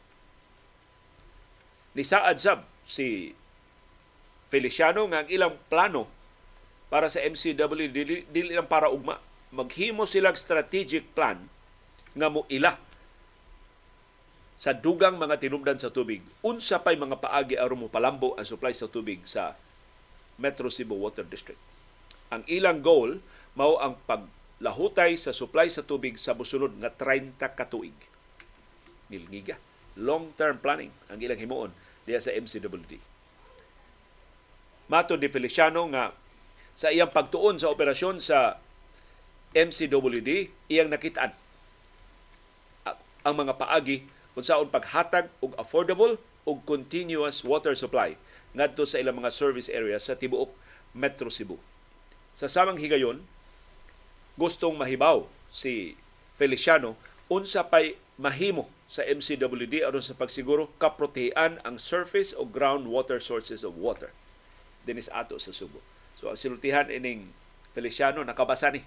Ni 1.98 2.06
Saad 2.06 2.38
Sab, 2.38 2.62
si 2.86 3.34
Feliciano 4.54 5.10
nga 5.10 5.26
ang 5.26 5.30
ilang 5.34 5.58
plano 5.66 6.19
para 6.90 7.08
sa 7.08 7.22
MCW 7.22 7.94
dili, 7.94 8.26
dili 8.30 8.52
lang 8.58 8.66
para 8.66 8.90
ugma 8.90 9.22
maghimo 9.50 10.06
silang 10.06 10.38
strategic 10.38 11.10
plan 11.14 11.42
nga 12.14 12.30
mo 12.30 12.46
ila 12.50 12.78
sa 14.60 14.76
dugang 14.76 15.16
mga 15.16 15.40
tinubdan 15.40 15.80
sa 15.80 15.94
tubig 15.94 16.20
unsa 16.44 16.82
pay 16.82 17.00
mga 17.00 17.22
paagi 17.22 17.56
aron 17.56 17.86
mo 17.86 17.88
palambo 17.88 18.36
ang 18.36 18.46
supply 18.46 18.74
sa 18.76 18.90
tubig 18.90 19.24
sa 19.24 19.56
Metro 20.40 20.72
Cebu 20.72 20.96
Water 20.96 21.28
District. 21.28 21.60
Ang 22.32 22.48
ilang 22.48 22.80
goal 22.80 23.20
mao 23.60 23.76
ang 23.82 24.00
paglahutay 24.08 25.20
sa 25.20 25.36
supply 25.36 25.68
sa 25.68 25.84
tubig 25.84 26.16
sa 26.16 26.32
mosunod 26.32 26.72
nga 26.80 26.88
30 26.94 27.36
ka 27.36 27.66
tuig. 27.68 27.96
Nilngiga. 29.12 29.60
Long-term 30.00 30.64
planning 30.64 30.96
ang 31.12 31.20
ilang 31.20 31.40
himuon 31.42 31.72
diya 32.08 32.24
sa 32.24 32.32
MCWD. 32.32 33.02
Mato 34.90 35.20
de 35.20 35.28
Feliciano 35.28 35.84
nga 35.92 36.16
sa 36.80 36.96
iyang 36.96 37.12
pagtuon 37.12 37.60
sa 37.60 37.68
operasyon 37.76 38.24
sa 38.24 38.56
MCWD, 39.52 40.48
iyang 40.72 40.88
nakitaan 40.88 41.36
ang 43.20 43.36
mga 43.36 43.60
paagi 43.60 44.08
kung 44.32 44.48
saan 44.48 44.72
paghatag 44.72 45.28
og 45.44 45.52
affordable 45.60 46.16
ug 46.48 46.64
continuous 46.64 47.44
water 47.44 47.76
supply 47.76 48.16
ngadto 48.56 48.88
sa 48.88 48.96
ilang 48.96 49.20
mga 49.20 49.28
service 49.28 49.68
areas 49.68 50.08
sa 50.08 50.16
tibuok 50.16 50.56
Metro 50.96 51.28
Cebu. 51.28 51.60
Sa 52.32 52.48
samang 52.48 52.80
higayon, 52.80 53.28
gustong 54.40 54.80
mahibaw 54.80 55.28
si 55.52 56.00
Feliciano 56.40 56.96
unsa 57.28 57.68
pay 57.68 58.00
mahimo 58.16 58.72
sa 58.88 59.04
MCWD 59.04 59.84
aron 59.84 60.00
sa 60.00 60.16
pagsiguro 60.16 60.72
kaprotehan 60.80 61.60
ang 61.68 61.76
surface 61.76 62.32
o 62.32 62.48
groundwater 62.48 63.20
sources 63.20 63.68
of 63.68 63.76
water 63.76 64.16
dinis 64.88 65.12
ato 65.12 65.36
sa 65.36 65.52
Subo. 65.52 65.84
So 66.20 66.28
ang 66.28 66.36
sinultihan 66.36 66.92
ining 66.92 67.32
Feliciano 67.72 68.20
nakabasa 68.28 68.76
ni 68.76 68.84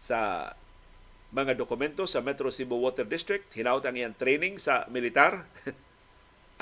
sa 0.00 0.48
mga 1.28 1.52
dokumento 1.52 2.08
sa 2.08 2.24
Metro 2.24 2.48
Cebu 2.48 2.80
Water 2.80 3.04
District, 3.04 3.44
hinaut 3.52 3.84
ang 3.84 4.00
iyang 4.00 4.16
training 4.16 4.56
sa 4.56 4.88
militar, 4.88 5.44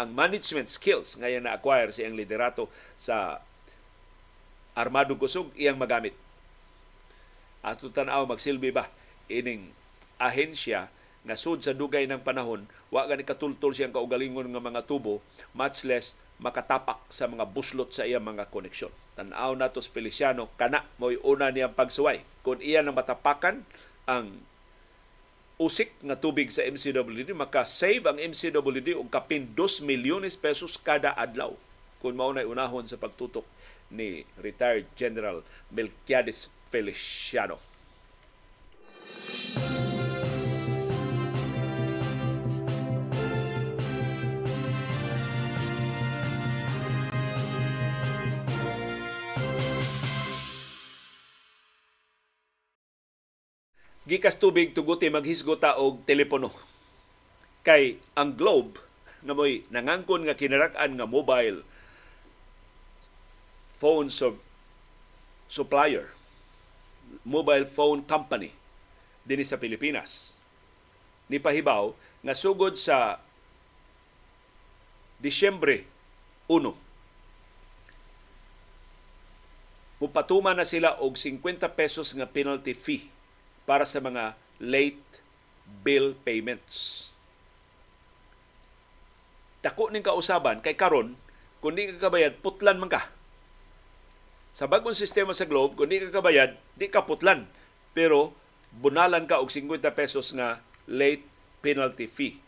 ang 0.01 0.11
management 0.11 0.66
skills 0.66 1.14
nga 1.23 1.31
na-acquire 1.31 1.95
sa 1.95 2.03
iyang 2.03 2.19
liderato 2.19 2.66
sa 2.99 3.39
armadong 4.75 5.23
kusog 5.23 5.55
iyang 5.55 5.79
magamit. 5.79 6.19
Ato 7.62 7.87
tanaw 7.87 8.27
magsilbi 8.27 8.75
ba 8.75 8.91
ining 9.31 9.71
ahensya 10.19 10.91
nga 11.27 11.35
sud 11.35 11.64
sa 11.64 11.75
dugay 11.75 12.07
ng 12.07 12.23
panahon 12.23 12.66
wa 12.89 13.05
gani 13.05 13.27
katultol 13.27 13.75
siyang 13.75 13.95
kaugalingon 13.95 14.49
nga 14.51 14.62
mga 14.62 14.87
tubo 14.87 15.21
much 15.53 15.83
less 15.85 16.14
makatapak 16.39 17.03
sa 17.11 17.27
mga 17.27 17.51
buslot 17.51 17.91
sa 17.91 18.07
iyang 18.07 18.23
mga 18.23 18.47
koneksyon. 18.55 18.95
Tanaw 19.19 19.59
na 19.59 19.75
to 19.75 19.83
si 19.83 19.91
Feliciano, 19.91 20.47
kana 20.55 20.87
mo'y 21.03 21.19
una 21.27 21.51
niyang 21.51 21.75
pagsuway. 21.75 22.23
Kung 22.47 22.62
iyan 22.62 22.87
ang 22.87 22.97
matapakan 22.97 23.66
ang 24.07 24.39
usik 25.59 25.91
nga 25.99 26.14
tubig 26.14 26.55
sa 26.55 26.62
MCWD, 26.62 27.35
maka-save 27.35 28.07
ang 28.07 28.23
MCWD 28.23 28.95
og 28.95 29.11
kapin 29.11 29.51
2 29.59 29.83
milyones 29.83 30.39
pesos 30.39 30.79
kada 30.79 31.11
adlaw 31.19 31.51
kung 31.99 32.14
mao 32.14 32.31
na 32.31 32.47
unahon 32.47 32.87
sa 32.87 32.95
pagtutok 32.95 33.43
ni 33.91 34.23
retired 34.39 34.87
General 34.95 35.43
Melquiades 35.75 36.47
Feliciano. 36.71 37.59
Gikas 54.09 54.40
tubig 54.40 54.72
tuguti 54.72 55.12
maghisgota 55.12 55.76
og 55.76 56.00
telepono. 56.09 56.48
Kay 57.61 58.00
ang 58.16 58.32
Globe 58.32 58.80
nga 59.20 59.36
mo'y 59.36 59.68
nangangkon 59.68 60.24
nga 60.24 60.32
kinarak-an 60.32 60.96
nga 60.96 61.04
mobile 61.04 61.61
phone 63.76 64.09
sub 64.09 64.40
supplier 65.52 66.09
mobile 67.28 67.68
phone 67.68 68.00
company 68.09 68.56
dinhi 69.28 69.44
sa 69.44 69.61
Pilipinas. 69.61 70.40
Ni 71.28 71.36
pahibaw 71.36 71.92
nga 72.24 72.32
sugod 72.32 72.80
sa 72.80 73.20
Disyembre 75.20 75.84
1 76.48 76.72
Mupatuma 79.98 80.54
na 80.54 80.64
sila 80.64 80.96
og 81.02 81.18
50 81.18 81.61
pesos 81.74 82.14
nga 82.16 82.24
penalty 82.24 82.72
fee 82.72 83.18
para 83.69 83.85
sa 83.85 84.01
mga 84.01 84.33
late 84.64 85.05
bill 85.85 86.16
payments. 86.25 87.12
Dako 89.61 89.93
ning 89.93 90.01
kausaban 90.01 90.64
kay 90.64 90.73
karon 90.73 91.12
kung 91.61 91.77
di 91.77 91.93
ka 91.93 92.09
kabayad 92.09 92.41
putlan 92.41 92.81
man 92.81 92.89
ka. 92.89 93.12
Sa 94.57 94.64
bagong 94.64 94.97
sistema 94.97 95.37
sa 95.37 95.45
Globe, 95.45 95.77
kung 95.77 95.93
di 95.93 96.01
ka 96.01 96.09
kabayad, 96.09 96.57
di 96.75 96.89
ka 96.89 97.05
putlan. 97.05 97.45
Pero 97.93 98.33
bunalan 98.73 99.29
ka 99.29 99.45
og 99.45 99.53
50 99.53 99.85
pesos 99.93 100.33
nga 100.33 100.64
late 100.89 101.27
penalty 101.61 102.09
fee. 102.09 102.41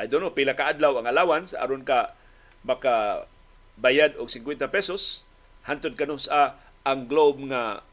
I 0.00 0.08
don't 0.08 0.24
know 0.24 0.32
pila 0.32 0.56
ka 0.56 0.72
adlaw 0.72 0.96
ang 0.96 1.06
allowance 1.06 1.52
aron 1.52 1.84
ka 1.84 2.16
maka 2.64 3.28
bayad 3.76 4.16
og 4.16 4.32
50 4.32 4.56
pesos 4.72 5.26
hantod 5.68 5.94
kanu 5.98 6.16
sa 6.16 6.56
ang 6.82 7.06
globe 7.06 7.44
nga 7.52 7.84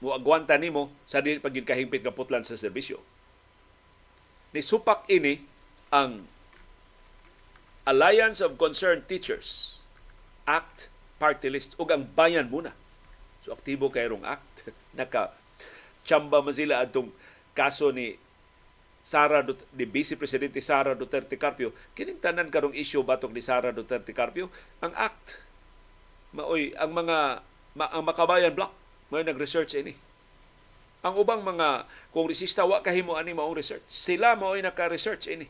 muagwanta 0.00 0.56
nimo 0.56 0.88
sa 1.04 1.20
dili 1.20 1.38
pagid 1.38 1.68
kahingpit 1.68 2.00
nga 2.00 2.12
putlan 2.12 2.44
sa 2.44 2.56
serbisyo. 2.56 3.00
Ni 4.50 4.64
supak 4.64 5.06
ini 5.12 5.44
ang 5.92 6.24
Alliance 7.86 8.40
of 8.40 8.56
Concerned 8.56 9.06
Teachers 9.06 9.82
Act 10.48 10.90
Party 11.20 11.52
List 11.52 11.76
ug 11.76 11.88
ang 11.92 12.08
bayan 12.08 12.48
muna. 12.48 12.72
So 13.44 13.52
aktibo 13.52 13.92
kay 13.92 14.08
rong 14.08 14.24
act 14.24 14.68
naka 14.98 15.36
chamba 16.04 16.40
man 16.40 16.56
sila 16.56 16.80
atong 16.80 17.12
kaso 17.52 17.92
ni 17.92 18.16
Sara 19.00 19.40
Dut- 19.40 19.68
ni 19.76 19.88
Vice 19.88 20.16
Presidente 20.16 20.60
Sara 20.60 20.92
Duterte 20.92 21.36
Carpio 21.40 21.72
kining 21.96 22.20
tanan 22.20 22.52
karong 22.52 22.76
issue 22.76 23.04
batok 23.04 23.32
ni 23.32 23.40
Sara 23.40 23.72
Duterte 23.72 24.12
Carpio 24.12 24.52
ang 24.84 24.92
act 24.96 25.40
maoy 26.36 26.76
ang 26.76 26.92
mga 26.92 27.40
ma, 27.76 27.86
ang 27.90 28.04
makabayan 28.04 28.52
block 28.52 28.72
may 29.10 29.26
nag-research 29.26 29.76
ini 29.76 29.94
ang 31.00 31.16
ubang 31.16 31.42
mga 31.44 31.84
kongresista 32.12 32.64
wa 32.64 32.80
kahimo 32.80 33.16
ani 33.18 33.34
maong 33.34 33.56
research 33.56 33.84
sila 33.86 34.38
maoy 34.38 34.62
naka-research 34.64 35.28
ini 35.28 35.48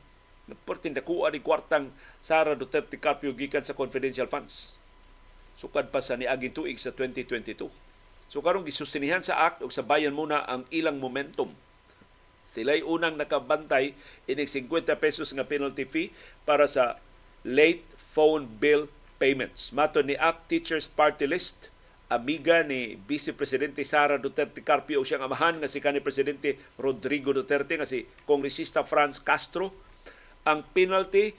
Pertin 0.54 0.96
dakuha 0.96 1.30
ni 1.30 1.40
kwartang 1.42 1.94
Sara 2.18 2.58
Duterte 2.58 2.98
Carpio 2.98 3.34
gikan 3.34 3.62
sa 3.62 3.76
confidential 3.76 4.26
funds. 4.26 4.78
Sukad 5.54 5.92
pa 5.92 6.00
sa 6.00 6.16
niaging 6.16 6.56
tuig 6.56 6.78
sa 6.80 6.90
2022. 6.94 7.68
So 8.30 8.38
karong 8.40 8.64
gisusinihan 8.64 9.22
sa 9.22 9.50
act 9.50 9.60
ug 9.60 9.74
sa 9.74 9.84
bayan 9.84 10.14
muna 10.14 10.46
ang 10.46 10.64
ilang 10.70 10.98
momentum. 10.98 11.52
Sila'y 12.46 12.82
unang 12.82 13.14
nakabantay 13.14 13.94
inig 14.26 14.50
50 14.50 14.96
pesos 14.98 15.30
nga 15.30 15.46
penalty 15.46 15.86
fee 15.86 16.10
para 16.48 16.66
sa 16.66 16.98
late 17.46 17.84
phone 17.94 18.48
bill 18.58 18.90
payments. 19.22 19.70
Mato 19.70 20.02
ni 20.02 20.16
Act 20.18 20.48
Teachers 20.50 20.88
Party 20.90 21.28
List, 21.28 21.69
amiga 22.10 22.66
ni 22.66 22.98
Vice 23.06 23.30
Presidente 23.30 23.86
Sara 23.86 24.18
Duterte 24.18 24.66
Carpio 24.66 25.06
siyang 25.06 25.30
amahan 25.30 25.62
nga 25.62 25.70
si 25.70 25.78
kanhi 25.78 26.02
Presidente 26.02 26.58
Rodrigo 26.74 27.30
Duterte 27.30 27.78
nga 27.78 27.86
si 27.86 28.02
Kongresista 28.26 28.82
Franz 28.82 29.22
Castro 29.22 29.70
ang 30.42 30.66
penalty 30.74 31.30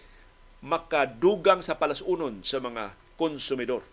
makadugang 0.64 1.60
sa 1.60 1.76
palasunon 1.76 2.40
sa 2.48 2.64
mga 2.64 2.96
konsumidor. 3.20 3.84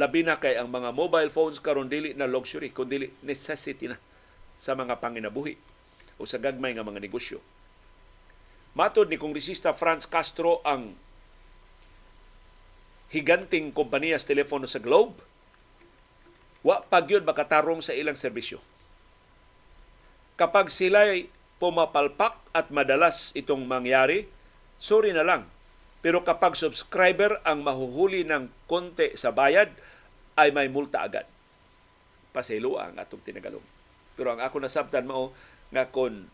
Labi 0.00 0.24
na 0.24 0.40
kay 0.40 0.56
ang 0.56 0.72
mga 0.72 0.96
mobile 0.96 1.28
phones 1.28 1.60
karon 1.60 1.88
dili 1.88 2.12
na 2.16 2.28
luxury, 2.28 2.72
kundi 2.72 3.08
necessity 3.20 3.92
na 3.92 4.00
sa 4.56 4.72
mga 4.72 4.96
panginabuhi 4.96 5.56
o 6.16 6.24
sa 6.24 6.40
gagmay 6.40 6.72
nga 6.72 6.84
mga 6.84 7.00
negosyo. 7.04 7.44
Matod 8.76 9.08
ni 9.08 9.16
Kongresista 9.20 9.72
Franz 9.72 10.04
Castro 10.04 10.60
ang 10.64 10.96
higanting 13.10 13.70
kompanya 13.70 14.18
sa 14.18 14.30
telepono 14.30 14.66
sa 14.66 14.82
Globe, 14.82 15.18
wa 16.66 16.82
pagyud 16.82 17.22
makatarong 17.22 17.78
sa 17.78 17.94
ilang 17.94 18.18
serbisyo. 18.18 18.58
Kapag 20.34 20.68
sila'y 20.68 21.30
pumapalpak 21.56 22.36
at 22.52 22.68
madalas 22.68 23.32
itong 23.32 23.64
mangyari, 23.64 24.28
sorry 24.76 25.14
na 25.14 25.24
lang. 25.24 25.48
Pero 26.04 26.22
kapag 26.22 26.54
subscriber 26.58 27.40
ang 27.42 27.64
mahuhuli 27.64 28.22
ng 28.28 28.52
konti 28.68 29.16
sa 29.16 29.32
bayad, 29.32 29.72
ay 30.36 30.52
may 30.52 30.68
multa 30.68 31.02
agad. 31.02 31.24
Paselo 32.30 32.76
ang 32.76 33.00
atong 33.00 33.24
tinagalong. 33.24 33.64
Pero 34.14 34.36
ang 34.36 34.40
ako 34.44 34.60
nasabtan 34.60 35.08
mao 35.08 35.32
nga 35.72 35.88
kon 35.88 36.28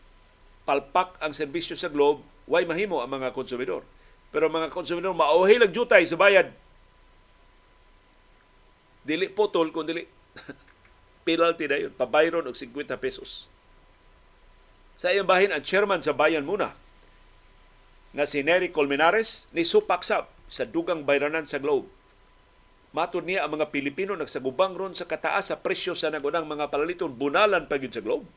palpak 0.63 1.19
ang 1.19 1.31
serbisyo 1.35 1.75
sa 1.75 1.91
Globe, 1.91 2.23
way 2.47 2.63
mahimo 2.67 2.99
ang 2.99 3.11
mga 3.11 3.31
konsumidor. 3.35 3.83
Pero 4.31 4.51
mga 4.51 4.71
konsumidor 4.71 5.15
mauhi 5.15 5.59
lang 5.59 5.71
jutay 5.71 6.03
sa 6.03 6.19
bayad. 6.19 6.51
Dili 9.03 9.27
potol 9.27 9.75
kung 9.75 9.87
dili 9.87 10.07
penalty 11.27 11.67
na 11.67 11.77
yun. 11.79 11.93
Pabayron 11.95 12.47
og 12.47 12.55
50 12.55 12.95
pesos. 12.99 13.51
Sa 14.99 15.11
iyang 15.11 15.27
bahin, 15.27 15.51
ang 15.51 15.63
chairman 15.63 15.99
sa 15.99 16.15
bayan 16.15 16.47
muna 16.47 16.75
nga 18.13 18.29
si 18.29 18.45
Nery 18.45 18.69
Colmenares 18.69 19.49
ni 19.51 19.65
supaksab 19.65 20.29
sa 20.45 20.63
dugang 20.69 21.01
bayranan 21.01 21.49
sa 21.49 21.57
Globe. 21.57 21.89
Matod 22.93 23.25
niya 23.25 23.41
ang 23.41 23.57
mga 23.57 23.73
Pilipino 23.73 24.13
nagsagubang 24.13 24.77
ron 24.77 24.93
sa 24.93 25.09
kataas 25.09 25.49
sa 25.49 25.57
presyo 25.57 25.97
sa 25.97 26.13
nagunang 26.13 26.45
mga 26.45 26.69
palaliton 26.69 27.17
bunalan 27.17 27.65
pa 27.65 27.81
sa 27.81 28.05
Globe. 28.05 28.29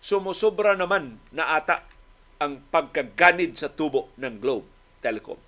Sumusobra 0.00 0.72
naman 0.72 1.20
na 1.28 1.52
ata 1.52 1.84
ang 2.40 2.64
pagkaganid 2.72 3.60
sa 3.60 3.68
tubo 3.68 4.08
ng 4.16 4.40
Globe 4.40 4.64
Telecom. 5.04 5.47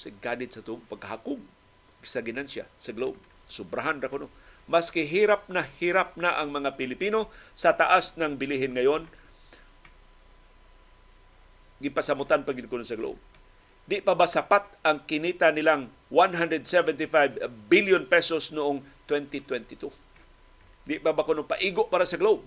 Sa 0.00 0.08
ganid 0.24 0.48
sa 0.56 0.64
tubo, 0.64 0.80
pagkahakog 0.88 1.44
sa 2.00 2.24
ginansya 2.24 2.64
sa 2.80 2.96
Globe. 2.96 3.20
Sobrahan 3.44 4.00
ra 4.00 4.08
ko 4.08 4.24
no 4.24 4.32
maski 4.70 5.02
hirap 5.02 5.50
na 5.50 5.66
hirap 5.82 6.14
na 6.14 6.38
ang 6.38 6.54
mga 6.54 6.78
Pilipino 6.78 7.26
sa 7.58 7.74
taas 7.74 8.14
ng 8.14 8.38
bilihin 8.38 8.78
ngayon, 8.78 9.10
gipasamutan 11.82 12.46
pag 12.46 12.54
kuno 12.54 12.86
sa 12.86 12.94
Globe. 12.94 13.18
Di 13.90 13.98
pa 13.98 14.14
ba 14.14 14.30
sapat 14.30 14.62
ang 14.86 15.02
kinita 15.02 15.50
nilang 15.50 15.90
175 16.14 17.50
billion 17.66 18.06
pesos 18.06 18.54
noong 18.54 18.78
2022? 19.10 19.90
Di 20.86 21.02
pa 21.02 21.10
ba 21.10 21.26
kuno 21.26 21.42
paigo 21.42 21.90
para 21.90 22.06
sa 22.06 22.14
Globe? 22.14 22.46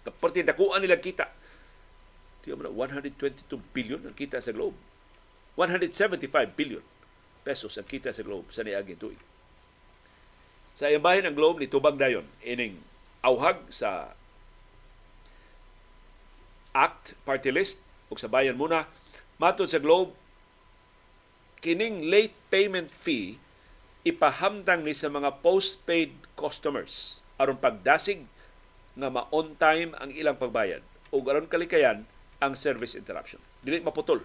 Kaparte 0.00 0.40
nakuha 0.40 0.80
nila 0.80 0.96
kita. 0.96 1.28
Di 2.40 2.56
ba 2.56 2.72
122 2.72 3.44
billion 3.76 4.00
ang 4.00 4.16
kita 4.16 4.40
sa 4.40 4.56
Globe? 4.56 4.89
175 5.60 6.56
billion 6.56 6.80
pesos 7.44 7.76
ang 7.76 7.84
kita 7.84 8.16
sa 8.16 8.24
Globe 8.24 8.48
sa 8.48 8.64
niaging 8.64 8.96
tuig. 8.96 9.20
Sa 10.72 10.88
iyang 10.88 11.04
bahin 11.04 11.28
ang 11.28 11.36
Globe 11.36 11.60
ni 11.60 11.68
Tubag 11.68 12.00
dayon 12.00 12.24
ining 12.40 12.80
awhag 13.20 13.60
sa 13.68 14.16
Act 16.72 17.12
Party 17.28 17.52
List 17.52 17.84
ug 18.08 18.16
sa 18.16 18.30
bayan 18.32 18.56
muna 18.56 18.88
matod 19.36 19.68
sa 19.68 19.82
Globe 19.82 20.16
kining 21.60 22.08
late 22.08 22.32
payment 22.48 22.88
fee 22.88 23.36
ipahamtang 24.08 24.80
ni 24.80 24.96
sa 24.96 25.12
mga 25.12 25.44
postpaid 25.44 26.16
customers 26.40 27.20
aron 27.36 27.60
pagdasig 27.60 28.24
nga 28.96 29.12
ma-on 29.12 29.52
time 29.60 29.92
ang 30.00 30.08
ilang 30.16 30.40
pagbayad 30.40 30.80
ug 31.12 31.28
aron 31.28 31.50
kalikayan 31.50 32.08
ang 32.40 32.56
service 32.56 32.96
interruption. 32.96 33.42
Dili 33.60 33.84
maputol 33.84 34.24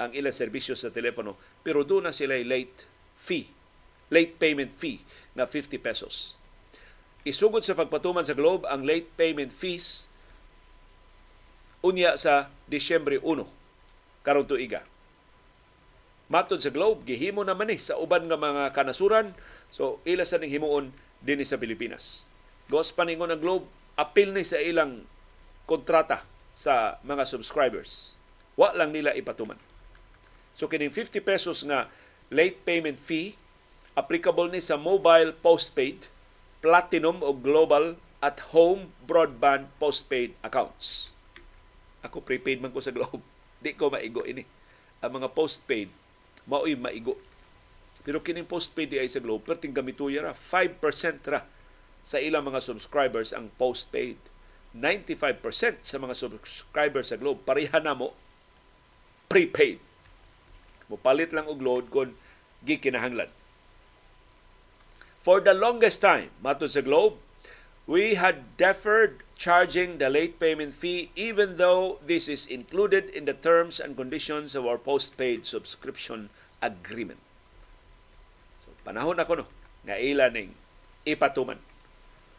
ang 0.00 0.12
ilang 0.16 0.34
serbisyo 0.34 0.76
sa 0.76 0.92
telepono 0.92 1.36
pero 1.60 1.84
doon 1.84 2.08
na 2.08 2.14
sila 2.14 2.38
late 2.40 2.88
fee 3.18 3.50
late 4.12 4.36
payment 4.36 4.68
fee 4.68 5.00
na 5.32 5.48
50 5.48 5.80
pesos. 5.80 6.36
Isugod 7.24 7.64
sa 7.64 7.72
pagpatuman 7.72 8.28
sa 8.28 8.36
Globe 8.36 8.68
ang 8.68 8.84
late 8.84 9.08
payment 9.16 9.48
fees 9.48 10.12
unya 11.80 12.14
sa 12.20 12.52
Disyembre 12.68 13.16
1 13.16 13.48
karong 14.22 14.46
tuiga. 14.46 14.84
Matod 16.28 16.60
sa 16.60 16.72
Globe, 16.72 17.04
gihimo 17.08 17.42
naman 17.42 17.72
ni 17.72 17.76
sa 17.76 17.98
uban 18.00 18.24
nga 18.24 18.38
mga 18.40 18.72
kanasuran, 18.72 19.36
so 19.68 20.00
ila 20.08 20.24
sa 20.24 20.40
ning 20.40 20.48
himuon 20.48 20.88
dinhi 21.20 21.44
sa 21.44 21.60
Pilipinas. 21.60 22.24
Gawas 22.72 22.94
paningon 22.94 23.28
ang 23.28 23.42
Globe, 23.42 23.68
apil 24.00 24.32
ni 24.32 24.46
sa 24.46 24.56
ilang 24.56 25.04
kontrata 25.68 26.24
sa 26.56 26.96
mga 27.04 27.28
subscribers. 27.28 28.16
Wa 28.56 28.72
lang 28.72 28.96
nila 28.96 29.12
ipatuman. 29.12 29.60
So 30.56 30.68
kining 30.68 30.92
50 30.94 31.20
pesos 31.24 31.64
nga 31.64 31.88
late 32.28 32.60
payment 32.64 33.00
fee 33.00 33.36
applicable 33.92 34.48
ni 34.48 34.60
sa 34.64 34.80
mobile 34.80 35.36
postpaid, 35.36 36.08
platinum 36.64 37.20
o 37.20 37.36
global 37.36 38.00
at 38.24 38.54
home 38.54 38.94
broadband 39.04 39.68
postpaid 39.76 40.32
accounts. 40.40 41.12
Ako 42.00 42.24
prepaid 42.24 42.62
man 42.62 42.72
ko 42.72 42.80
sa 42.80 42.94
Globe. 42.94 43.20
Di 43.62 43.76
ko 43.76 43.92
maigo 43.92 44.24
ini. 44.26 44.42
Ang 45.02 45.22
mga 45.22 45.34
postpaid, 45.34 45.90
mao'y 46.46 46.74
maigo. 46.78 47.18
Pero 48.02 48.18
kining 48.18 48.46
postpaid 48.46 48.90
di 48.90 48.98
ay 48.98 49.06
sa 49.06 49.22
Globe, 49.22 49.46
perting 49.46 49.70
gamituya 49.70 50.26
ra, 50.26 50.34
5% 50.34 50.82
ra 51.30 51.46
sa 52.02 52.18
ilang 52.18 52.42
mga 52.42 52.58
subscribers 52.58 53.30
ang 53.30 53.46
postpaid. 53.54 54.18
95% 54.74 55.86
sa 55.86 56.02
mga 56.02 56.14
subscribers 56.18 57.14
sa 57.14 57.20
Globe, 57.20 57.46
pareha 57.46 57.78
na 57.78 57.94
mo 57.94 58.10
prepaid. 59.30 59.78
Mupalit 60.92 61.32
lang 61.32 61.48
og 61.48 61.64
load 61.64 61.88
kung 61.88 62.12
gikinahanglan. 62.68 63.32
For 65.24 65.40
the 65.40 65.56
longest 65.56 66.04
time, 66.04 66.28
matod 66.44 66.76
sa 66.76 66.84
Globe, 66.84 67.16
we 67.88 68.18
had 68.20 68.58
deferred 68.60 69.24
charging 69.38 69.96
the 69.98 70.12
late 70.12 70.38
payment 70.38 70.76
fee 70.76 71.10
even 71.18 71.56
though 71.58 71.98
this 72.04 72.28
is 72.28 72.44
included 72.46 73.10
in 73.10 73.24
the 73.24 73.34
terms 73.34 73.80
and 73.80 73.96
conditions 73.96 74.52
of 74.52 74.68
our 74.68 74.78
postpaid 74.78 75.48
subscription 75.48 76.28
agreement. 76.60 77.18
So, 78.62 78.70
panahon 78.86 79.18
ako 79.18 79.42
no, 79.42 79.46
nga 79.86 79.98
ila 79.98 80.30
ning 80.30 80.54
ipatuman. 81.02 81.58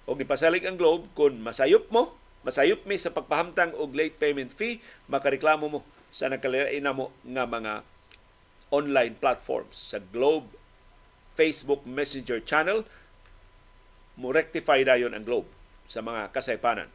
O 0.03 0.15
gipasalig 0.15 0.67
ang 0.67 0.75
Globe 0.79 1.07
kung 1.15 1.39
masayop 1.39 1.87
mo, 1.87 2.15
masayop 2.43 2.83
mi 2.83 2.99
sa 2.99 3.15
pagpahamtang 3.15 3.75
og 3.79 3.95
late 3.95 4.19
payment 4.19 4.51
fee, 4.51 4.83
makareklamo 5.07 5.67
mo 5.67 5.79
sa 6.11 6.27
nakalain 6.27 6.83
mo 6.91 7.15
nga 7.23 7.47
mga 7.47 7.73
online 8.73 9.13
platforms 9.21 9.93
sa 9.93 10.01
Globe 10.01 10.49
Facebook 11.37 11.85
Messenger 11.85 12.41
channel 12.41 12.81
mo 14.17 14.33
rectify 14.33 14.81
dayon 14.81 15.13
ang 15.13 15.21
Globe 15.21 15.49
sa 15.85 16.01
mga 16.01 16.33
kasaypanan. 16.33 16.89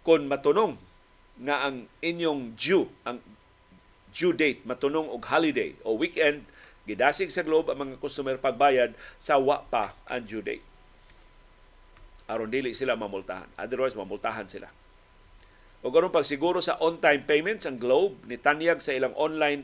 Kung 0.00 0.24
matunong 0.28 0.80
nga 1.44 1.68
ang 1.68 1.84
inyong 2.00 2.56
due, 2.56 2.88
ang 3.04 3.20
due 4.12 4.32
date, 4.32 4.64
matunong 4.64 5.08
og 5.12 5.20
holiday 5.28 5.76
o 5.84 5.96
weekend, 5.96 6.48
gidasig 6.88 7.28
sa 7.28 7.44
Globe 7.44 7.68
ang 7.68 7.84
mga 7.84 8.00
customer 8.00 8.40
pagbayad 8.40 8.96
sa 9.20 9.36
wa 9.36 9.60
pa 9.68 9.92
ang 10.08 10.24
due 10.24 10.44
date. 10.44 10.64
Aron 12.26 12.50
dili 12.50 12.72
sila 12.72 12.98
mamultahan. 12.98 13.46
Otherwise, 13.60 13.94
mamultahan 13.94 14.48
sila. 14.48 14.70
O 15.86 15.94
ganun 15.94 16.10
pagsiguro 16.10 16.58
sa 16.58 16.74
on-time 16.82 17.22
payments, 17.22 17.62
ang 17.62 17.78
Globe 17.78 18.18
ni 18.26 18.34
Tanyag 18.34 18.82
sa 18.82 18.90
ilang 18.90 19.14
online 19.14 19.62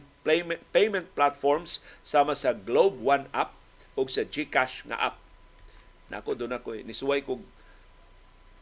payment, 0.70 1.10
platforms 1.18 1.82
sama 2.06 2.38
sa 2.38 2.54
Globe 2.54 2.94
One 3.02 3.26
app 3.34 3.58
o 3.98 4.06
sa 4.06 4.22
GCash 4.22 4.86
nga 4.86 5.10
app. 5.10 5.18
Nako 6.14 6.38
doon 6.38 6.54
ako 6.54 6.78
eh. 6.78 6.86
Nisuway 6.86 7.26
kog 7.26 7.42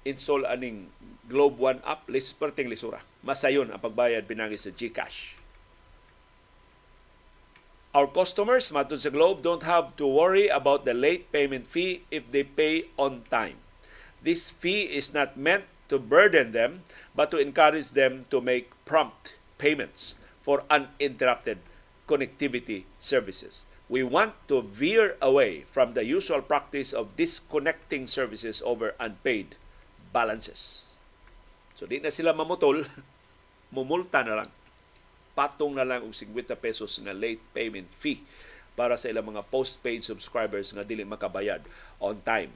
install 0.09 0.49
aning 0.49 0.89
Globe 1.29 1.61
One 1.61 1.85
app, 1.85 2.09
lis 2.09 2.33
perting 2.33 2.73
lisura. 2.73 3.05
Masayon 3.21 3.69
ang 3.69 3.85
pagbayad 3.85 4.25
pinagi 4.25 4.57
sa 4.57 4.73
GCash. 4.73 5.37
Our 7.93 8.09
customers, 8.09 8.73
matod 8.73 9.05
sa 9.05 9.13
Globe, 9.13 9.45
don't 9.45 9.69
have 9.69 9.93
to 10.01 10.09
worry 10.09 10.49
about 10.49 10.89
the 10.89 10.97
late 10.97 11.29
payment 11.29 11.69
fee 11.69 12.09
if 12.09 12.25
they 12.33 12.41
pay 12.41 12.89
on 12.97 13.21
time. 13.29 13.61
This 14.25 14.49
fee 14.49 14.89
is 14.89 15.13
not 15.13 15.37
meant 15.37 15.69
to 15.91 15.99
burden 15.99 16.55
them, 16.55 16.87
but 17.13 17.31
to 17.35 17.39
encourage 17.43 17.93
them 17.93 18.25
to 18.31 18.41
make 18.41 18.71
prompt 18.87 19.35
payments 19.59 20.17
for 20.41 20.65
uninterrupted 20.71 21.59
connectivity 22.09 22.89
services. 22.99 23.67
We 23.91 24.07
want 24.07 24.39
to 24.47 24.63
veer 24.63 25.19
away 25.19 25.67
from 25.67 25.99
the 25.99 26.07
usual 26.07 26.41
practice 26.41 26.95
of 26.95 27.19
disconnecting 27.19 28.07
services 28.07 28.63
over 28.65 28.95
unpaid 29.03 29.59
balances. 30.15 30.95
So 31.75 31.91
di 31.91 31.99
na 31.99 32.15
sila 32.15 32.31
mamutol, 32.31 32.87
mumulta 33.75 34.23
na 34.23 34.47
lang. 34.47 34.51
Patong 35.35 35.75
na 35.75 35.87
lang 35.87 36.07
og 36.07 36.15
50 36.15 36.55
pesos 36.59 36.99
nga 37.03 37.15
late 37.15 37.43
payment 37.51 37.91
fee 37.99 38.23
para 38.79 38.95
sa 38.95 39.11
ilang 39.11 39.35
mga 39.35 39.47
postpaid 39.51 40.07
subscribers 40.07 40.71
nga 40.71 40.87
dili 40.87 41.03
makabayad 41.03 41.63
on 41.99 42.19
time. 42.23 42.55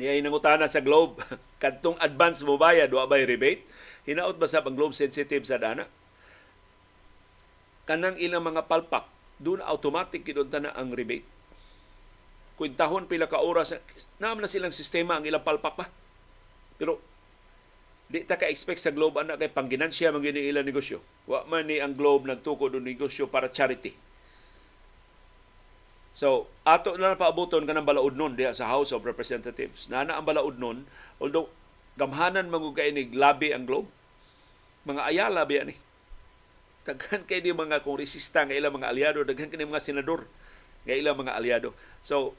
Niya 0.00 0.16
inangutana 0.16 0.64
sa 0.64 0.80
Globe, 0.80 1.20
kadtong 1.62 2.00
advance 2.00 2.40
mo 2.40 2.56
bayad, 2.56 2.88
wa 2.88 3.04
bay 3.04 3.28
rebate? 3.28 3.68
Hinaot 4.08 4.40
ba 4.40 4.48
sa 4.48 4.64
pang 4.64 4.72
Globe 4.72 4.96
sensitive 4.96 5.44
sa 5.44 5.60
dana? 5.60 5.84
Kanang 7.84 8.16
ilang 8.16 8.40
mga 8.40 8.64
palpak, 8.64 9.04
doon 9.36 9.60
automatic 9.60 10.24
kinunta 10.24 10.56
na 10.56 10.72
ang 10.72 10.96
rebate. 10.96 11.28
Kwintahon 12.56 13.12
pila 13.12 13.28
ka 13.28 13.44
oras, 13.44 13.76
naman 14.16 14.40
na 14.40 14.48
silang 14.48 14.72
sistema 14.72 15.20
ang 15.20 15.28
ilang 15.28 15.44
palpak 15.44 15.76
pa. 15.76 15.84
Pero 16.80 16.96
di 18.08 18.24
ta 18.24 18.40
ka-expect 18.40 18.80
sa 18.80 18.96
Globe 18.96 19.20
anak 19.20 19.36
kay 19.36 19.52
pangginansya 19.52 20.16
man 20.16 20.24
gini 20.24 20.48
ilang 20.48 20.64
negosyo. 20.64 21.04
Wa 21.28 21.44
man 21.44 21.68
ni 21.68 21.76
ang 21.76 21.92
Globe 21.92 22.24
nagtuko 22.24 22.72
do 22.72 22.80
negosyo 22.80 23.28
para 23.28 23.52
charity 23.52 23.92
So, 26.10 26.50
ato 26.66 26.98
na 26.98 27.14
paabuton 27.14 27.66
kanang 27.66 27.86
balaod 27.86 28.18
nun 28.18 28.34
diha 28.34 28.50
sa 28.50 28.66
House 28.66 28.90
of 28.90 29.06
Representatives. 29.06 29.86
Nana 29.86 30.18
ang 30.18 30.26
balaod 30.26 30.58
nun, 30.58 30.86
although 31.22 31.46
gamhanan 31.94 32.50
ni 32.50 33.14
labi 33.14 33.54
ang 33.54 33.66
globe. 33.66 33.86
Mga 34.86 35.06
ayala 35.06 35.46
biya 35.46 35.70
ni. 35.70 35.76
Daghan 36.82 37.22
kay 37.28 37.44
ni 37.44 37.54
mga 37.54 37.86
kongresista 37.86 38.42
nga 38.42 38.56
ilang 38.56 38.74
mga 38.74 38.90
aliado, 38.90 39.22
daghan 39.22 39.52
kay 39.52 39.62
mga 39.62 39.84
senador 39.84 40.26
nga 40.82 40.96
ilang 40.96 41.14
mga 41.14 41.36
aliado. 41.36 41.70
So, 42.02 42.34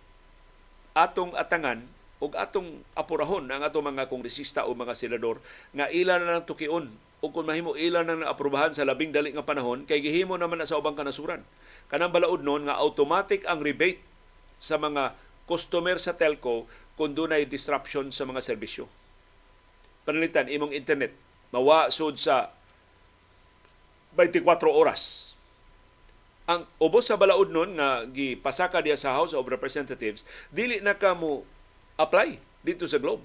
atong 0.91 1.37
atangan 1.39 1.87
ug 2.21 2.37
atong 2.37 2.85
apurahon 2.93 3.49
ang 3.49 3.65
atong 3.65 3.95
mga 3.95 4.05
kongresista 4.11 4.69
o 4.69 4.75
mga 4.77 4.93
senador 4.93 5.41
nga 5.73 5.89
ila 5.89 6.21
na 6.21 6.37
lang 6.37 6.45
tukion 6.45 6.85
o 7.21 7.25
kung 7.33 7.49
mahimo 7.49 7.73
ila 7.73 8.05
na 8.05 8.29
aprubahan 8.29 8.75
sa 8.75 8.85
labing 8.85 9.09
dali 9.09 9.33
nga 9.33 9.41
panahon 9.41 9.89
kay 9.89 10.03
gihimo 10.05 10.37
naman 10.37 10.61
na 10.61 10.69
sa 10.69 10.77
ubang 10.77 10.93
kanasuran 10.93 11.41
kanang 11.91 12.15
balaod 12.15 12.39
nun 12.41 12.71
nga 12.71 12.79
automatic 12.79 13.43
ang 13.43 13.59
rebate 13.59 13.99
sa 14.55 14.79
mga 14.79 15.11
customer 15.43 15.99
sa 15.99 16.15
telco 16.15 16.71
kung 16.95 17.11
dunay 17.11 17.43
disruption 17.43 18.15
sa 18.15 18.23
mga 18.23 18.39
serbisyo. 18.39 18.87
Panalitan, 20.07 20.47
imong 20.47 20.71
internet, 20.71 21.11
mawa 21.51 21.91
sud 21.91 22.15
sa 22.15 22.55
24 24.15 24.47
oras. 24.71 25.35
Ang 26.47 26.63
ubos 26.79 27.11
sa 27.11 27.19
balaod 27.19 27.51
nun 27.51 27.75
nga 27.75 28.07
gipasaka 28.07 28.79
diya 28.79 28.95
sa 28.95 29.13
House 29.13 29.35
of 29.35 29.45
Representatives, 29.51 30.23
dili 30.49 30.79
na 30.79 30.95
ka 30.95 31.11
mo 31.11 31.43
apply 31.99 32.39
dito 32.65 32.87
sa 32.87 32.97
Globe. 32.97 33.21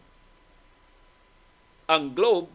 Ang 1.86 2.12
Globe, 2.12 2.50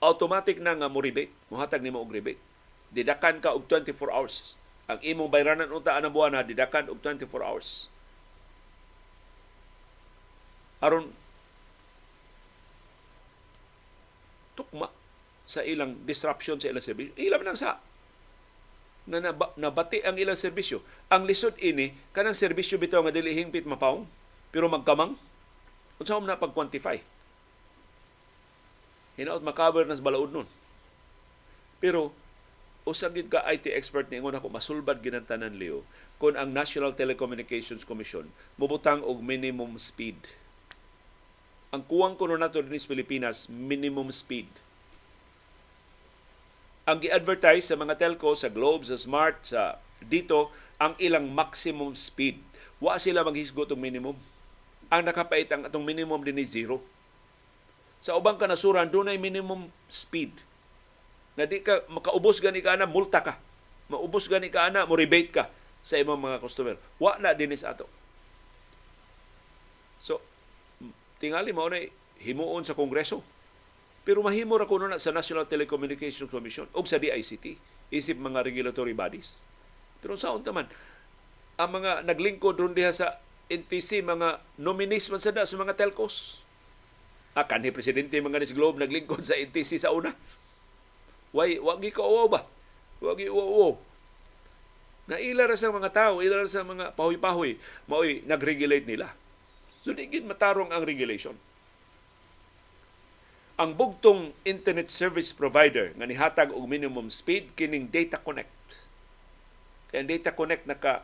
automatic 0.00 0.56
na 0.58 0.72
nga 0.72 0.88
mo 0.88 1.04
rebate. 1.04 1.30
Muhatag 1.52 1.84
ni 1.84 1.92
mo 1.92 2.00
og 2.00 2.10
rebate. 2.10 2.40
Didakan 2.88 3.44
ka 3.44 3.52
og 3.52 3.68
24 3.68 4.08
hours 4.08 4.57
ang 4.88 4.98
imong 5.04 5.28
bayranan 5.28 5.68
unta 5.68 5.92
anang 5.92 6.16
buwan 6.16 6.32
na 6.32 6.40
didakan 6.40 6.88
og 6.88 6.98
24 7.04 7.28
hours. 7.44 7.92
Aron 10.80 11.12
tukma 14.56 14.88
sa 15.44 15.60
ilang 15.60 15.92
disruption 16.08 16.56
sa 16.56 16.72
ilang 16.72 16.80
serbisyo. 16.80 17.12
Ilam 17.20 17.44
nang 17.44 17.58
sa 17.60 17.76
na 19.08 19.32
nabati 19.56 20.04
ang 20.04 20.16
ilang 20.16 20.36
serbisyo. 20.36 20.84
Ang 21.08 21.24
lisod 21.24 21.56
ini 21.60 21.92
kanang 22.12 22.36
serbisyo 22.36 22.80
bitaw 22.80 23.04
nga 23.04 23.12
dili 23.12 23.32
hingpit 23.32 23.64
mapaong 23.64 24.04
pero 24.52 24.68
magkamang 24.68 25.16
unsa 26.00 26.20
na 26.20 26.40
pag-quantify. 26.40 27.00
Hinaot 29.18 29.42
makaber 29.42 29.84
nas 29.84 30.00
balaod 30.00 30.30
nun. 30.30 30.48
Pero 31.82 32.14
usa 32.88 33.12
gid 33.12 33.28
ka 33.28 33.44
IT 33.44 33.68
expert 33.68 34.08
ningon 34.08 34.32
ako 34.32 34.48
masulbad 34.48 35.04
ginantanan 35.04 35.60
Leo 35.60 35.84
kung 36.16 36.32
ang 36.32 36.48
National 36.48 36.96
Telecommunications 36.96 37.84
Commission 37.84 38.24
mubutang 38.56 39.04
og 39.04 39.20
minimum 39.20 39.76
speed. 39.76 40.16
Ang 41.68 41.84
kuwang 41.84 42.16
kuno 42.16 42.40
nato 42.40 42.64
dinhi 42.64 42.80
sa 42.80 42.88
Pilipinas 42.88 43.44
minimum 43.52 44.08
speed. 44.08 44.48
Ang 46.88 47.04
gi-advertise 47.04 47.68
sa 47.68 47.76
mga 47.76 48.00
telco 48.00 48.32
sa 48.32 48.48
Globe, 48.48 48.88
sa 48.88 48.96
Smart, 48.96 49.52
sa 49.52 49.76
dito 50.00 50.48
ang 50.80 50.96
ilang 50.96 51.28
maximum 51.28 51.92
speed. 51.92 52.40
Wa 52.80 52.96
sila 52.96 53.20
maghisgot 53.20 53.68
og 53.68 53.76
minimum. 53.76 54.16
Ang 54.88 55.04
nakapait 55.04 55.44
ang 55.52 55.68
atong 55.68 55.84
minimum 55.84 56.24
dinhi 56.24 56.48
zero. 56.48 56.80
Sa 58.00 58.16
ubang 58.16 58.40
kanasuran 58.40 58.88
dunay 58.88 59.20
minimum 59.20 59.68
speed 59.92 60.47
nga 61.38 61.46
di 61.46 61.62
ka 61.62 61.86
makaubos 61.86 62.42
gani 62.42 62.58
ka 62.58 62.74
ana 62.74 62.90
multa 62.90 63.22
ka. 63.22 63.38
Maubos 63.86 64.26
gani 64.26 64.50
ka 64.50 64.66
ana 64.66 64.82
mo 64.82 64.98
rebate 64.98 65.30
ka 65.30 65.46
sa 65.86 65.94
imong 65.94 66.18
mga 66.18 66.42
customer. 66.42 66.74
Wa 66.98 67.14
na 67.22 67.30
dinis 67.30 67.62
ato. 67.62 67.86
So 70.02 70.18
tingali 71.22 71.54
mo 71.54 71.70
na 71.70 71.86
himuon 72.18 72.66
sa 72.66 72.74
kongreso. 72.74 73.22
Pero 74.02 74.18
mahimo 74.26 74.58
ra 74.58 74.66
kuno 74.66 74.90
na 74.90 74.98
sa 74.98 75.14
National 75.14 75.46
Telecommunications 75.46 76.26
Commission 76.26 76.66
o 76.74 76.82
sa 76.82 76.98
DICT 76.98 77.54
isip 77.94 78.18
mga 78.18 78.42
regulatory 78.42 78.98
bodies. 78.98 79.46
Pero 80.02 80.18
sa 80.18 80.34
taman 80.42 80.66
ang 81.58 81.70
mga 81.70 82.02
naglingkod 82.02 82.58
ron 82.58 82.74
diha 82.74 82.90
sa 82.90 83.22
NTC 83.46 84.02
mga 84.02 84.42
nominees 84.58 85.06
man 85.10 85.22
sada 85.22 85.46
sa 85.46 85.54
mga 85.54 85.78
telcos. 85.78 86.42
Ah, 87.38 87.46
kanhi 87.46 87.70
presidente 87.70 88.18
mga 88.18 88.42
nis 88.42 88.50
Globe 88.50 88.82
naglingkod 88.82 89.22
sa 89.22 89.38
NTC 89.38 89.78
sa 89.78 89.94
una. 89.94 90.18
Why, 91.34 91.60
wagi 91.60 91.92
ka 91.92 92.02
uwa 92.04 92.24
ba? 92.26 92.40
Wagi 93.04 93.28
uwa 93.28 93.76
Na 95.08 95.16
ila 95.16 95.48
ra 95.48 95.56
sa 95.56 95.72
mga 95.72 95.90
tao, 95.92 96.20
ila 96.20 96.44
ra 96.44 96.48
sa 96.48 96.64
mga 96.64 96.92
pahoy-pahoy, 96.92 97.56
maoy 97.88 98.20
nag-regulate 98.28 98.84
nila. 98.84 99.12
So 99.80 99.96
di 99.96 100.04
matarong 100.20 100.68
ang 100.68 100.84
regulation. 100.84 101.32
Ang 103.58 103.74
bugtong 103.74 104.36
internet 104.44 104.92
service 104.92 105.32
provider 105.32 105.96
nga 105.96 106.06
nihatag 106.06 106.52
og 106.52 106.68
minimum 106.68 107.08
speed 107.08 107.56
kining 107.56 107.88
Data 107.88 108.20
Connect. 108.20 108.52
Kaya 109.88 110.04
Data 110.04 110.30
Connect 110.36 110.68
naka 110.68 111.02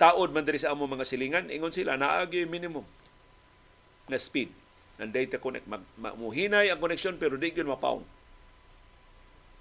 taod 0.00 0.32
man 0.32 0.48
diri 0.48 0.56
sa 0.56 0.72
amo 0.72 0.88
mga 0.88 1.04
silingan, 1.04 1.52
ingon 1.52 1.76
sila 1.76 2.00
naagi 2.00 2.48
minimum 2.48 2.88
na 4.08 4.16
speed 4.16 4.48
ng 4.96 5.12
data 5.12 5.36
connect. 5.36 5.68
Mag, 5.68 5.84
muhinay 6.16 6.72
ang 6.72 6.80
connection 6.80 7.20
pero 7.20 7.36
di 7.36 7.52
gyud 7.52 7.68
mapaong. 7.68 8.00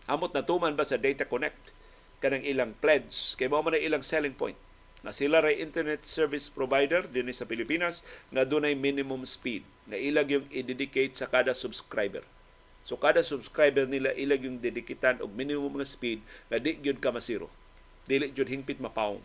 Amot 0.09 0.33
na 0.33 0.41
tuman 0.41 0.73
ba 0.73 0.81
sa 0.81 0.97
data 0.97 1.21
connect 1.29 1.69
kanang 2.17 2.41
ilang 2.41 2.73
pledge 2.81 3.37
kay 3.37 3.45
mao 3.45 3.61
man 3.61 3.77
ilang 3.77 4.01
selling 4.01 4.33
point 4.33 4.57
na 5.05 5.13
sila 5.13 5.39
ray 5.39 5.61
internet 5.61 6.03
service 6.03 6.49
provider 6.49 7.05
dinhi 7.05 7.31
sa 7.31 7.45
Pilipinas 7.45 8.01
nga 8.33 8.43
dunay 8.43 8.73
minimum 8.73 9.23
speed 9.23 9.63
na 9.85 9.95
ilag 9.95 10.33
yung 10.33 10.47
i-dedicate 10.51 11.13
sa 11.13 11.29
kada 11.29 11.53
subscriber. 11.55 12.25
So 12.83 12.99
kada 12.99 13.23
subscriber 13.23 13.85
nila 13.85 14.11
ilag 14.17 14.43
yung 14.43 14.57
dedikitan 14.59 15.23
og 15.23 15.31
minimum 15.31 15.77
nga 15.77 15.87
speed 15.87 16.19
nga 16.51 16.57
di 16.57 16.75
gyud 16.81 16.99
ka 16.99 17.13
masiro. 17.13 17.47
Dili 18.09 18.33
gyud 18.33 18.49
hingpit 18.49 18.81
mapaong 18.81 19.21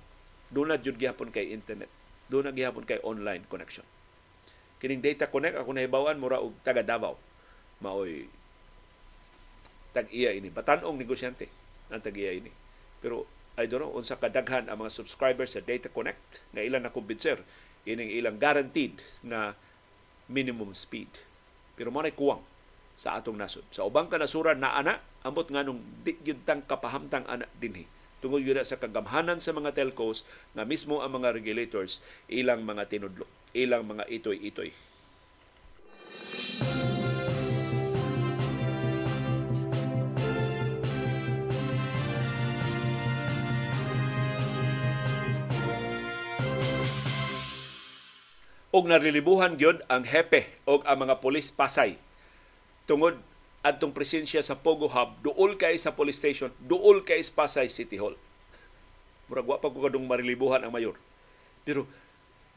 doon 0.53 0.70
na 0.70 0.78
jud 0.78 1.01
gihapon 1.01 1.32
kay 1.35 1.51
internet. 1.51 1.91
Doon 2.30 2.47
na 2.47 2.53
gihapon 2.55 2.87
kay 2.87 3.03
online 3.03 3.43
connection. 3.51 3.82
Kining 4.78 5.03
data 5.03 5.26
connect 5.26 5.59
ako 5.59 5.74
nahibawan 5.74 6.20
mura 6.20 6.39
og 6.39 6.55
taga 6.62 6.85
Davao. 6.85 7.18
Maoy 7.82 8.30
tag 9.95 10.11
iya 10.11 10.34
ini. 10.34 10.51
Batanong 10.51 10.99
negosyante 10.99 11.47
ang 11.88 12.03
tag 12.03 12.18
iya 12.18 12.34
ini. 12.34 12.51
Pero 12.99 13.24
I 13.55 13.70
don't 13.70 13.86
know 13.86 13.95
unsa 13.95 14.18
kadaghan 14.18 14.66
ang 14.66 14.82
mga 14.82 14.90
subscribers 14.90 15.55
sa 15.55 15.62
Data 15.62 15.86
Connect 15.86 16.42
nga 16.51 16.61
ilang 16.61 16.82
na 16.82 16.90
kumbinser 16.90 17.38
ining 17.86 18.11
ilang 18.11 18.36
guaranteed 18.42 18.99
na 19.22 19.55
minimum 20.26 20.74
speed. 20.74 21.09
Pero 21.78 21.95
mo 21.95 22.03
kuwang 22.11 22.42
sa 22.99 23.14
atong 23.18 23.38
nasod. 23.38 23.62
Sa 23.70 23.86
ubang 23.86 24.11
kanasuran 24.11 24.59
na 24.59 24.74
ana, 24.74 24.99
ambot 25.22 25.47
nga 25.47 25.62
nung 25.62 25.82
di 26.03 26.14
tang 26.47 26.62
kapahamtang 26.66 27.26
ana 27.30 27.47
dinhi 27.59 27.86
tungod 28.24 28.40
yun 28.40 28.57
sa 28.64 28.80
kagamhanan 28.80 29.36
sa 29.36 29.53
mga 29.53 29.76
telcos 29.76 30.24
nga 30.57 30.64
mismo 30.64 31.05
ang 31.05 31.20
mga 31.20 31.36
regulators 31.36 32.01
ilang 32.32 32.64
mga 32.64 32.88
tinudlo, 32.88 33.28
ilang 33.53 33.84
mga 33.84 34.09
itoy-itoy. 34.09 34.72
Og 48.75 48.91
narilibuhan 48.91 49.55
gyud 49.55 49.87
ang 49.87 50.03
hepe 50.03 50.51
og 50.66 50.83
ang 50.83 51.07
mga 51.07 51.22
pulis 51.22 51.55
Pasay 51.55 51.95
tungod 52.91 53.22
adtong 53.64 53.97
presensya 53.97 54.45
sa 54.45 54.59
Pogo 54.61 54.91
Hub, 54.93 55.16
duol 55.25 55.57
kay 55.57 55.81
sa 55.81 55.97
police 55.97 56.20
station, 56.20 56.53
duol 56.61 57.01
kay 57.01 57.22
sa 57.25 57.33
Pasay 57.33 57.72
City 57.72 57.97
Hall. 57.97 58.12
Murag 59.31 59.49
wa 59.49 59.57
pa 59.57 59.72
ko 59.72 59.89
kadung 59.89 60.05
marilibuhan 60.05 60.61
ang 60.61 60.68
mayor. 60.68 61.01
Pero 61.64 61.89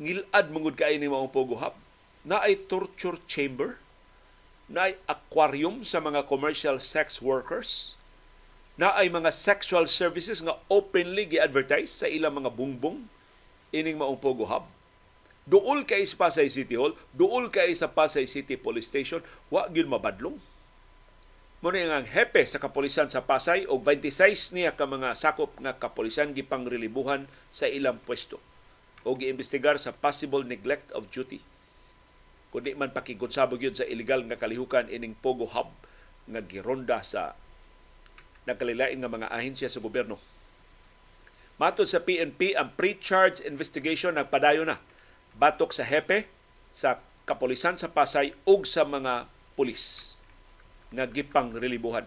ngilad 0.04 0.52
mangud 0.52 0.76
kay 0.76 1.00
ni 1.00 1.08
mao 1.08 1.32
Pogo 1.32 1.56
Hub. 1.64 1.80
Na 2.28 2.44
ay 2.44 2.60
torture 2.68 3.24
chamber, 3.24 3.80
na 4.68 4.92
ay 4.92 5.00
aquarium 5.08 5.88
sa 5.88 6.04
mga 6.04 6.28
commercial 6.28 6.76
sex 6.76 7.24
workers, 7.24 7.96
na 8.76 8.92
ay 9.00 9.08
mga 9.08 9.32
sexual 9.32 9.88
services 9.88 10.44
nga 10.44 10.60
openly 10.68 11.24
gi-advertise 11.24 12.04
sa 12.04 12.12
ilang 12.12 12.44
mga 12.44 12.52
bungbong 12.52 13.08
ining 13.72 13.96
maong 13.96 14.20
Pogo 14.20 14.44
Hub. 14.44 14.68
Duol 15.48 15.88
kay 15.88 16.04
sa 16.04 16.28
Pasay 16.28 16.52
City 16.52 16.76
Hall, 16.76 16.92
duol 17.16 17.48
kay 17.48 17.72
sa 17.72 17.88
Pasay 17.88 18.28
City 18.28 18.60
Police 18.60 18.92
Station, 18.92 19.24
wa 19.48 19.72
gyud 19.72 19.88
mabadlong 19.88 20.36
Muna 21.58 21.82
ang 21.90 22.06
hepe 22.06 22.46
sa 22.46 22.62
kapulisan 22.62 23.10
sa 23.10 23.26
Pasay 23.26 23.66
o 23.66 23.82
26 23.82 24.54
niya 24.54 24.78
ka 24.78 24.86
mga 24.86 25.18
sakop 25.18 25.58
nga 25.58 25.74
kapulisan 25.74 26.30
gipangrelibuhan 26.30 27.26
sa 27.50 27.66
ilang 27.66 27.98
pwesto 28.06 28.38
o 29.02 29.18
giimbestigar 29.18 29.82
sa 29.82 29.90
possible 29.90 30.46
neglect 30.46 30.94
of 30.94 31.10
duty. 31.10 31.42
Kundi 32.54 32.78
man 32.78 32.94
pakigunsabog 32.94 33.58
yun 33.58 33.74
sa 33.74 33.90
illegal 33.90 34.22
nga 34.30 34.38
kalihukan 34.38 34.86
ining 34.86 35.18
Pogo 35.18 35.50
Hub 35.50 35.74
nga 36.30 36.46
gironda 36.46 37.02
sa 37.02 37.34
nagkalilain 38.46 39.02
nga 39.02 39.10
mga 39.10 39.34
ahensya 39.34 39.66
sa 39.66 39.82
gobyerno. 39.82 40.22
Matod 41.58 41.90
sa 41.90 42.06
PNP, 42.06 42.54
ang 42.54 42.70
pre-charge 42.78 43.42
investigation 43.42 44.14
nagpadayo 44.14 44.62
na 44.62 44.78
batok 45.38 45.72
sa 45.72 45.86
hepe 45.86 46.26
sa 46.74 47.02
kapulisan 47.30 47.78
sa 47.78 47.94
Pasay 47.94 48.34
ug 48.46 48.66
sa 48.66 48.84
mga 48.84 49.30
pulis 49.54 50.16
nga 50.90 51.06
gipang 51.06 51.54
relibuhan. 51.54 52.06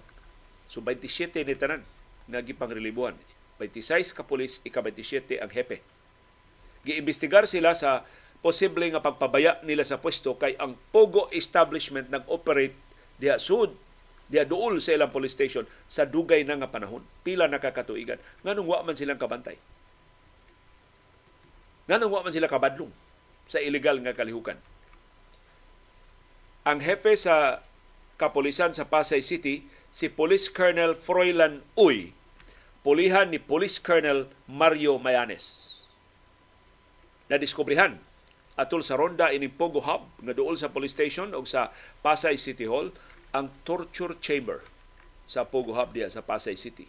So 0.66 0.82
27 0.82 1.46
ni 1.46 1.54
tanan 1.54 1.82
nga 2.26 2.40
gipang 2.42 2.70
relibuhan. 2.70 3.14
26 3.60 4.16
ka 4.16 4.24
pulis, 4.24 4.64
ika-27 4.64 5.36
ang 5.36 5.52
hepe. 5.52 5.84
Giimbestigar 6.80 7.44
sila 7.44 7.76
sa 7.76 8.08
posible 8.40 8.88
nga 8.88 9.04
pagpabaya 9.04 9.60
nila 9.68 9.84
sa 9.84 10.00
pwesto 10.00 10.32
kay 10.40 10.56
ang 10.56 10.80
Pogo 10.88 11.28
establishment 11.28 12.08
nag-operate 12.08 12.72
diha 13.20 13.36
sud 13.36 13.76
diha 14.32 14.48
duol 14.48 14.80
sa 14.80 14.96
ilang 14.96 15.12
police 15.12 15.36
station 15.36 15.68
sa 15.84 16.08
dugay 16.08 16.40
na 16.40 16.56
nga 16.56 16.72
panahon. 16.72 17.04
Pila 17.20 17.52
nakakatuigan. 17.52 18.16
Nganong 18.46 18.64
wa 18.64 18.80
man 18.80 18.96
silang 18.96 19.20
kabantay? 19.20 19.60
Nganong 21.84 22.08
wa 22.08 22.24
man 22.24 22.32
sila 22.32 22.48
kabadlong 22.48 23.09
sa 23.50 23.58
illegal 23.58 23.98
nga 24.06 24.14
kalihukan? 24.14 24.56
Ang 26.62 26.78
hepe 26.86 27.18
sa 27.18 27.66
kapulisan 28.14 28.70
sa 28.70 28.86
Pasay 28.86 29.26
City 29.26 29.66
si 29.90 30.06
Police 30.06 30.46
Colonel 30.46 30.94
Froilan 30.94 31.66
Uy, 31.74 32.14
pulihan 32.86 33.26
ni 33.26 33.42
Police 33.42 33.82
Colonel 33.82 34.30
Mario 34.46 35.02
Mayanes. 35.02 35.74
Nadiskubrihan 37.26 37.98
atol 38.60 38.84
sa 38.84 38.94
ronda 39.00 39.32
ini 39.32 39.48
Pogo 39.48 39.80
Hub 39.80 40.04
nga 40.20 40.36
duol 40.36 40.54
sa 40.60 40.68
police 40.68 40.92
station 40.92 41.32
o 41.32 41.42
sa 41.48 41.72
Pasay 42.04 42.36
City 42.36 42.68
Hall 42.68 42.92
ang 43.32 43.48
torture 43.64 44.20
chamber 44.20 44.60
sa 45.24 45.48
Pogo 45.48 45.72
Hub 45.72 45.96
diya 45.96 46.12
sa 46.12 46.20
Pasay 46.20 46.60
City. 46.60 46.84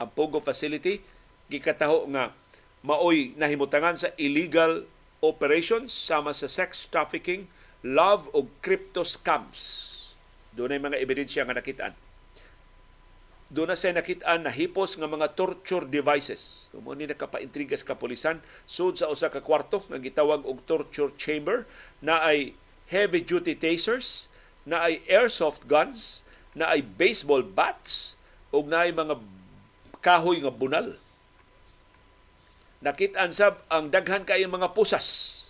Ang 0.00 0.08
Pogo 0.16 0.40
facility 0.40 1.04
gikataho 1.52 2.08
nga 2.14 2.32
maoy 2.80 3.36
nahimutangan 3.36 4.00
sa 4.00 4.08
illegal 4.16 4.88
operations 5.24 5.90
sama 5.90 6.36
sa 6.36 6.46
sex 6.46 6.84
trafficking, 6.86 7.48
love 7.80 8.28
o 8.36 8.48
crypto 8.60 9.04
scams 9.04 9.94
doon 10.54 10.70
ay 10.70 10.80
mga 10.80 11.00
ebidensya 11.02 11.42
nga 11.42 11.58
nakitaan. 11.58 11.94
Doon 13.50 13.70
na 13.70 13.78
siya 13.78 13.94
nakitaan 13.94 14.46
na 14.46 14.54
hipos 14.54 14.96
nga 14.98 15.10
mga 15.10 15.34
torture 15.34 15.86
devices. 15.86 16.70
Kung 16.70 16.86
ni 16.96 17.06
nakapaintrigas 17.06 17.86
ka 17.86 17.98
polisan, 17.98 18.40
sud 18.64 18.98
sa 18.98 19.10
usa 19.10 19.30
ka 19.30 19.42
kwarto 19.42 19.82
nga 19.90 20.00
gitawag 20.00 20.42
og 20.46 20.62
torture 20.64 21.12
chamber 21.18 21.68
na 22.02 22.22
ay 22.22 22.56
heavy 22.90 23.22
duty 23.22 23.54
tasers, 23.54 24.30
na 24.64 24.86
ay 24.86 25.04
airsoft 25.10 25.66
guns, 25.68 26.24
na 26.56 26.72
ay 26.72 26.80
baseball 26.82 27.44
bats, 27.44 28.16
ug 28.54 28.70
na 28.70 28.86
ay 28.86 28.94
mga 28.94 29.18
kahoy 30.00 30.40
nga 30.40 30.54
bunal. 30.54 30.96
Nakitaan 32.84 33.32
sab 33.32 33.64
ang 33.72 33.88
daghan 33.88 34.28
kay 34.28 34.44
mga 34.44 34.76
pusas. 34.76 35.40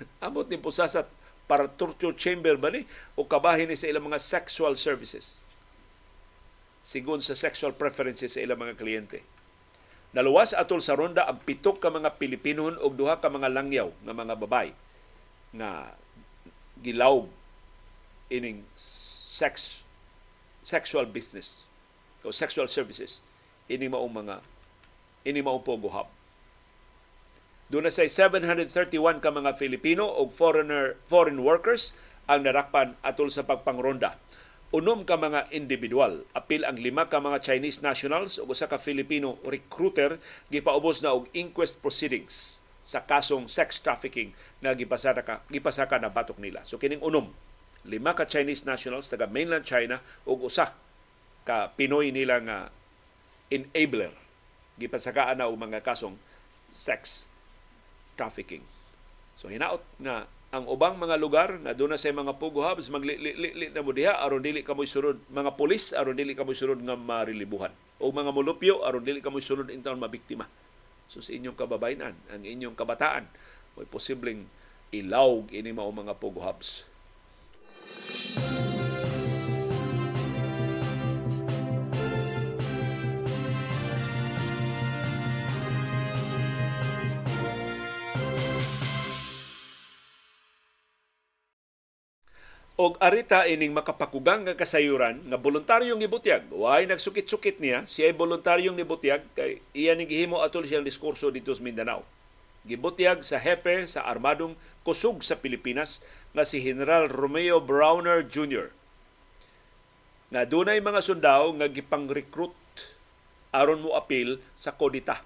Amot 0.24 0.48
ni 0.48 0.56
pusas 0.56 0.96
at 0.96 1.06
para 1.44 1.68
torture 1.68 2.16
chamber 2.16 2.56
ba 2.56 2.72
ni 2.72 2.88
o 3.12 3.28
kabahin 3.28 3.68
ni 3.68 3.76
sa 3.76 3.92
ilang 3.92 4.08
mga 4.08 4.16
sexual 4.16 4.72
services 4.80 5.44
sigon 6.82 7.22
sa 7.22 7.38
sexual 7.38 7.76
preferences 7.76 8.34
sa 8.34 8.42
ilang 8.42 8.58
mga 8.58 8.74
kliyente. 8.74 9.22
Naluwas 10.12 10.52
atol 10.52 10.84
sa 10.84 10.98
ronda 10.98 11.24
ang 11.24 11.40
pitok 11.40 11.80
ka 11.80 11.88
mga 11.88 12.20
Pilipino 12.20 12.68
o 12.68 12.86
duha 12.92 13.16
ka 13.22 13.32
mga 13.32 13.48
langyaw 13.48 13.88
nga 14.04 14.12
mga 14.12 14.34
babay 14.36 14.68
nga 15.56 15.92
gilawg 16.82 17.30
ining 18.28 18.60
sex 18.76 19.80
sexual 20.60 21.08
business 21.08 21.64
o 22.20 22.28
sexual 22.28 22.68
services 22.68 23.24
ini 23.72 23.88
maong 23.88 24.12
mga 24.12 24.36
ini 25.22 25.40
maong 25.40 25.62
pogo 25.62 25.88
hub 25.90 26.08
doon 27.72 27.88
na 27.88 27.92
say 27.94 28.04
731 28.04 29.24
ka 29.24 29.32
mga 29.32 29.56
Filipino 29.56 30.04
o 30.04 30.28
foreigner 30.28 31.00
foreign 31.08 31.40
workers 31.40 31.96
ang 32.28 32.44
narakpan 32.44 33.00
atol 33.00 33.32
sa 33.32 33.48
pagpangronda. 33.48 34.20
Unom 34.76 35.08
ka 35.08 35.16
mga 35.16 35.48
individual, 35.56 36.28
apil 36.36 36.68
ang 36.68 36.76
lima 36.76 37.08
ka 37.08 37.16
mga 37.16 37.40
Chinese 37.40 37.80
nationals 37.80 38.36
o 38.36 38.44
usa 38.44 38.68
ka 38.68 38.76
Filipino 38.76 39.40
recruiter 39.48 40.20
gipaubos 40.52 41.00
na 41.00 41.16
og 41.16 41.32
inquest 41.32 41.80
proceedings 41.80 42.60
sa 42.84 43.08
kasong 43.08 43.48
sex 43.48 43.80
trafficking 43.80 44.36
nga 44.60 44.76
gipasaka 44.76 45.24
ka, 45.24 45.34
gipasaka 45.48 45.96
na 45.96 46.12
batok 46.12 46.44
nila. 46.44 46.60
So 46.68 46.76
kining 46.76 47.00
unom, 47.00 47.32
lima 47.88 48.12
ka 48.12 48.28
Chinese 48.28 48.68
nationals 48.68 49.08
taga 49.08 49.24
mainland 49.32 49.64
China 49.64 50.04
ug 50.28 50.44
usa 50.44 50.76
ka 51.48 51.72
Pinoy 51.72 52.12
nila 52.12 52.36
nga 52.44 52.58
enabler 53.48 54.21
gipasakaan 54.80 55.40
na 55.40 55.48
og 55.48 55.58
mga 55.58 55.84
kasong 55.84 56.16
sex 56.72 57.28
trafficking. 58.16 58.64
So 59.36 59.48
hinaot 59.48 59.82
nga 60.00 60.28
ang 60.52 60.68
ubang 60.68 61.00
mga 61.00 61.16
lugar 61.16 61.56
nga 61.64 61.72
doon 61.72 61.96
na 61.96 62.00
sa 62.00 62.12
mga 62.12 62.36
pugo 62.36 62.60
hubs 62.60 62.92
maglili 62.92 63.32
na 63.72 63.80
mo 63.80 63.96
diha 63.96 64.20
aron 64.20 64.44
dili 64.44 64.60
kamoy 64.60 64.84
sunod 64.84 65.16
mga 65.32 65.56
pulis 65.56 65.96
aron 65.96 66.12
dili 66.12 66.36
kamoy 66.36 66.52
sunod 66.52 66.84
nga 66.84 66.96
marilibuhan. 66.96 67.72
O 67.96 68.12
mga 68.12 68.32
mulupyo 68.32 68.84
aron 68.84 69.00
dili 69.00 69.24
kamoy 69.24 69.40
sunod 69.40 69.72
intawon 69.72 70.00
mabiktima. 70.00 70.44
So 71.08 71.24
sa 71.24 71.32
inyong 71.32 71.56
kababayan 71.56 72.12
ang 72.28 72.42
inyong 72.44 72.76
kabataan 72.76 73.28
may 73.76 73.88
posibleng 73.88 74.44
ilawg 74.92 75.48
ini 75.56 75.72
mao 75.72 75.88
mga 75.88 76.20
pugo 76.20 76.44
hubs 76.44 76.84
og 92.82 92.98
arita 92.98 93.46
ining 93.46 93.70
makapakugang 93.70 94.42
nga 94.42 94.58
kasayuran 94.58 95.22
nga 95.30 95.38
voluntaryong 95.38 96.02
gibutyag 96.02 96.50
way 96.50 96.82
nagsukit-sukit 96.90 97.62
niya 97.62 97.86
siya 97.86 98.10
ay 98.10 98.14
voluntaryong 98.18 98.74
nibutyag 98.74 99.22
kay 99.38 99.62
iya 99.70 99.94
ning 99.94 100.10
gihimo 100.10 100.42
atol 100.42 100.66
siyang 100.66 100.82
diskurso 100.82 101.30
dito 101.30 101.54
sa 101.54 101.62
Mindanao 101.62 102.02
gibutyag 102.66 103.22
sa 103.22 103.38
hepe 103.38 103.86
sa 103.86 104.02
armadong 104.10 104.58
kusog 104.82 105.22
sa 105.22 105.38
Pilipinas 105.38 106.02
nga 106.34 106.42
si 106.42 106.58
General 106.58 107.06
Romeo 107.06 107.62
Browner 107.62 108.26
Jr. 108.26 108.74
nga 110.34 110.42
dunay 110.42 110.82
mga 110.82 111.06
sundao 111.06 111.54
nga 111.54 111.70
gipang-recruit 111.70 112.58
aron 113.54 113.78
mo 113.78 113.94
apil 113.94 114.42
sa 114.58 114.74
kodita 114.74 115.22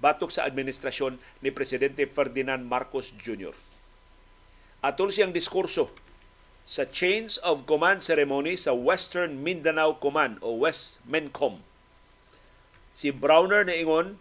batok 0.00 0.32
sa 0.32 0.48
administrasyon 0.48 1.20
ni 1.44 1.52
Presidente 1.52 2.08
Ferdinand 2.08 2.64
Marcos 2.64 3.12
Jr. 3.20 3.52
Atol 4.80 5.12
siyang 5.12 5.36
diskurso 5.36 5.92
sa 6.66 6.86
change 6.86 7.40
of 7.42 7.66
command 7.66 8.04
ceremony 8.04 8.54
sa 8.54 8.76
Western 8.76 9.42
Mindanao 9.42 9.96
Command 9.96 10.38
o 10.44 10.54
West 10.60 11.02
MENCOM. 11.08 11.64
Si 12.94 13.10
Browner 13.10 13.64
na 13.64 13.74
ingon, 13.74 14.20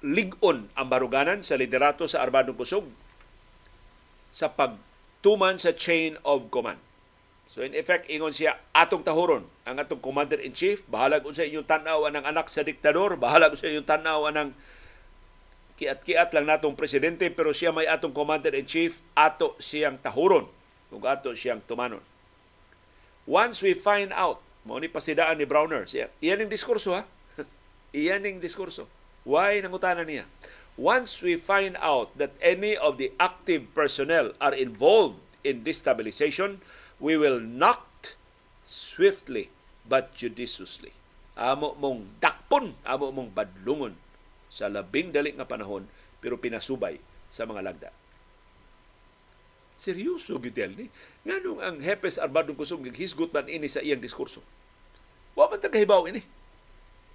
ligon 0.00 0.72
ang 0.72 0.86
baruganan 0.88 1.44
sa 1.44 1.60
liderato 1.60 2.08
sa 2.08 2.24
Armadong 2.24 2.56
Kusog 2.56 2.88
sa 4.32 4.48
pagtuman 4.48 5.60
sa 5.60 5.76
chain 5.76 6.16
of 6.24 6.48
command. 6.48 6.80
So 7.50 7.66
in 7.66 7.74
effect, 7.74 8.06
ingon 8.06 8.30
siya, 8.30 8.62
atong 8.70 9.02
tahuron, 9.02 9.42
ang 9.66 9.76
atong 9.82 9.98
commander-in-chief, 9.98 10.86
bahala 10.86 11.18
ko 11.18 11.34
sa 11.34 11.42
inyong 11.42 11.66
tanaw 11.66 12.06
ng 12.06 12.22
anak 12.22 12.46
sa 12.46 12.62
diktador, 12.62 13.18
bahala 13.18 13.50
ko 13.50 13.58
sa 13.58 13.66
inyong 13.66 13.90
tanaw 13.90 14.30
ng 14.30 14.54
kiat-kiat 15.80 16.36
lang 16.36 16.44
natong 16.44 16.76
presidente 16.76 17.24
pero 17.32 17.56
siya 17.56 17.72
may 17.72 17.88
atong 17.88 18.12
commander-in-chief, 18.12 19.00
ato 19.16 19.56
siyang 19.56 19.96
tahuron 19.96 20.44
ug 20.92 21.02
ato 21.08 21.32
siyang 21.32 21.64
tumanon. 21.64 22.04
Once 23.24 23.64
we 23.64 23.72
find 23.72 24.12
out, 24.12 24.44
mo 24.68 24.76
ni 24.76 24.92
pasidaan 24.92 25.40
ni 25.40 25.48
Browner, 25.48 25.88
siya, 25.88 26.12
iyan 26.20 26.44
ang 26.44 26.52
diskurso 26.52 26.92
ha. 26.92 27.08
iyan 27.96 28.28
ang 28.28 28.44
diskurso. 28.44 28.84
Why 29.24 29.64
nangutana 29.64 30.04
niya? 30.04 30.28
Once 30.76 31.24
we 31.24 31.40
find 31.40 31.80
out 31.80 32.12
that 32.20 32.36
any 32.44 32.76
of 32.76 33.00
the 33.00 33.16
active 33.16 33.72
personnel 33.72 34.36
are 34.36 34.52
involved 34.52 35.16
in 35.40 35.64
destabilization, 35.64 36.60
we 37.00 37.16
will 37.16 37.40
not 37.40 38.16
swiftly 38.60 39.48
but 39.88 40.12
judiciously. 40.12 40.92
Amo 41.40 41.72
mong 41.80 42.20
dakpon, 42.20 42.76
amo 42.84 43.08
mong 43.08 43.32
badlungon 43.32 43.96
sa 44.50 44.66
labing 44.66 45.14
dali 45.14 45.30
nga 45.32 45.46
panahon 45.46 45.86
pero 46.18 46.36
pinasubay 46.36 46.98
sa 47.30 47.46
mga 47.46 47.62
lagda. 47.62 47.90
Seryoso 49.80 50.36
gitel 50.42 50.76
ni. 50.76 50.86
Nganong 51.24 51.64
ang 51.64 51.76
Hepes 51.80 52.20
Armadong 52.20 52.58
Kusog 52.58 52.84
hisgot 52.92 53.32
man 53.32 53.48
ini 53.48 53.64
sa 53.64 53.80
iyang 53.80 54.02
diskurso. 54.02 54.44
Wa 55.32 55.48
man 55.48 55.56
tagahibaw 55.56 56.04
ini. 56.10 56.20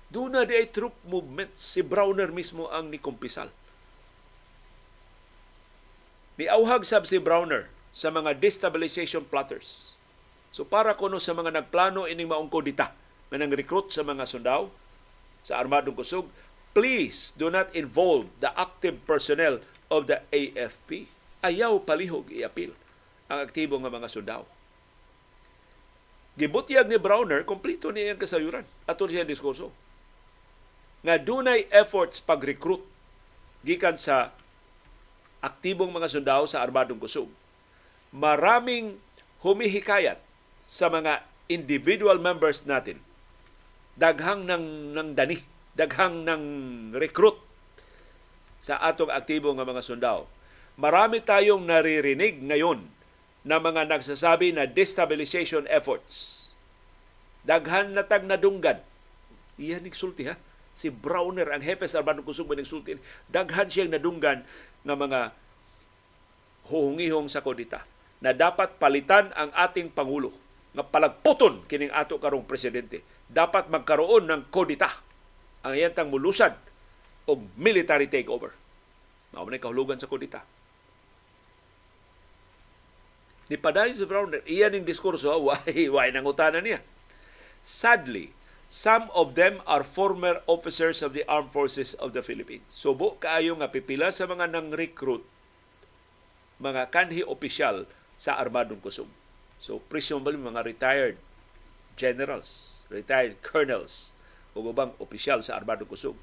Doon 0.09 0.33
na 0.33 0.49
di 0.49 0.57
ay 0.57 0.73
troop 0.73 0.97
movement. 1.05 1.53
Si 1.53 1.85
Browner 1.85 2.33
mismo 2.33 2.65
ang 2.73 2.89
ni 2.89 2.97
kumpisal. 2.97 3.53
Niauhag 6.41 6.83
sab 6.89 7.05
si 7.05 7.21
Browner 7.21 7.69
sa 7.93 8.09
mga 8.09 8.33
destabilization 8.41 9.23
plotters. 9.29 9.93
So 10.49 10.65
para 10.65 10.97
kuno 10.97 11.21
sa 11.21 11.37
mga 11.37 11.53
nagplano 11.53 12.09
ining 12.09 12.31
maong 12.31 12.49
kodita, 12.49 12.97
manang 13.29 13.53
recruit 13.53 13.93
sa 13.93 14.01
mga 14.01 14.25
sundao 14.25 14.73
sa 15.45 15.61
Armadong 15.61 15.93
Kusog, 15.93 16.25
please 16.75 17.31
do 17.39 17.47
not 17.47 17.71
involve 17.71 18.27
the 18.43 18.51
active 18.59 18.99
personnel 19.07 19.63
of 19.87 20.11
the 20.11 20.19
AFP. 20.35 21.07
Ayaw 21.39 21.79
palihog 21.87 22.27
iapil 22.27 22.75
ang 23.31 23.39
aktibo 23.47 23.79
nga 23.79 23.89
mga 23.89 24.11
sundao. 24.11 24.43
Gibutyag 26.35 26.91
ni 26.91 26.99
Browner, 26.99 27.47
kompleto 27.47 27.95
niya 27.95 28.11
ang 28.11 28.19
kasayuran. 28.19 28.67
Ato 28.83 29.07
siya 29.07 29.23
diskurso. 29.23 29.71
Nga 30.99 31.23
dunay 31.23 31.71
efforts 31.71 32.19
pag-recruit 32.19 32.83
gikan 33.63 33.95
sa 33.95 34.35
aktibong 35.39 35.95
mga 35.95 36.11
sundao 36.11 36.43
sa 36.43 36.59
Armadong 36.59 36.99
Kusog. 36.99 37.31
Maraming 38.11 38.99
humihikayat 39.39 40.19
sa 40.65 40.91
mga 40.91 41.23
individual 41.47 42.19
members 42.19 42.67
natin. 42.67 42.99
Daghang 43.95 44.43
ng, 44.43 44.91
ng 44.91 45.09
dani 45.15 45.54
daghang 45.75 46.23
ng 46.23 46.43
recruit 46.95 47.35
sa 48.63 48.79
atong 48.81 49.11
aktibo 49.11 49.51
nga 49.53 49.67
mga 49.67 49.83
sundao. 49.83 50.25
Marami 50.79 51.21
tayong 51.21 51.63
naririnig 51.63 52.41
ngayon 52.41 52.83
na 53.45 53.61
mga 53.61 53.85
nagsasabi 53.85 54.55
na 54.55 54.65
destabilization 54.65 55.69
efforts. 55.69 56.41
Daghan 57.45 57.93
na 57.93 58.01
tag 58.01 58.25
nadunggan. 58.25 58.81
Iyan 59.61 59.85
nagsulti 59.85 60.25
ha. 60.25 60.35
Si 60.75 60.91
Browner, 60.91 61.53
ang 61.53 61.63
hepe 61.63 61.87
sa 61.87 62.03
Armando 62.03 62.25
Kusog, 62.25 62.51
nagsulti. 62.51 62.97
Daghan 63.29 63.69
siyang 63.69 63.93
nadunggan 63.93 64.43
nga 64.83 64.95
mga 64.97 65.19
huhungihong 66.67 67.29
sa 67.29 67.45
kodita 67.45 67.85
na 68.19 68.33
dapat 68.33 68.81
palitan 68.81 69.29
ang 69.37 69.53
ating 69.53 69.93
Pangulo 69.93 70.33
nga 70.73 70.81
palagputon 70.81 71.63
kining 71.69 71.93
ato 71.93 72.17
karong 72.17 72.43
presidente. 72.43 73.05
Dapat 73.29 73.69
magkaroon 73.69 74.25
ng 74.25 74.41
kodita 74.49 75.04
ang 75.65 75.73
iyang 75.73 76.13
mulusan 76.13 76.53
og 77.25 77.41
military 77.57 78.05
takeover. 78.05 78.53
Mao 79.33 79.49
na 79.49 79.57
kahulugan 79.57 79.97
sa 79.97 80.05
kudita. 80.05 80.45
Ni 83.49 83.57
padayon 83.57 83.97
sa 83.97 84.09
Browner, 84.09 84.41
iyan 84.45 84.77
ning 84.77 84.85
diskurso, 84.85 85.29
why, 85.45 85.61
why 85.89 86.09
nangutanan 86.13 86.65
niya. 86.65 86.79
Sadly, 87.65 88.33
some 88.69 89.09
of 89.13 89.33
them 89.33 89.61
are 89.65 89.85
former 89.85 90.41
officers 90.45 91.01
of 91.01 91.17
the 91.17 91.25
Armed 91.25 91.53
Forces 91.53 91.97
of 91.97 92.13
the 92.13 92.21
Philippines. 92.21 92.65
Subo 92.69 93.17
kaayo 93.17 93.57
nga 93.57 93.69
pipila 93.69 94.09
sa 94.09 94.29
mga 94.29 94.49
nang 94.49 94.69
recruit 94.73 95.25
mga 96.55 96.87
kanhi 96.87 97.19
opisyal 97.19 97.83
sa 98.15 98.39
Armadong 98.39 98.79
Kusog. 98.79 99.11
So, 99.59 99.83
presumably 99.91 100.39
mga 100.39 100.63
retired 100.63 101.17
generals, 101.99 102.79
retired 102.87 103.43
colonels, 103.43 104.14
o 104.55 104.63
ubang 104.63 104.95
opisyal 104.97 105.43
sa 105.43 105.59
Armadong 105.59 105.91
Kusog. 105.91 106.17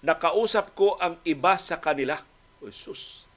Nakausap 0.00 0.72
ko 0.72 0.96
ang 0.96 1.20
iba 1.28 1.54
sa 1.60 1.78
kanila. 1.78 2.18
O 2.64 2.72
sus, 2.72 3.28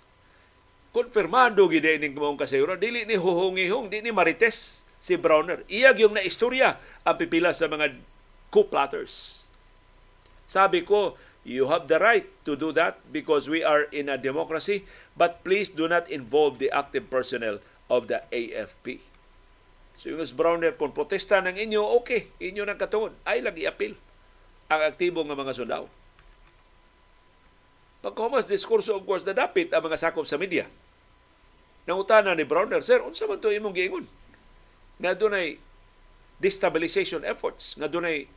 konfirmando 0.96 1.68
gid 1.68 1.86
ning 2.00 2.16
mong 2.16 2.40
kasayuran 2.40 2.80
dili 2.80 3.04
ni 3.04 3.20
huhungihong 3.20 3.92
di 3.92 4.00
ni 4.00 4.12
marites 4.16 4.88
si 4.98 5.20
Browner. 5.20 5.68
Iyag 5.68 6.00
yung 6.08 6.16
naistorya 6.16 6.80
ang 7.04 7.16
pipila 7.20 7.52
sa 7.52 7.68
mga 7.68 8.00
coup 8.54 8.70
plotters 8.70 9.44
sabi 10.54 10.86
ko 10.86 11.18
you 11.42 11.68
have 11.68 11.90
the 11.90 11.98
right 12.00 12.30
to 12.46 12.54
do 12.54 12.70
that 12.70 13.02
because 13.12 13.50
we 13.50 13.66
are 13.66 13.90
in 13.90 14.08
a 14.08 14.22
democracy 14.22 14.86
but 15.18 15.42
please 15.42 15.74
do 15.74 15.90
not 15.90 16.06
involve 16.08 16.62
the 16.62 16.70
active 16.70 17.10
personnel 17.10 17.58
of 17.90 18.06
the 18.06 18.22
AFP 18.30 19.02
so 19.98 20.14
yung 20.14 20.22
Browner 20.38 20.78
kung 20.78 20.94
protesta 20.94 21.42
ng 21.42 21.58
inyo 21.58 21.82
okay 21.98 22.30
inyo 22.38 22.62
nang 22.64 22.78
katungod 22.78 23.18
ay 23.26 23.42
lagi 23.42 23.66
apil 23.66 23.98
ang 24.78 24.84
aktibo 24.90 25.22
nga 25.24 25.38
mga 25.38 25.56
sundao 25.56 25.86
Pagkahumas 28.04 28.52
diskurso 28.52 29.00
of 29.00 29.08
course 29.08 29.24
na 29.24 29.32
dapit 29.32 29.72
ang 29.72 29.88
mga 29.88 29.96
sakop 29.96 30.28
sa 30.28 30.36
media. 30.36 30.68
Nangutana 31.88 32.36
ni 32.36 32.44
Browner, 32.44 32.84
Sir, 32.84 33.00
unsa 33.00 33.24
man 33.32 33.40
to 33.40 33.48
imong 33.48 33.72
giingon? 33.72 34.04
Nga 35.00 35.16
dunay 35.16 35.56
destabilization 36.44 37.24
efforts, 37.24 37.80
nga 37.80 37.88
dunay 37.88 38.28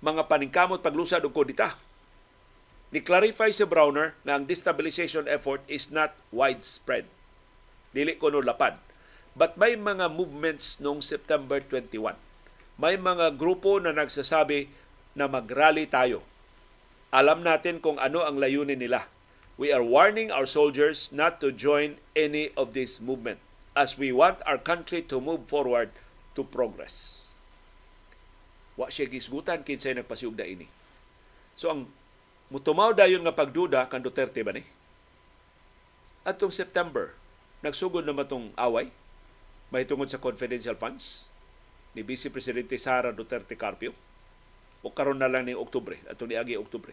mga 0.00 0.24
paningkamot 0.24 0.80
paglusad 0.80 1.20
og 1.28 1.36
kodita. 1.36 1.76
Ni-clarify 2.88 3.52
si 3.52 3.68
Browner 3.68 4.16
nga 4.24 4.40
ang 4.40 4.48
destabilization 4.48 5.28
effort 5.28 5.60
is 5.68 5.92
not 5.92 6.16
widespread. 6.32 7.04
Dili 7.92 8.16
ko 8.16 8.32
no 8.32 8.40
lapad. 8.40 8.80
But 9.36 9.60
may 9.60 9.76
mga 9.76 10.08
movements 10.08 10.80
noong 10.80 11.04
September 11.04 11.60
21. 11.60 12.16
May 12.80 12.96
mga 12.96 13.36
grupo 13.36 13.76
na 13.76 13.92
nagsasabi 13.92 14.72
na 15.14 15.30
mag-rally 15.30 15.86
tayo. 15.86 16.26
Alam 17.14 17.46
natin 17.46 17.78
kung 17.78 17.96
ano 18.02 18.26
ang 18.26 18.42
layunin 18.42 18.82
nila. 18.82 19.06
We 19.54 19.70
are 19.70 19.86
warning 19.86 20.34
our 20.34 20.50
soldiers 20.50 21.14
not 21.14 21.38
to 21.38 21.54
join 21.54 22.02
any 22.18 22.50
of 22.58 22.74
this 22.74 22.98
movement 22.98 23.38
as 23.78 23.94
we 23.94 24.10
want 24.10 24.42
our 24.42 24.58
country 24.58 24.98
to 25.06 25.22
move 25.22 25.46
forward 25.46 25.94
to 26.34 26.42
progress. 26.42 27.30
Wa 28.74 28.90
siya 28.90 29.06
gisgutan 29.06 29.62
kinsay 29.62 29.94
nagpasiugda 29.94 30.42
ini. 30.42 30.66
So 31.54 31.70
ang 31.70 31.86
mutumaw 32.50 32.90
dayon 32.90 33.22
nga 33.22 33.34
pagduda 33.34 33.86
kan 33.86 34.02
Duterte 34.02 34.42
ba 34.42 34.50
ni? 34.50 34.66
Atong 36.26 36.50
September, 36.50 37.14
nagsugod 37.62 38.02
na 38.02 38.16
matong 38.16 38.50
away 38.58 38.90
may 39.70 39.86
tungod 39.86 40.10
sa 40.10 40.18
confidential 40.18 40.74
funds 40.74 41.30
ni 41.94 42.02
Vice 42.02 42.26
Presidente 42.26 42.74
Sara 42.74 43.14
Duterte 43.14 43.54
Carpio 43.54 43.94
o 44.84 44.92
karon 44.92 45.16
na 45.16 45.32
lang 45.32 45.48
ni 45.48 45.56
Oktubre, 45.56 45.96
atong 46.06 46.28
niagi 46.28 46.60
Oktubre. 46.60 46.92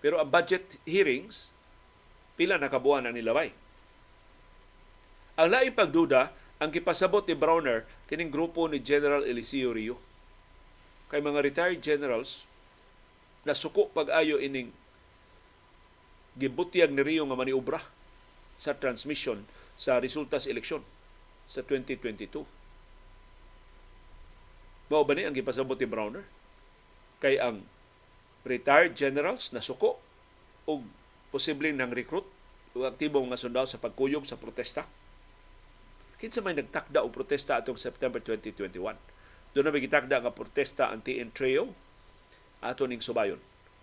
Pero 0.00 0.16
ang 0.16 0.32
budget 0.32 0.64
hearings, 0.88 1.52
pila 2.40 2.56
na 2.56 2.72
kabuan 2.72 3.04
ang 3.04 3.12
nilabay. 3.12 3.52
Ang 5.36 5.48
laing 5.52 5.76
pagduda, 5.76 6.32
ang 6.58 6.74
kipasabot 6.74 7.22
ni 7.28 7.38
Browner 7.38 7.86
kining 8.10 8.32
grupo 8.32 8.66
ni 8.66 8.82
General 8.82 9.22
Eliseo 9.22 9.70
Rio. 9.70 10.00
Kay 11.12 11.22
mga 11.22 11.44
retired 11.44 11.80
generals 11.84 12.48
na 13.46 13.54
suko 13.54 13.86
pag-ayo 13.94 14.42
ining 14.42 14.74
gibutyag 16.34 16.90
ni 16.90 17.02
Rio 17.04 17.22
nga 17.28 17.38
maniubra 17.38 17.80
sa 18.58 18.74
transmission 18.74 19.46
sa 19.78 20.02
resulta 20.02 20.42
sa 20.42 20.50
eleksyon 20.50 20.82
sa 21.46 21.62
2022. 21.62 22.42
Mao 24.88 25.04
ba 25.04 25.12
ni 25.14 25.22
ang 25.22 25.36
gipasabot 25.36 25.78
ni 25.78 25.86
Browner? 25.86 26.24
Kay 27.18 27.40
ang 27.42 27.66
retired 28.46 28.94
generals 28.94 29.50
na 29.50 29.60
suko 29.60 29.98
o 30.64 30.82
posibleng 31.34 31.76
nang 31.76 31.92
recruit 31.92 32.24
o 32.72 32.86
aktibong 32.86 33.28
nga 33.28 33.40
sundalo 33.40 33.66
sa 33.66 33.82
pagkuyog 33.82 34.24
sa 34.24 34.38
protesta 34.38 34.86
kinsa 36.18 36.42
may 36.42 36.58
nagtakda 36.58 37.06
og 37.06 37.14
protesta 37.14 37.54
atong 37.56 37.78
September 37.78 38.18
2021. 38.18 38.74
Doon 39.54 39.64
na 39.64 39.70
may 39.70 39.82
gitakda 39.82 40.18
nga 40.18 40.34
protesta 40.34 40.90
anti-entreo 40.90 41.70
ato 42.58 42.84
ning 42.90 42.98
subayon. 42.98 43.38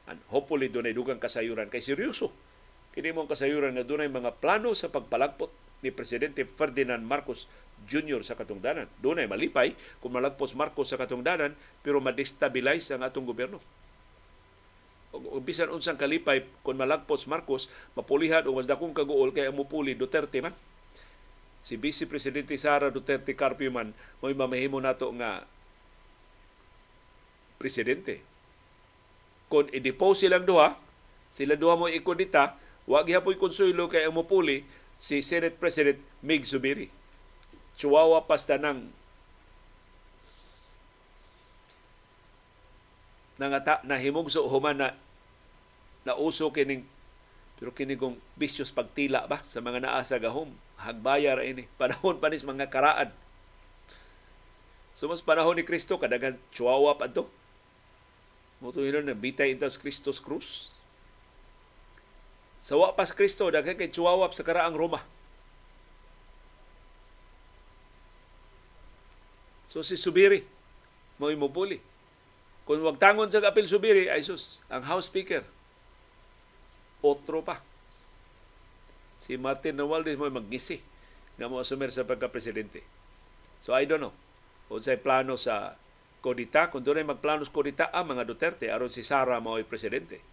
And 0.06 0.20
hopefully 0.30 0.68
doon 0.68 0.91
ay 0.91 0.94
dugang 0.94 1.18
kasayuran 1.18 1.72
kay 1.72 1.80
seryoso. 1.80 2.30
Kini 2.91 3.16
mong 3.16 3.32
kasayuran 3.32 3.80
na 3.80 3.88
doon 3.88 4.03
ay 4.06 4.12
mga 4.12 4.38
plano 4.44 4.76
sa 4.76 4.91
pagpalagpot 4.91 5.49
ni 5.82 5.95
Presidente 5.95 6.44
Ferdinand 6.44 7.02
Marcos 7.02 7.48
Jr. 7.85 8.26
sa 8.26 8.34
katungdanan. 8.34 8.89
Doon 8.99 9.22
ay 9.22 9.27
malipay 9.30 9.77
kung 10.02 10.15
malagpos 10.15 10.57
Marcos 10.57 10.89
sa 10.89 10.97
katungdanan 10.97 11.53
pero 11.85 12.02
ma-destabilize 12.02 12.89
ang 12.95 13.06
atong 13.06 13.27
gobyerno. 13.27 13.61
O 15.15 15.39
bisan 15.39 15.72
unsang 15.72 15.95
kalipay 15.95 16.43
kung 16.65 16.76
malagpos 16.76 17.30
Marcos, 17.30 17.72
mapulihan 17.95 18.43
o 18.47 18.56
mas 18.57 18.68
dakong 18.68 18.91
kaguol 18.91 19.31
kay 19.31 19.47
mupuli 19.53 19.95
Duterte 19.95 20.43
man 20.43 20.52
si 21.65 21.81
Vice 21.81 22.06
Presidente 22.06 22.53
Sara 22.61 22.93
Duterte 22.93 23.34
Carpio 23.34 23.73
man 23.73 23.89
may 24.22 24.38
mamahimo 24.38 24.77
nato 24.77 25.10
nga 25.18 25.49
presidente. 27.57 28.22
Kung 29.49 29.65
i-depose 29.73 30.30
silang 30.30 30.45
duha, 30.45 30.77
sila 31.34 31.57
duha 31.57 31.73
mo 31.73 31.89
ikodita, 31.89 32.57
wag 32.85 33.10
hapoy 33.10 33.39
konsuelo 33.39 33.89
kay 33.89 34.06
ang 34.06 34.14
mupuli 34.14 34.61
si 35.02 35.26
Senate 35.26 35.57
President 35.57 35.97
Mig 36.22 36.45
Zubiri. 36.45 36.91
Chihuahua 37.76 38.23
pasta 38.23 38.56
ng 38.56 38.88
nangata 43.35 43.84
na 43.84 43.99
himugso 43.99 44.47
human 44.47 44.80
na 44.80 44.89
nauso 46.07 46.47
kining 46.56 46.88
pero 47.56 47.72
kini 47.72 47.95
kong 47.95 48.19
vicious 48.35 48.72
pagtila 48.72 49.31
ba 49.31 49.39
sa 49.47 49.64
mga 49.64 49.88
naa 49.88 50.03
sa 50.03 50.19
gahom, 50.19 50.52
hagbaya 50.76 51.39
ra 51.39 51.43
ini. 51.47 51.72
Panahon 51.80 52.19
panis 52.19 52.43
mga 52.43 52.68
karaan. 52.68 53.15
So 54.91 55.07
mas 55.07 55.23
panahon 55.23 55.56
ni 55.56 55.64
Kristo 55.64 55.95
kadagan 55.95 56.35
chihuahua 56.52 56.99
pa 56.99 57.07
to. 57.07 57.27
Yun 58.60 59.07
na 59.07 59.15
bitay 59.15 59.56
ito 59.56 59.68
sa 59.68 59.80
Christos 59.80 60.19
Cruz. 60.19 60.76
Sa 62.60 62.76
wa 62.76 62.91
pas 62.97 63.14
Kristo, 63.14 63.47
daghan 63.47 63.77
kay 63.80 63.91
chihuahua 63.91 64.31
sa 64.35 64.43
karaang 64.43 64.76
Roma. 64.76 64.99
So 69.76 69.84
si 69.84 69.99
Subiri, 69.99 70.47
mo 71.19 71.27
imupuli. 71.27 71.84
Kung 72.64 72.80
wag 72.80 72.95
tangon 72.95 73.27
sa 73.27 73.43
apil 73.43 73.68
Subiri, 73.68 74.07
ay 74.07 74.23
sus, 74.23 74.64
ang 74.72 74.88
House 74.88 75.11
Speaker, 75.11 75.43
otro 77.03 77.43
pa. 77.43 77.60
Si 79.19 79.35
Martin 79.35 79.76
Romualdez 79.76 80.15
mo 80.15 80.31
magngisi 80.31 80.80
nga 81.35 81.52
mo 81.52 81.60
asumer 81.60 81.91
sa 81.91 82.07
pagka-presidente. 82.07 82.88
So 83.60 83.76
I 83.76 83.84
don't 83.84 83.99
know. 83.99 84.15
Kung 84.72 84.80
sa 84.80 84.95
plano 84.95 85.35
sa 85.35 85.76
Kodita, 86.23 86.72
kung 86.72 86.80
doon 86.80 87.03
ay 87.03 87.11
magplano 87.11 87.43
sa 87.43 87.52
Kodita 87.52 87.91
ang 87.91 88.15
mga 88.15 88.23
Duterte, 88.23 88.72
aron 88.72 88.88
si 88.88 89.03
Sara 89.03 89.43
mao 89.43 89.60
presidente. 89.68 90.23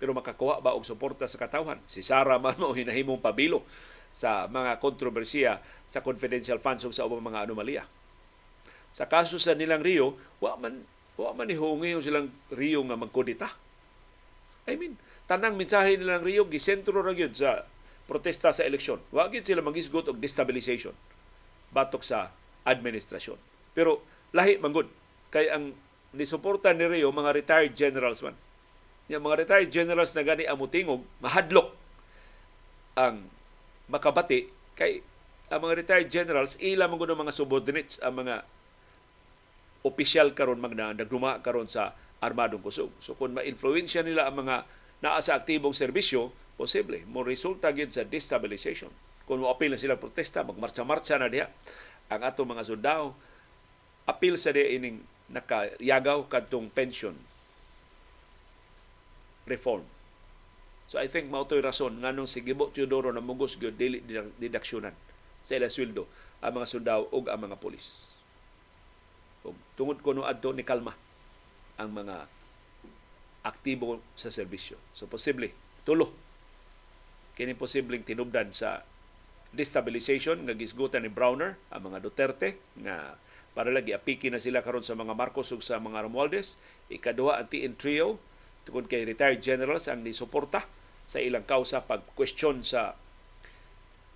Pero 0.00 0.16
makakuha 0.16 0.64
ba 0.64 0.72
og 0.72 0.88
suporta 0.88 1.28
sa 1.28 1.36
katawhan? 1.36 1.76
Si 1.84 2.00
Sara 2.00 2.40
man 2.40 2.56
mo 2.56 2.72
hinahimong 2.72 3.20
pabilo 3.20 3.68
sa 4.08 4.48
mga 4.48 4.80
kontrobersiya 4.80 5.60
sa 5.84 6.00
confidential 6.00 6.56
funds 6.56 6.88
sa 6.88 7.04
ubang 7.04 7.20
mga 7.20 7.44
anomalya. 7.44 7.84
Sa 8.92 9.08
kaso 9.08 9.40
sa 9.40 9.56
nilang 9.56 9.80
Rio, 9.80 10.14
wa 10.38 10.54
man 10.60 10.84
wa 11.16 11.32
man 11.32 11.48
ihungi 11.48 11.96
silang 12.04 12.28
Rio 12.52 12.84
nga 12.84 12.96
magkodita. 12.96 13.48
I 14.68 14.76
mean, 14.76 15.00
tanang 15.26 15.56
mensahe 15.56 15.96
nilang 15.96 16.22
Rio 16.22 16.46
gisentro 16.46 17.00
ra 17.00 17.16
gyud 17.16 17.32
sa 17.32 17.64
protesta 18.04 18.52
sa 18.52 18.68
eleksyon. 18.68 19.00
Wa 19.08 19.32
gyud 19.32 19.48
sila 19.48 19.64
magisgot 19.64 20.12
og 20.12 20.20
destabilization 20.20 20.92
batok 21.72 22.04
sa 22.04 22.28
administrasyon. 22.68 23.40
Pero 23.72 24.04
lahi 24.36 24.60
manggod 24.60 24.86
kay 25.32 25.48
ang 25.48 25.72
nisuporta 26.12 26.76
ni 26.76 26.84
Rio 26.84 27.08
mga 27.08 27.32
retired 27.32 27.72
generals 27.72 28.20
man. 28.20 28.36
Yung 29.08 29.24
mga 29.24 29.48
retired 29.48 29.70
generals 29.72 30.12
na 30.12 30.22
gani 30.22 30.44
amutingog, 30.44 31.02
mahadlok 31.24 31.72
ang 32.92 33.24
makabati 33.88 34.52
kay 34.76 35.00
ang 35.48 35.60
mga 35.64 35.84
retired 35.84 36.08
generals 36.12 36.60
ila 36.60 36.88
man 36.88 37.12
mga 37.12 37.32
subordinates 37.32 38.00
ang 38.04 38.20
mga 38.24 38.44
opisyal 39.82 40.30
karon 40.34 40.62
magna 40.62 40.94
nagduma 40.94 41.42
karon 41.42 41.66
sa 41.66 41.94
armadong 42.22 42.62
kusog. 42.62 42.94
So 43.02 43.18
kung 43.18 43.34
ma-influensya 43.34 44.06
nila 44.06 44.30
ang 44.30 44.46
mga 44.46 44.62
naa 45.02 45.18
sa 45.18 45.34
aktibong 45.42 45.74
serbisyo, 45.74 46.30
posible 46.54 47.02
mo 47.10 47.26
resulta 47.26 47.74
gyud 47.74 47.90
sa 47.90 48.06
destabilization. 48.06 48.94
Kung 49.26 49.42
mo 49.42 49.50
apil 49.50 49.74
na 49.74 49.80
sila 49.80 49.98
protesta, 49.98 50.46
magmarcha-marcha 50.46 51.18
na 51.18 51.26
diha 51.26 51.50
ang 52.06 52.22
ato 52.22 52.46
mga 52.46 52.62
sundao, 52.62 53.18
apil 54.06 54.38
sa 54.38 54.54
diha 54.54 54.78
ining 54.78 55.02
nakayagaw 55.34 56.30
kadtong 56.30 56.70
pension 56.70 57.18
reform. 59.50 59.82
So 60.86 61.00
I 61.00 61.10
think 61.10 61.32
mao 61.32 61.48
toy 61.48 61.58
rason 61.58 61.98
nganong 61.98 62.30
si 62.30 62.44
Gibo 62.44 62.70
Teodoro 62.70 63.10
na 63.10 63.24
mugos 63.24 63.58
gyud 63.58 63.74
dili 63.74 64.04
didaksyonan 64.38 64.94
sa 65.42 65.58
ila 65.58 65.66
sweldo 65.66 66.06
ang 66.38 66.52
mga 66.54 66.68
sundao 66.68 67.08
ug 67.10 67.26
ang 67.26 67.40
mga 67.42 67.58
pulis. 67.58 68.11
Tungod 69.74 70.04
kuno 70.04 70.28
adto 70.28 70.52
ni 70.52 70.64
kalma 70.66 70.92
ang 71.80 71.90
mga 71.90 72.28
aktibo 73.42 73.98
sa 74.14 74.30
serbisyo. 74.30 74.78
So 74.94 75.10
posible 75.10 75.50
tulo. 75.82 76.14
Kini 77.34 77.56
posibleng 77.56 78.06
tinubdan 78.06 78.52
sa 78.54 78.84
destabilization 79.52 80.44
nga 80.46 80.54
gisgutan 80.56 81.04
ni 81.04 81.10
Browner 81.10 81.58
ang 81.72 81.92
mga 81.92 81.98
Duterte 82.00 82.60
nga 82.80 83.16
para 83.52 83.68
lagi 83.68 83.92
apiki 83.92 84.32
na 84.32 84.40
sila 84.40 84.64
karon 84.64 84.84
sa 84.84 84.96
mga 84.96 85.12
Marcos 85.12 85.52
ug 85.52 85.60
sa 85.60 85.76
mga 85.76 86.08
Romualdez. 86.08 86.56
Ikaduha 86.88 87.40
ang 87.40 87.48
TN 87.48 87.76
trio 87.76 88.16
tungod 88.64 88.88
kay 88.88 89.04
retired 89.04 89.44
generals 89.44 89.90
ang 89.90 90.00
nisuporta 90.06 90.64
sa 91.04 91.18
ilang 91.20 91.44
kausa 91.44 91.84
pag 91.84 92.06
question 92.16 92.64
sa 92.64 92.96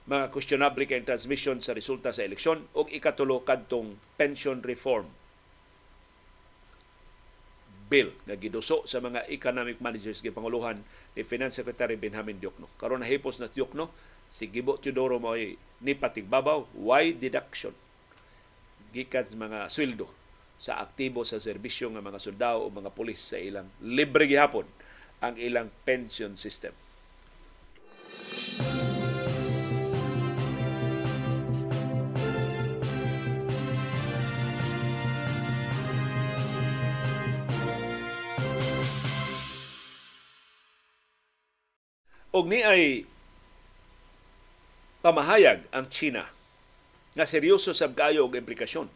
mga 0.06 0.30
questionable 0.30 0.86
kay 0.86 1.02
transmission 1.02 1.58
sa 1.60 1.74
resulta 1.74 2.14
sa 2.14 2.24
eleksyon. 2.24 2.64
Ug 2.72 2.88
ikatulo 2.88 3.42
kadtong 3.42 3.98
pension 4.16 4.62
reform 4.62 5.08
bill 7.86 8.10
nga 8.26 8.34
giduso 8.34 8.82
sa 8.84 8.98
mga 8.98 9.30
economic 9.30 9.78
managers 9.78 10.18
gipanguluhan 10.22 10.82
ni 11.14 11.22
Finance 11.22 11.62
Secretary 11.62 11.94
Benjamin 11.94 12.38
Diokno. 12.42 12.66
Karon 12.76 13.02
nahipos 13.02 13.38
na 13.38 13.46
Diokno 13.46 13.90
si 14.26 14.50
Gibo 14.50 14.76
Teodoro 14.82 15.22
mo 15.22 15.38
ni 15.38 15.92
patigbabaw 15.94 16.66
why 16.74 17.14
deduction 17.14 17.70
gikan 18.90 19.28
mga 19.30 19.70
sweldo 19.70 20.10
sa 20.56 20.80
aktibo 20.80 21.22
sa 21.22 21.36
serbisyo 21.36 21.92
nga 21.92 22.02
mga 22.02 22.18
sundao 22.18 22.64
o 22.64 22.72
mga 22.72 22.90
pulis 22.96 23.20
sa 23.20 23.36
ilang 23.36 23.68
libre 23.84 24.24
gihapon 24.24 24.64
ang 25.20 25.36
ilang 25.36 25.68
pension 25.84 26.32
system. 26.36 26.72
Og 42.36 42.52
ni 42.52 42.60
ay 42.60 43.08
pamahayag 45.00 45.64
ang 45.72 45.88
China 45.88 46.28
nga 47.16 47.24
seryoso 47.24 47.72
sa 47.72 47.88
kayo 47.88 48.28
og 48.28 48.36
implikasyon. 48.36 48.92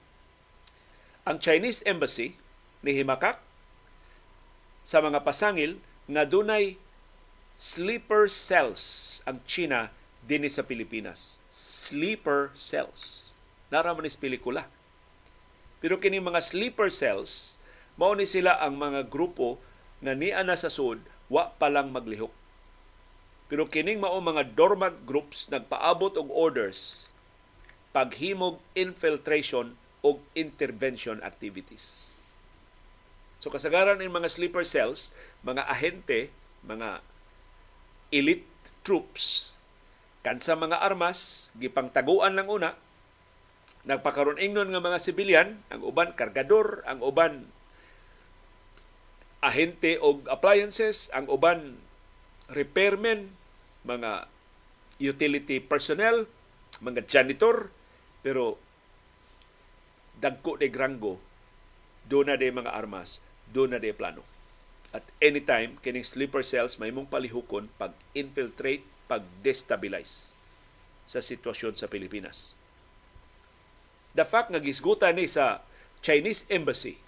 Ang 1.25 1.41
Chinese 1.41 1.81
Embassy 1.89 2.37
ni 2.85 2.93
Himakak 2.93 3.41
sa 4.85 5.01
mga 5.01 5.25
pasangil 5.25 5.81
nga 6.05 6.29
dunay 6.29 6.77
sleeper 7.57 8.29
cells 8.29 9.25
ang 9.25 9.41
China 9.49 9.89
dinhi 10.29 10.53
sa 10.53 10.61
Pilipinas. 10.61 11.41
Sleeper 11.49 12.53
cells. 12.53 13.33
Naraman 13.73 14.05
is 14.05 14.21
pelikula. 14.21 14.69
Pero 15.81 15.97
kini 15.97 16.21
mga 16.21 16.45
sleeper 16.45 16.93
cells 16.93 17.57
mao 17.97 18.13
ni 18.13 18.29
sila 18.29 18.61
ang 18.61 18.77
mga 18.77 19.09
grupo 19.09 19.57
nga 20.05 20.13
niya 20.13 20.45
na 20.45 20.61
sa 20.61 20.69
sud 20.69 21.01
wa 21.33 21.57
pa 21.57 21.73
lang 21.73 21.89
maglihok 21.89 22.40
pero 23.51 23.67
kining 23.67 23.99
mao 23.99 24.23
mga 24.23 24.55
dormant 24.55 24.95
groups 25.03 25.51
nagpaabot 25.51 26.15
og 26.15 26.31
orders 26.31 27.11
paghimog 27.91 28.63
infiltration 28.79 29.75
og 30.07 30.23
intervention 30.39 31.19
activities. 31.27 32.17
So 33.43 33.51
kasagaran 33.51 34.05
in 34.05 34.13
mga 34.13 34.31
sleeper 34.31 34.63
cells, 34.63 35.11
mga 35.43 35.67
ahente, 35.67 36.31
mga 36.63 37.03
elite 38.13 38.47
troops, 38.85 39.57
kansa 40.21 40.55
mga 40.55 40.79
armas, 40.81 41.49
gipangtaguan 41.57 42.37
lang 42.37 42.49
una, 42.53 42.77
nagpakaroon 43.89 44.37
ingnon 44.37 44.69
nga 44.71 44.85
mga 44.85 45.01
sibilyan, 45.01 45.57
ang 45.73 45.81
uban 45.81 46.13
kargador, 46.13 46.85
ang 46.85 47.01
uban 47.01 47.49
ahente 49.41 49.97
og 50.05 50.29
appliances, 50.29 51.09
ang 51.17 51.25
uban 51.33 51.81
repairmen, 52.53 53.33
mga 53.85 54.29
utility 55.01 55.61
personnel, 55.65 56.29
mga 56.85 57.09
janitor, 57.09 57.73
pero 58.21 58.61
dagko 60.21 60.61
de 60.61 60.69
grango, 60.69 61.17
doon 62.05 62.33
na 62.33 62.37
de 62.37 62.53
mga 62.53 62.73
armas, 62.73 63.25
doon 63.49 63.77
na 63.77 63.81
de 63.81 63.97
plano. 63.97 64.21
At 64.91 65.07
anytime, 65.23 65.79
kining 65.81 66.05
sleeper 66.05 66.43
cells 66.43 66.77
may 66.77 66.91
mong 66.91 67.09
palihukon 67.09 67.71
pag-infiltrate, 67.79 68.85
pag-destabilize 69.07 70.35
sa 71.09 71.19
sitwasyon 71.23 71.75
sa 71.79 71.91
Pilipinas. 71.91 72.55
The 74.15 74.27
fact 74.27 74.51
nga 74.51 74.63
gisgutan 74.63 75.19
ni 75.19 75.31
sa 75.31 75.63
Chinese 76.03 76.47
Embassy 76.51 76.99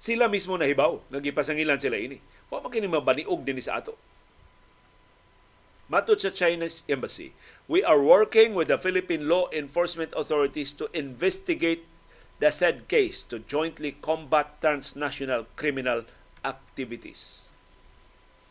sila 0.00 0.32
mismo 0.32 0.56
nahibaw 0.56 0.96
nga 1.12 1.20
gipasangilan 1.20 1.76
sila 1.76 2.00
ini 2.00 2.16
Wa 2.50 2.58
man 2.58 2.74
kini 2.74 2.90
mabaniog 2.90 3.46
din 3.46 3.62
sa 3.62 3.78
ato. 3.78 3.94
Matod 5.90 6.22
sa 6.22 6.30
Chinese 6.30 6.86
Embassy, 6.86 7.34
we 7.66 7.82
are 7.82 7.98
working 7.98 8.54
with 8.54 8.70
the 8.70 8.78
Philippine 8.78 9.26
law 9.26 9.50
enforcement 9.50 10.14
authorities 10.14 10.70
to 10.74 10.86
investigate 10.94 11.82
the 12.38 12.50
said 12.54 12.86
case 12.86 13.26
to 13.26 13.42
jointly 13.42 13.98
combat 13.98 14.58
transnational 14.62 15.50
criminal 15.58 16.06
activities. 16.46 17.50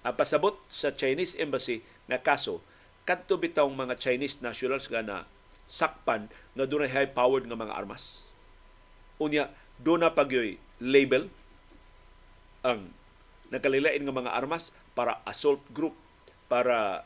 Ang 0.03 0.19
pasabot 0.19 0.59
sa 0.67 0.91
Chinese 0.91 1.35
Embassy 1.39 1.83
nga 2.11 2.19
kaso, 2.19 2.59
kadto 3.07 3.39
bitawng 3.39 3.75
mga 3.75 3.95
Chinese 3.99 4.43
nationals 4.43 4.91
nga 4.91 4.99
na 4.99 5.17
sakpan 5.67 6.27
nga 6.55 6.65
dunay 6.67 6.91
high-powered 6.91 7.47
nga 7.47 7.55
mga 7.55 7.75
armas. 7.75 8.27
Unya, 9.15 9.47
doon 9.79 10.03
na 10.03 10.11
pagyoy 10.11 10.59
label 10.83 11.31
ang 12.67 12.91
nakalilain 13.49 14.01
nga 14.01 14.13
mga 14.13 14.33
armas 14.33 14.73
para 14.93 15.21
assault 15.25 15.61
group 15.73 15.93
para 16.49 17.05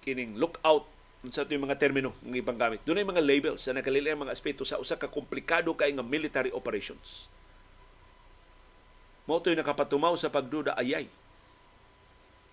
kining 0.00 0.36
lookout 0.40 0.88
sa 1.28 1.44
ito 1.44 1.52
yung 1.52 1.68
mga 1.68 1.76
termino 1.76 2.16
ng 2.24 2.40
ibang 2.40 2.56
gamit. 2.56 2.80
Doon 2.88 3.04
ay 3.04 3.04
mga 3.04 3.20
labels 3.20 3.60
sa 3.60 3.76
nakalilain 3.76 4.16
mga 4.16 4.32
aspeto 4.32 4.64
sa 4.64 4.80
usa 4.80 4.96
ka 4.96 5.12
komplikado 5.12 5.76
kay 5.76 5.92
nga 5.92 6.00
military 6.00 6.48
operations. 6.48 7.28
Mo 9.28 9.36
ito'y 9.36 9.52
nakapatumaw 9.52 10.16
sa 10.16 10.32
pagduda 10.32 10.72
ayay. 10.80 11.12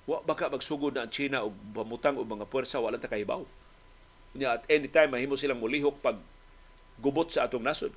Wa 0.04 0.20
baka 0.20 0.52
magsugod 0.52 1.00
na 1.00 1.08
ang 1.08 1.12
China 1.12 1.48
o 1.48 1.56
pamutang 1.72 2.20
o 2.20 2.28
mga 2.28 2.44
puwersa 2.44 2.84
wala 2.84 3.00
ta 3.00 3.08
kahibaw. 3.08 3.48
Nya 4.36 4.60
at 4.60 4.68
any 4.68 4.92
time 4.92 5.16
mahimo 5.16 5.40
silang 5.40 5.64
mulihok 5.64 6.04
pag 6.04 6.20
gubot 7.00 7.32
sa 7.32 7.48
atong 7.48 7.64
nasod. 7.64 7.96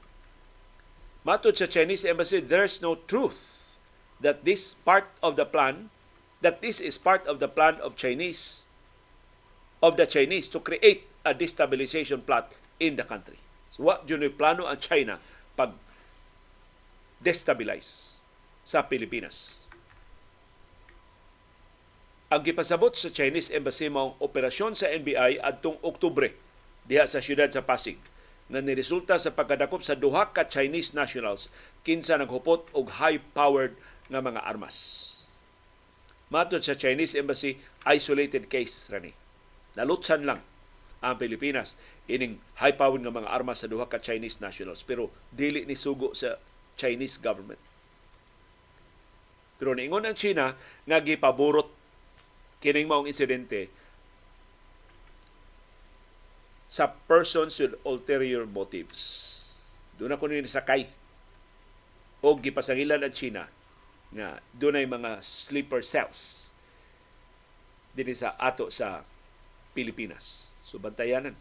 Matod 1.21 1.61
sa 1.61 1.69
Chinese 1.69 2.09
embassy, 2.09 2.41
there's 2.41 2.81
no 2.81 2.97
truth 3.05 3.77
that 4.25 4.45
this 4.45 4.73
part 4.73 5.09
of 5.21 5.37
the 5.37 5.45
plan, 5.45 5.93
that 6.41 6.65
this 6.65 6.81
is 6.81 6.97
part 6.97 7.29
of 7.29 7.41
the 7.41 7.49
plan 7.49 7.77
of 7.85 7.97
Chinese, 7.97 8.65
of 9.85 10.01
the 10.01 10.09
Chinese 10.09 10.49
to 10.49 10.61
create 10.61 11.05
a 11.25 11.37
destabilization 11.37 12.25
plot 12.25 12.53
in 12.81 12.97
the 12.97 13.05
country. 13.05 13.37
So, 13.69 13.85
what 13.85 14.09
yun 14.09 14.25
plano 14.33 14.65
ang 14.65 14.81
China 14.81 15.21
pag 15.57 15.77
destabilize 17.21 18.17
sa 18.65 18.81
Pilipinas. 18.89 19.69
Ang 22.33 22.41
gipasabot 22.47 22.97
sa 22.97 23.13
Chinese 23.13 23.53
Embassy 23.53 23.93
mao 23.93 24.17
operasyon 24.23 24.73
sa 24.73 24.89
NBI 24.89 25.37
adtong 25.43 25.77
Oktubre 25.85 26.33
diha 26.89 27.05
sa 27.05 27.21
siyudad 27.21 27.51
sa 27.53 27.61
Pasig 27.61 28.01
nga 28.51 28.59
niresulta 28.59 29.15
sa 29.15 29.31
pagkadakop 29.31 29.81
sa 29.81 29.95
duha 29.95 30.35
ka 30.35 30.51
Chinese 30.51 30.91
nationals 30.91 31.55
kinsa 31.87 32.19
naghupot 32.19 32.67
og 32.75 32.99
high-powered 32.99 33.79
nga 34.11 34.19
mga 34.19 34.43
armas. 34.43 35.07
Matod 36.31 36.67
sa 36.67 36.75
Chinese 36.75 37.15
Embassy, 37.15 37.63
isolated 37.87 38.51
case 38.51 38.91
rani. 38.91 39.15
Nalutsan 39.79 40.27
lang 40.27 40.43
ang 40.99 41.17
Pilipinas 41.17 41.79
ining 42.11 42.43
high-powered 42.59 43.07
nga 43.07 43.15
mga 43.15 43.31
armas 43.31 43.63
sa 43.63 43.71
duha 43.71 43.87
ka 43.87 44.03
Chinese 44.03 44.43
nationals 44.43 44.83
pero 44.83 45.15
dili 45.31 45.63
ni 45.63 45.79
sugo 45.79 46.11
sa 46.13 46.37
Chinese 46.75 47.23
government. 47.23 47.63
Pero 49.63 49.79
niingon 49.79 50.11
ang 50.11 50.19
China 50.19 50.59
nga 50.91 50.99
gipaborot 50.99 51.71
kining 52.59 52.91
maong 52.91 53.07
insidente 53.07 53.71
sa 56.71 56.87
persons 57.11 57.59
with 57.59 57.75
ulterior 57.83 58.47
motives. 58.47 59.03
Doon 59.99 60.15
ako 60.15 60.31
nini 60.31 60.47
sakay 60.47 60.87
o 62.23 62.39
gipasangilan 62.39 63.03
ang 63.03 63.11
China 63.11 63.43
nga 64.15 64.39
doon 64.55 64.79
ay 64.79 64.87
mga 64.87 65.19
sleeper 65.19 65.83
cells 65.83 66.55
din 67.91 68.15
sa 68.15 68.39
ato 68.39 68.71
sa 68.71 69.03
Pilipinas. 69.75 70.55
So 70.63 70.79
bantayanan. 70.79 71.35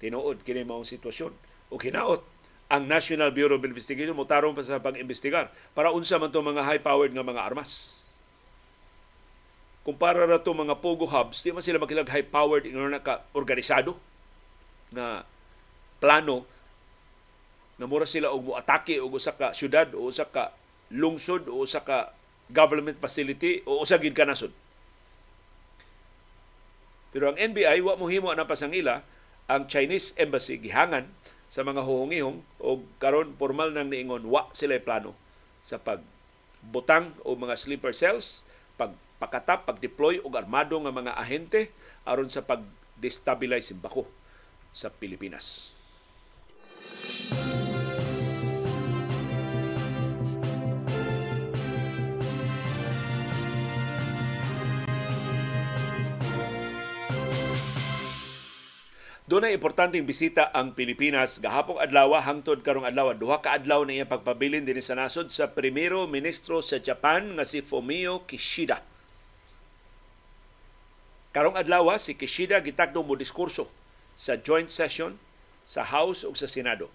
Tinuod 0.00 0.40
kini 0.40 0.64
maong 0.64 0.88
sitwasyon. 0.88 1.36
O 1.68 1.76
hinaot 1.76 2.24
ang 2.72 2.88
National 2.88 3.28
Bureau 3.28 3.60
of 3.60 3.68
Investigation 3.68 4.16
mo 4.16 4.24
tarong 4.24 4.56
pa 4.56 4.64
sa 4.64 4.80
pag-imbestigar 4.80 5.52
para 5.76 5.92
unsa 5.92 6.16
man 6.16 6.32
to 6.32 6.40
mga 6.40 6.64
high-powered 6.64 7.12
nga 7.12 7.26
mga 7.26 7.44
armas 7.44 7.99
kumpara 9.80 10.28
ra 10.28 10.38
to 10.40 10.52
mga 10.52 10.76
pogo 10.78 11.08
hubs, 11.08 11.40
di 11.40 11.52
man 11.54 11.64
sila 11.64 11.80
makilag 11.80 12.08
high-powered 12.08 12.68
ino 12.68 12.84
na 12.84 13.00
ka 13.00 13.24
organisado 13.32 13.96
na 14.92 15.24
plano 16.02 16.44
na 17.80 17.88
mura 17.88 18.04
sila 18.04 18.28
og 18.28 18.52
moatake 18.52 19.00
og 19.00 19.16
usa 19.16 19.32
ka 19.32 19.56
syudad 19.56 19.88
o 19.96 20.12
usa 20.12 20.28
ka 20.28 20.52
lungsod 20.92 21.48
o 21.48 21.64
usa 21.64 21.80
ka 21.80 22.12
government 22.52 23.00
facility 23.00 23.64
o 23.64 23.80
usa 23.80 23.96
gid 23.96 24.12
ka 24.12 24.28
nasod. 24.28 24.52
Pero 27.10 27.32
ang 27.32 27.40
NBI 27.40 27.80
wa 27.80 27.96
mohimo 27.96 28.28
na 28.36 28.44
pasangila 28.44 29.00
ang 29.50 29.66
Chinese 29.66 30.14
embassy 30.20 30.60
gihangan 30.60 31.08
sa 31.50 31.66
mga 31.66 31.82
huhungihong 31.82 32.44
o 32.62 32.84
karon 33.02 33.34
formal 33.34 33.74
nang 33.74 33.90
niingon 33.90 34.28
wa 34.28 34.46
sila 34.54 34.78
plano 34.78 35.16
sa 35.64 35.80
pag 35.80 36.04
butang 36.60 37.16
o 37.24 37.34
mga 37.34 37.56
sleeper 37.56 37.96
cells, 37.96 38.44
pag 38.76 38.92
pakatap 39.20 39.68
pag-deploy 39.68 40.24
og 40.24 40.32
armado 40.32 40.80
nga 40.80 40.90
mga 40.90 41.12
ahente 41.12 41.68
aron 42.08 42.32
sa 42.32 42.40
pag-destabilize 42.40 43.76
bako 43.76 44.08
sa 44.72 44.88
Pilipinas. 44.88 45.76
Doon 59.30 59.46
ay 59.46 59.54
importanteng 59.54 60.02
bisita 60.02 60.50
ang 60.50 60.74
Pilipinas 60.74 61.38
gahapong 61.38 61.78
adlaw 61.78 62.18
hangtod 62.18 62.66
karong 62.66 62.82
adlaw 62.82 63.14
duha 63.14 63.38
ka 63.38 63.54
adlaw 63.54 63.86
na 63.86 63.94
iyang 63.94 64.10
pagpabilin 64.10 64.66
dinhi 64.66 64.82
sa 64.82 64.98
nasod 64.98 65.30
sa 65.30 65.54
primero 65.54 66.10
ministro 66.10 66.58
sa 66.58 66.82
Japan 66.82 67.38
nga 67.38 67.46
si 67.46 67.62
Fumio 67.62 68.26
Kishida. 68.26 68.89
Karong 71.30 71.54
adlaw 71.54 71.94
si 71.94 72.18
Kishida 72.18 72.58
gitakdong 72.58 73.06
mo 73.06 73.14
diskurso 73.14 73.70
sa 74.18 74.34
joint 74.34 74.66
session 74.66 75.14
sa 75.62 75.86
House 75.86 76.26
ug 76.26 76.34
sa 76.34 76.50
Senado. 76.50 76.90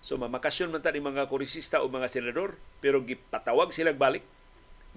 So 0.00 0.16
mamakasyon 0.16 0.72
man 0.72 0.80
ta 0.80 0.94
ni 0.94 1.04
mga 1.04 1.28
korisista 1.28 1.84
o 1.84 1.90
mga 1.90 2.08
senador 2.08 2.56
pero 2.78 3.02
gipatawag 3.02 3.74
silang 3.74 3.98
balik 3.98 4.24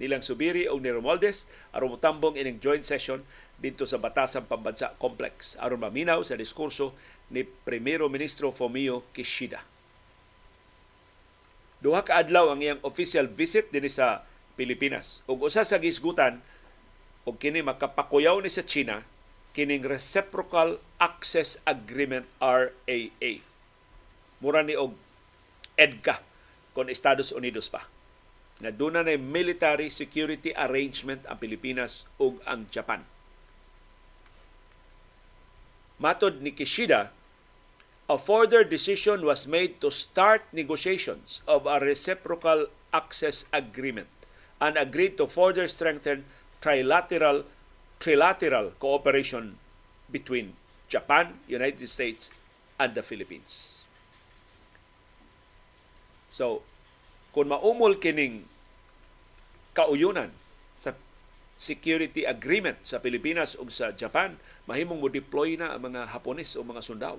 nilang 0.00 0.24
Subiri 0.24 0.70
o 0.72 0.80
ni 0.80 0.88
Romualdez 0.88 1.50
aron 1.74 1.98
motambong 1.98 2.38
ining 2.38 2.62
joint 2.62 2.86
session 2.86 3.20
dito 3.60 3.84
sa 3.84 4.00
Batasan 4.00 4.48
Pambansa 4.48 4.96
Complex 4.96 5.58
aron 5.60 5.82
maminaw 5.84 6.24
sa 6.24 6.38
diskurso 6.38 6.96
ni 7.28 7.44
Primero 7.44 8.08
Ministro 8.08 8.54
Fumio 8.54 9.04
Kishida. 9.12 9.60
Duha 11.82 12.06
ka 12.06 12.22
adlaw 12.22 12.54
ang 12.54 12.62
iyang 12.62 12.80
official 12.86 13.26
visit 13.26 13.68
dinhi 13.74 13.90
sa 13.90 14.22
Pilipinas. 14.54 15.20
Ug 15.26 15.42
usa 15.42 15.66
sa 15.66 15.82
gisgutan 15.82 16.38
og 17.22 17.38
kini 17.38 17.62
makapakuyaw 17.62 18.42
ni 18.42 18.50
sa 18.50 18.66
China 18.66 19.02
kining 19.52 19.84
Reciprocal 19.84 20.80
Access 20.96 21.60
Agreement 21.68 22.26
RAA. 22.40 23.32
Mura 24.42 24.64
ni 24.64 24.74
og 24.74 24.96
EDCA 25.78 26.18
kon 26.72 26.88
Estados 26.88 27.30
Unidos 27.30 27.68
pa. 27.68 27.84
Na 28.64 28.72
doon 28.72 28.96
na 28.98 29.14
military 29.18 29.92
security 29.92 30.56
arrangement 30.56 31.22
ang 31.28 31.38
Pilipinas 31.38 32.08
ug 32.16 32.40
ang 32.48 32.66
Japan. 32.72 33.04
Matod 36.02 36.42
ni 36.42 36.50
Kishida, 36.50 37.14
a 38.10 38.18
further 38.18 38.66
decision 38.66 39.22
was 39.22 39.46
made 39.46 39.78
to 39.78 39.94
start 39.94 40.42
negotiations 40.50 41.38
of 41.46 41.70
a 41.70 41.78
reciprocal 41.78 42.66
access 42.90 43.46
agreement 43.54 44.10
and 44.58 44.74
agreed 44.74 45.14
to 45.14 45.30
further 45.30 45.70
strengthen 45.70 46.26
trilateral 46.62 47.42
trilateral 47.98 48.74
cooperation 48.78 49.58
between 50.10 50.54
Japan, 50.86 51.38
United 51.50 51.86
States, 51.86 52.30
and 52.78 52.94
the 52.94 53.02
Philippines. 53.02 53.82
So, 56.32 56.66
kung 57.30 57.52
maumol 57.52 58.00
kining 58.00 58.48
kauyunan 59.72 60.34
sa 60.76 60.92
security 61.56 62.26
agreement 62.26 62.80
sa 62.82 62.98
Pilipinas 62.98 63.54
ug 63.54 63.70
sa 63.70 63.94
Japan, 63.94 64.34
mahimong 64.66 64.98
mo 64.98 65.08
deploy 65.08 65.54
na 65.54 65.76
ang 65.76 65.92
mga 65.92 66.10
Hapones 66.10 66.58
o 66.58 66.64
mga 66.66 66.82
sundao. 66.82 67.18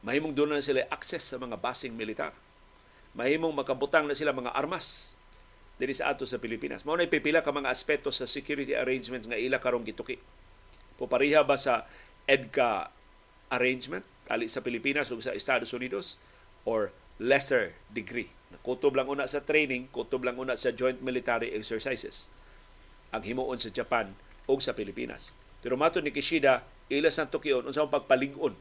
Mahimong 0.00 0.32
doon 0.32 0.56
na 0.56 0.64
sila 0.64 0.86
access 0.88 1.28
sa 1.28 1.36
mga 1.36 1.60
basing 1.60 1.92
militar. 1.92 2.32
Mahimong 3.12 3.52
makabutang 3.52 4.08
na 4.08 4.16
sila 4.16 4.32
mga 4.32 4.54
armas 4.54 5.18
diri 5.80 5.96
sa 5.96 6.12
ato 6.12 6.28
sa 6.28 6.36
Pilipinas. 6.36 6.84
Mao 6.84 7.00
na 7.00 7.08
pipila 7.08 7.40
ka 7.40 7.48
mga 7.48 7.72
aspeto 7.72 8.12
sa 8.12 8.28
security 8.28 8.76
arrangements 8.76 9.24
nga 9.24 9.40
ila 9.40 9.56
karong 9.56 9.88
gituki. 9.88 10.20
Pupariha 11.00 11.40
ba 11.40 11.56
sa 11.56 11.88
EDCA 12.28 12.92
arrangement 13.48 14.04
ali 14.28 14.44
sa 14.44 14.60
Pilipinas 14.60 15.08
ug 15.08 15.24
sa 15.24 15.32
Estados 15.32 15.72
Unidos 15.72 16.20
or 16.68 16.92
lesser 17.16 17.72
degree. 17.88 18.28
Kutob 18.60 18.92
lang 18.92 19.08
una 19.08 19.24
sa 19.24 19.40
training, 19.40 19.88
kutob 19.88 20.28
lang 20.28 20.36
una 20.36 20.52
sa 20.54 20.68
joint 20.70 21.00
military 21.00 21.56
exercises 21.56 22.28
ang 23.10 23.26
himuon 23.26 23.58
sa 23.58 23.74
Japan 23.74 24.14
ug 24.46 24.62
sa 24.62 24.76
Pilipinas. 24.76 25.34
Pero 25.64 25.74
mato 25.74 25.98
ni 25.98 26.14
Kishida, 26.14 26.62
ilas 26.92 27.18
ang 27.18 27.32
Tokyo 27.32 27.64
unsa 27.64 27.88
pagpalig-on 27.88 28.54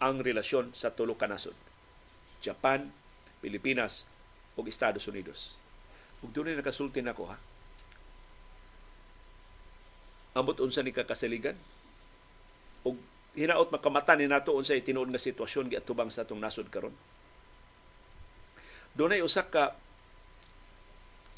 ang 0.00 0.16
relasyon 0.24 0.72
sa 0.72 0.94
tulo 0.94 1.18
ka 1.18 1.28
nasod. 1.28 1.54
Japan, 2.40 2.88
Pilipinas 3.44 4.08
ug 4.56 4.64
Estados 4.70 5.04
Unidos. 5.04 5.59
Ug 6.20 6.30
dunay 6.32 6.56
nakasulti 6.56 7.00
nako 7.00 7.32
ha. 7.32 7.36
Ambot 10.36 10.60
unsa 10.60 10.84
ni 10.84 10.92
kakasaligan? 10.92 11.56
Ug 12.84 12.96
hinaot 13.34 13.72
makamata 13.72 14.14
ni 14.18 14.26
nato 14.26 14.54
unsay 14.54 14.84
tinuod 14.84 15.08
nga 15.10 15.20
sitwasyon 15.20 15.70
giatubang 15.70 16.12
sa 16.12 16.22
atong 16.26 16.40
nasod 16.42 16.68
karon. 16.68 16.94
Dunay 18.94 19.22
usa 19.22 19.46
ka 19.46 19.78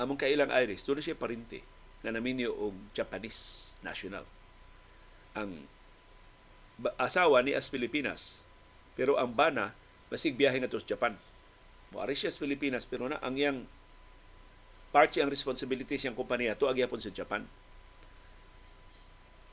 among 0.00 0.18
kailang 0.18 0.50
Irish, 0.50 0.88
dunay 0.88 1.04
siya 1.04 1.18
parinti 1.18 1.60
na 2.02 2.10
naminyo 2.10 2.50
og 2.50 2.74
Japanese 2.96 3.70
national. 3.86 4.26
Ang 5.36 5.68
asawa 6.98 7.44
ni 7.44 7.54
as 7.54 7.70
Pilipinas, 7.70 8.48
pero 8.98 9.20
ang 9.20 9.30
bana 9.30 9.76
basig 10.10 10.34
biyahe 10.34 10.58
nga 10.58 10.68
sa 10.68 10.84
Japan. 10.84 11.14
Moari 11.92 12.16
siya 12.16 12.32
sa 12.32 12.42
Pilipinas 12.42 12.88
pero 12.88 13.06
na 13.06 13.20
ang 13.20 13.36
iyang 13.36 13.68
part 14.92 15.08
ang 15.16 15.32
responsibility 15.32 15.96
siyang 15.96 16.14
kompanya 16.14 16.52
to 16.52 16.68
agyapon 16.68 17.00
sa 17.00 17.08
Japan. 17.08 17.48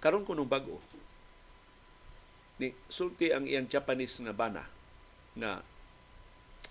Karon 0.04 0.28
ko 0.28 0.36
nung 0.36 0.52
bago 0.52 0.84
ni 2.60 2.76
sulti 2.92 3.32
ang 3.32 3.48
iyang 3.48 3.72
Japanese 3.72 4.20
nga 4.20 4.36
bana 4.36 4.68
na 5.40 5.64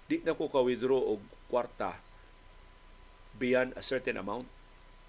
di 0.04 0.20
na 0.20 0.36
ko 0.36 0.52
ka-withdraw 0.52 1.00
og 1.00 1.20
kwarta 1.48 1.96
beyond 3.40 3.72
a 3.72 3.80
certain 3.80 4.20
amount 4.20 4.44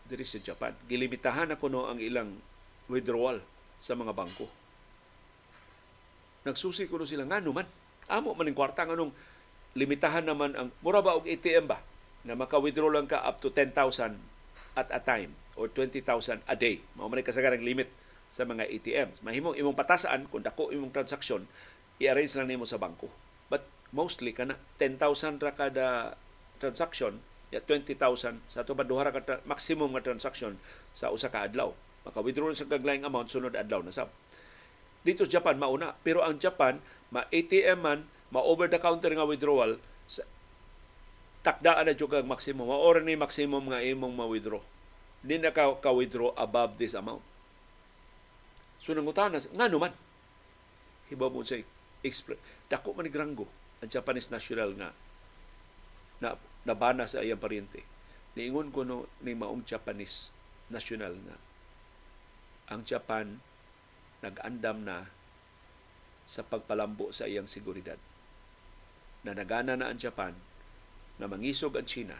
diri 0.07 0.23
sa 0.23 0.39
Japan. 0.39 0.71
Gilimitahan 0.87 1.51
ako 1.51 1.67
no 1.67 1.83
ang 1.91 1.99
ilang 1.99 2.31
withdrawal 2.87 3.43
sa 3.75 3.91
mga 3.99 4.15
bangko. 4.15 4.47
Nagsusi 6.47 6.87
ko 6.87 6.95
no 6.95 7.03
sila 7.03 7.27
nga 7.27 7.43
man. 7.43 7.67
Amo 8.07 8.31
man 8.31 8.55
kwarta 8.55 8.87
nganong 8.87 9.11
limitahan 9.75 10.23
naman 10.23 10.55
ang 10.55 10.71
mura 10.79 11.03
ba 11.03 11.19
og 11.19 11.27
ATM 11.27 11.67
ba 11.67 11.83
na 12.29 12.37
maka-withdraw 12.37 12.93
lang 12.93 13.09
ka 13.09 13.25
up 13.25 13.41
to 13.41 13.49
10,000 13.49 13.73
at 14.77 14.87
a 14.93 15.01
time 15.01 15.33
or 15.57 15.65
20,000 15.65 16.05
a 16.45 16.53
day. 16.53 16.77
Mao 16.93 17.09
man 17.09 17.25
kasagarang 17.25 17.65
limit 17.65 17.89
sa 18.29 18.45
mga 18.45 18.69
ATMs. 18.69 19.25
Mahimong 19.25 19.57
imong 19.57 19.73
patasaan 19.73 20.29
kung 20.29 20.45
dako 20.45 20.69
imong 20.69 20.93
transaksyon, 20.93 21.49
i-arrange 21.97 22.37
lang 22.37 22.53
nimo 22.53 22.69
sa 22.69 22.77
bangko. 22.77 23.09
But 23.49 23.65
mostly 23.89 24.29
kana 24.29 24.61
10,000 24.77 25.41
ra 25.41 25.57
kada 25.57 26.13
transaction, 26.61 27.17
ya 27.49 27.65
20,000 27.65 27.97
sa 28.45 28.61
ato 28.61 28.77
duha 28.77 29.09
ra 29.09 29.11
ka 29.11 29.41
maximum 29.49 29.89
nga 29.97 30.05
transaction 30.05 30.61
sa 30.93 31.09
usa 31.09 31.33
ka 31.33 31.49
adlaw. 31.49 31.73
Maka-withdraw 32.05 32.53
sa 32.53 32.69
kaglaing 32.69 33.03
amount 33.03 33.33
sunod 33.33 33.57
adlaw 33.57 33.81
na 33.81 33.89
sab. 33.89 34.13
Dito 35.01 35.25
Japan 35.25 35.57
mauna, 35.57 35.97
pero 36.05 36.21
ang 36.21 36.37
Japan 36.37 36.77
ma 37.09 37.25
ATM 37.33 37.79
man, 37.81 38.05
ma 38.29 38.45
over 38.45 38.69
the 38.69 38.77
counter 38.77 39.09
nga 39.09 39.25
withdrawal 39.25 39.81
takdaan 41.45 41.87
na 41.87 41.95
jud 41.95 42.11
maximum. 42.25 42.67
Maora 42.67 42.99
ni 42.99 43.15
maximum 43.15 43.71
nga 43.71 43.79
imong 43.79 44.13
ma-withdraw. 44.15 44.61
Di 45.19 45.35
na 45.35 45.51
ka, 45.51 45.75
ka-withdraw 45.79 46.35
above 46.39 46.79
this 46.79 46.95
amount. 46.95 47.23
So 48.79 48.95
nangutanas, 48.95 49.51
nga 49.51 49.67
naman, 49.67 49.91
hibaw 51.11 51.27
mo 51.27 51.43
sa 51.43 51.59
express. 52.03 52.39
Dako 52.71 52.95
man 52.95 53.07
ni 53.07 53.11
Grango, 53.11 53.47
ang 53.83 53.91
Japanese 53.91 54.31
national 54.31 54.75
nga 54.79 54.95
na 56.19 56.35
nabana 56.63 57.07
sa 57.07 57.23
iyang 57.23 57.39
paryente. 57.39 57.83
Niingon 58.35 58.71
ko 58.71 58.87
no, 58.87 59.07
ni 59.23 59.35
maong 59.35 59.67
Japanese 59.67 60.31
national 60.71 61.15
nga 61.27 61.35
ang 62.69 62.85
Japan 62.85 63.41
nag-andam 64.21 64.85
na 64.85 65.09
sa 66.23 66.45
pagpalambo 66.45 67.09
sa 67.09 67.25
iyang 67.25 67.49
seguridad. 67.49 67.97
Na 69.25 69.33
nagana 69.33 69.73
na 69.73 69.89
ang 69.89 69.97
Japan 69.97 70.37
na 71.19 71.27
mangisog 71.27 71.75
ang 71.75 71.85
China, 71.85 72.15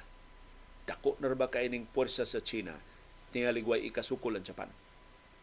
dako 0.84 1.16
na 1.18 1.32
ba 1.34 1.48
kaining 1.48 1.88
puwersa 1.90 2.28
sa 2.28 2.44
China, 2.44 2.76
tingaligway 3.32 3.88
ikasukol 3.88 4.36
ang 4.36 4.46
Japan. 4.46 4.70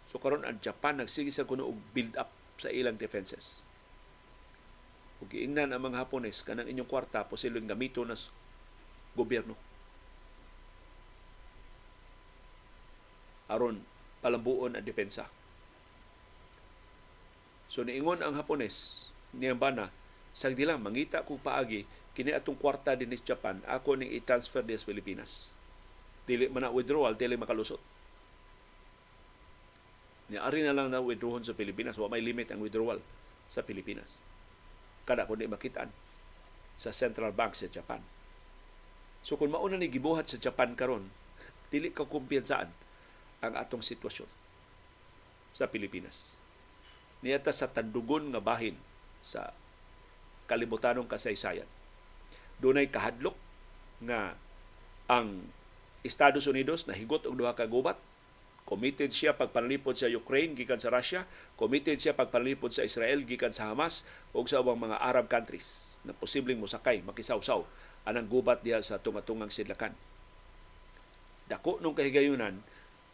So 0.07 0.21
karon 0.21 0.45
ang 0.45 0.61
Japan 0.63 1.03
nagsige 1.03 1.33
sa 1.33 1.49
kuno 1.49 1.67
og 1.67 1.81
build 1.97 2.15
up 2.21 2.31
sa 2.61 2.71
ilang 2.71 3.01
defenses. 3.01 3.65
Ug 5.25 5.33
giingnan 5.33 5.73
ang 5.73 5.83
mga 5.83 6.05
Hapones 6.05 6.45
kanang 6.45 6.69
inyong 6.69 6.87
kwarta 6.87 7.25
posibleng 7.25 7.67
gamito 7.67 8.05
na 8.05 8.15
gobyerno. 9.17 9.57
aron 13.47 13.83
palambuon 14.23 14.75
ang 14.75 14.85
depensa. 14.87 15.31
So 17.71 17.83
niingon 17.83 18.23
ang 18.23 18.35
Hapones 18.39 19.07
niyang 19.35 19.59
bana, 19.59 19.91
sagdi 20.35 20.67
lang 20.67 20.83
mangita 20.83 21.27
ko 21.27 21.39
paagi 21.39 21.87
kini 22.17 22.33
atong 22.33 22.57
kwarta 22.57 22.97
din 22.97 23.13
sa 23.13 23.37
Japan, 23.37 23.61
ako 23.69 24.01
ning 24.01 24.09
i-transfer 24.17 24.65
din 24.65 24.81
sa 24.81 24.89
Pilipinas. 24.89 25.53
Dili 26.25 26.49
man 26.49 26.73
withdrawal, 26.73 27.13
dili 27.13 27.37
makalusot. 27.37 27.79
Ni 30.33 30.41
ari 30.41 30.65
na 30.65 30.73
lang 30.73 30.89
na 30.89 31.05
withdrawon 31.05 31.45
sa 31.45 31.53
Pilipinas, 31.53 32.01
wa 32.01 32.09
may 32.09 32.25
limit 32.25 32.49
ang 32.49 32.65
withdrawal 32.65 33.05
sa 33.53 33.61
Pilipinas. 33.61 34.17
Kada 35.05 35.29
ko 35.29 35.37
di 35.37 35.45
makitaan 35.45 35.93
sa 36.81 36.91
central 36.91 37.37
bank 37.37 37.53
sa 37.53 37.69
Japan. 37.69 38.01
So 39.21 39.37
kung 39.37 39.53
mauna 39.53 39.77
ni 39.77 39.93
gibuhat 39.93 40.33
sa 40.33 40.41
Japan 40.41 40.73
karon, 40.73 41.13
dili 41.73 41.93
ka 41.93 42.09
kumpiyansaan 42.09 42.73
ang 43.45 43.53
atong 43.61 43.85
sitwasyon 43.85 44.27
sa 45.53 45.69
Pilipinas. 45.69 46.41
Niyata 47.21 47.53
sa 47.53 47.69
tandugon 47.69 48.33
nga 48.33 48.41
bahin 48.41 48.75
sa 49.21 49.53
kalibutanong 50.49 51.07
kasaysayan. 51.07 51.69
Dunay 52.63 52.89
kahadlok 52.89 53.37
nga 54.05 54.37
ang 55.07 55.49
Estados 56.03 56.47
Unidos 56.47 56.87
nahigot 56.87 57.27
og 57.27 57.37
duha 57.37 57.53
ka 57.53 57.69
gubat 57.69 57.99
committed 58.67 59.15
siya 59.15 59.39
pagpanlipod 59.39 59.95
sa 59.95 60.11
Ukraine 60.11 60.59
gikan 60.59 60.83
sa 60.83 60.91
Russia, 60.91 61.23
committed 61.55 62.03
siya 62.03 62.19
pagpanlipod 62.19 62.75
sa 62.75 62.83
Israel 62.83 63.23
gikan 63.23 63.55
sa 63.55 63.71
Hamas 63.71 64.03
ug 64.35 64.51
sa 64.51 64.59
ubang 64.59 64.77
mga 64.77 64.99
Arab 64.99 65.31
countries 65.31 65.95
na 66.03 66.11
posibleng 66.11 66.59
mosakay 66.59 67.01
makisawsaw 67.07 67.63
anang 68.03 68.27
gubat 68.27 68.67
diha 68.67 68.83
sa 68.83 68.99
tungatungang 68.99 69.55
sidlakan. 69.55 69.95
Dako 71.47 71.79
nung 71.79 71.95
kahigayunan, 71.95 72.59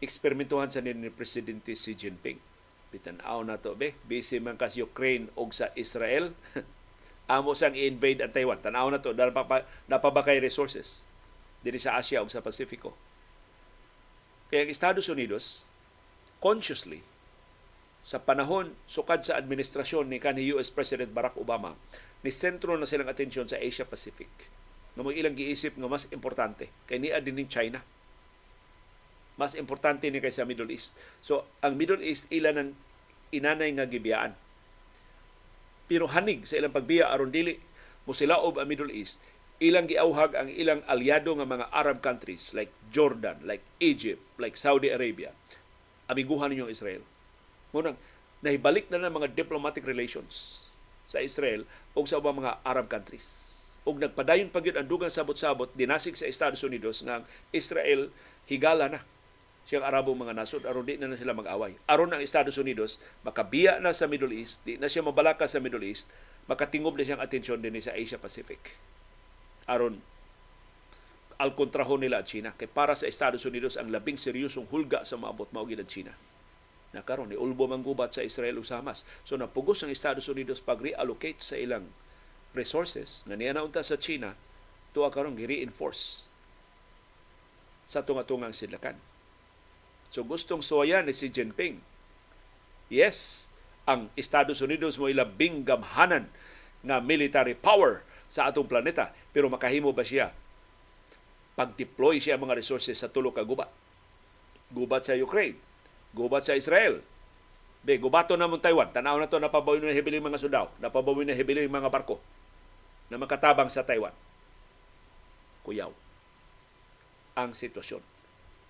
eksperimentuhan 0.01 0.73
sa 0.73 0.81
ni 0.81 1.13
Presidente 1.13 1.77
Xi 1.77 1.93
Jinping. 1.93 2.41
Bitan-aw 2.89 3.41
na 3.45 3.61
to 3.61 3.77
be, 3.77 3.93
busy 4.09 4.41
man 4.41 4.57
kas 4.57 4.77
Ukraine 4.77 5.29
og 5.37 5.53
sa 5.53 5.69
Israel. 5.77 6.33
Amo 7.31 7.55
sang 7.55 7.75
invade 7.75 8.19
ang 8.19 8.33
Taiwan. 8.35 8.59
Tanaw 8.59 8.91
na 8.91 8.99
to, 8.99 9.15
napabakay 9.87 10.43
resources 10.43 11.07
diri 11.63 11.79
sa 11.79 11.95
Asia 11.95 12.19
ug 12.19 12.27
sa 12.27 12.43
Pasifiko. 12.43 12.91
Kaya 14.51 14.67
ang 14.67 14.71
Estados 14.71 15.07
Unidos, 15.07 15.65
consciously, 16.43 16.99
sa 18.03 18.19
panahon 18.19 18.75
sukad 18.83 19.23
sa 19.23 19.39
administrasyon 19.39 20.11
ni 20.11 20.19
kanhi 20.19 20.51
US 20.51 20.67
President 20.67 21.15
Barack 21.15 21.39
Obama, 21.39 21.79
ni 22.19 22.31
sentro 22.35 22.75
na 22.75 22.83
silang 22.83 23.07
atensyon 23.07 23.47
sa 23.47 23.55
Asia 23.55 23.87
Pacific. 23.87 24.27
Nga 24.93 25.01
mo 25.01 25.09
ilang 25.09 25.33
giisip 25.33 25.79
nga 25.79 25.87
mas 25.87 26.11
importante. 26.11 26.67
Kay 26.85 26.99
niya 26.99 27.23
din 27.23 27.39
ning 27.39 27.47
China. 27.47 27.79
Mas 29.39 29.55
importante 29.57 30.05
ni 30.11 30.21
kaysa 30.21 30.45
Middle 30.45 30.69
East. 30.69 30.93
So 31.23 31.47
ang 31.63 31.79
Middle 31.79 32.03
East 32.03 32.29
ila 32.29 32.53
ng 32.53 32.75
inanay 33.33 33.73
nga 33.73 33.89
gibiyaan 33.89 34.37
pero 35.93 36.09
hanig 36.09 36.49
sa 36.49 36.57
ilang 36.57 36.73
pagbiya 36.73 37.13
aron 37.13 37.29
dili 37.29 37.61
mo 38.09 38.17
silaob 38.17 38.57
ang 38.57 38.65
Middle 38.65 38.89
East 38.89 39.21
ilang 39.61 39.85
giawhag 39.85 40.33
ang 40.33 40.49
ilang 40.49 40.81
aliado 40.89 41.37
nga 41.37 41.45
mga 41.45 41.69
Arab 41.69 42.01
countries 42.01 42.49
like 42.57 42.73
Jordan 42.89 43.37
like 43.45 43.61
Egypt 43.77 44.19
like 44.41 44.57
Saudi 44.57 44.89
Arabia. 44.89 45.29
Amiguhan 46.09 46.49
ninyo 46.49 46.67
Israel. 46.67 47.05
Mo 47.69 47.85
nang 47.85 47.95
nahibalik 48.41 48.89
na 48.89 48.97
ng 48.97 49.13
mga 49.13 49.37
diplomatic 49.37 49.85
relations 49.85 50.65
sa 51.05 51.21
Israel 51.21 51.69
o 51.93 52.01
sa 52.09 52.17
ubang 52.17 52.41
mga 52.41 52.57
Arab 52.65 52.89
countries. 52.89 53.53
Ug 53.85 54.01
nagpadayon 54.01 54.49
pagyud 54.49 54.75
ang 54.75 54.89
dugang 54.89 55.13
sabot-sabot 55.13 55.69
dinasig 55.77 56.17
sa 56.17 56.25
Estados 56.25 56.65
Unidos 56.65 57.05
nga 57.05 57.21
Israel 57.53 58.09
higala 58.49 58.89
na 58.89 58.99
siyang 59.63 59.87
Arabong 59.87 60.19
mga 60.19 60.35
nasod 60.35 60.63
aron 60.67 60.83
di 60.83 60.99
na, 60.99 61.07
na 61.07 61.15
sila 61.15 61.31
mag-away. 61.31 61.79
Aron 61.87 62.11
ang 62.11 62.19
Estados 62.19 62.59
Unidos 62.59 62.99
makabiya 63.23 63.79
na 63.79 63.95
sa 63.95 64.07
Middle 64.11 64.35
East, 64.35 64.59
di 64.67 64.75
na 64.75 64.91
siya 64.91 65.03
mabalaka 65.03 65.47
sa 65.47 65.63
Middle 65.63 65.83
East, 65.83 66.11
makatingob 66.51 66.99
na 66.99 67.07
siyang 67.07 67.23
atensyon 67.23 67.63
din 67.63 67.75
sa 67.79 67.95
Asia 67.95 68.19
Pacific. 68.19 68.75
Aron 69.67 70.03
al 71.39 71.55
kontraho 71.57 71.97
nila 71.97 72.21
ang 72.21 72.27
China 72.29 72.49
kay 72.53 72.69
para 72.69 72.93
sa 72.93 73.09
Estados 73.09 73.43
Unidos 73.43 73.75
ang 73.75 73.89
labing 73.89 74.19
seryosong 74.19 74.69
hulga 74.69 75.01
sa 75.03 75.17
maabot 75.17 75.49
mao 75.49 75.65
gid 75.65 75.81
China 75.89 76.13
na 76.93 77.01
karon 77.01 77.33
ni 77.33 77.35
ulbo 77.35 77.65
man 77.65 77.81
gubat 77.81 78.13
sa 78.13 78.21
Israel 78.21 78.61
ug 78.61 78.67
Hamas 78.69 79.01
so 79.25 79.33
napugos 79.33 79.81
ang 79.81 79.89
Estados 79.89 80.29
Unidos 80.29 80.61
pag 80.61 80.77
reallocate 80.77 81.41
sa 81.41 81.57
ilang 81.57 81.89
resources 82.53 83.25
nga 83.25 83.33
niya 83.33 83.57
naunta 83.57 83.81
sa 83.81 83.97
China 83.97 84.37
tuwa 84.93 85.09
karon 85.09 85.33
gi-reinforce 85.33 86.29
sa 87.89 88.05
tunga-tungang 88.05 88.55
sidlakan. 88.55 88.95
So 90.13 90.21
gustong 90.21 90.61
suwayan 90.61 91.09
ni 91.09 91.13
si 91.17 91.33
Jinping. 91.33 91.81
Yes, 92.93 93.49
ang 93.89 94.13
Estados 94.13 94.61
Unidos 94.61 95.01
mo 95.01 95.09
ilabing 95.09 95.65
gamhanan 95.65 96.29
nga 96.85 97.01
military 97.01 97.57
power 97.57 98.05
sa 98.29 98.45
atong 98.45 98.69
planeta 98.69 99.09
pero 99.33 99.49
makahimo 99.49 99.89
ba 99.89 100.05
siya 100.05 100.29
pag-deploy 101.57 102.21
siya 102.21 102.37
mga 102.37 102.57
resources 102.57 103.01
sa 103.01 103.09
tulo 103.09 103.33
ka 103.33 103.41
gubat. 103.41 103.69
Gubat 104.73 105.05
sa 105.05 105.13
Ukraine, 105.13 105.57
gubat 106.13 106.45
sa 106.45 106.57
Israel, 106.57 107.01
Be, 107.83 107.99
gubato 107.99 108.39
na 108.39 108.47
mo 108.47 108.55
Taiwan. 108.55 108.95
Tanaw 108.95 109.19
na 109.19 109.27
to, 109.27 109.43
napabawi 109.43 109.83
na 109.83 109.91
hibiling 109.91 110.23
mga 110.23 110.39
sudaw. 110.39 110.71
Napabawi 110.79 111.27
na 111.27 111.35
hibiling 111.35 111.67
mga 111.67 111.91
barko 111.91 112.15
na 113.11 113.19
makatabang 113.19 113.67
sa 113.67 113.83
Taiwan. 113.83 114.15
Kuyaw 115.67 115.91
ang 117.35 117.51
sitwasyon 117.51 117.99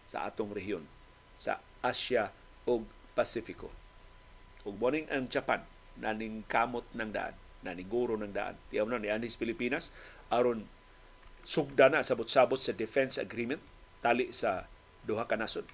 sa 0.10 0.26
atong 0.26 0.50
rehiyon 0.50 0.82
sa 1.38 1.60
Asia 1.84 2.32
ug 2.64 2.88
Pasifiko. 3.14 3.70
Ug 4.64 4.76
morning 4.80 5.06
ang 5.12 5.28
Japan 5.28 5.62
naning 6.00 6.42
kamot 6.50 6.88
ng 6.96 7.12
daan, 7.14 7.36
naniguro 7.62 8.18
ng 8.18 8.34
daan. 8.34 8.58
Tiyaw 8.74 8.88
na 8.90 8.98
ni 8.98 9.12
Anis 9.12 9.38
Pilipinas 9.38 9.94
aron 10.34 10.66
sugda 11.44 11.92
na 11.92 12.02
sabot-sabot 12.02 12.58
sa 12.58 12.72
defense 12.74 13.20
agreement 13.20 13.60
tali 14.00 14.32
sa 14.32 14.66
duha 15.04 15.28
ka 15.28 15.36
nasod. 15.36 15.68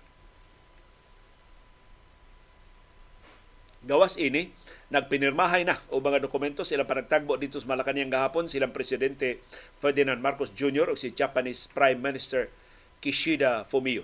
Gawas 3.80 4.20
ini, 4.20 4.52
nagpinirmahay 4.92 5.64
na 5.64 5.80
o 5.88 6.04
mga 6.04 6.20
dokumento 6.20 6.68
sila 6.68 6.84
panagtagbo 6.84 7.40
dito 7.40 7.64
sa 7.64 7.70
Malacanang 7.72 8.12
gahapon 8.12 8.52
silang 8.52 8.76
presidente 8.76 9.40
Ferdinand 9.80 10.20
Marcos 10.20 10.52
Jr. 10.52 10.92
o 10.92 11.00
si 11.00 11.16
Japanese 11.16 11.72
Prime 11.72 11.96
Minister 11.96 12.52
Kishida 13.00 13.64
Fumio. 13.64 14.04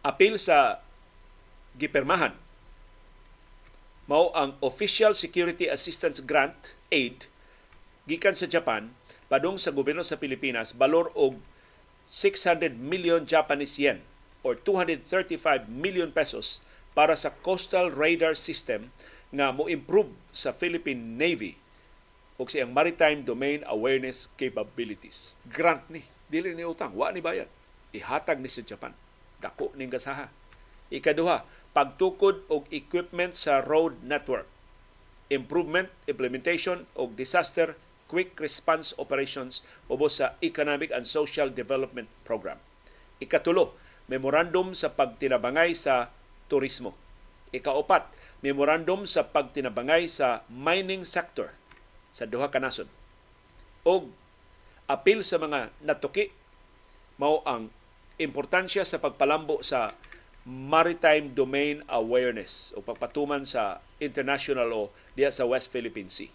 Apil 0.00 0.40
sa 0.40 0.80
gipermahan 1.76 2.32
mao 4.10 4.34
ang 4.34 4.58
Official 4.58 5.14
Security 5.14 5.70
Assistance 5.70 6.18
Grant 6.24 6.74
aid 6.90 7.30
gikan 8.10 8.34
sa 8.34 8.50
Japan 8.50 8.90
padung 9.30 9.54
sa 9.54 9.70
gobyerno 9.70 10.02
sa 10.02 10.18
Pilipinas 10.18 10.74
balor 10.74 11.14
og 11.14 11.38
600 12.10 12.74
million 12.74 13.22
Japanese 13.22 13.78
yen 13.78 14.02
or 14.42 14.58
235 14.58 15.70
million 15.70 16.10
pesos 16.10 16.58
para 16.96 17.14
sa 17.14 17.30
coastal 17.44 17.92
radar 17.92 18.34
system 18.34 18.90
nga 19.30 19.54
mo 19.54 19.70
improve 19.70 20.10
sa 20.34 20.50
Philippine 20.50 21.14
Navy 21.14 21.54
o 22.40 22.48
siyang 22.48 22.72
maritime 22.72 23.20
domain 23.22 23.60
awareness 23.68 24.32
capabilities. 24.40 25.36
Grant 25.52 25.84
ni, 25.92 26.08
dili 26.32 26.56
ni 26.56 26.64
utang, 26.64 26.96
wa 26.96 27.12
ni 27.12 27.20
bayad. 27.20 27.46
Ihatag 27.92 28.40
ni 28.40 28.48
sa 28.48 28.64
Japan. 28.64 28.96
Dako 29.40 29.72
ning 29.76 29.88
gasaha. 29.88 30.28
Ikaduha, 30.92 31.44
pagtukod 31.72 32.46
og 32.52 32.68
equipment 32.70 33.34
sa 33.36 33.64
road 33.64 33.98
network. 34.04 34.46
Improvement, 35.30 35.88
implementation 36.10 36.84
og 36.98 37.14
disaster 37.14 37.78
quick 38.10 38.34
response 38.42 38.90
operations 38.98 39.62
ubos 39.86 40.18
sa 40.18 40.34
Economic 40.42 40.90
and 40.90 41.06
Social 41.06 41.46
Development 41.54 42.10
Program. 42.26 42.58
Ikatulo, 43.22 43.78
memorandum 44.10 44.74
sa 44.74 44.90
pagtinabangay 44.90 45.78
sa 45.78 46.10
turismo. 46.50 46.98
Ikaapat, 47.54 48.10
memorandum 48.42 49.06
sa 49.06 49.22
pagtinabangay 49.30 50.10
sa 50.10 50.42
mining 50.50 51.06
sector 51.06 51.54
sa 52.10 52.26
duha 52.26 52.50
ka 52.50 52.58
nasod. 52.58 52.90
O 53.86 54.10
apil 54.90 55.22
sa 55.22 55.38
mga 55.38 55.70
natuki 55.86 56.34
mao 57.14 57.46
ang 57.46 57.70
importansya 58.20 58.84
sa 58.84 59.00
pagpalambo 59.00 59.64
sa 59.64 59.96
maritime 60.44 61.32
domain 61.32 61.80
awareness 61.88 62.76
o 62.76 62.84
pagpatuman 62.84 63.48
sa 63.48 63.80
international 63.96 64.68
law 64.68 64.86
diya 65.16 65.32
sa 65.32 65.48
West 65.48 65.72
Philippine 65.72 66.12
Sea. 66.12 66.28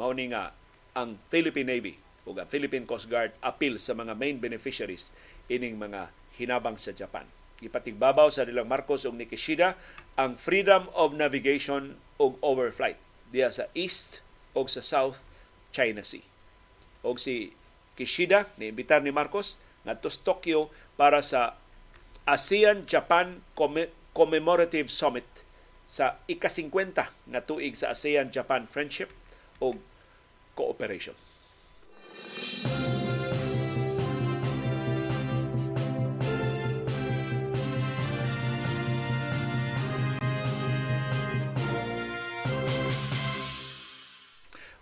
Mao 0.00 0.16
ni 0.16 0.32
nga 0.32 0.56
ang 0.96 1.20
Philippine 1.28 1.68
Navy 1.68 1.94
o 2.24 2.32
ang 2.32 2.48
Philippine 2.48 2.88
Coast 2.88 3.08
Guard 3.08 3.36
apil 3.44 3.76
sa 3.76 3.92
mga 3.92 4.16
main 4.16 4.40
beneficiaries 4.40 5.12
ining 5.52 5.76
mga 5.76 6.08
hinabang 6.40 6.80
sa 6.80 6.96
Japan. 6.96 7.28
Ipatigbabaw 7.60 8.32
sa 8.32 8.48
nilang 8.48 8.68
Marcos 8.68 9.04
ug 9.04 9.12
Nikishida 9.12 9.76
ang 10.16 10.40
freedom 10.40 10.88
of 10.96 11.12
navigation 11.12 12.00
ug 12.16 12.40
overflight 12.40 12.96
diya 13.28 13.52
sa 13.52 13.68
East 13.76 14.24
o 14.56 14.64
sa 14.64 14.80
South 14.80 15.28
China 15.72 16.00
Sea. 16.00 16.24
O 17.04 17.16
si 17.20 17.52
Kishida, 17.96 18.48
niimbitar 18.56 19.04
ni 19.04 19.12
Marcos, 19.12 19.60
ngadto 19.84 20.08
Tokyo 20.12 20.68
para 21.00 21.24
sa 21.24 21.56
ASEAN-Japan 22.28 23.40
Commemorative 24.12 24.92
Summit 24.92 25.24
sa 25.88 26.20
ika-50 26.28 27.08
nga 27.08 27.40
tuig 27.40 27.72
sa 27.72 27.96
ASEAN-Japan 27.96 28.68
Friendship 28.68 29.08
o 29.64 29.80
Cooperation. 30.52 31.16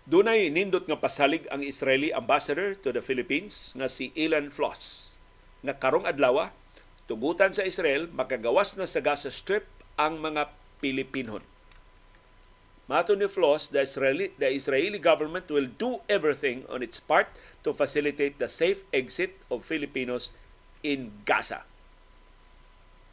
Dunay 0.08 0.50
nindot 0.50 0.82
nga 0.90 0.98
pasalig 0.98 1.46
ang 1.52 1.62
Israeli 1.62 2.10
ambassador 2.10 2.74
to 2.74 2.90
the 2.90 3.04
Philippines 3.04 3.70
nga 3.78 3.86
si 3.86 4.10
Ilan 4.18 4.50
Floss 4.50 5.14
nga 5.62 5.74
karong 5.76 6.06
adlaw 6.06 6.50
tugutan 7.08 7.56
sa 7.56 7.64
Israel 7.64 8.06
makagawas 8.12 8.76
na 8.76 8.84
sa 8.84 9.00
Gaza 9.00 9.32
Strip 9.32 9.64
ang 9.96 10.20
mga 10.20 10.52
Pilipinon. 10.78 11.42
Mato 12.88 13.12
ni 13.12 13.28
Floss, 13.28 13.68
the 13.68 13.84
Israeli, 13.84 14.32
the 14.40 14.48
Israeli 14.48 14.96
government 14.96 15.52
will 15.52 15.68
do 15.68 16.00
everything 16.08 16.64
on 16.72 16.80
its 16.80 16.96
part 16.96 17.28
to 17.60 17.76
facilitate 17.76 18.40
the 18.40 18.48
safe 18.48 18.80
exit 18.96 19.36
of 19.52 19.60
Filipinos 19.64 20.32
in 20.80 21.12
Gaza. 21.28 21.68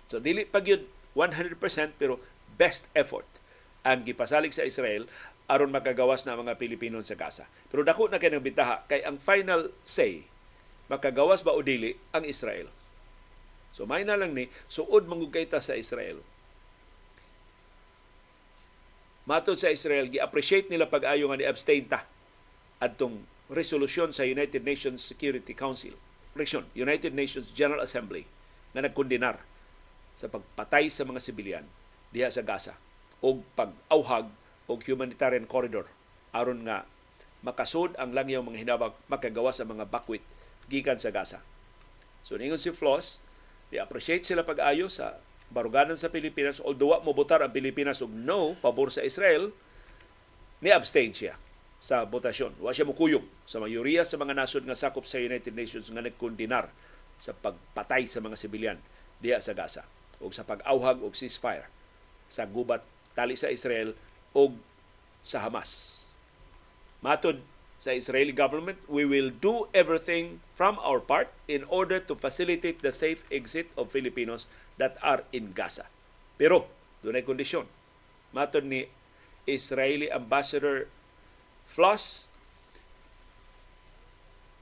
So 0.08 0.24
dili 0.24 0.48
pag 0.48 0.64
yun 0.64 0.88
100% 1.18 1.60
pero 2.00 2.24
best 2.56 2.88
effort 2.96 3.28
ang 3.84 4.08
gipasalig 4.08 4.56
sa 4.56 4.64
Israel 4.64 5.12
aron 5.52 5.76
makagawas 5.76 6.24
na 6.24 6.40
mga 6.40 6.56
Pilipino 6.56 6.98
sa 7.04 7.20
Gaza. 7.20 7.46
Pero 7.68 7.84
dako 7.84 8.08
na 8.08 8.22
kay 8.22 8.32
bitaha 8.40 8.88
kay 8.88 9.04
ang 9.04 9.20
final 9.20 9.76
say 9.84 10.24
makagawas 10.92 11.42
ba 11.42 11.56
o 11.56 11.62
dili 11.66 11.98
ang 12.14 12.26
Israel. 12.26 12.70
So 13.76 13.84
may 13.84 14.08
na 14.08 14.16
lang 14.16 14.38
ni 14.38 14.48
suod 14.72 15.10
mangugay 15.10 15.50
ta 15.50 15.60
sa 15.60 15.76
Israel 15.76 16.24
Matod 19.26 19.58
sa 19.58 19.74
Israel, 19.74 20.06
gi-appreciate 20.06 20.70
nila 20.70 20.86
pag-ayo 20.86 21.26
nga 21.34 21.38
ni-abstain 21.42 21.90
ta 21.90 22.06
adtong 22.78 23.26
resolusyon 23.50 24.14
sa 24.14 24.22
United 24.22 24.62
Nations 24.62 25.02
Security 25.02 25.58
Council, 25.58 25.98
Reaction, 26.38 26.62
United 26.78 27.10
Nations 27.18 27.50
General 27.58 27.82
Assembly 27.82 28.30
nga 28.78 28.86
nagkondenar 28.86 29.42
sa 30.14 30.30
pagpatay 30.30 30.94
sa 30.94 31.10
mga 31.10 31.20
sibilyan 31.26 31.66
diha 32.14 32.30
sa 32.30 32.46
Gaza 32.46 32.78
o 33.26 33.42
pag-auhag 33.58 34.30
og 34.70 34.80
humanitarian 34.86 35.50
corridor 35.50 35.90
aron 36.30 36.62
nga 36.62 36.86
makasud 37.42 37.98
ang 37.98 38.14
langyaw 38.14 38.46
mga 38.46 38.62
hinabag 38.62 38.94
makagawa 39.10 39.50
sa 39.50 39.66
mga 39.66 39.90
bakwit 39.90 40.22
gikan 40.72 40.98
sa 40.98 41.14
Gaza. 41.14 41.40
So 42.26 42.38
ningon 42.40 42.58
si 42.58 42.74
Floss, 42.74 43.22
i-appreciate 43.70 44.26
sila 44.26 44.42
pag-ayo 44.46 44.90
sa 44.90 45.18
baruganan 45.54 45.98
sa 45.98 46.10
Pilipinas 46.10 46.58
although 46.58 46.98
mo 47.06 47.14
botar 47.14 47.46
ang 47.46 47.54
Pilipinas 47.54 48.02
og 48.02 48.10
no 48.10 48.58
pabor 48.58 48.90
sa 48.90 49.06
Israel 49.06 49.54
ni 50.62 50.74
abstain 50.74 51.14
siya 51.14 51.38
sa 51.78 52.02
botasyon. 52.10 52.58
Wa 52.58 52.74
siya 52.74 52.90
mukuyog 52.90 53.22
sa 53.46 53.62
mayoriya 53.62 54.02
sa 54.02 54.18
mga 54.18 54.34
nasod 54.34 54.66
nga 54.66 54.74
sakop 54.74 55.06
sa 55.06 55.22
United 55.22 55.54
Nations 55.54 55.86
nga 55.94 56.02
nagkondinar 56.02 56.74
sa 57.16 57.32
pagpatay 57.38 58.10
sa 58.10 58.20
mga 58.26 58.36
sibilyan 58.36 58.80
diha 59.22 59.38
sa 59.38 59.54
Gaza 59.54 59.86
o 60.18 60.34
sa 60.34 60.48
pag-awhag 60.48 61.06
og 61.06 61.14
ceasefire 61.14 61.70
sa 62.28 62.50
gubat 62.50 62.82
tali 63.14 63.38
sa 63.38 63.54
Israel 63.54 63.94
o 64.34 64.52
sa 65.22 65.46
Hamas. 65.46 66.02
Matod 67.06 67.40
sa 67.76 67.92
Israeli 67.92 68.32
government, 68.32 68.80
we 68.88 69.04
will 69.04 69.30
do 69.30 69.68
everything 69.76 70.40
from 70.56 70.80
our 70.80 71.04
part 71.04 71.30
in 71.46 71.68
order 71.68 72.00
to 72.00 72.16
facilitate 72.16 72.80
the 72.80 72.92
safe 72.96 73.22
exit 73.28 73.68
of 73.76 73.92
Filipinos 73.92 74.48
that 74.80 74.96
are 75.04 75.28
in 75.36 75.52
Gaza. 75.52 75.86
Pero, 76.40 76.68
doon 77.04 77.20
ay 77.20 77.26
kondisyon. 77.28 77.68
Matod 78.32 78.66
ni 78.66 78.88
Israeli 79.46 80.10
Ambassador 80.10 80.90
Floss, 81.70 82.32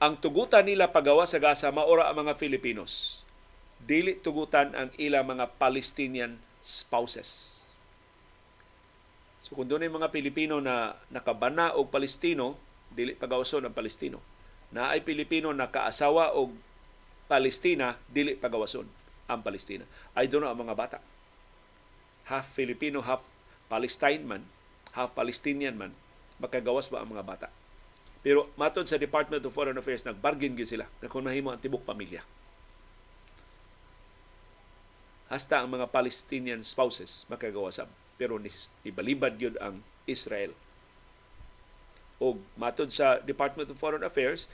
ang 0.02 0.20
tugutan 0.20 0.66
nila 0.66 0.92
pagawa 0.92 1.24
sa 1.24 1.40
Gaza 1.40 1.72
maora 1.72 2.10
ang 2.10 2.26
mga 2.26 2.36
Filipinos. 2.36 3.24
Dili 3.80 4.18
tugutan 4.20 4.74
ang 4.76 4.90
ilang 5.00 5.24
mga 5.24 5.56
Palestinian 5.56 6.36
spouses. 6.60 7.62
So 9.44 9.52
kung 9.56 9.68
doon 9.68 9.84
mga 9.84 10.08
Pilipino 10.08 10.60
na 10.60 10.96
nakabana 11.12 11.76
og 11.76 11.92
Palestino, 11.92 12.56
dili 12.94 13.18
pagawason 13.18 13.66
ang 13.66 13.74
Palestino. 13.74 14.22
Na 14.70 14.94
ay 14.94 15.02
Pilipino 15.02 15.50
na 15.50 15.68
kaasawa 15.70 16.32
og 16.34 16.54
Palestina, 17.26 17.98
dili 18.08 18.38
pagawason 18.38 18.86
ang 19.26 19.40
Palestina. 19.42 19.84
Don't 20.14 20.40
know 20.40 20.50
ang 20.50 20.60
mga 20.62 20.76
bata. 20.76 20.98
Half 22.30 22.56
Filipino, 22.56 23.02
half 23.04 23.26
Palestine 23.68 24.22
man, 24.24 24.42
half 24.94 25.12
Palestinian 25.12 25.76
man, 25.76 25.92
makagawas 26.40 26.88
ba 26.88 27.02
ang 27.02 27.10
mga 27.12 27.24
bata? 27.26 27.48
Pero 28.24 28.48
matod 28.56 28.88
sa 28.88 28.96
Department 28.96 29.44
of 29.44 29.52
Foreign 29.52 29.76
Affairs, 29.76 30.04
nagbargain 30.08 30.56
gyud 30.56 30.68
sila 30.68 30.88
na 31.04 31.12
kung 31.12 31.28
mahimo 31.28 31.52
ang 31.52 31.60
tibok 31.60 31.84
pamilya. 31.84 32.24
Hasta 35.28 35.60
ang 35.60 35.68
mga 35.68 35.92
Palestinian 35.92 36.64
spouses 36.64 37.28
makagawasab. 37.28 37.88
Pero 38.16 38.40
ibalibad 38.86 39.36
gyud 39.36 39.60
ang 39.60 39.82
Israel. 40.08 40.56
O 42.22 42.38
matod 42.54 42.90
sa 42.94 43.18
Department 43.22 43.70
of 43.70 43.78
Foreign 43.78 44.06
Affairs, 44.06 44.46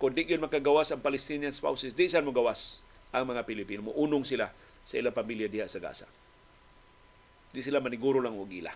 kung 0.00 0.12
di 0.12 0.24
yun 0.24 0.42
makagawas 0.42 0.90
ang 0.90 1.00
Palestinian 1.04 1.52
spouses, 1.52 1.92
di 1.92 2.08
saan 2.08 2.26
mo 2.26 2.32
gawas 2.32 2.80
ang 3.14 3.30
mga 3.30 3.46
Pilipino. 3.46 3.86
Muunong 3.88 4.26
sila 4.26 4.50
sa 4.82 4.94
ilang 4.98 5.14
pamilya 5.14 5.46
diha 5.46 5.70
sa 5.70 5.78
Gaza. 5.78 6.08
Di 7.54 7.62
sila 7.62 7.78
maniguro 7.78 8.18
lang 8.18 8.34
og 8.34 8.50
ila. 8.50 8.74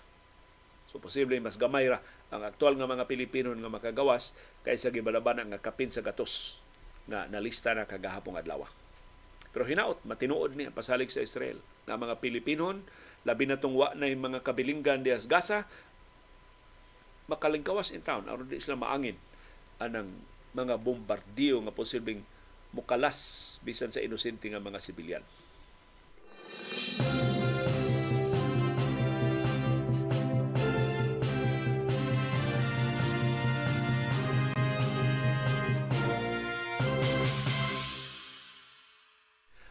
So 0.88 0.96
posible 0.96 1.36
mas 1.42 1.60
gamay 1.60 1.90
ra 1.90 2.00
ang 2.32 2.46
aktual 2.46 2.78
nga 2.78 2.88
mga 2.88 3.05
Pilipino 3.05 3.52
nga 3.52 3.68
makagawas 3.68 4.32
kaysa 4.64 4.88
gibalaban 4.88 5.42
ang 5.42 5.52
kapin 5.60 5.92
sa 5.92 6.00
gatos 6.00 6.56
nga 7.09 7.28
nalista 7.28 7.76
na 7.76 7.84
kagahapong 7.84 8.40
adlaw. 8.40 8.64
Pero 9.52 9.64
hinaot, 9.64 10.05
matinuod 10.05 10.56
ni 10.56 10.68
ang 10.68 10.76
pasalig 10.76 11.12
sa 11.12 11.24
Israel 11.24 11.60
nga 11.88 11.96
mga 11.96 12.20
Pilipino 12.20 12.72
labi 13.26 13.44
na 13.44 13.59
tungwa 13.59 13.92
na 13.98 14.09
yung 14.09 14.32
mga 14.32 14.40
kabilinggan 14.44 15.02
diha 15.05 15.18
sa 15.18 15.28
Gaza 15.28 15.59
makalingkawas 17.28 17.92
in 17.92 18.00
town 18.00 18.24
aron 18.24 18.48
di 18.48 18.56
sila 18.59 18.80
maangin 18.80 19.14
anang 19.78 20.09
mga 20.56 20.80
bombardiyo 20.80 21.60
nga 21.62 21.76
posibleng 21.76 22.24
mukalas 22.72 23.60
bisan 23.60 23.92
sa 23.92 24.00
inosente 24.00 24.48
nga 24.48 24.59
mga 24.60 24.80
sibilyan. 24.80 25.24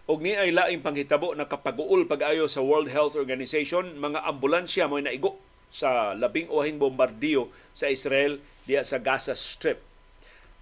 Og 0.07 0.23
ni 0.23 0.31
ay 0.39 0.55
laing 0.55 0.79
panghitabo 0.79 1.35
na 1.35 1.51
kapaguol 1.51 2.07
pag-ayo 2.07 2.47
sa 2.47 2.63
World 2.63 2.87
Health 2.87 3.19
Organization, 3.19 3.99
mga 3.99 4.23
ambulansya 4.23 4.87
mo 4.87 5.03
naigo 5.03 5.35
sa 5.67 6.15
labing 6.15 6.47
uhing 6.47 6.79
bombardiyo 6.79 7.51
sa 7.75 7.91
Israel 7.91 8.39
diya 8.63 8.83
sa 8.83 8.99
Gaza 8.99 9.35
Strip 9.35 9.87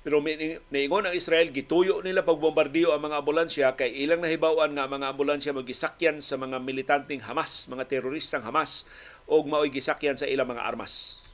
pero 0.06 0.22
niingon 0.70 1.10
ang 1.10 1.18
Israel, 1.18 1.50
gituyo 1.50 2.06
nila 2.06 2.22
pagbombardiyo 2.22 2.94
ang 2.94 3.10
mga 3.10 3.26
ambulansya 3.26 3.74
kay 3.74 3.90
ilang 4.06 4.22
nahibawan 4.22 4.70
nga 4.78 4.86
mga 4.86 5.10
ambulansya 5.10 5.50
mo 5.50 5.66
gisakyan 5.66 6.22
sa 6.22 6.38
mga 6.38 6.62
militanteng 6.62 7.26
Hamas, 7.26 7.66
mga 7.66 7.90
teroristang 7.90 8.46
Hamas 8.46 8.86
o 9.26 9.42
mao'y 9.42 9.74
gisakyan 9.74 10.14
sa 10.14 10.30
ilang 10.30 10.54
mga 10.54 10.62
armas. 10.62 11.26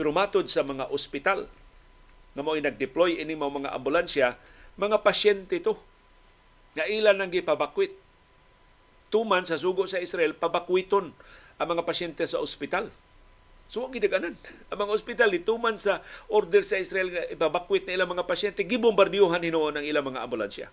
Pero 0.00 0.16
matod 0.16 0.48
sa 0.48 0.64
mga 0.64 0.88
ospital 0.88 1.44
nga 2.32 2.40
mao'y 2.40 2.64
nag-deploy 2.64 3.20
ini 3.20 3.36
mga 3.36 3.76
ambulansya, 3.76 4.40
mga 4.80 5.04
pasyente 5.04 5.60
to 5.60 5.76
nga 6.72 6.88
ilan 6.88 7.20
nang 7.20 7.28
gipabakwit. 7.28 7.92
Tuman 9.12 9.44
sa 9.44 9.60
sugo 9.60 9.84
sa 9.84 10.00
Israel, 10.00 10.32
pabakwiton 10.32 11.12
ang 11.58 11.68
mga 11.74 11.82
pasyente 11.84 12.22
sa 12.24 12.38
ospital 12.38 12.88
So, 13.68 13.84
ang 13.84 13.92
gidaganan. 13.92 14.32
Ang 14.72 14.78
mga 14.80 14.96
ospital, 14.96 15.28
ituman 15.36 15.76
sa 15.76 16.00
order 16.32 16.64
sa 16.64 16.80
Israel 16.80 17.12
ibabakwit 17.28 17.84
na 17.84 18.00
ilang 18.00 18.08
mga 18.08 18.24
pasyente, 18.24 18.64
gibombardiyuhan 18.64 19.44
hinoon 19.44 19.76
ang 19.76 19.84
ilang 19.84 20.08
mga 20.08 20.24
ambulansya. 20.24 20.72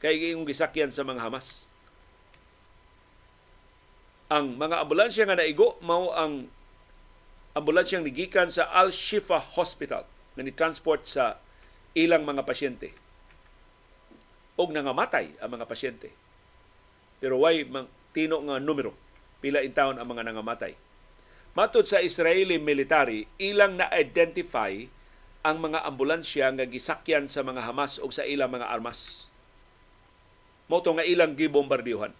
Kaya 0.00 0.32
yung 0.32 0.48
gisakyan 0.48 0.88
sa 0.88 1.04
mga 1.04 1.20
Hamas. 1.20 1.68
Ang 4.32 4.56
mga 4.56 4.80
ambulansya 4.80 5.28
nga 5.28 5.36
naigo, 5.36 5.76
mao 5.84 6.16
ang 6.16 6.48
ambulansyang 7.52 8.08
nigikan 8.08 8.48
sa 8.48 8.72
Al-Shifa 8.72 9.36
Hospital 9.60 10.08
na 10.32 10.48
ni-transport 10.48 11.04
sa 11.04 11.36
ilang 11.92 12.24
mga 12.24 12.40
pasyente. 12.48 12.96
Og 14.56 14.72
nangamatay 14.72 15.36
ang 15.44 15.60
mga 15.60 15.68
pasyente. 15.68 16.08
Pero 17.20 17.44
why 17.44 17.68
tino 18.16 18.40
nga 18.48 18.56
numero 18.56 18.96
pila 19.42 19.60
in 19.60 19.74
taon 19.74 19.98
ang 19.98 20.06
mga 20.06 20.30
nangamatay 20.30 20.78
Matod 21.52 21.84
sa 21.84 22.00
Israeli 22.00 22.56
military, 22.56 23.28
ilang 23.36 23.76
na-identify 23.76 24.88
ang 25.44 25.60
mga 25.60 25.84
ambulansya 25.84 26.48
nga 26.56 26.64
gisakyan 26.64 27.28
sa 27.28 27.44
mga 27.44 27.68
Hamas 27.68 28.00
o 28.00 28.08
sa 28.08 28.24
ilang 28.24 28.56
mga 28.56 28.72
armas. 28.72 29.28
Moto 30.64 30.96
nga 30.96 31.04
ilang 31.04 31.36
gibombardiyohan. 31.36 32.16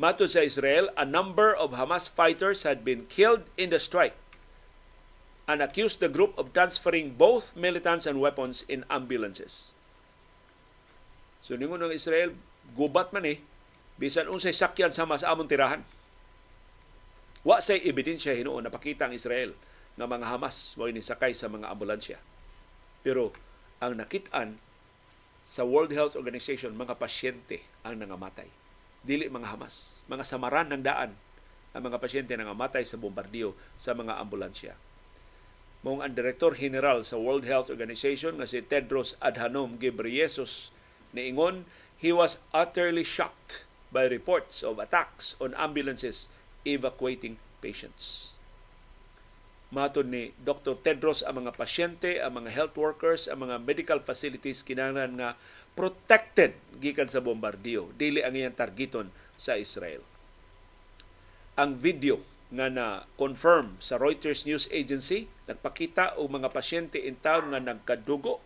Matod 0.00 0.32
sa 0.32 0.40
Israel, 0.40 0.88
a 0.96 1.04
number 1.04 1.52
of 1.52 1.76
Hamas 1.76 2.08
fighters 2.08 2.64
had 2.64 2.88
been 2.88 3.04
killed 3.12 3.44
in 3.60 3.68
the 3.68 3.76
strike 3.76 4.16
and 5.44 5.60
accused 5.60 6.00
the 6.00 6.08
group 6.08 6.32
of 6.40 6.56
transferring 6.56 7.20
both 7.20 7.52
militants 7.52 8.08
and 8.08 8.16
weapons 8.16 8.64
in 8.64 8.88
ambulances. 8.88 9.76
So 11.44 11.52
ningon 11.60 11.84
ng 11.84 11.92
Israel, 11.92 12.32
gubat 12.72 13.12
man 13.12 13.28
eh, 13.28 13.44
bisan 14.00 14.28
unsay 14.28 14.54
sakyan 14.56 14.94
sa 14.94 15.08
mas 15.08 15.24
amon 15.24 15.48
tirahan 15.48 15.84
Wa 17.42 17.58
say 17.58 17.82
ebidensya 17.82 18.38
hinuon 18.38 18.62
napakita 18.62 19.10
ang 19.10 19.14
Israel 19.18 19.50
nga 19.98 20.06
mga 20.06 20.30
Hamas 20.30 20.78
mo 20.78 20.86
ni 20.86 21.02
sakay 21.02 21.34
sa 21.34 21.50
mga 21.50 21.74
ambulansya. 21.74 22.18
Pero 23.02 23.34
ang 23.82 23.98
nakitaan 23.98 24.62
sa 25.42 25.66
World 25.66 25.90
Health 25.90 26.14
Organization 26.14 26.78
mga 26.78 27.02
pasyente 27.02 27.66
ang 27.82 27.98
nangamatay. 27.98 28.46
Dili 29.02 29.26
mga 29.26 29.58
Hamas, 29.58 30.06
mga 30.06 30.22
samaran 30.22 30.70
ng 30.70 30.86
daan 30.86 31.18
ang 31.74 31.82
mga 31.82 31.98
pasyente 31.98 32.30
nga 32.30 32.54
matay 32.54 32.86
sa 32.86 32.94
bombardiyo 32.94 33.58
sa 33.74 33.90
mga 33.90 34.22
ambulansya. 34.22 34.78
Mong 35.82 35.98
ang 35.98 36.14
Direktor 36.14 36.54
General 36.54 37.02
sa 37.02 37.18
World 37.18 37.42
Health 37.42 37.74
Organization 37.74 38.38
nga 38.38 38.46
si 38.46 38.62
Tedros 38.62 39.18
Adhanom 39.18 39.82
Ghebreyesus 39.82 40.70
niingon 41.10 41.66
he 41.98 42.14
was 42.14 42.38
utterly 42.54 43.02
shocked 43.02 43.66
by 43.92 44.08
reports 44.08 44.64
of 44.64 44.80
attacks 44.80 45.36
on 45.36 45.52
ambulances 45.54 46.32
evacuating 46.64 47.36
patients. 47.60 48.32
Matod 49.72 50.08
ni 50.08 50.36
Dr. 50.40 50.76
Tedros 50.80 51.24
ang 51.24 51.44
mga 51.44 51.56
pasyente, 51.56 52.20
ang 52.20 52.44
mga 52.44 52.52
health 52.52 52.76
workers, 52.76 53.24
ang 53.24 53.48
mga 53.48 53.56
medical 53.60 54.00
facilities 54.04 54.60
kinahanglan 54.60 55.16
nga 55.16 55.30
protected 55.72 56.52
gikan 56.76 57.08
sa 57.08 57.24
bombardiyo. 57.24 57.88
Dili 57.96 58.20
ang 58.20 58.36
iyang 58.36 58.52
targeton 58.52 59.08
sa 59.40 59.56
Israel. 59.56 60.04
Ang 61.56 61.80
video 61.80 62.20
nga 62.52 62.68
na 62.68 63.08
confirm 63.16 63.80
sa 63.80 63.96
Reuters 63.96 64.44
News 64.44 64.68
Agency 64.68 65.24
nagpakita 65.48 66.20
og 66.20 66.28
mga 66.28 66.52
pasyente 66.52 67.00
in 67.00 67.16
town 67.16 67.48
nga 67.48 67.60
nagkadugo 67.60 68.44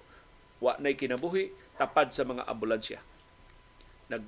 wa 0.62 0.78
nay 0.78 0.94
kinabuhi 0.94 1.50
tapad 1.74 2.14
sa 2.14 2.22
mga 2.22 2.46
ambulansya. 2.46 3.02
Nag 4.06 4.22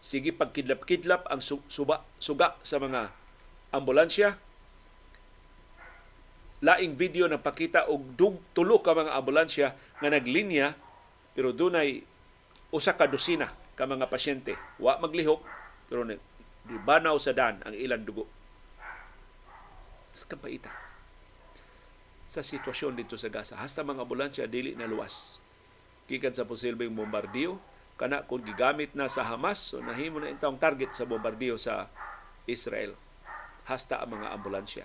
sige 0.00 0.30
pagkidlap-kidlap 0.32 1.28
ang 1.30 1.40
suba, 1.42 2.04
suga 2.20 2.54
sa 2.62 2.76
mga 2.80 3.10
ambulansya. 3.74 4.38
Laing 6.64 6.96
video 6.96 7.28
na 7.28 7.36
pakita 7.36 7.86
og 7.92 8.16
dug 8.16 8.40
tulo 8.56 8.80
ka 8.80 8.96
mga 8.96 9.12
ambulansya 9.12 9.76
nga 10.00 10.08
naglinya 10.08 10.72
pero 11.36 11.52
dunay 11.52 12.00
usa 12.72 12.96
ka 12.96 13.04
dosina 13.04 13.52
ka 13.76 13.84
mga 13.84 14.08
pasyente 14.08 14.56
wa 14.80 14.96
maglihok 14.96 15.44
pero 15.92 16.08
banaw 16.64 17.20
sa 17.20 17.36
dan 17.36 17.60
ang 17.60 17.76
ilang 17.76 18.02
dugo 18.08 18.24
sa 20.16 20.24
kapaita 20.32 20.86
sa 22.26 22.42
sitwasyon 22.42 22.98
dito 22.98 23.14
sa 23.14 23.30
Gaza. 23.30 23.54
Hasta 23.54 23.86
mga 23.86 24.02
ambulansya 24.02 24.50
dili 24.50 24.74
na 24.74 24.90
luwas. 24.90 25.38
Kikan 26.10 26.34
sa 26.34 26.42
posibleng 26.42 26.90
bombardiyo, 26.90 27.62
kana 27.96 28.24
kung 28.28 28.44
gigamit 28.44 28.92
na 28.92 29.08
sa 29.08 29.24
Hamas, 29.24 29.72
so 29.72 29.80
nahimo 29.80 30.20
na 30.20 30.28
intawong 30.28 30.60
target 30.60 30.92
sa 30.92 31.08
bombardiyo 31.08 31.56
sa 31.56 31.88
Israel. 32.44 32.92
Hasta 33.66 33.98
ang 34.04 34.20
mga 34.20 34.36
ambulansya. 34.36 34.84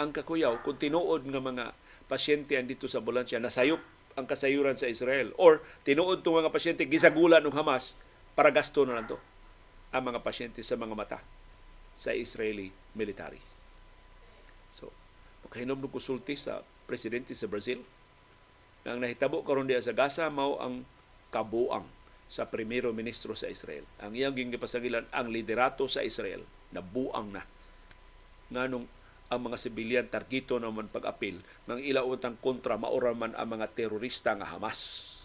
Ang 0.00 0.12
kakuyaw, 0.12 0.60
kung 0.64 0.76
tinuod 0.80 1.24
nga 1.28 1.40
mga 1.40 1.64
pasyente 2.08 2.56
dito 2.64 2.88
sa 2.88 3.00
ambulansya, 3.00 3.40
nasayop 3.40 3.80
ang 4.16 4.24
kasayuran 4.24 4.74
sa 4.80 4.88
Israel. 4.88 5.36
Or 5.36 5.60
tinuod 5.84 6.24
itong 6.24 6.44
mga 6.44 6.52
pasyente, 6.52 6.82
gisagulan 6.88 7.44
ng 7.44 7.54
Hamas 7.54 7.94
para 8.36 8.52
gasto 8.52 8.84
na 8.84 8.96
lang 8.96 9.08
to 9.08 9.16
ang 9.94 10.02
mga 10.12 10.20
pasyente 10.20 10.60
sa 10.60 10.76
mga 10.76 10.92
mata 10.96 11.20
sa 11.96 12.12
Israeli 12.12 12.68
military. 12.92 13.40
So, 14.68 14.92
makahinom 15.48 15.80
ng 15.80 15.92
konsulti 15.92 16.36
sa 16.36 16.60
presidente 16.84 17.32
sa 17.32 17.48
Brazil 17.48 17.80
ang 18.86 19.02
nahitabo 19.02 19.42
karon 19.42 19.66
diya 19.66 19.82
sa 19.82 19.90
Gaza 19.90 20.30
mao 20.30 20.62
ang 20.62 20.86
kabuang 21.34 21.82
sa 22.26 22.46
primero 22.50 22.90
ministro 22.90 23.38
sa 23.38 23.46
Israel. 23.46 23.86
Ang 24.02 24.18
iyang 24.18 24.34
gingipasagilan 24.34 25.06
ang 25.14 25.30
liderato 25.30 25.86
sa 25.86 26.02
Israel 26.02 26.42
na 26.74 26.82
buang 26.82 27.30
na 27.30 27.42
nganong 28.50 28.86
ang 29.26 29.40
mga 29.42 29.58
sibilyan 29.58 30.06
targito 30.06 30.54
naman 30.62 30.86
pag-apil 30.86 31.42
ng 31.66 31.80
ilautang 31.82 32.38
kontra 32.38 32.78
mauraman 32.78 33.34
ang 33.34 33.48
mga 33.58 33.74
terorista 33.74 34.38
nga 34.38 34.46
Hamas. 34.46 35.15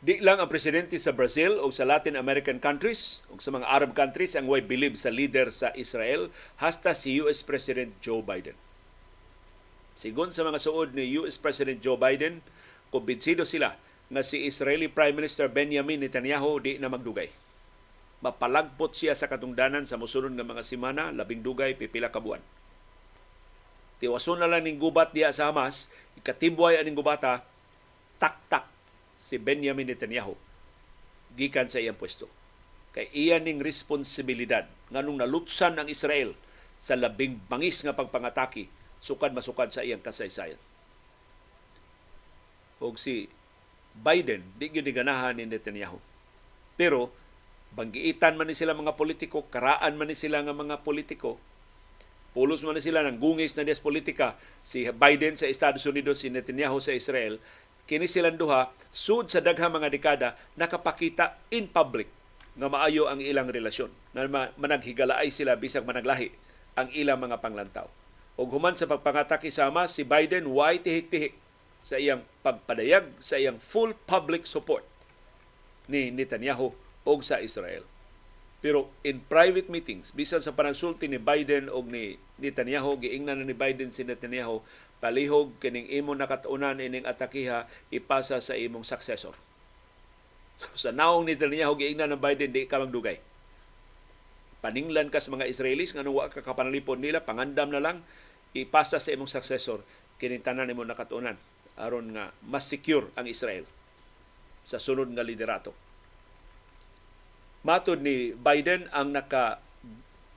Di 0.00 0.16
lang 0.16 0.40
ang 0.40 0.48
presidente 0.48 0.96
sa 0.96 1.12
Brazil 1.12 1.60
o 1.60 1.68
sa 1.68 1.84
Latin 1.84 2.16
American 2.16 2.56
countries 2.56 3.20
o 3.28 3.36
sa 3.36 3.52
mga 3.52 3.68
Arab 3.68 3.92
countries 3.92 4.32
ang 4.32 4.48
way 4.48 4.64
believe 4.64 4.96
sa 4.96 5.12
leader 5.12 5.52
sa 5.52 5.76
Israel 5.76 6.32
hasta 6.56 6.96
si 6.96 7.20
US 7.20 7.44
President 7.44 7.92
Joe 8.00 8.24
Biden. 8.24 8.56
Sigon 10.00 10.32
sa 10.32 10.40
mga 10.40 10.56
suod 10.56 10.96
ni 10.96 11.04
US 11.20 11.36
President 11.36 11.84
Joe 11.84 12.00
Biden, 12.00 12.40
kumbinsido 12.88 13.44
sila 13.44 13.76
nga 14.08 14.24
si 14.24 14.48
Israeli 14.48 14.88
Prime 14.88 15.12
Minister 15.12 15.52
Benjamin 15.52 16.00
Netanyahu 16.00 16.64
di 16.64 16.80
na 16.80 16.88
magdugay. 16.88 17.28
Mapalagpot 18.24 18.96
siya 18.96 19.12
sa 19.12 19.28
katungdanan 19.28 19.84
sa 19.84 20.00
musunod 20.00 20.32
nga 20.32 20.48
mga 20.48 20.64
semana, 20.64 21.12
labing 21.12 21.44
dugay, 21.44 21.76
pipila 21.76 22.08
ka 22.08 22.24
buwan. 22.24 22.40
Tiwason 24.00 24.40
na 24.40 24.48
lang 24.48 24.64
ning 24.64 24.80
gubat 24.80 25.12
diya 25.12 25.28
sa 25.28 25.52
Hamas, 25.52 25.92
ikatibway 26.16 26.80
aning 26.80 26.96
gubata, 26.96 27.44
tak-tak 28.16 28.69
si 29.20 29.36
Benjamin 29.36 29.84
Netanyahu 29.84 30.32
gikan 31.36 31.68
sa 31.68 31.76
iyang 31.76 32.00
pwesto. 32.00 32.24
Kay 32.96 33.12
iya 33.12 33.36
ning 33.36 33.60
responsibilidad 33.60 34.64
nganong 34.88 35.20
nalutsan 35.20 35.76
ang 35.76 35.86
Israel 35.92 36.32
sa 36.80 36.96
labing 36.96 37.36
bangis 37.46 37.84
nga 37.84 37.92
pagpangatake 37.92 38.72
sukad 38.96 39.36
masukad 39.36 39.68
sa 39.68 39.84
iyang 39.84 40.00
kasaysayan. 40.00 40.58
Og 42.80 42.96
si 42.96 43.28
Biden 43.92 44.40
di 44.56 44.72
gyud 44.72 44.88
ganahan 44.88 45.36
ni 45.36 45.44
Netanyahu. 45.44 46.00
Pero 46.80 47.12
banggiitan 47.76 48.40
man 48.40 48.48
ni 48.48 48.56
sila 48.56 48.72
mga 48.72 48.96
politiko, 48.96 49.44
karaan 49.52 50.00
man 50.00 50.08
ni 50.08 50.16
sila 50.16 50.40
nga 50.40 50.56
mga 50.56 50.80
politiko, 50.80 51.36
pulos 52.32 52.64
man 52.64 52.78
ni 52.78 52.82
sila 52.82 53.04
ng 53.04 53.20
gungis 53.20 53.52
na 53.54 53.68
des 53.68 53.78
politika 53.82 54.38
si 54.64 54.88
Biden 54.88 55.36
sa 55.36 55.46
Estados 55.46 55.84
Unidos, 55.84 56.24
si 56.24 56.32
Netanyahu 56.32 56.80
sa 56.80 56.96
Israel, 56.96 57.36
kini 57.90 58.06
silang 58.06 58.38
duha 58.38 58.70
sud 58.94 59.26
sa 59.34 59.42
daghang 59.42 59.74
mga 59.74 59.90
dekada 59.90 60.38
nakapakita 60.54 61.42
in 61.50 61.66
public 61.66 62.06
nga 62.54 62.70
maayo 62.70 63.10
ang 63.10 63.18
ilang 63.18 63.50
relasyon. 63.50 63.90
Nga 64.14 64.54
managhigalaay 64.54 65.34
sila 65.34 65.58
bisag 65.58 65.82
managlahi 65.82 66.30
ang 66.78 66.86
ilang 66.94 67.18
mga 67.18 67.42
panglantaw. 67.42 67.90
Og 68.38 68.46
human 68.46 68.78
sa 68.78 68.86
pagpangatake 68.86 69.50
sa 69.50 69.66
Hamas 69.66 69.98
si 69.98 70.06
Biden 70.06 70.46
way 70.54 70.78
tihik-tihik 70.78 71.34
sa 71.82 71.98
iyang 71.98 72.22
pagpadayag 72.46 73.10
sa 73.18 73.42
iyang 73.42 73.58
full 73.58 73.96
public 74.06 74.46
support 74.46 74.86
ni 75.90 76.14
Netanyahu 76.14 76.70
og 77.02 77.20
sa 77.26 77.42
Israel. 77.42 77.82
Pero 78.60 78.92
in 79.02 79.24
private 79.24 79.72
meetings 79.72 80.12
bisan 80.14 80.44
sa 80.44 80.54
panagsulti 80.54 81.08
ni 81.08 81.18
Biden 81.18 81.66
og 81.72 81.90
ni 81.90 82.20
Netanyahu 82.38 83.00
giingnan 83.02 83.42
ni 83.42 83.56
Biden 83.56 83.90
si 83.90 84.04
Netanyahu 84.04 84.62
palihog 85.00 85.56
kining 85.58 85.88
imo 85.88 86.12
nakatunan 86.12 86.76
ining 86.76 87.08
atakiha 87.08 87.64
ipasa 87.88 88.38
sa 88.38 88.54
imong 88.54 88.84
successor. 88.84 89.32
So, 90.60 90.76
sa 90.76 90.90
naong 90.92 91.24
ni 91.24 91.34
Netanyahu 91.34 91.80
giingnan 91.80 92.12
ng 92.14 92.20
Biden 92.20 92.52
di 92.52 92.68
ka 92.68 92.76
magdugay. 92.76 93.16
Paninglan 94.60 95.08
ka 95.08 95.24
sa 95.24 95.32
mga 95.32 95.48
Israelis 95.48 95.96
nga 95.96 96.04
wa 96.04 96.28
ka 96.28 96.44
kapanalipon 96.44 97.00
nila 97.00 97.24
pangandam 97.24 97.72
na 97.72 97.80
lang 97.80 98.04
ipasa 98.52 99.00
sa 99.00 99.10
imong 99.16 99.32
successor 99.32 99.80
kining 100.20 100.44
tanan 100.44 100.68
imo 100.68 100.84
nakatunan 100.84 101.40
aron 101.80 102.12
nga 102.12 102.28
mas 102.44 102.68
secure 102.68 103.08
ang 103.16 103.24
Israel 103.24 103.64
sa 104.68 104.76
sunod 104.76 105.08
nga 105.16 105.24
liderato. 105.24 105.72
Matod 107.64 108.04
ni 108.04 108.36
Biden 108.36 108.88
ang 108.92 109.16
naka 109.16 109.64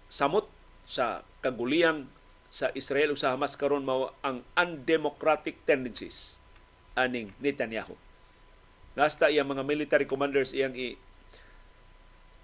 samot 0.07 0.47
sa 0.87 1.23
kaguliyang 1.43 2.07
sa 2.53 2.69
Israel 2.77 3.09
ug 3.09 3.17
sa 3.17 3.33
Hamas 3.33 3.57
karon 3.57 3.81
mao 3.81 4.13
ang 4.21 4.45
undemocratic 4.53 5.57
tendencies 5.65 6.37
aning 6.93 7.33
Netanyahu. 7.41 7.97
Nasta 8.93 9.33
iyang 9.33 9.49
mga 9.49 9.65
military 9.65 10.05
commanders 10.05 10.53
iyang 10.53 10.77
i 10.77 10.93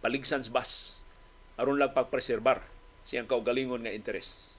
paligsan 0.02 0.41
sa 0.41 0.49
bas 0.49 1.06
aron 1.61 1.77
lang 1.77 1.94
pagpreserbar 1.94 2.65
siyang 3.06 3.30
kaugalingon 3.30 3.86
nga 3.86 3.94
interes. 3.94 4.49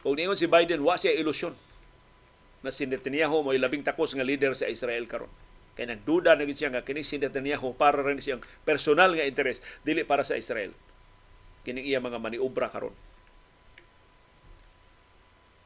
Kung 0.00 0.16
niingon 0.16 0.38
si 0.38 0.48
Biden, 0.48 0.80
wa 0.80 0.96
siya 0.96 1.12
ilusyon 1.12 1.52
na 2.64 2.72
si 2.72 2.88
Netanyahu 2.88 3.44
mo 3.44 3.52
labing 3.52 3.84
takos 3.84 4.16
nga 4.16 4.24
leader 4.24 4.56
sa 4.56 4.72
Israel 4.72 5.04
karon. 5.04 5.28
Kay 5.76 5.84
nagduda 5.84 6.32
na 6.32 6.48
siya 6.48 6.72
nga 6.72 6.80
kini 6.80 7.04
si 7.04 7.20
Netanyahu 7.20 7.76
para 7.76 8.00
rin 8.00 8.24
siyang 8.24 8.40
personal 8.64 9.12
nga 9.12 9.28
interes 9.28 9.60
dili 9.84 10.00
para 10.00 10.24
sa 10.24 10.40
Israel. 10.40 10.72
Kini 11.66 11.84
iya 11.84 12.00
mga 12.00 12.16
maniobra 12.16 12.72
karon. 12.72 12.96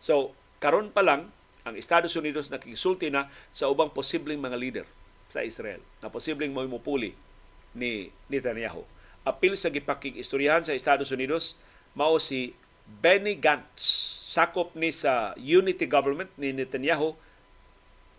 So, 0.03 0.35
karon 0.59 0.91
pa 0.91 1.07
lang, 1.07 1.31
ang 1.63 1.79
Estados 1.79 2.19
Unidos 2.19 2.51
nakisulti 2.51 3.07
na 3.07 3.31
sa 3.55 3.71
ubang 3.71 3.95
posibleng 3.95 4.43
mga 4.43 4.59
leader 4.59 4.87
sa 5.31 5.47
Israel 5.47 5.79
na 6.03 6.11
posibleng 6.11 6.51
mo 6.51 6.67
mupuli 6.67 7.15
ni 7.71 8.11
Netanyahu. 8.27 8.83
Apil 9.23 9.55
sa 9.55 9.71
gipakig 9.71 10.19
istoryahan 10.19 10.67
sa 10.67 10.75
Estados 10.75 11.15
Unidos 11.15 11.55
mao 11.95 12.19
si 12.19 12.59
Benny 12.83 13.39
Gantz 13.39 13.79
sakop 14.35 14.75
ni 14.75 14.91
sa 14.91 15.39
unity 15.39 15.87
government 15.87 16.35
ni 16.35 16.51
Netanyahu 16.51 17.15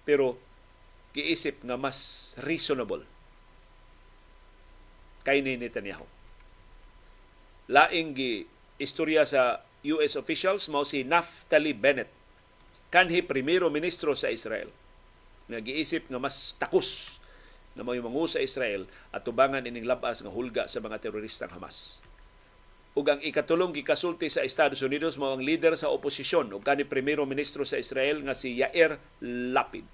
pero 0.08 0.40
giisip 1.12 1.60
nga 1.68 1.76
mas 1.76 2.32
reasonable 2.40 3.04
kay 5.28 5.44
ni 5.44 5.60
Netanyahu. 5.60 6.08
Laing 7.68 8.16
gi 8.16 8.48
istorya 8.80 9.28
sa 9.28 9.68
US 9.84 10.16
officials 10.16 10.72
mao 10.72 10.88
si 10.88 11.04
Naftali 11.04 11.76
Bennett 11.76 12.10
kanhi 12.94 13.26
primero 13.26 13.68
ministro 13.68 14.16
sa 14.16 14.32
Israel 14.32 14.72
nga 15.50 15.60
giisip 15.60 16.08
nga 16.08 16.22
mas 16.22 16.56
takos 16.56 17.20
na 17.74 17.82
may 17.82 18.00
mangu 18.00 18.30
sa 18.30 18.40
Israel 18.40 18.86
at 19.10 19.26
tubangan 19.26 19.66
ining 19.66 19.90
labas 19.90 20.22
nga 20.22 20.30
hulga 20.30 20.70
sa 20.70 20.78
mga 20.78 21.02
teroristang 21.02 21.50
Hamas. 21.52 22.06
Ug 22.94 23.10
ang 23.10 23.18
ikatulong 23.26 23.74
gikasulti 23.74 24.30
sa 24.30 24.46
Estados 24.46 24.86
Unidos 24.86 25.18
mao 25.18 25.34
ang 25.34 25.42
leader 25.42 25.74
sa 25.74 25.90
oposisyon 25.90 26.54
ug 26.54 26.62
kani 26.62 26.86
primero 26.86 27.26
ministro 27.26 27.66
sa 27.66 27.82
Israel 27.82 28.22
nga 28.22 28.38
si 28.38 28.62
Yair 28.62 29.02
Lapid. 29.26 29.90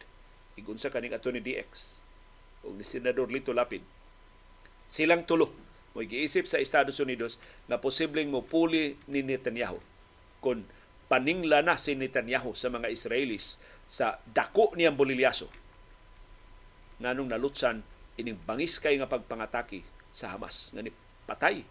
Igunsa 0.59 0.91
kaning 0.91 1.15
ato 1.15 1.31
ni 1.31 1.39
DX 1.39 2.03
ug 2.67 2.75
ni 2.75 2.83
Senador 2.83 3.31
Lito 3.31 3.55
Lapid. 3.55 3.81
Silang 4.91 5.23
tulo 5.23 5.68
mo 5.99 6.07
giisip 6.07 6.47
sa 6.47 6.63
Estados 6.63 6.95
Unidos 7.03 7.43
nga 7.67 7.75
posibleng 7.75 8.31
mo 8.31 8.39
puli 8.39 8.95
ni 9.11 9.19
Netanyahu 9.19 9.75
kung 10.39 10.63
paningla 11.11 11.59
na 11.59 11.75
si 11.75 11.99
Netanyahu 11.99 12.55
sa 12.55 12.71
mga 12.71 12.87
Israelis 12.87 13.59
sa 13.91 14.23
dako 14.31 14.71
niyang 14.79 14.95
bolilyaso 14.95 15.51
nganong 17.03 17.35
nalutsan 17.35 17.83
ining 18.15 18.39
bangis 18.47 18.79
kay 18.79 18.95
nga 18.95 19.11
pagpangatake 19.11 19.83
sa 20.15 20.31
Hamas 20.31 20.71
nga 20.71 20.79
ni 20.79 20.95
patay 21.27 21.67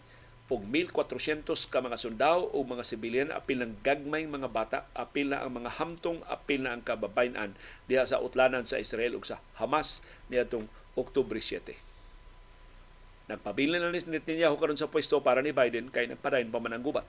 og 0.49 0.65
1400 0.65 1.45
ka 1.69 1.85
mga 1.85 2.01
sundao 2.01 2.53
o 2.53 2.65
mga 2.65 2.85
sibilyan 2.85 3.33
apil 3.33 3.65
ng 3.65 3.81
gagmay 3.85 4.25
mga 4.29 4.49
bata 4.49 4.79
apil 4.97 5.33
na 5.33 5.45
ang 5.45 5.53
mga 5.57 5.77
hamtong 5.77 6.21
apil 6.25 6.65
na 6.65 6.73
ang 6.77 6.81
kababayan 6.85 7.53
diha 7.85 8.05
sa 8.05 8.21
utlanan 8.21 8.65
sa 8.65 8.81
Israel 8.81 9.17
ug 9.17 9.25
sa 9.25 9.41
Hamas 9.57 10.01
niadtong 10.33 10.69
Oktubre 10.97 11.37
7 11.41 11.88
Nagpabilin 13.29 13.77
na 13.77 13.93
ni 13.93 14.01
Netanyahu 14.01 14.57
karon 14.57 14.81
sa 14.81 14.89
pwesto 14.89 15.21
para 15.21 15.45
ni 15.45 15.53
Biden 15.53 15.93
kay 15.93 16.09
nagpadayon 16.09 16.49
pa 16.49 16.65
man 16.65 16.73
ang 16.73 16.81
gubat. 16.81 17.05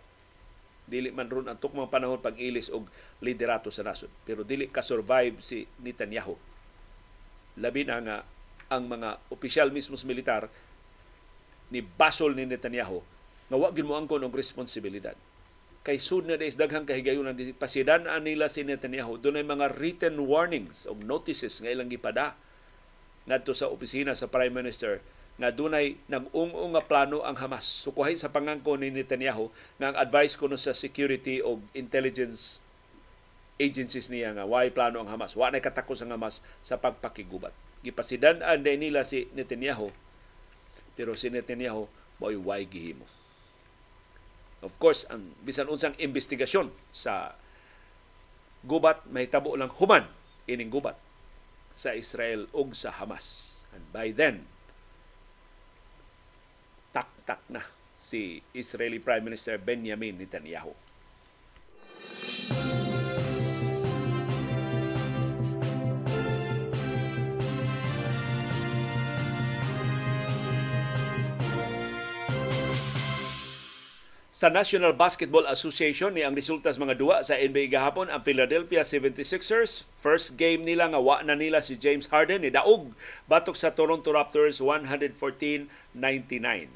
Dili 0.84 1.16
man 1.16 1.32
ron 1.32 1.48
ang 1.48 1.56
tukmang 1.56 1.88
panahon 1.88 2.20
pag-ilis 2.20 2.68
og 2.68 2.92
liderato 3.24 3.72
sa 3.72 3.88
nasod. 3.88 4.12
Pero 4.28 4.44
dili 4.44 4.68
ka 4.68 4.84
survive 4.84 5.40
si 5.40 5.64
Netanyahu. 5.80 6.36
Labi 7.64 7.88
na 7.88 8.04
nga 8.04 8.18
ang 8.68 8.84
mga 8.92 9.32
opisyal 9.32 9.72
mismo 9.72 9.96
sa 9.96 10.06
militar 10.06 10.52
ni 11.72 11.80
basol 11.80 12.36
ni 12.36 12.44
Netanyahu 12.44 13.00
nga 13.50 13.58
wa 13.58 13.72
mo 13.72 13.94
angkon 13.96 14.28
og 14.28 14.36
responsibilidad. 14.36 15.16
Kay 15.88 16.04
sud 16.04 16.28
na 16.28 16.36
days 16.36 16.60
daghang 16.60 16.84
kahigayon 16.84 17.32
ang 17.32 17.40
pasidan 17.56 18.04
nila 18.20 18.52
si 18.52 18.68
Netanyahu 18.68 19.24
dunay 19.24 19.48
mga 19.48 19.80
written 19.80 20.20
warnings 20.28 20.84
og 20.84 21.00
notices 21.08 21.64
nga 21.64 21.72
ilang 21.72 21.88
gipada 21.88 22.36
ngadto 23.24 23.56
sa 23.56 23.72
opisina 23.72 24.12
sa 24.12 24.28
Prime 24.28 24.52
Minister 24.52 25.00
nga 25.40 25.56
dunay 25.56 25.96
nag-ung-ung 26.12 26.76
nga 26.76 26.84
plano 26.84 27.24
ang 27.24 27.40
Hamas. 27.40 27.64
Sukuhay 27.64 28.20
sa 28.20 28.28
pangangko 28.28 28.76
ni 28.76 28.92
Netanyahu 28.92 29.48
nga 29.80 29.96
ang 29.96 29.98
advice 29.98 30.36
kuno 30.36 30.60
sa 30.60 30.76
security 30.76 31.40
o 31.40 31.64
intelligence 31.72 32.60
agencies 33.56 34.12
niya 34.12 34.36
nga 34.36 34.44
why 34.44 34.68
plano 34.68 35.00
ang 35.00 35.08
Hamas. 35.08 35.40
Wa 35.40 35.48
na 35.48 35.64
katakos 35.64 36.04
ang 36.04 36.12
Hamas 36.12 36.44
sa 36.60 36.76
pagpakigubat. 36.76 37.56
Gipasidan-an 37.88 38.68
nila 38.68 39.08
si 39.08 39.32
Netanyahu 39.32 39.90
pero 41.00 41.16
si 41.16 41.32
Netanyahu 41.32 41.88
mo'y 42.20 42.36
why 42.36 42.68
gihimo. 42.68 43.08
Of 44.60 44.76
course, 44.76 45.08
ang 45.08 45.40
bisan 45.48 45.72
unsang 45.72 45.96
investigasyon 45.96 46.68
sa 46.92 47.40
gubat 48.68 49.08
may 49.08 49.24
tabo 49.32 49.56
lang 49.56 49.72
human 49.72 50.04
ining 50.52 50.68
gubat 50.68 51.00
sa 51.80 51.96
Israel 51.96 52.52
ug 52.52 52.76
sa 52.76 52.92
Hamas. 52.92 53.56
And 53.72 53.88
by 53.96 54.12
then, 54.12 54.44
tak 57.30 57.46
na 57.46 57.62
si 57.94 58.42
Israeli 58.58 58.98
Prime 58.98 59.22
Minister 59.22 59.62
Benjamin 59.62 60.18
Netanyahu. 60.18 60.74
Sa 74.40 74.48
National 74.48 74.96
Basketball 74.96 75.44
Association 75.52 76.16
ni 76.16 76.24
ang 76.24 76.32
resulta 76.32 76.72
sa 76.72 76.80
mga 76.80 76.96
duwa 76.96 77.20
sa 77.28 77.36
NBA 77.36 77.76
gahapon 77.76 78.08
ang 78.08 78.24
Philadelphia 78.24 78.88
76ers 78.88 79.84
first 80.00 80.40
game 80.40 80.64
nila 80.64 80.88
nga 80.88 81.04
wa 81.04 81.20
na 81.28 81.36
nila 81.36 81.60
si 81.60 81.76
James 81.76 82.08
Harden 82.08 82.48
ni 82.48 82.48
daog 82.48 82.96
batok 83.28 83.60
sa 83.60 83.76
Toronto 83.76 84.16
Raptors 84.16 84.64
114-99. 84.64 85.68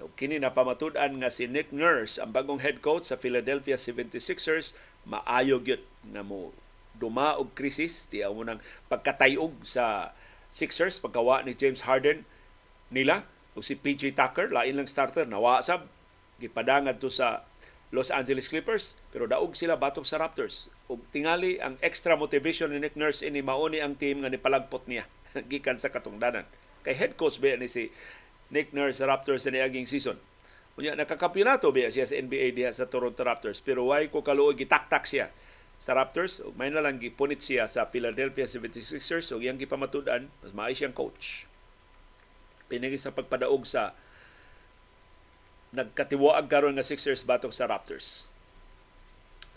O 0.03 0.11
kini 0.11 0.44
na 0.44 0.52
pamatud-an 0.52 1.23
nga 1.23 1.31
si 1.31 1.48
Nick 1.48 1.72
Nurse 1.72 2.19
ang 2.19 2.35
bagong 2.35 2.60
head 2.60 2.84
coach 2.84 3.07
sa 3.07 3.15
Philadelphia 3.15 3.80
76ers 3.80 4.76
maayo 5.07 5.64
gyud 5.64 5.88
nga 6.11 6.19
mo 6.19 6.52
duma 6.99 7.40
og 7.40 7.56
krisis 7.56 8.11
ti 8.11 8.27
mo 8.27 8.44
nang 8.44 8.60
pagkatayog 8.91 9.64
sa 9.64 10.11
Sixers 10.52 10.99
pagkawa 10.99 11.48
ni 11.48 11.56
James 11.56 11.88
Harden 11.88 12.27
nila 12.91 13.23
o 13.56 13.64
si 13.64 13.80
PJ 13.80 14.19
Tucker 14.19 14.52
lain 14.52 14.84
lang 14.84 14.91
starter 14.91 15.23
nawa 15.23 15.64
sab 15.64 15.88
gipadangad 16.44 16.99
to 16.99 17.07
sa 17.07 17.48
Los 17.94 18.10
Angeles 18.10 18.49
Clippers 18.49 18.98
pero 19.14 19.30
daog 19.30 19.53
sila 19.53 19.78
batok 19.78 20.03
sa 20.10 20.18
Raptors. 20.18 20.65
Ug 20.90 21.06
tingali 21.14 21.61
ang 21.61 21.78
extra 21.86 22.18
motivation 22.18 22.74
ni 22.74 22.82
Nick 22.82 22.98
Nurse 22.98 23.22
ini 23.22 23.45
mauni 23.45 23.78
ang 23.86 23.94
team 23.94 24.26
nga 24.26 24.34
nipalagpot 24.34 24.90
niya 24.90 25.06
gikan 25.52 25.78
sa 25.78 25.94
katungdanan. 25.94 26.49
Kay 26.82 26.98
head 26.98 27.14
coach 27.14 27.38
ba 27.38 27.53
ni 27.53 27.70
si 27.70 27.94
Nick 28.49 28.74
Nurse 28.74 28.98
sa 28.98 29.06
Raptors 29.06 29.45
sa 29.45 29.53
niaging 29.53 29.86
season. 29.86 30.18
Unya 30.74 30.98
nakakampiyonato 30.98 31.70
ba 31.70 31.94
siya 31.94 32.10
sa 32.10 32.18
NBA 32.18 32.57
diha 32.57 32.74
sa 32.74 32.90
Toronto 32.90 33.22
Raptors 33.22 33.61
pero 33.61 33.94
why 33.94 34.10
ko 34.10 34.26
kaluoy 34.26 34.57
gitaktak 34.57 35.06
siya 35.06 35.30
sa 35.78 35.94
Raptors? 35.94 36.41
Ug 36.41 36.57
may 36.57 36.74
na 36.74 36.82
lang 36.82 36.98
gipunit 36.98 37.45
siya 37.45 37.70
sa 37.70 37.86
Philadelphia 37.86 38.49
76ers 38.49 39.30
ug 39.38 39.45
iyang 39.45 39.61
gipamatud-an 39.61 40.34
mas 40.41 40.52
maay 40.57 40.74
siyang 40.74 40.98
coach. 40.98 41.45
Pinagi 42.65 42.98
sa 42.98 43.14
pagpadaog 43.14 43.70
sa 43.70 43.94
nagkatiwaag 45.74 46.45
karon 46.45 46.78
nga 46.78 46.86
Sixers 46.86 47.26
batok 47.26 47.50
sa 47.50 47.66
Raptors. 47.66 48.30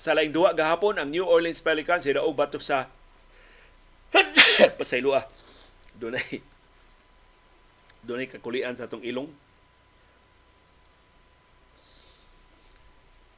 Sa 0.01 0.17
laing 0.17 0.33
duwa 0.33 0.57
gahapon 0.57 0.97
ang 0.97 1.13
New 1.13 1.25
Orleans 1.25 1.61
Pelicans 1.61 2.09
hidaog 2.09 2.37
batok 2.37 2.65
sa 2.65 2.89
pasaylua. 4.81 5.29
Dunay 5.97 6.41
dunay 8.07 8.29
kakulian 8.29 8.77
sa 8.77 8.85
atong 8.89 9.05
ilong. 9.05 9.29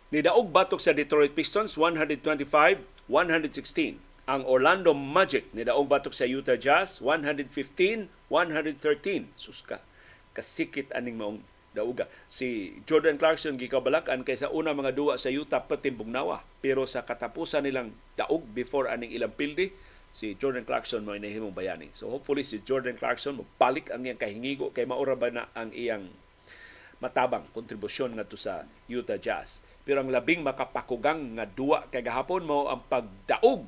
Nidaog 0.08 0.48
batok 0.48 0.80
sa 0.80 0.96
Detroit 0.96 1.36
Pistons 1.36 1.76
125-116. 1.76 4.00
Ang 4.28 4.44
Orlando 4.44 4.92
Magic 4.96 5.52
nidaog 5.52 5.88
batok 5.88 6.14
sa 6.16 6.24
Utah 6.24 6.56
Jazz 6.56 7.00
115-113. 7.02 9.26
Suska 9.36 9.80
kasikit 10.32 10.92
aning 10.94 11.18
maong 11.18 11.42
dauga. 11.78 12.10
Si 12.26 12.74
Jordan 12.84 13.14
Clarkson 13.14 13.54
gikabalakan 13.54 14.26
kaysa 14.26 14.50
una 14.50 14.74
mga 14.74 14.98
duwa 14.98 15.14
sa 15.14 15.30
Utah 15.30 15.62
patimbong 15.62 16.10
nawa. 16.10 16.42
Pero 16.58 16.82
sa 16.90 17.06
katapusan 17.06 17.62
nilang 17.62 17.94
daog 18.18 18.42
before 18.50 18.90
aning 18.90 19.14
ilang 19.14 19.30
pildi, 19.30 19.70
si 20.10 20.34
Jordan 20.34 20.66
Clarkson 20.66 21.06
mo 21.06 21.14
inahimong 21.14 21.54
bayani. 21.54 21.94
So 21.94 22.10
hopefully 22.10 22.42
si 22.42 22.58
Jordan 22.66 22.98
Clarkson 22.98 23.38
balik 23.60 23.94
ang 23.94 24.02
iyang 24.02 24.18
kahingigo 24.18 24.74
kay 24.74 24.82
maura 24.82 25.14
ba 25.14 25.30
na 25.30 25.46
ang 25.54 25.70
iyang 25.70 26.10
matabang 26.98 27.46
kontribusyon 27.54 28.18
ngadto 28.18 28.34
sa 28.34 28.66
Utah 28.90 29.20
Jazz. 29.20 29.62
Pero 29.86 30.02
ang 30.02 30.10
labing 30.10 30.42
makapakugang 30.42 31.38
nga 31.38 31.46
duwa 31.46 31.86
kay 31.88 32.02
gahapon 32.02 32.44
mo 32.44 32.66
ang 32.68 32.82
pagdaog 32.90 33.64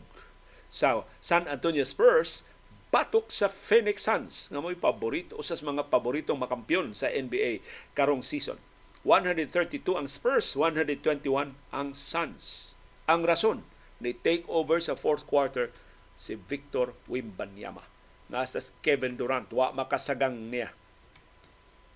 sa 0.71 1.03
San 1.19 1.47
Antonio 1.51 1.83
Spurs 1.83 2.47
batok 2.91 3.31
sa 3.31 3.47
Phoenix 3.47 4.03
Suns 4.03 4.51
nga 4.51 4.59
mo'y 4.59 4.75
paborito 4.75 5.39
usas 5.39 5.63
mga 5.63 5.87
paboritong 5.87 6.39
makampyon 6.39 6.91
sa 6.95 7.07
NBA 7.07 7.63
karong 7.95 8.23
season. 8.23 8.59
132 9.07 9.81
ang 9.97 10.11
Spurs, 10.11 10.53
121 10.59 11.57
ang 11.73 11.89
Suns. 11.97 12.77
Ang 13.09 13.25
rason 13.25 13.65
ni 14.03 14.13
take 14.13 14.45
over 14.51 14.83
sa 14.83 14.99
fourth 14.99 15.25
quarter 15.25 15.73
si 16.19 16.37
Victor 16.37 16.93
Wimbanyama. 17.09 17.81
Nga 18.29 18.45
sa 18.45 18.61
Kevin 18.85 19.17
Durant, 19.17 19.49
wa 19.55 19.73
makasagang 19.73 20.53
niya. 20.53 20.75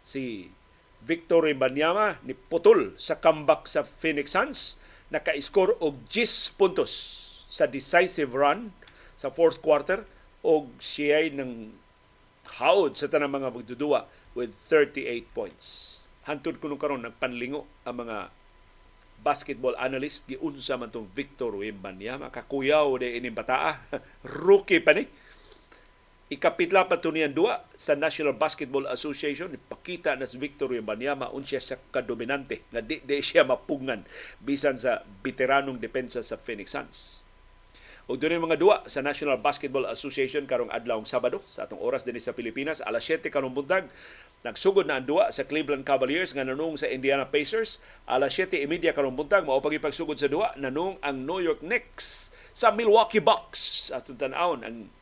Si 0.01 0.49
Victor 1.05 1.45
Wimbanyama 1.45 2.23
ni 2.25 2.33
putol 2.33 2.97
sa 2.97 3.21
comeback 3.21 3.69
sa 3.69 3.85
Phoenix 3.85 4.33
Suns, 4.33 4.81
naka-score 5.13 5.77
og 5.85 6.09
10 6.09 6.57
puntos 6.57 6.93
sa 7.53 7.69
decisive 7.69 8.33
run 8.33 8.73
sa 9.15 9.29
fourth 9.29 9.61
quarter 9.61 10.09
og 10.45 10.69
siya 10.77 11.25
ng 11.33 11.73
haod 12.61 13.01
sa 13.01 13.09
tanang 13.09 13.33
mga 13.33 13.49
magdudua 13.49 14.05
with 14.37 14.53
38 14.69 15.25
points. 15.33 15.67
Hantod 16.29 16.61
kuno 16.61 16.77
karon 16.77 17.05
nagpanlingo 17.05 17.65
ang 17.89 18.05
mga 18.05 18.29
basketball 19.25 19.73
analyst 19.81 20.29
giunsa 20.29 20.77
man 20.77 20.93
tong 20.93 21.09
Victor 21.17 21.57
Wembanyama 21.57 22.29
kakuyaw 22.29 23.01
de 23.01 23.17
ini 23.17 23.33
bataa 23.33 23.81
rookie 24.45 24.85
pa 24.85 24.93
ni 24.93 25.09
Ikapitla 26.25 26.89
pa 26.89 26.97
to 26.99 27.13
niyan 27.13 27.37
duwa 27.37 27.69
sa 27.77 27.93
National 27.93 28.33
Basketball 28.33 28.89
Association 28.89 29.53
ipakita 29.53 30.17
na 30.17 30.25
si 30.25 30.41
Victor 30.41 30.73
Wembanyama 30.73 31.29
unsya 31.33 31.61
sa 31.61 31.77
kadominante 31.77 32.65
nga 32.73 32.81
di, 32.81 33.01
di 33.05 33.21
siya 33.21 33.45
mapungan 33.45 34.01
bisan 34.41 34.81
sa 34.81 35.05
veteranong 35.21 35.77
depensa 35.77 36.25
sa 36.25 36.41
Phoenix 36.41 36.73
Suns. 36.73 37.24
Ug 38.05 38.21
dunay 38.21 38.37
mga 38.37 38.61
duwa 38.61 38.77
sa 38.85 39.01
National 39.01 39.41
Basketball 39.41 39.89
Association 39.89 40.45
karong 40.45 40.69
adlawng 40.69 41.09
Sabado. 41.09 41.41
Sa 41.49 41.65
atong 41.65 41.81
oras 41.81 42.05
dinhi 42.05 42.21
sa 42.21 42.37
Pilipinas 42.37 42.85
alas 42.85 43.09
7 43.09 43.33
karong 43.33 43.57
buntag 43.57 43.89
nagsugod 44.45 44.85
na 44.85 45.01
ang 45.01 45.09
duwa 45.09 45.33
sa 45.33 45.49
Cleveland 45.49 45.89
Cavaliers 45.89 46.37
nga 46.37 46.45
nanung 46.45 46.77
sa 46.77 46.85
Indiana 46.85 47.25
Pacers. 47.25 47.81
Alas 48.05 48.37
7:30 48.37 48.93
karong 48.93 49.17
buntag 49.17 49.49
mao 49.49 49.57
pagipagsugod 49.65 50.21
sa 50.21 50.29
duwa 50.29 50.53
nanung 50.61 51.01
ang 51.01 51.25
New 51.25 51.41
York 51.41 51.65
Knicks 51.65 52.29
sa 52.53 52.69
Milwaukee 52.77 53.25
Bucks. 53.25 53.89
Atong 53.89 54.21
tan-awon 54.21 54.61
ang 54.69 54.93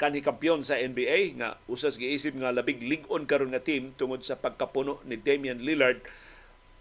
kanhi 0.00 0.24
kampiyon 0.24 0.64
sa 0.64 0.80
NBA 0.80 1.36
nga 1.36 1.60
usas 1.68 2.00
giisip 2.00 2.32
nga 2.40 2.56
labing 2.56 2.88
lig-on 2.88 3.28
karon 3.28 3.52
nga 3.52 3.60
team 3.60 3.92
tungod 4.00 4.24
sa 4.24 4.40
pagkapuno 4.40 4.96
ni 5.04 5.20
Damian 5.20 5.60
Lillard. 5.60 6.00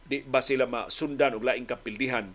Di 0.08 0.24
ba 0.24 0.40
sila 0.40 0.72
masundan 0.72 1.36
og 1.36 1.44
laing 1.44 1.68
kapildihan 1.68 2.32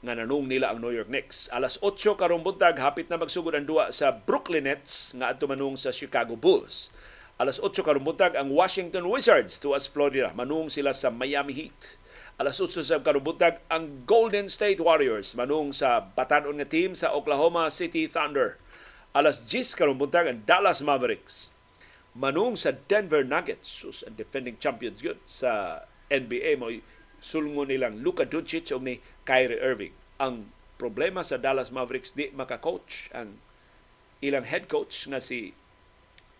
nga 0.00 0.16
nanung 0.16 0.48
nila 0.48 0.72
ang 0.72 0.80
New 0.80 0.92
York 0.92 1.12
Knicks. 1.12 1.52
Alas 1.52 1.76
8 1.84 2.16
karong 2.16 2.40
buntag 2.40 2.80
hapit 2.80 3.12
na 3.12 3.20
magsugod 3.20 3.52
ang 3.52 3.68
duwa 3.68 3.92
sa 3.92 4.16
Brooklyn 4.16 4.64
Nets 4.64 5.12
nga 5.12 5.32
adto 5.32 5.44
manung 5.44 5.76
sa 5.76 5.92
Chicago 5.92 6.40
Bulls. 6.40 6.88
Alas 7.36 7.60
8 7.60 7.72
karong 7.84 8.04
buntag 8.04 8.36
ang 8.36 8.48
Washington 8.48 9.08
Wizards 9.08 9.60
tuwas 9.60 9.84
Florida 9.84 10.32
manung 10.32 10.72
sila 10.72 10.96
sa 10.96 11.12
Miami 11.12 11.52
Heat. 11.52 12.00
Alas 12.40 12.56
8 12.56 12.80
sa 12.80 13.04
karong 13.04 13.20
buntag 13.20 13.60
ang 13.68 14.08
Golden 14.08 14.48
State 14.48 14.80
Warriors 14.80 15.36
manung 15.36 15.76
sa 15.76 16.00
batanon 16.00 16.56
nga 16.56 16.68
team 16.68 16.96
sa 16.96 17.12
Oklahoma 17.12 17.68
City 17.68 18.08
Thunder 18.08 18.56
alas 19.10 19.42
10 19.42 19.74
karong 19.74 19.98
buntag 19.98 20.30
ang 20.30 20.40
Dallas 20.46 20.80
Mavericks 20.86 21.50
manung 22.14 22.54
sa 22.54 22.74
Denver 22.74 23.26
Nuggets 23.26 23.66
sus 23.66 24.06
ang 24.06 24.14
defending 24.14 24.58
champions 24.58 25.02
yun 25.02 25.18
sa 25.26 25.82
NBA 26.10 26.58
mo 26.58 26.70
sulngon 27.20 27.68
nilang 27.68 28.00
Luka 28.00 28.24
Doncic 28.24 28.72
o 28.72 28.80
ni 28.80 28.98
Kyrie 29.28 29.60
Irving 29.60 29.94
ang 30.16 30.48
problema 30.80 31.20
sa 31.20 31.36
Dallas 31.36 31.68
Mavericks 31.68 32.16
di 32.16 32.32
maka-coach 32.32 33.12
ang 33.12 33.36
ilang 34.24 34.48
head 34.48 34.68
coach 34.68 35.08
nga 35.08 35.20
si 35.20 35.52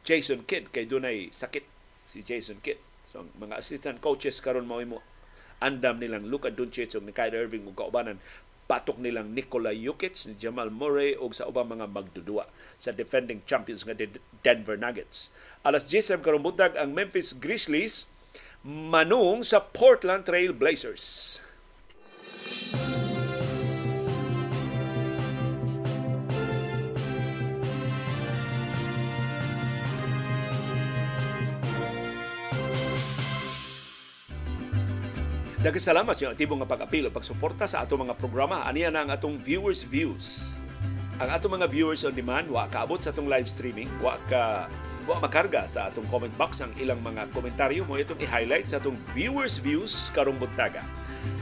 Jason 0.04 0.48
Kidd 0.48 0.72
kay 0.72 0.88
dunay 0.88 1.28
sakit 1.28 1.64
si 2.08 2.24
Jason 2.24 2.58
Kidd 2.64 2.80
so 3.04 3.24
ang 3.24 3.28
mga 3.36 3.60
assistant 3.60 4.00
coaches 4.00 4.40
karon 4.40 4.64
mao 4.64 4.80
mo 4.84 5.04
andam 5.60 6.00
nilang 6.00 6.26
Luka 6.26 6.48
Doncic 6.48 6.96
o 6.96 7.04
ni 7.04 7.12
Kyrie 7.12 7.44
Irving 7.44 7.68
ug 7.68 7.76
kaubanan 7.76 8.16
patok 8.70 9.02
nilang 9.02 9.34
Nikola 9.34 9.74
Jokic, 9.74 10.14
ni 10.30 10.38
Jamal 10.38 10.70
Murray 10.70 11.18
ug 11.18 11.34
sa 11.34 11.50
ubang 11.50 11.66
mga 11.66 11.90
magdudua 11.90 12.46
sa 12.78 12.94
defending 12.94 13.42
champions 13.42 13.82
nga 13.82 13.98
Denver 14.46 14.78
Nuggets. 14.78 15.34
Alas 15.66 15.82
10 15.90 16.22
karong 16.22 16.46
buntag 16.46 16.78
ang 16.78 16.94
Memphis 16.94 17.34
Grizzlies 17.34 18.06
manung 18.64 19.40
sa 19.40 19.56
Portland 19.60 20.28
Trail 20.28 20.52
Blazers. 20.52 21.40
Daghang 35.60 35.76
salamat 35.76 36.16
sa 36.16 36.32
aktibong 36.32 36.64
nga 36.64 36.72
pag-apil 36.72 37.12
pagsuporta 37.12 37.68
sa 37.68 37.84
ato 37.84 37.92
mga 37.92 38.16
programa. 38.16 38.64
Aniya 38.64 38.88
na 38.88 39.04
ang 39.04 39.12
atong 39.12 39.36
viewers 39.36 39.84
views. 39.84 40.56
Ang 41.20 41.28
ato 41.28 41.52
mga 41.52 41.68
viewers 41.68 42.00
on 42.08 42.16
demand 42.16 42.48
wa 42.48 42.64
kaabot 42.64 42.96
sa 42.96 43.12
atong 43.12 43.28
live 43.28 43.44
streaming, 43.44 43.84
wa 44.00 44.16
ka 44.24 44.72
wa 45.08 45.16
makarga 45.20 45.64
sa 45.64 45.88
atong 45.88 46.04
comment 46.12 46.32
box 46.36 46.60
ang 46.60 46.72
ilang 46.76 47.00
mga 47.00 47.28
komentaryo 47.32 47.84
mo 47.88 47.96
itong 47.96 48.20
i-highlight 48.20 48.68
sa 48.68 48.76
atong 48.76 48.96
viewers 49.16 49.60
views 49.60 50.12
karong 50.12 50.36
buntaga. 50.36 50.84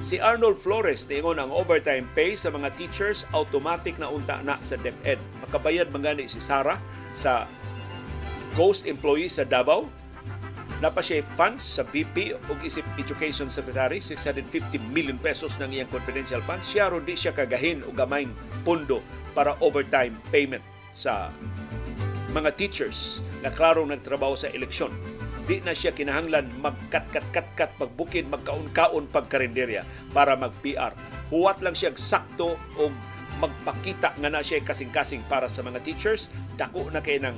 Si 0.02 0.18
Arnold 0.18 0.58
Flores 0.58 1.06
niingon 1.06 1.38
ang 1.38 1.50
overtime 1.50 2.06
pay 2.14 2.34
sa 2.34 2.50
mga 2.50 2.74
teachers 2.78 3.26
automatic 3.34 3.98
na 3.98 4.10
unta 4.10 4.38
na 4.42 4.58
sa 4.62 4.78
DepEd. 4.78 5.18
Makabayad 5.46 5.90
man 5.94 6.18
si 6.26 6.38
Sara 6.42 6.78
sa 7.14 7.46
ghost 8.54 8.86
employee 8.86 9.30
sa 9.30 9.46
Davao 9.46 9.86
Napa 10.78 11.02
siya 11.02 11.26
funds 11.34 11.66
sa 11.74 11.82
VP 11.82 12.38
o 12.38 12.54
isip 12.62 12.86
Education 12.94 13.50
Secretary, 13.50 13.98
650 13.98 14.78
million 14.94 15.18
pesos 15.18 15.50
ng 15.58 15.74
iyang 15.74 15.90
confidential 15.90 16.38
funds. 16.46 16.70
Siya 16.70 16.94
ron 16.94 17.02
di 17.02 17.18
siya 17.18 17.34
kagahin 17.34 17.82
o 17.82 17.90
gamayng 17.90 18.30
pundo 18.62 19.02
para 19.34 19.58
overtime 19.58 20.14
payment 20.30 20.62
sa 20.94 21.34
mga 22.30 22.54
teachers 22.54 23.18
na 23.42 23.50
klaro 23.54 23.86
nagtrabaho 23.86 24.34
sa 24.34 24.50
eleksyon. 24.50 24.90
Di 25.48 25.64
na 25.64 25.72
siya 25.72 25.96
kinahanglan 25.96 26.44
magkat-kat-kat-kat, 26.60 27.72
magbukid, 27.80 28.28
magkaon-kaon 28.28 29.08
pagkarinderya 29.08 29.80
para 30.12 30.36
mag-PR. 30.36 30.92
Huwat 31.32 31.64
lang 31.64 31.72
siya 31.72 31.96
sakto 31.96 32.60
o 32.76 32.92
magpakita 33.40 34.18
nga 34.18 34.28
na 34.28 34.44
siya 34.44 34.60
kasing-kasing 34.60 35.24
para 35.24 35.48
sa 35.48 35.64
mga 35.64 35.80
teachers, 35.86 36.28
dako 36.60 36.92
na 36.92 37.00
kay 37.00 37.16
ng 37.22 37.32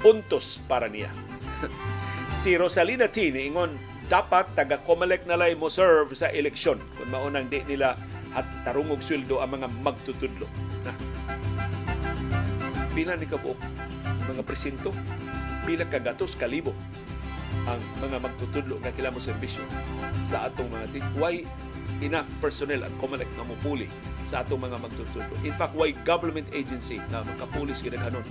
puntos 0.00 0.64
para 0.64 0.88
niya. 0.88 1.12
si 2.42 2.56
Rosalina 2.56 3.12
T. 3.12 3.28
niingon 3.28 3.76
dapat 4.08 4.48
taga 4.56 4.80
Comelec 4.82 5.28
na 5.28 5.36
lay 5.36 5.52
mo 5.52 5.68
serve 5.68 6.16
sa 6.16 6.32
eleksyon 6.32 6.80
kung 6.96 7.10
maunang 7.12 7.52
di 7.52 7.60
nila 7.68 7.94
at 8.32 8.48
tarungog 8.64 9.04
sweldo 9.04 9.44
ang 9.44 9.60
mga 9.60 9.68
magtutudlo. 9.84 10.48
Pila 12.92 13.16
ni 13.16 13.24
kabuok 13.28 13.60
mga 14.32 14.42
presinto, 14.48 14.90
pila 15.68 15.84
ka 15.84 16.00
gatos 16.00 16.32
kalibo 16.34 16.72
ang 17.68 17.78
mga 18.00 18.18
magtutudlo 18.18 18.80
nga 18.80 18.90
kila 18.96 19.12
mo 19.12 19.20
serbisyo 19.20 19.62
sa 20.26 20.48
atong 20.48 20.66
mga 20.72 20.86
tit. 20.90 21.06
Why 21.14 21.44
enough 22.02 22.26
personnel 22.42 22.82
ang 22.82 22.94
COMELEC 22.98 23.30
nga 23.38 23.46
mupuli 23.46 23.86
sa 24.26 24.42
atong 24.42 24.64
mga 24.64 24.80
magtutudlo. 24.80 25.34
In 25.46 25.54
fact, 25.54 25.76
why 25.78 25.94
government 26.02 26.48
agency 26.50 26.98
na 27.12 27.22
makapulis 27.22 27.78
ginaganon 27.84 28.26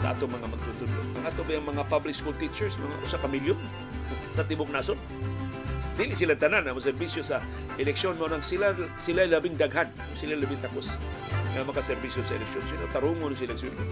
sa 0.00 0.16
atong 0.16 0.32
mga 0.32 0.46
magtutudlo. 0.48 1.00
Ang 1.20 1.24
ato 1.28 1.42
ba 1.44 1.52
yung 1.52 1.68
mga 1.68 1.82
public 1.90 2.16
school 2.16 2.36
teachers, 2.38 2.78
mga 2.80 2.96
usa 3.04 3.18
ka 3.20 3.28
sa 4.32 4.42
tibok 4.46 4.70
nason? 4.72 4.96
Dili 6.00 6.16
sila 6.16 6.32
tanan 6.32 6.64
ang 6.64 6.80
serbisyo 6.80 7.20
sa 7.20 7.44
eleksyon 7.76 8.16
mo 8.16 8.24
nang 8.24 8.40
sila 8.40 8.72
sila 8.96 9.28
labing 9.28 9.52
daghan, 9.58 9.90
sila 10.16 10.32
labing 10.32 10.62
takos 10.64 10.88
nga 11.52 11.66
makaserbisyo 11.66 12.24
sa 12.24 12.40
eleksyon. 12.40 12.64
Sino 12.64 12.88
tarungon 12.88 13.36
silang 13.36 13.60
sweldo. 13.60 13.84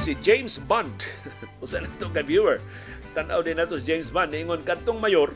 Si 0.00 0.12
James 0.20 0.60
Bond, 0.60 0.92
usa 1.64 1.80
na 1.80 1.88
itong 1.88 2.12
viewer, 2.24 2.60
tanaw 3.16 3.40
din 3.40 3.56
nato 3.56 3.80
si 3.80 3.88
James 3.88 4.12
Bond, 4.12 4.36
ingon 4.36 4.60
kantong 4.60 5.00
mayor, 5.00 5.32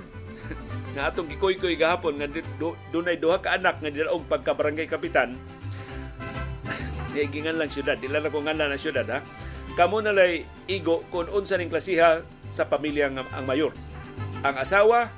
nga 0.94 1.08
atong 1.10 1.30
gikoy-koy 1.30 1.78
gahapon 1.78 2.18
nga 2.18 2.28
dunay 2.90 3.16
duha 3.16 3.38
ka 3.38 3.56
anak 3.56 3.78
nga 3.78 3.90
dilaog 3.90 4.26
pagka 4.26 4.52
barangay 4.52 4.90
kapitan. 4.90 5.38
Di 7.14 7.26
gingan 7.26 7.58
lang 7.58 7.70
syudad. 7.70 7.98
Dila 7.98 8.22
na 8.22 8.30
ko 8.30 8.42
ngalan 8.42 8.70
na 8.70 8.78
syudad 8.78 9.06
ha? 9.10 9.18
Kamo 9.78 10.02
na 10.02 10.10
lay 10.10 10.42
igo 10.66 11.06
kung 11.14 11.30
unsa 11.30 11.54
ning 11.54 11.70
klasiha 11.70 12.26
sa 12.50 12.66
pamilya 12.66 13.10
nga 13.14 13.22
ang 13.34 13.46
mayor. 13.46 13.70
Ang 14.42 14.58
asawa 14.58 15.10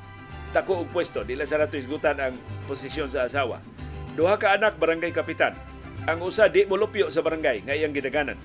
tako 0.52 0.84
og 0.84 0.92
pwesto. 0.92 1.24
Dila 1.24 1.48
sa 1.48 1.56
nato 1.56 1.80
isgutan 1.80 2.20
ang 2.20 2.36
posisyon 2.68 3.08
sa 3.08 3.24
asawa. 3.24 3.64
Duha 4.12 4.36
ka 4.36 4.52
anak 4.56 4.76
barangay 4.76 5.12
kapitan. 5.12 5.56
Ang 6.04 6.20
usa 6.20 6.52
di 6.52 6.68
molupyo 6.68 7.08
sa 7.08 7.24
barangay 7.24 7.64
nga 7.64 7.72
iyang 7.72 7.96
gidaganan 7.96 8.36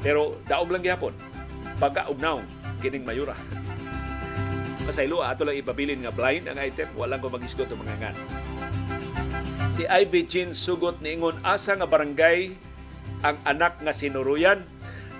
pero 0.00 0.38
daog 0.48 0.72
lang 0.72 0.84
gihapon. 0.84 1.12
Pagka 1.76 2.08
ugnaw 2.08 2.40
kining 2.80 3.04
mayura. 3.04 3.36
Pasaylo 4.88 5.20
ato 5.20 5.44
lang 5.44 5.60
ipabilin 5.60 6.00
nga 6.02 6.12
blind 6.12 6.48
ang 6.48 6.56
item. 6.56 6.88
Wala 6.96 7.20
ko 7.20 7.28
magisgot 7.28 7.68
mga 7.68 7.96
ngan. 8.00 8.16
Si 9.70 9.86
Ivy 9.86 10.26
Chin 10.26 10.50
sugot 10.56 10.98
niingon 10.98 11.38
asa 11.46 11.76
nga 11.78 11.86
barangay 11.86 12.50
ang 13.22 13.36
anak 13.46 13.78
nga 13.84 13.94
sinuruyan? 13.94 14.64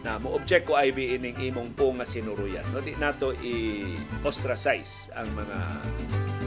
Na 0.01 0.17
mo 0.17 0.33
object 0.33 0.65
ko 0.65 0.81
Ivy 0.81 1.21
ining 1.21 1.37
imong 1.37 1.77
po 1.77 1.93
nga 1.93 2.09
sinuruyan. 2.09 2.65
No 2.73 2.81
di 2.81 2.97
nato 2.97 3.37
i 3.45 3.85
ostracize 4.25 5.13
ang 5.13 5.29
mga 5.37 5.59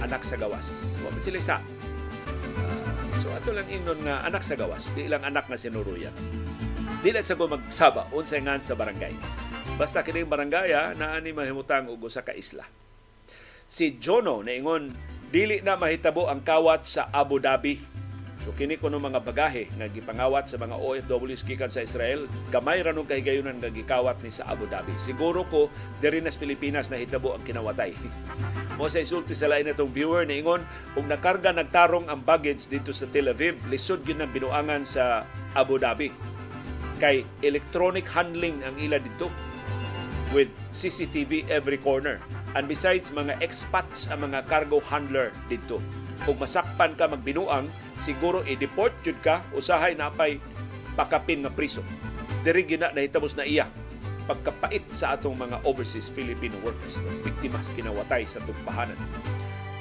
anak 0.03 0.25
sa 0.25 0.35
gawas. 0.35 0.89
Wa 1.05 1.13
sila 1.21 1.39
sa 1.39 1.57
uh, 1.61 2.97
so 3.21 3.29
ato 3.29 3.53
lang 3.53 3.69
ingnon 3.69 4.01
nga 4.01 4.25
anak 4.25 4.41
sa 4.41 4.57
gawas. 4.57 4.89
Di 4.97 5.05
lang 5.05 5.21
anak 5.21 5.45
nga 5.45 5.55
sinuruyan 5.55 6.11
dili 7.01 7.23
sa 7.25 7.33
ko 7.33 7.49
magsaba 7.49 8.11
unsay 8.13 8.43
ngan 8.43 8.61
sa 8.61 8.77
barangay 8.77 9.15
basta 9.79 10.05
kining 10.05 10.29
barangay 10.29 10.75
na 10.93 11.17
ani 11.17 11.33
mahimutang 11.33 11.89
og 11.89 12.03
usa 12.05 12.21
ka 12.21 12.35
isla 12.35 12.67
si 13.73 13.97
Jono 13.97 14.45
naingon 14.45 14.91
dili 15.33 15.65
na 15.65 15.73
mahitabo 15.73 16.29
ang 16.29 16.45
kawat 16.45 16.85
sa 16.85 17.09
Abu 17.09 17.41
Dhabi. 17.41 17.81
So 18.45 18.53
kini 18.53 18.77
kuno 18.77 19.01
mga 19.01 19.25
bagahe 19.25 19.65
nga 19.73 19.89
gipangawat 19.89 20.45
sa 20.45 20.61
mga 20.61 20.77
OFWs 20.77 21.41
gikan 21.41 21.73
sa 21.73 21.81
Israel, 21.81 22.29
gamay 22.53 22.85
ra 22.85 22.93
nung 22.93 23.09
kahigayunan 23.09 23.57
nga 23.57 23.73
gikawat 23.73 24.21
ni 24.21 24.29
sa 24.29 24.45
Abu 24.45 24.69
Dhabi. 24.69 24.93
Siguro 25.01 25.41
ko 25.49 25.73
diri 25.97 26.21
nas 26.21 26.37
Pilipinas 26.37 26.93
na 26.93 27.01
hitabo 27.01 27.33
ang 27.33 27.41
kinawatay. 27.41 27.97
Mo 28.77 28.85
sa 28.93 29.01
isulti 29.01 29.33
sa 29.33 29.49
lain 29.49 29.65
natong 29.65 29.89
viewer 29.89 30.21
ni 30.27 30.43
ingon 30.43 30.61
ug 30.93 31.05
nakarga 31.09 31.49
nagtarong 31.49 32.05
ang 32.11 32.21
baggage 32.21 32.69
dito 32.69 32.93
sa 32.93 33.09
Tel 33.09 33.33
Aviv, 33.33 33.57
lisod 33.73 34.05
gyud 34.05 34.21
ang 34.21 34.29
binuangan 34.29 34.85
sa 34.85 35.25
Abu 35.57 35.81
Dhabi. 35.81 36.13
Kay 37.03 37.27
electronic 37.43 38.07
handling 38.07 38.63
ang 38.63 38.79
ila 38.79 38.95
dito 38.95 39.27
with 40.31 40.47
CCTV 40.71 41.51
every 41.51 41.75
corner. 41.75 42.23
And 42.55 42.63
besides, 42.63 43.11
mga 43.11 43.43
expats 43.43 44.07
ang 44.07 44.31
mga 44.31 44.47
cargo 44.47 44.79
handler 44.87 45.35
dito. 45.51 45.83
Kung 46.23 46.39
masakpan 46.39 46.95
ka 46.95 47.11
magbinuang, 47.11 47.67
siguro 47.99 48.39
i-deport 48.47 48.95
jud 49.03 49.19
ka, 49.19 49.43
usahay 49.51 49.99
na 49.99 50.07
pay 50.07 50.39
pakapin 50.95 51.43
nga 51.43 51.51
priso. 51.51 51.83
Diri 52.47 52.63
gina 52.63 52.95
nahitamos 52.95 53.35
na 53.35 53.43
iya 53.43 53.67
pagkapait 54.23 54.87
sa 54.95 55.19
atong 55.19 55.35
mga 55.35 55.67
overseas 55.67 56.07
Filipino 56.07 56.55
workers, 56.63 57.03
biktimas 57.27 57.67
kinawatay 57.75 58.23
sa 58.23 58.39
tugpahanan. 58.47 58.95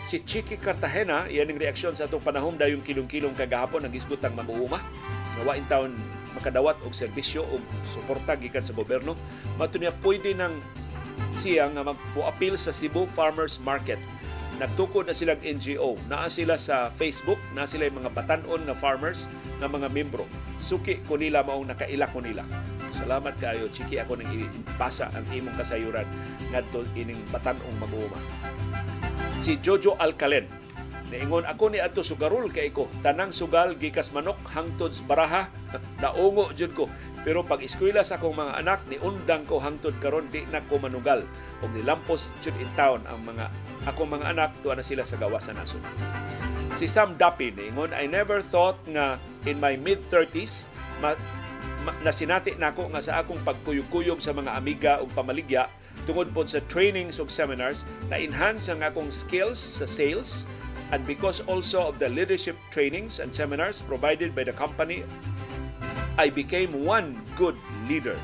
Si 0.02 0.18
Chiki 0.18 0.58
Cartagena, 0.58 1.30
yan 1.30 1.54
ang 1.54 1.62
reaksyon 1.62 1.94
sa 1.94 2.10
atong 2.10 2.26
panahon 2.26 2.58
dayong 2.58 2.82
kilong-kilong 2.82 3.38
kagahapon 3.38 3.86
ang 3.86 3.94
isgutang 3.94 4.34
mamuuma. 4.34 4.82
Nawain 5.38 5.62
taon 5.70 5.94
makadawat 6.36 6.78
og 6.84 6.92
serbisyo 6.96 7.44
og 7.44 7.60
suporta 7.88 8.36
gikan 8.36 8.64
sa 8.64 8.76
gobyerno. 8.76 9.16
Mato 9.56 9.76
niya 9.76 9.92
pwede 10.00 10.32
nang 10.32 10.58
siya 11.36 11.68
nga 11.72 11.84
magpuapil 11.86 12.60
sa 12.60 12.72
Cebu 12.72 13.08
Farmers 13.16 13.60
Market. 13.62 14.00
Nagtukod 14.60 15.08
na 15.08 15.16
silang 15.16 15.40
NGO. 15.40 15.96
Naa 16.06 16.28
sila 16.28 16.60
sa 16.60 16.92
Facebook, 16.92 17.40
na 17.56 17.64
sila 17.64 17.88
mga 17.88 18.12
batanon 18.12 18.62
na 18.68 18.76
farmers 18.76 19.26
na 19.58 19.66
mga 19.66 19.88
membro. 19.90 20.28
Suki 20.62 21.00
ko 21.08 21.16
nila 21.18 21.42
maong 21.42 21.72
nakaila 21.72 22.06
ko 22.12 22.20
nila. 22.20 22.44
Salamat 22.92 23.34
kayo, 23.40 23.66
Chiki. 23.72 23.98
Ako 23.98 24.14
nang 24.14 24.30
ipasa 24.30 25.10
ang 25.10 25.26
imong 25.32 25.56
kasayuran 25.58 26.06
ngadto 26.54 26.86
ining 26.94 27.18
batanong 27.34 27.74
mag-uuma. 27.82 28.20
Si 29.42 29.58
Jojo 29.58 29.98
Alcalen, 29.98 30.46
Naingon 31.12 31.44
ako 31.44 31.68
ni 31.68 31.76
adto 31.76 32.00
sugarol 32.00 32.48
kay 32.48 32.72
ko. 32.72 32.88
Tanang 33.04 33.36
sugal 33.36 33.76
gikas 33.76 34.16
manok 34.16 34.40
hangtod 34.48 34.96
sa 34.96 35.04
baraha. 35.04 35.42
Naungo 36.00 36.56
jud 36.56 36.72
ko. 36.72 36.88
Pero 37.20 37.44
pag 37.44 37.60
eskwela 37.60 38.00
sa 38.00 38.16
akong 38.16 38.32
mga 38.32 38.64
anak 38.64 38.80
ni 38.88 38.96
undang 38.96 39.44
ko 39.44 39.60
hangtod 39.60 39.92
karon 40.00 40.24
di 40.32 40.48
na 40.48 40.64
ko 40.64 40.80
manugal. 40.80 41.20
Og 41.60 41.68
nilampos 41.76 42.32
jud 42.40 42.56
in 42.56 42.70
town 42.80 43.04
ang 43.04 43.20
mga 43.28 43.44
akong 43.92 44.08
mga 44.08 44.32
anak 44.32 44.56
tuwa 44.64 44.80
na 44.80 44.80
sila 44.80 45.04
sa 45.04 45.20
gawas 45.20 45.44
sa 45.44 45.52
nasod. 45.52 45.84
Si 46.80 46.88
Sam 46.88 47.20
Dapi 47.20 47.52
niingon 47.52 47.92
I 47.92 48.08
never 48.08 48.40
thought 48.40 48.80
nga 48.88 49.20
in 49.44 49.60
my 49.60 49.76
mid 49.76 50.00
30s 50.08 50.72
ma, 51.04 51.12
ma, 51.84 51.92
nasinati 52.00 52.56
nako 52.56 52.88
na 52.88 52.96
nga 52.96 53.00
sa 53.04 53.12
akong 53.20 53.44
pagkuyog-kuyog 53.44 54.16
sa 54.16 54.32
mga 54.32 54.56
amiga 54.56 54.92
ug 55.04 55.12
pamaligya 55.12 55.68
tungod 56.08 56.32
po 56.32 56.48
sa 56.48 56.64
trainings 56.72 57.20
ug 57.20 57.28
seminars 57.28 57.84
na 58.08 58.16
enhance 58.16 58.72
ang 58.72 58.80
akong 58.80 59.12
skills 59.12 59.60
sa 59.60 59.84
sales 59.84 60.48
and 60.92 61.00
because 61.08 61.40
also 61.48 61.88
of 61.88 61.98
the 61.98 62.08
leadership 62.08 62.54
trainings 62.70 63.18
and 63.18 63.34
seminars 63.34 63.80
provided 63.80 64.36
by 64.36 64.44
the 64.44 64.52
company, 64.52 65.02
I 66.20 66.28
became 66.28 66.84
one 66.84 67.16
good 67.36 67.56
leader. 67.88 68.20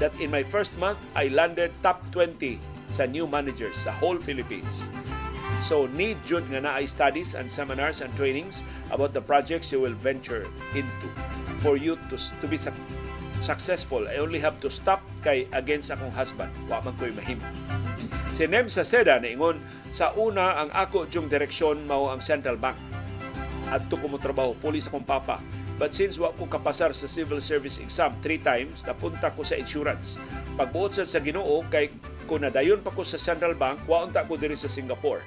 That 0.00 0.16
in 0.18 0.30
my 0.32 0.42
first 0.42 0.80
month, 0.80 0.98
I 1.14 1.28
landed 1.28 1.70
top 1.84 2.00
20 2.12 2.58
sa 2.88 3.04
new 3.04 3.28
managers 3.28 3.76
sa 3.84 3.92
whole 3.92 4.16
Philippines. 4.16 4.88
So 5.60 5.84
need 5.92 6.16
jud 6.24 6.48
nga 6.48 6.64
na 6.64 6.80
ay 6.80 6.88
studies 6.88 7.36
and 7.36 7.48
seminars 7.48 8.00
and 8.00 8.12
trainings 8.16 8.64
about 8.92 9.12
the 9.12 9.20
projects 9.20 9.72
you 9.72 9.80
will 9.80 9.96
venture 9.96 10.48
into 10.72 11.08
for 11.60 11.76
you 11.76 11.96
to, 12.12 12.16
to 12.16 12.46
be 12.48 12.56
successful. 13.42 14.06
I 14.08 14.22
only 14.22 14.40
have 14.40 14.60
to 14.64 14.68
stop 14.70 15.02
kay 15.20 15.50
against 15.52 15.92
akong 15.92 16.12
husband. 16.12 16.52
Wa 16.70 16.80
man 16.80 16.94
ko'y 16.96 17.12
mahimo. 17.12 17.44
Si 18.36 18.44
Nem 18.44 18.68
sa 18.68 18.84
Seda 18.84 19.16
ingon 19.20 19.60
sa 19.96 20.12
una 20.12 20.60
ang 20.60 20.70
ako 20.72 21.08
yung 21.08 21.28
direksyon 21.28 21.88
mao 21.88 22.12
ang 22.12 22.20
Central 22.20 22.60
Bank. 22.60 22.76
At 23.72 23.88
ko 23.90 24.06
mo 24.06 24.20
trabaho, 24.20 24.54
pulis 24.54 24.86
akong 24.86 25.02
papa. 25.02 25.42
But 25.76 25.92
since 25.92 26.16
wa 26.16 26.32
ko 26.32 26.48
kapasar 26.48 26.96
sa 26.96 27.04
civil 27.04 27.42
service 27.44 27.76
exam 27.76 28.16
three 28.24 28.40
times, 28.40 28.80
napunta 28.86 29.28
ko 29.32 29.44
sa 29.44 29.60
insurance. 29.60 30.16
Pagbuot 30.56 30.96
sa 30.96 31.20
Ginoo 31.20 31.60
kay 31.68 31.92
kung 32.24 32.40
nadayon 32.40 32.80
pa 32.80 32.88
ko 32.92 33.04
sa 33.04 33.20
Central 33.20 33.52
Bank, 33.52 33.84
wa 33.84 34.08
unta 34.08 34.24
ko 34.24 34.40
diri 34.40 34.56
sa 34.56 34.72
Singapore. 34.72 35.20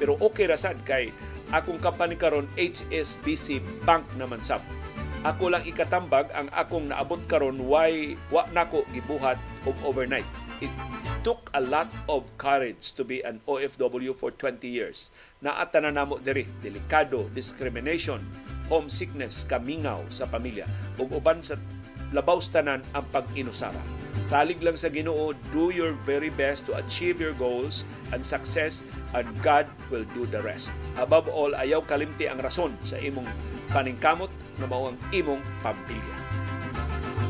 Pero 0.00 0.16
okay 0.16 0.48
ra 0.48 0.56
sad 0.56 0.80
kay 0.88 1.12
akong 1.52 1.76
company 1.76 2.16
karon 2.16 2.48
HSBC 2.56 3.60
Bank 3.84 4.08
naman 4.16 4.40
sab. 4.40 4.64
Ako 5.20 5.52
lang 5.52 5.68
ikatambag 5.68 6.32
ang 6.32 6.48
akong 6.48 6.88
naabot 6.88 7.20
karon 7.28 7.68
why 7.68 8.16
wa 8.32 8.48
nako 8.56 8.88
gibuhat 8.88 9.36
og 9.68 9.76
overnight. 9.84 10.24
It 10.64 10.72
took 11.20 11.52
a 11.52 11.60
lot 11.60 11.92
of 12.08 12.24
courage 12.40 12.96
to 12.96 13.04
be 13.04 13.20
an 13.20 13.36
OFW 13.44 14.16
for 14.16 14.32
20 14.32 14.64
years. 14.64 15.12
Naata 15.44 15.84
na 15.84 15.92
namo 15.92 16.16
diri 16.24 16.48
delikado, 16.64 17.28
discrimination, 17.36 18.24
homesickness, 18.72 19.44
kamingaw 19.44 20.00
sa 20.08 20.24
pamilya 20.24 20.64
ug 20.96 21.12
uban 21.12 21.44
sa 21.44 21.60
labaw 22.16 22.40
tanan 22.40 22.80
ang 22.96 23.04
pag-inusara. 23.12 24.09
Salig 24.28 24.60
lang 24.60 24.76
sa 24.76 24.92
Ginoo, 24.92 25.32
do 25.50 25.70
your 25.72 25.96
very 26.04 26.30
best 26.34 26.68
to 26.68 26.76
achieve 26.76 27.18
your 27.18 27.34
goals 27.38 27.88
and 28.12 28.20
success 28.20 28.84
and 29.16 29.26
God 29.40 29.66
will 29.88 30.04
do 30.14 30.28
the 30.28 30.42
rest. 30.44 30.70
Above 31.00 31.26
all, 31.30 31.56
ayaw 31.56 31.82
kalimti 31.82 32.30
ang 32.30 32.38
rason 32.38 32.74
sa 32.84 33.00
imong 33.00 33.26
paningkamot 33.70 34.30
na 34.58 34.66
mao 34.66 34.90
ang 34.92 34.98
imong 35.10 35.40
pamilya. 35.64 36.16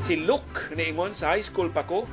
Si 0.01 0.17
Luke 0.17 0.73
niingon 0.75 1.13
sa 1.13 1.37
high 1.37 1.45
school 1.45 1.69
pa 1.69 1.85
ko, 1.85 2.09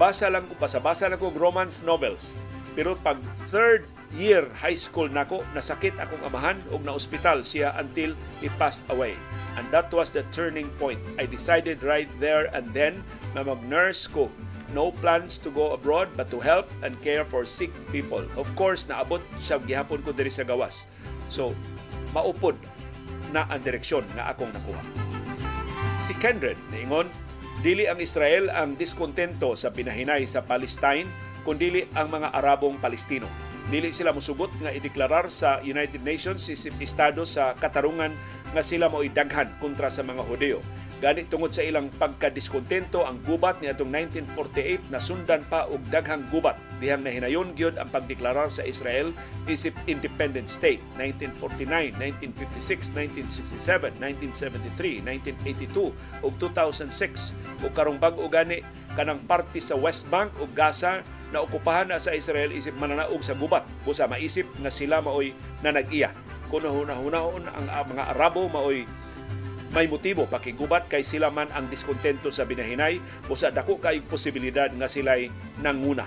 basa 0.00 0.30
lang 0.30 0.46
ko, 0.46 0.54
basa-basa 0.56 1.10
lang 1.10 1.18
ko 1.20 1.34
romance 1.34 1.82
novels. 1.82 2.46
Pero 2.76 2.92
pag 3.00 3.16
third 3.48 3.88
year 4.14 4.46
high 4.60 4.76
school 4.76 5.08
nako, 5.08 5.42
nasakit 5.56 5.96
akong 5.96 6.20
amahan 6.28 6.60
og 6.70 6.84
na 6.84 6.94
ospital 6.94 7.40
siya 7.42 7.72
until 7.80 8.12
he 8.38 8.52
passed 8.60 8.84
away. 8.92 9.16
And 9.56 9.64
that 9.72 9.88
was 9.88 10.12
the 10.12 10.22
turning 10.36 10.68
point. 10.76 11.00
I 11.16 11.24
decided 11.24 11.80
right 11.80 12.08
there 12.20 12.52
and 12.52 12.68
then 12.76 13.00
na 13.36 13.44
mag-nurse 13.44 14.08
ko. 14.08 14.32
No 14.72 14.88
plans 14.88 15.36
to 15.36 15.52
go 15.52 15.76
abroad 15.76 16.08
but 16.16 16.32
to 16.32 16.40
help 16.40 16.72
and 16.80 16.96
care 17.04 17.22
for 17.28 17.44
sick 17.44 17.70
people. 17.92 18.24
Of 18.40 18.48
course, 18.56 18.88
naabot 18.88 19.20
siya 19.38 19.60
gihapon 19.60 20.00
ko 20.00 20.16
diri 20.16 20.32
sa 20.32 20.48
gawas. 20.48 20.88
So, 21.28 21.52
maupod 22.16 22.56
na 23.36 23.44
ang 23.52 23.60
direksyon 23.60 24.08
nga 24.16 24.32
akong 24.32 24.50
nakuha. 24.56 24.80
Si 26.08 26.16
Kendred, 26.16 26.56
niingon, 26.72 27.12
Dili 27.64 27.88
ang 27.88 27.96
Israel 27.96 28.52
ang 28.52 28.76
diskontento 28.76 29.56
sa 29.56 29.72
pinahinay 29.72 30.28
sa 30.28 30.44
Palestine, 30.44 31.08
kundili 31.42 31.88
ang 31.96 32.12
mga 32.12 32.36
Arabong 32.36 32.76
Palestino. 32.76 33.24
Dili 33.66 33.90
sila 33.90 34.12
musugot 34.12 34.52
nga 34.60 34.70
ideklarar 34.70 35.32
sa 35.32 35.58
United 35.64 36.04
Nations 36.04 36.44
si 36.46 36.54
Estado 36.54 37.24
sa 37.24 37.56
katarungan 37.56 38.12
nga 38.52 38.62
sila 38.62 38.86
mo 38.86 39.02
daghan 39.02 39.50
kontra 39.58 39.90
sa 39.90 40.04
mga 40.04 40.22
Hudeo. 40.22 40.60
Gani 40.96 41.28
tungod 41.28 41.52
sa 41.52 41.60
ilang 41.60 41.92
pagkadiskontento 42.00 43.04
ang 43.04 43.20
gubat 43.28 43.60
ni 43.60 43.68
atong 43.68 43.92
1948 43.92 44.88
na 44.88 44.96
sundan 44.96 45.44
pa 45.44 45.68
og 45.68 45.84
daghang 45.92 46.24
gubat. 46.32 46.56
Dihang 46.80 47.04
nahinayon 47.04 47.52
gyud 47.52 47.76
ang 47.76 47.92
pagdeklarar 47.92 48.48
sa 48.48 48.64
Israel 48.64 49.12
isip 49.44 49.76
independent 49.84 50.48
state 50.48 50.80
1949, 50.96 52.00
1956, 52.00 52.96
1967, 52.96 54.00
1973, 54.00 55.04
1982 55.68 55.92
ug 56.24 56.32
2006 56.40 57.36
ug 57.60 57.70
karong 57.76 58.00
bag-o 58.00 58.24
gani 58.32 58.64
kanang 58.96 59.20
parte 59.28 59.60
sa 59.60 59.76
West 59.76 60.08
Bank 60.08 60.32
ug 60.40 60.48
Gaza 60.56 61.04
na 61.28 61.44
okupahan 61.44 61.92
na 61.92 62.00
sa 62.00 62.16
Israel 62.16 62.56
isip 62.56 62.72
mananaog 62.80 63.20
sa 63.20 63.36
gubat. 63.36 63.68
Busa 63.84 64.08
maisip 64.08 64.48
nga 64.64 64.72
sila 64.72 65.04
maoy 65.04 65.36
nanag-iya. 65.60 66.16
Kuno 66.48 66.72
hunahunahon 66.72 67.44
ang 67.52 67.66
mga 67.92 68.16
Arabo 68.16 68.48
maoy 68.48 68.88
may 69.74 69.90
motibo 69.90 70.28
pakigubat 70.30 70.86
kay 70.86 71.02
sila 71.02 71.32
man 71.32 71.50
ang 71.50 71.66
diskontento 71.66 72.30
sa 72.30 72.46
binahinay 72.46 73.02
o 73.26 73.34
sa 73.34 73.50
dako 73.50 73.82
kay 73.82 74.02
posibilidad 74.04 74.70
nga 74.70 74.86
sila'y 74.86 75.32
nanguna. 75.64 76.06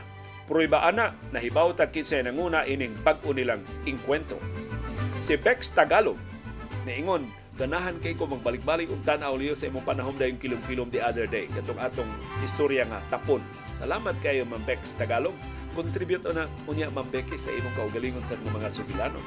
Pruiba 0.49 0.81
ana, 0.81 1.13
nahibaw 1.29 1.75
tag 1.77 1.93
kinsay 1.93 2.25
nanguna 2.25 2.65
ining 2.65 2.95
bag-o 3.05 3.35
nilang 3.35 3.61
inkwento. 3.85 4.39
Si 5.21 5.37
Bex 5.37 5.69
Tagalog, 5.77 6.17
niingon, 6.89 7.29
ganahan 7.59 7.99
kay 8.01 8.15
ko 8.15 8.25
magbalik-balik 8.25 8.89
og 8.89 9.03
tan-aw 9.03 9.35
liyo 9.35 9.53
sa 9.53 9.67
imong 9.67 9.85
panahon 9.85 10.15
dayong 10.15 10.41
kilom-kilom 10.41 10.89
the 10.89 11.03
other 11.03 11.27
day. 11.29 11.45
Katong 11.51 11.77
atong 11.77 12.09
istorya 12.41 12.87
nga 12.87 12.97
tapon. 13.13 13.43
Salamat 13.77 14.15
kayo 14.23 14.47
Ma'am 14.47 14.63
Bex 14.63 14.97
Tagalog. 14.97 15.35
Contribute 15.77 16.25
na 16.33 16.49
unya 16.65 16.89
Ma'am 16.89 17.05
Becky 17.13 17.37
sa 17.37 17.53
imong 17.53 17.75
kaugalingon 17.77 18.25
sa 18.25 18.33
mga 18.41 18.73
sugilanon. 18.73 19.21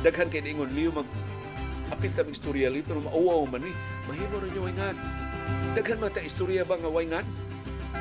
Daghan 0.00 0.30
kay 0.32 0.40
niingon 0.40 0.72
liyo 0.72 0.94
mag 0.94 1.04
apil 1.92 2.12
kami 2.12 2.36
istorya 2.36 2.68
lito 2.68 2.92
no 2.92 3.04
mauwaw 3.04 3.44
man 3.48 3.64
ni. 3.64 3.72
Mahimo 4.08 4.36
rin 4.40 4.52
yung 4.56 4.66
wayngan 4.68 4.96
daghan 5.72 6.00
mata 6.00 6.20
istorya 6.20 6.64
ba 6.64 6.76
nga 6.76 6.90
wayngan 6.90 7.24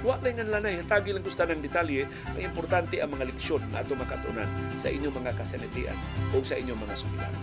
wa 0.05 0.19
lang 0.21 0.35
nga 0.37 0.45
lanay 0.45 0.77
hatagi 0.77 1.15
lang 1.15 1.25
gusto 1.25 1.41
ng 1.41 1.63
detalye 1.63 2.05
ang 2.05 2.43
importante 2.43 3.01
ang 3.01 3.11
mga 3.13 3.27
leksyon 3.33 3.63
na 3.71 3.81
ato 3.81 3.97
makatunan 3.97 4.45
sa 4.77 4.91
inyong 4.93 5.15
mga 5.15 5.31
kasanatian 5.33 5.97
o 6.35 6.43
sa 6.43 6.59
inyong 6.59 6.77
mga 6.77 6.95
sugilan 6.95 7.33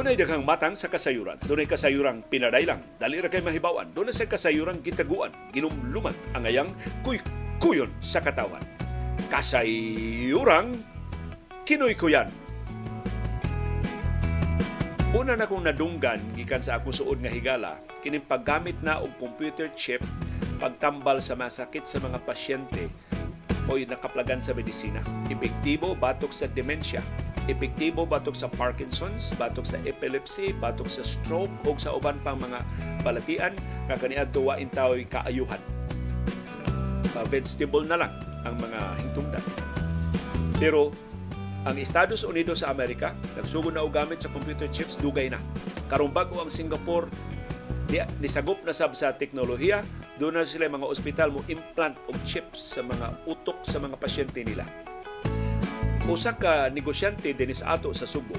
Doon 0.00 0.16
ay 0.16 0.16
daghang 0.16 0.48
matang 0.48 0.72
sa 0.72 0.88
kasayuran. 0.88 1.36
Doon 1.44 1.60
ay 1.60 1.68
kasayurang 1.68 2.24
pinadailang. 2.24 2.80
Dali 2.96 3.20
ra 3.20 3.28
kay 3.28 3.44
mahibawan. 3.44 3.84
Doon 3.92 4.08
ay 4.08 4.16
sa 4.16 4.24
kasayurang 4.24 4.80
gitaguan. 4.80 5.28
Ginumluman 5.52 6.16
ang 6.32 6.40
ayang 6.48 6.72
kuy-kuyon 7.04 7.92
sa 8.00 8.24
katawan. 8.24 8.64
Kasayurang 9.28 10.72
kinoy-kuyan. 11.68 12.32
Una 15.12 15.36
na 15.36 15.44
kong 15.44 15.68
nadunggan 15.68 16.32
gikan 16.32 16.64
sa 16.64 16.80
akong 16.80 16.96
suod 16.96 17.20
nga 17.20 17.28
higala 17.28 17.76
kining 18.00 18.24
paggamit 18.24 18.80
na 18.80 19.04
og 19.04 19.12
computer 19.20 19.68
chip 19.76 20.00
pagtambal 20.56 21.20
sa 21.20 21.36
masakit 21.36 21.84
sa 21.84 22.00
mga 22.00 22.24
pasyente 22.24 22.88
o 23.70 23.78
nakaplagan 23.78 24.42
sa 24.42 24.50
medisina. 24.50 24.98
Epektibo 25.30 25.94
batok 25.94 26.34
sa 26.34 26.50
dementia. 26.50 26.98
Epektibo 27.46 28.02
batok 28.04 28.34
sa 28.34 28.50
Parkinson's, 28.50 29.30
batok 29.38 29.64
sa 29.64 29.78
epilepsy, 29.86 30.52
batok 30.58 30.90
sa 30.90 31.06
stroke 31.06 31.54
o 31.64 31.78
sa 31.78 31.94
uban 31.94 32.18
pang 32.26 32.36
mga 32.36 32.60
balatian 33.06 33.54
nga 33.86 33.96
kaniadto 33.96 34.42
wa 34.44 34.58
intawoy 34.58 35.06
kaayuhan. 35.06 35.62
Uh, 37.14 37.26
vegetable 37.30 37.86
na 37.86 38.06
lang 38.06 38.12
ang 38.42 38.58
mga 38.58 38.80
hingtungdan. 39.02 39.44
Pero 40.58 40.90
ang 41.64 41.76
Estados 41.76 42.24
Unidos 42.24 42.64
sa 42.64 42.72
Amerika, 42.72 43.12
nagsugod 43.36 43.76
na 43.76 43.84
og 43.84 43.92
gamit 43.92 44.24
sa 44.24 44.32
computer 44.32 44.68
chips, 44.72 44.96
dugay 44.96 45.28
na. 45.28 45.40
Karong 45.92 46.12
bago 46.12 46.40
ang 46.40 46.48
Singapore, 46.48 47.08
di, 47.90 47.98
nisagop 48.22 48.62
na 48.62 48.70
sab 48.70 48.94
sa 48.94 49.12
teknolohiya, 49.12 49.82
doon 50.22 50.38
na 50.38 50.46
sila 50.46 50.70
mga 50.70 50.86
ospital 50.86 51.34
mo 51.34 51.42
implant 51.50 51.98
og 52.06 52.16
chips 52.22 52.78
sa 52.78 52.86
mga 52.86 53.26
utok 53.26 53.66
sa 53.66 53.82
mga 53.82 53.98
pasyente 53.98 54.40
nila. 54.46 54.62
Usa 56.06 56.34
ka 56.34 56.70
negosyante 56.70 57.34
dinis 57.34 57.66
ato 57.66 57.90
sa 57.90 58.06
Subo, 58.06 58.34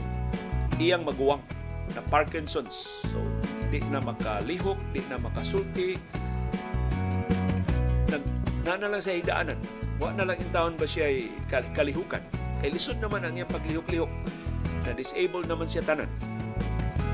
iyang 0.80 1.04
maguwang 1.04 1.44
na 1.92 2.02
Parkinson's. 2.08 2.88
So, 3.12 3.20
di 3.68 3.84
na 3.92 4.00
makalihok, 4.00 4.80
di 4.96 5.04
na 5.12 5.20
makasulti, 5.20 6.00
na, 8.64 8.76
na 8.80 8.88
lang 8.88 9.04
sa 9.04 9.12
higdaanan. 9.12 9.60
Wa 10.00 10.16
na 10.16 10.26
lang 10.26 10.40
in 10.40 10.50
taon 10.50 10.74
ba 10.80 10.88
siya 10.90 11.12
ay 11.12 11.30
kalihukan 11.78 12.24
Kay 12.62 12.78
lisod 12.78 13.02
naman 13.02 13.26
ang 13.26 13.34
iyang 13.34 13.50
paglihok-lihok 13.50 14.12
na 14.86 14.94
disabled 14.94 15.50
naman 15.50 15.66
siya 15.66 15.82
tanan. 15.82 16.06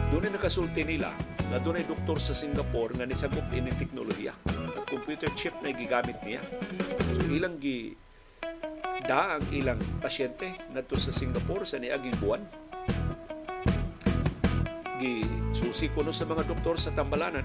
Doon 0.07 0.31
nakasulti 0.31 0.87
nila 0.87 1.11
na 1.51 1.59
doon 1.59 1.79
ay 1.79 1.85
doktor 1.87 2.15
sa 2.15 2.31
Singapore 2.31 2.95
nga 2.95 3.03
nisagop 3.03 3.43
ini 3.51 3.71
teknolohiya. 3.75 4.31
Ang 4.47 4.87
computer 4.87 5.27
chip 5.35 5.51
na 5.59 5.75
gigamit 5.75 6.15
niya. 6.23 6.39
So, 7.11 7.27
ilang 7.27 7.59
gi 7.59 7.91
da 9.03 9.35
ang 9.39 9.45
ilang 9.51 9.79
pasyente 9.99 10.47
nato 10.71 10.95
sa 10.95 11.11
Singapore 11.11 11.67
sa 11.67 11.79
niaging 11.79 12.15
buwan. 12.23 12.43
Gi 14.97 15.27
susi 15.51 15.91
kuno 15.91 16.15
sa 16.15 16.23
mga 16.23 16.47
doktor 16.47 16.79
sa 16.79 16.95
tambalanan 16.95 17.43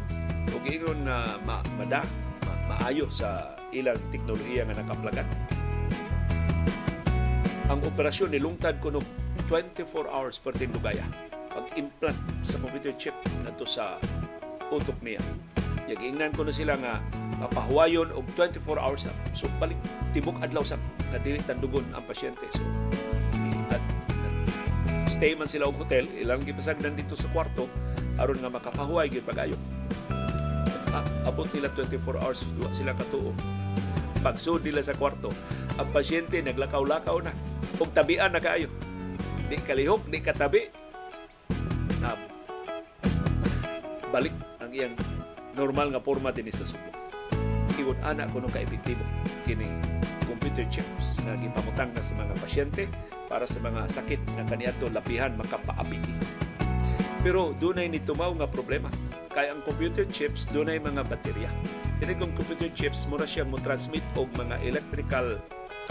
o 0.55 0.59
giingon 0.63 1.03
na 1.03 1.43
ma, 1.43 1.59
mada 1.75 2.07
ma, 2.47 2.79
maayo 2.79 3.11
sa 3.11 3.59
ilang 3.75 3.99
teknolohiya 4.15 4.69
nga 4.71 4.79
nakaplagan 4.79 5.27
ang 7.73 7.81
operasyon 7.89 8.37
nilungtad 8.37 8.77
ko 8.85 8.93
no 8.93 9.01
24 9.49 10.05
hours 10.13 10.37
per 10.37 10.53
tindugaya 10.53 11.32
pag-implant 11.53 12.19
sa 12.43 12.57
computer 12.59 12.93
chip 12.97 13.17
nato 13.45 13.69
sa 13.69 14.01
utok 14.73 14.97
niya. 15.05 15.21
Yagiingnan 15.89 16.33
ko 16.33 16.49
na 16.49 16.55
sila 16.55 16.75
nga 16.81 16.99
mapahuwayon 17.43 18.09
og 18.17 18.25
24 18.35 18.81
hours 18.81 19.05
na. 19.05 19.13
So 19.37 19.49
balik 19.61 19.77
tibok 20.17 20.41
adlaw 20.41 20.65
sa 20.65 20.81
na 21.13 21.21
dili 21.21 21.41
tandugon 21.45 21.85
ang 21.93 22.05
pasyente. 22.09 22.45
So 22.57 22.65
at, 23.69 23.83
stay 25.13 25.37
man 25.37 25.51
sila 25.51 25.69
og 25.69 25.77
hotel, 25.77 26.09
ilang 26.17 26.41
gipasagdan 26.43 26.97
dito 26.97 27.13
sa 27.13 27.29
kwarto 27.31 27.69
aron 28.17 28.41
nga 28.41 28.53
makapahuway 28.53 29.09
gyud 29.09 29.25
pag-ayo. 29.25 29.57
Ah, 30.93 31.05
abot 31.25 31.49
nila 31.57 31.73
24 31.73 32.21
hours, 32.21 32.45
duwa 32.53 32.69
sila 32.73 32.93
katuo. 32.93 33.33
Pagsud 34.21 34.61
nila 34.61 34.85
sa 34.85 34.93
kwarto, 34.93 35.33
ang 35.81 35.89
pasyente 35.91 36.37
naglakaw-lakaw 36.45 37.17
na 37.25 37.33
ug 37.81 37.89
tabian 37.97 38.31
na 38.31 38.39
kaayo. 38.39 38.69
Di 39.49 39.57
kalihok, 39.61 40.09
di 40.13 40.21
katabi. 40.21 40.82
Balik 44.13 44.37
ang 44.61 44.69
iyang 44.69 44.95
normal 45.57 45.89
nga 45.97 46.05
forma 46.05 46.29
din 46.29 46.53
sa 46.53 46.69
subo. 46.69 46.85
Igon 47.81 47.97
ana 48.05 48.29
kuno 48.29 48.45
ka 48.53 48.61
epektibo 48.61 49.01
kini 49.49 49.65
computer 50.29 50.69
chips 50.69 51.25
na 51.25 51.33
gipamutang 51.41 51.97
na 51.97 52.05
sa 52.05 52.13
mga 52.21 52.35
pasyente 52.37 52.85
para 53.33 53.49
sa 53.49 53.65
mga 53.65 53.89
sakit 53.89 54.21
na 54.37 54.45
kaniadto 54.45 54.93
lapihan 54.93 55.33
makapaabiki. 55.41 56.13
Pero 57.25 57.57
dunay 57.57 57.89
ni 57.89 58.05
tumaw 58.05 58.37
nga 58.37 58.51
problema. 58.51 58.93
Kay 59.33 59.49
ang 59.49 59.65
computer 59.65 60.05
chips 60.13 60.45
dunay 60.53 60.77
mga 60.77 61.09
baterya. 61.09 61.49
Kini 61.97 62.19
computer 62.21 62.69
chips 62.77 63.09
mura 63.09 63.25
siyang 63.25 63.49
mo 63.49 63.57
transmit 63.65 64.05
og 64.21 64.29
mga 64.37 64.61
electrical 64.61 65.41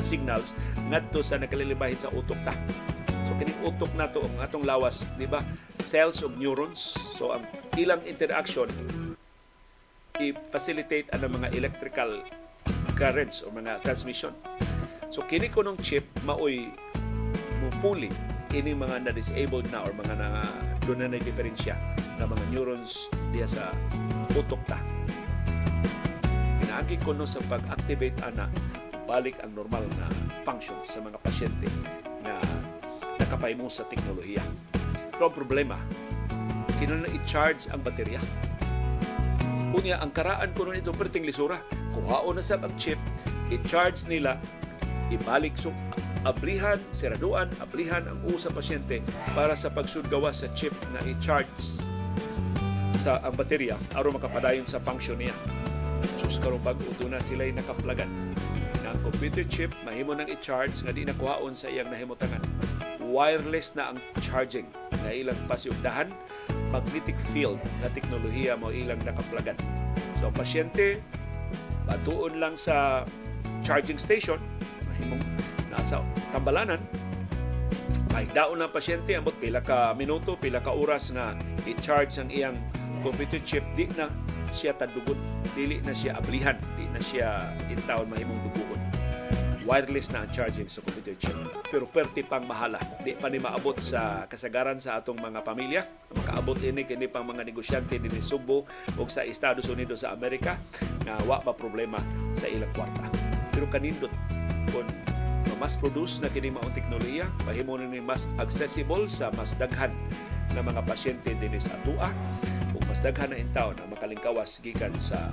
signals 0.04 0.54
ngadto 0.94 1.26
sa 1.26 1.42
nakalilibahin 1.42 1.98
sa 1.98 2.14
utok 2.14 2.38
ta. 2.46 2.54
So 3.32 3.40
kining 3.40 3.64
utok 3.64 3.96
nato 3.96 4.20
ang 4.20 4.44
atong 4.44 4.68
lawas, 4.68 5.08
di 5.16 5.24
ba? 5.24 5.40
Cells 5.80 6.20
of 6.20 6.36
neurons. 6.36 7.00
So 7.16 7.32
ang 7.32 7.48
ilang 7.80 8.04
interaction 8.04 8.68
i-facilitate 10.20 11.08
ang 11.16 11.32
mga 11.40 11.56
electrical 11.56 12.28
currents 13.00 13.40
o 13.40 13.48
mga 13.48 13.80
transmission. 13.88 14.36
So 15.16 15.24
kini 15.24 15.48
ko 15.48 15.64
ng 15.64 15.80
chip 15.80 16.04
maoy 16.28 16.76
mupuli 17.64 18.12
ini 18.52 18.76
mga 18.76 19.08
na-disabled 19.08 19.72
na 19.72 19.80
or 19.80 19.96
mga 19.96 20.12
na 20.20 20.44
doon 20.84 21.08
na 21.08 21.16
diferensya 21.16 21.80
na 22.20 22.28
mga 22.28 22.44
neurons 22.52 23.08
diya 23.32 23.48
sa 23.48 23.72
utok 24.36 24.60
ta. 24.68 24.76
Pinaagi 26.60 27.00
ko 27.00 27.16
no 27.16 27.24
sa 27.24 27.40
pag-activate 27.48 28.20
ana 28.28 28.52
balik 29.08 29.40
ang 29.40 29.56
normal 29.56 29.88
na 29.96 30.12
function 30.44 30.76
sa 30.84 31.00
mga 31.00 31.16
pasyente 31.24 31.72
na 32.28 32.36
nakapahimo 33.32 33.72
sa 33.72 33.88
teknolohiya. 33.88 34.44
Pero 35.16 35.32
ang 35.32 35.36
problema, 35.40 35.80
kinuna 36.84 37.08
i-charge 37.16 37.72
ang 37.72 37.80
baterya. 37.80 38.20
Unya, 39.72 40.04
ang 40.04 40.12
karaan 40.12 40.52
ko 40.52 40.68
nun 40.68 40.76
ito 40.76 40.92
perting 40.92 41.24
lisura. 41.24 41.64
Kuhao 41.96 42.36
na 42.36 42.44
sa 42.44 42.60
ang 42.60 42.76
chip, 42.76 43.00
i-charge 43.48 44.04
nila, 44.12 44.36
ibalik 45.08 45.56
so 45.56 45.72
ablihan, 46.28 46.76
seraduan, 46.92 47.48
ablihan 47.64 48.04
ang 48.04 48.20
usa 48.36 48.52
pasyente 48.52 49.00
para 49.32 49.56
sa 49.56 49.72
pagsudgawa 49.72 50.36
sa 50.36 50.52
chip 50.52 50.76
na 50.92 51.00
i-charge 51.08 51.80
sa 53.00 53.24
ang 53.24 53.34
baterya 53.40 53.80
aron 53.96 54.20
makapadayon 54.20 54.68
sa 54.68 54.84
function 54.84 55.16
niya. 55.16 55.32
Sus 56.20 56.36
karong 56.44 56.62
pag-uto 56.62 57.08
na 57.08 57.24
sila'y 57.24 57.56
nakaplagan 57.56 58.12
ang 59.02 59.10
computer 59.10 59.42
chip 59.50 59.74
mahimo 59.82 60.14
nang 60.14 60.30
i-charge 60.30 60.78
nga 60.86 60.94
di 60.94 61.02
nakuhaon 61.02 61.58
sa 61.58 61.66
iyang 61.74 61.90
nahimutangan. 61.90 62.38
Wireless 63.02 63.74
na 63.74 63.90
ang 63.90 63.98
charging 64.22 64.70
na 65.02 65.10
ilang 65.10 65.36
pasiugdahan 65.50 66.14
magnetic 66.70 67.18
field 67.34 67.58
na 67.82 67.90
teknolohiya 67.90 68.54
mo 68.62 68.70
ilang 68.70 69.02
nakaplagan. 69.02 69.58
So 70.22 70.30
pasyente 70.30 71.02
batuon 71.90 72.38
lang 72.38 72.54
sa 72.54 73.10
charging 73.66 73.98
station 73.98 74.38
mahimong 74.94 75.26
nasa 75.74 76.06
tambalanan 76.30 76.78
ay 78.14 78.30
daon 78.38 78.62
ang 78.62 78.70
pasyente 78.70 79.18
ambot 79.18 79.34
pila 79.42 79.66
ka 79.66 79.98
minuto, 79.98 80.38
pila 80.38 80.62
ka 80.62 80.78
oras 80.78 81.10
nga 81.10 81.34
i-charge 81.66 82.22
ang 82.22 82.30
iyang 82.30 82.58
computer 83.02 83.42
chip 83.50 83.66
di 83.74 83.90
na 83.98 84.14
siya 84.54 84.78
tadugot 84.78 85.18
dili 85.58 85.82
na 85.82 85.90
siya 85.90 86.22
ablihan 86.22 86.54
di 86.78 86.86
na 86.94 87.02
siya 87.02 87.42
intawon 87.74 88.06
mahimong 88.06 88.38
duguon 88.46 88.81
wireless 89.66 90.10
na 90.10 90.26
ang 90.26 90.32
charging 90.34 90.68
sa 90.68 90.82
computer 90.82 91.16
chip. 91.18 91.36
Pero 91.70 91.86
perti 91.88 92.26
pang 92.26 92.44
mahala. 92.44 92.82
Di 93.02 93.14
pa 93.16 93.30
ni 93.30 93.38
maabot 93.38 93.78
sa 93.80 94.26
kasagaran 94.26 94.82
sa 94.82 95.00
atong 95.02 95.20
mga 95.22 95.40
pamilya. 95.46 95.82
Makaabot 96.18 96.58
ini 96.62 96.84
kini 96.86 97.08
pang 97.08 97.26
mga 97.26 97.46
negosyante 97.46 97.98
din 97.98 98.14
Subo 98.22 98.66
o 98.98 99.02
sa 99.08 99.26
Estados 99.26 99.68
Unidos 99.70 100.04
sa 100.04 100.14
Amerika 100.14 100.58
na 101.06 101.18
wa 101.26 101.42
pa 101.42 101.54
problema 101.54 101.98
sa 102.34 102.50
ilang 102.50 102.72
kwarta. 102.74 103.08
Pero 103.52 103.68
kanindot 103.70 104.12
kung 104.72 104.88
mas 105.62 105.78
produce 105.78 106.18
na 106.18 106.26
kini 106.34 106.50
maong 106.50 106.74
teknolohiya, 106.74 107.30
mahimo 107.46 107.78
ni 107.78 108.02
mas 108.02 108.26
accessible 108.42 109.06
sa 109.06 109.30
mas 109.38 109.54
daghan 109.62 109.94
na 110.58 110.66
mga 110.66 110.82
pasyente 110.90 111.38
din 111.38 111.54
sa 111.62 111.78
atua 111.78 112.10
ug 112.74 112.82
mas 112.90 112.98
daghan 113.06 113.30
na 113.30 113.38
intaw 113.38 113.70
na 113.78 113.86
makalingkawas 113.94 114.58
gikan 114.66 114.90
sa 114.98 115.30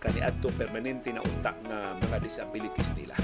kaniadto 0.00 0.48
permanente 0.56 1.12
na 1.12 1.20
unta 1.20 1.52
nga 1.68 1.94
mga 2.00 2.16
disabilities 2.24 2.90
nila. 2.96 3.14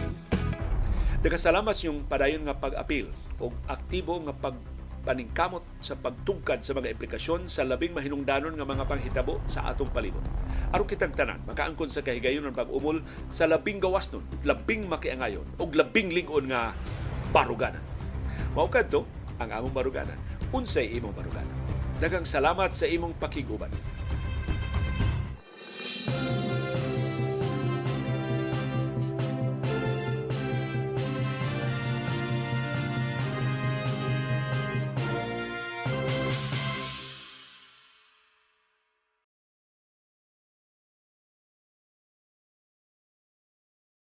Nagkasalamat 1.25 1.75
yung 1.89 2.05
padayon 2.05 2.45
nga 2.45 2.55
pag-apil 2.55 3.09
o 3.41 3.51
aktibo 3.67 4.21
nga 4.29 4.37
pag 4.37 4.55
paningkamot 5.07 5.63
sa 5.79 5.95
pagtugkad 5.95 6.67
sa 6.67 6.75
mga 6.75 6.91
implikasyon 6.99 7.47
sa 7.47 7.63
labing 7.63 7.95
mahinungdanon 7.95 8.59
nga 8.59 8.67
mga 8.67 8.85
panghitabo 8.91 9.39
sa 9.47 9.71
atong 9.71 9.89
palibot. 9.95 10.23
Aron 10.75 10.87
kitang 10.91 11.15
tanan, 11.15 11.39
makaangkon 11.47 11.95
sa 11.95 12.03
kahigayon 12.03 12.43
ng 12.51 12.59
pag-umol 12.59 13.01
sa 13.31 13.47
labing 13.47 13.79
gawas 13.79 14.11
nun, 14.11 14.27
labing 14.43 14.91
makiangayon, 14.91 15.47
o 15.63 15.71
labing 15.71 16.11
lingon 16.11 16.51
nga 16.51 16.75
baruganan. 17.31 17.83
Mao 18.59 18.67
kadto 18.67 19.07
ang 19.39 19.51
among 19.55 19.73
baruganan. 19.73 20.19
unsay 20.55 20.95
imong 20.95 21.15
barugan. 21.15 21.45
Daghang 21.99 22.25
salamat 22.25 22.71
sa 22.73 22.87
imong 22.87 23.19
pakiguban. 23.19 23.71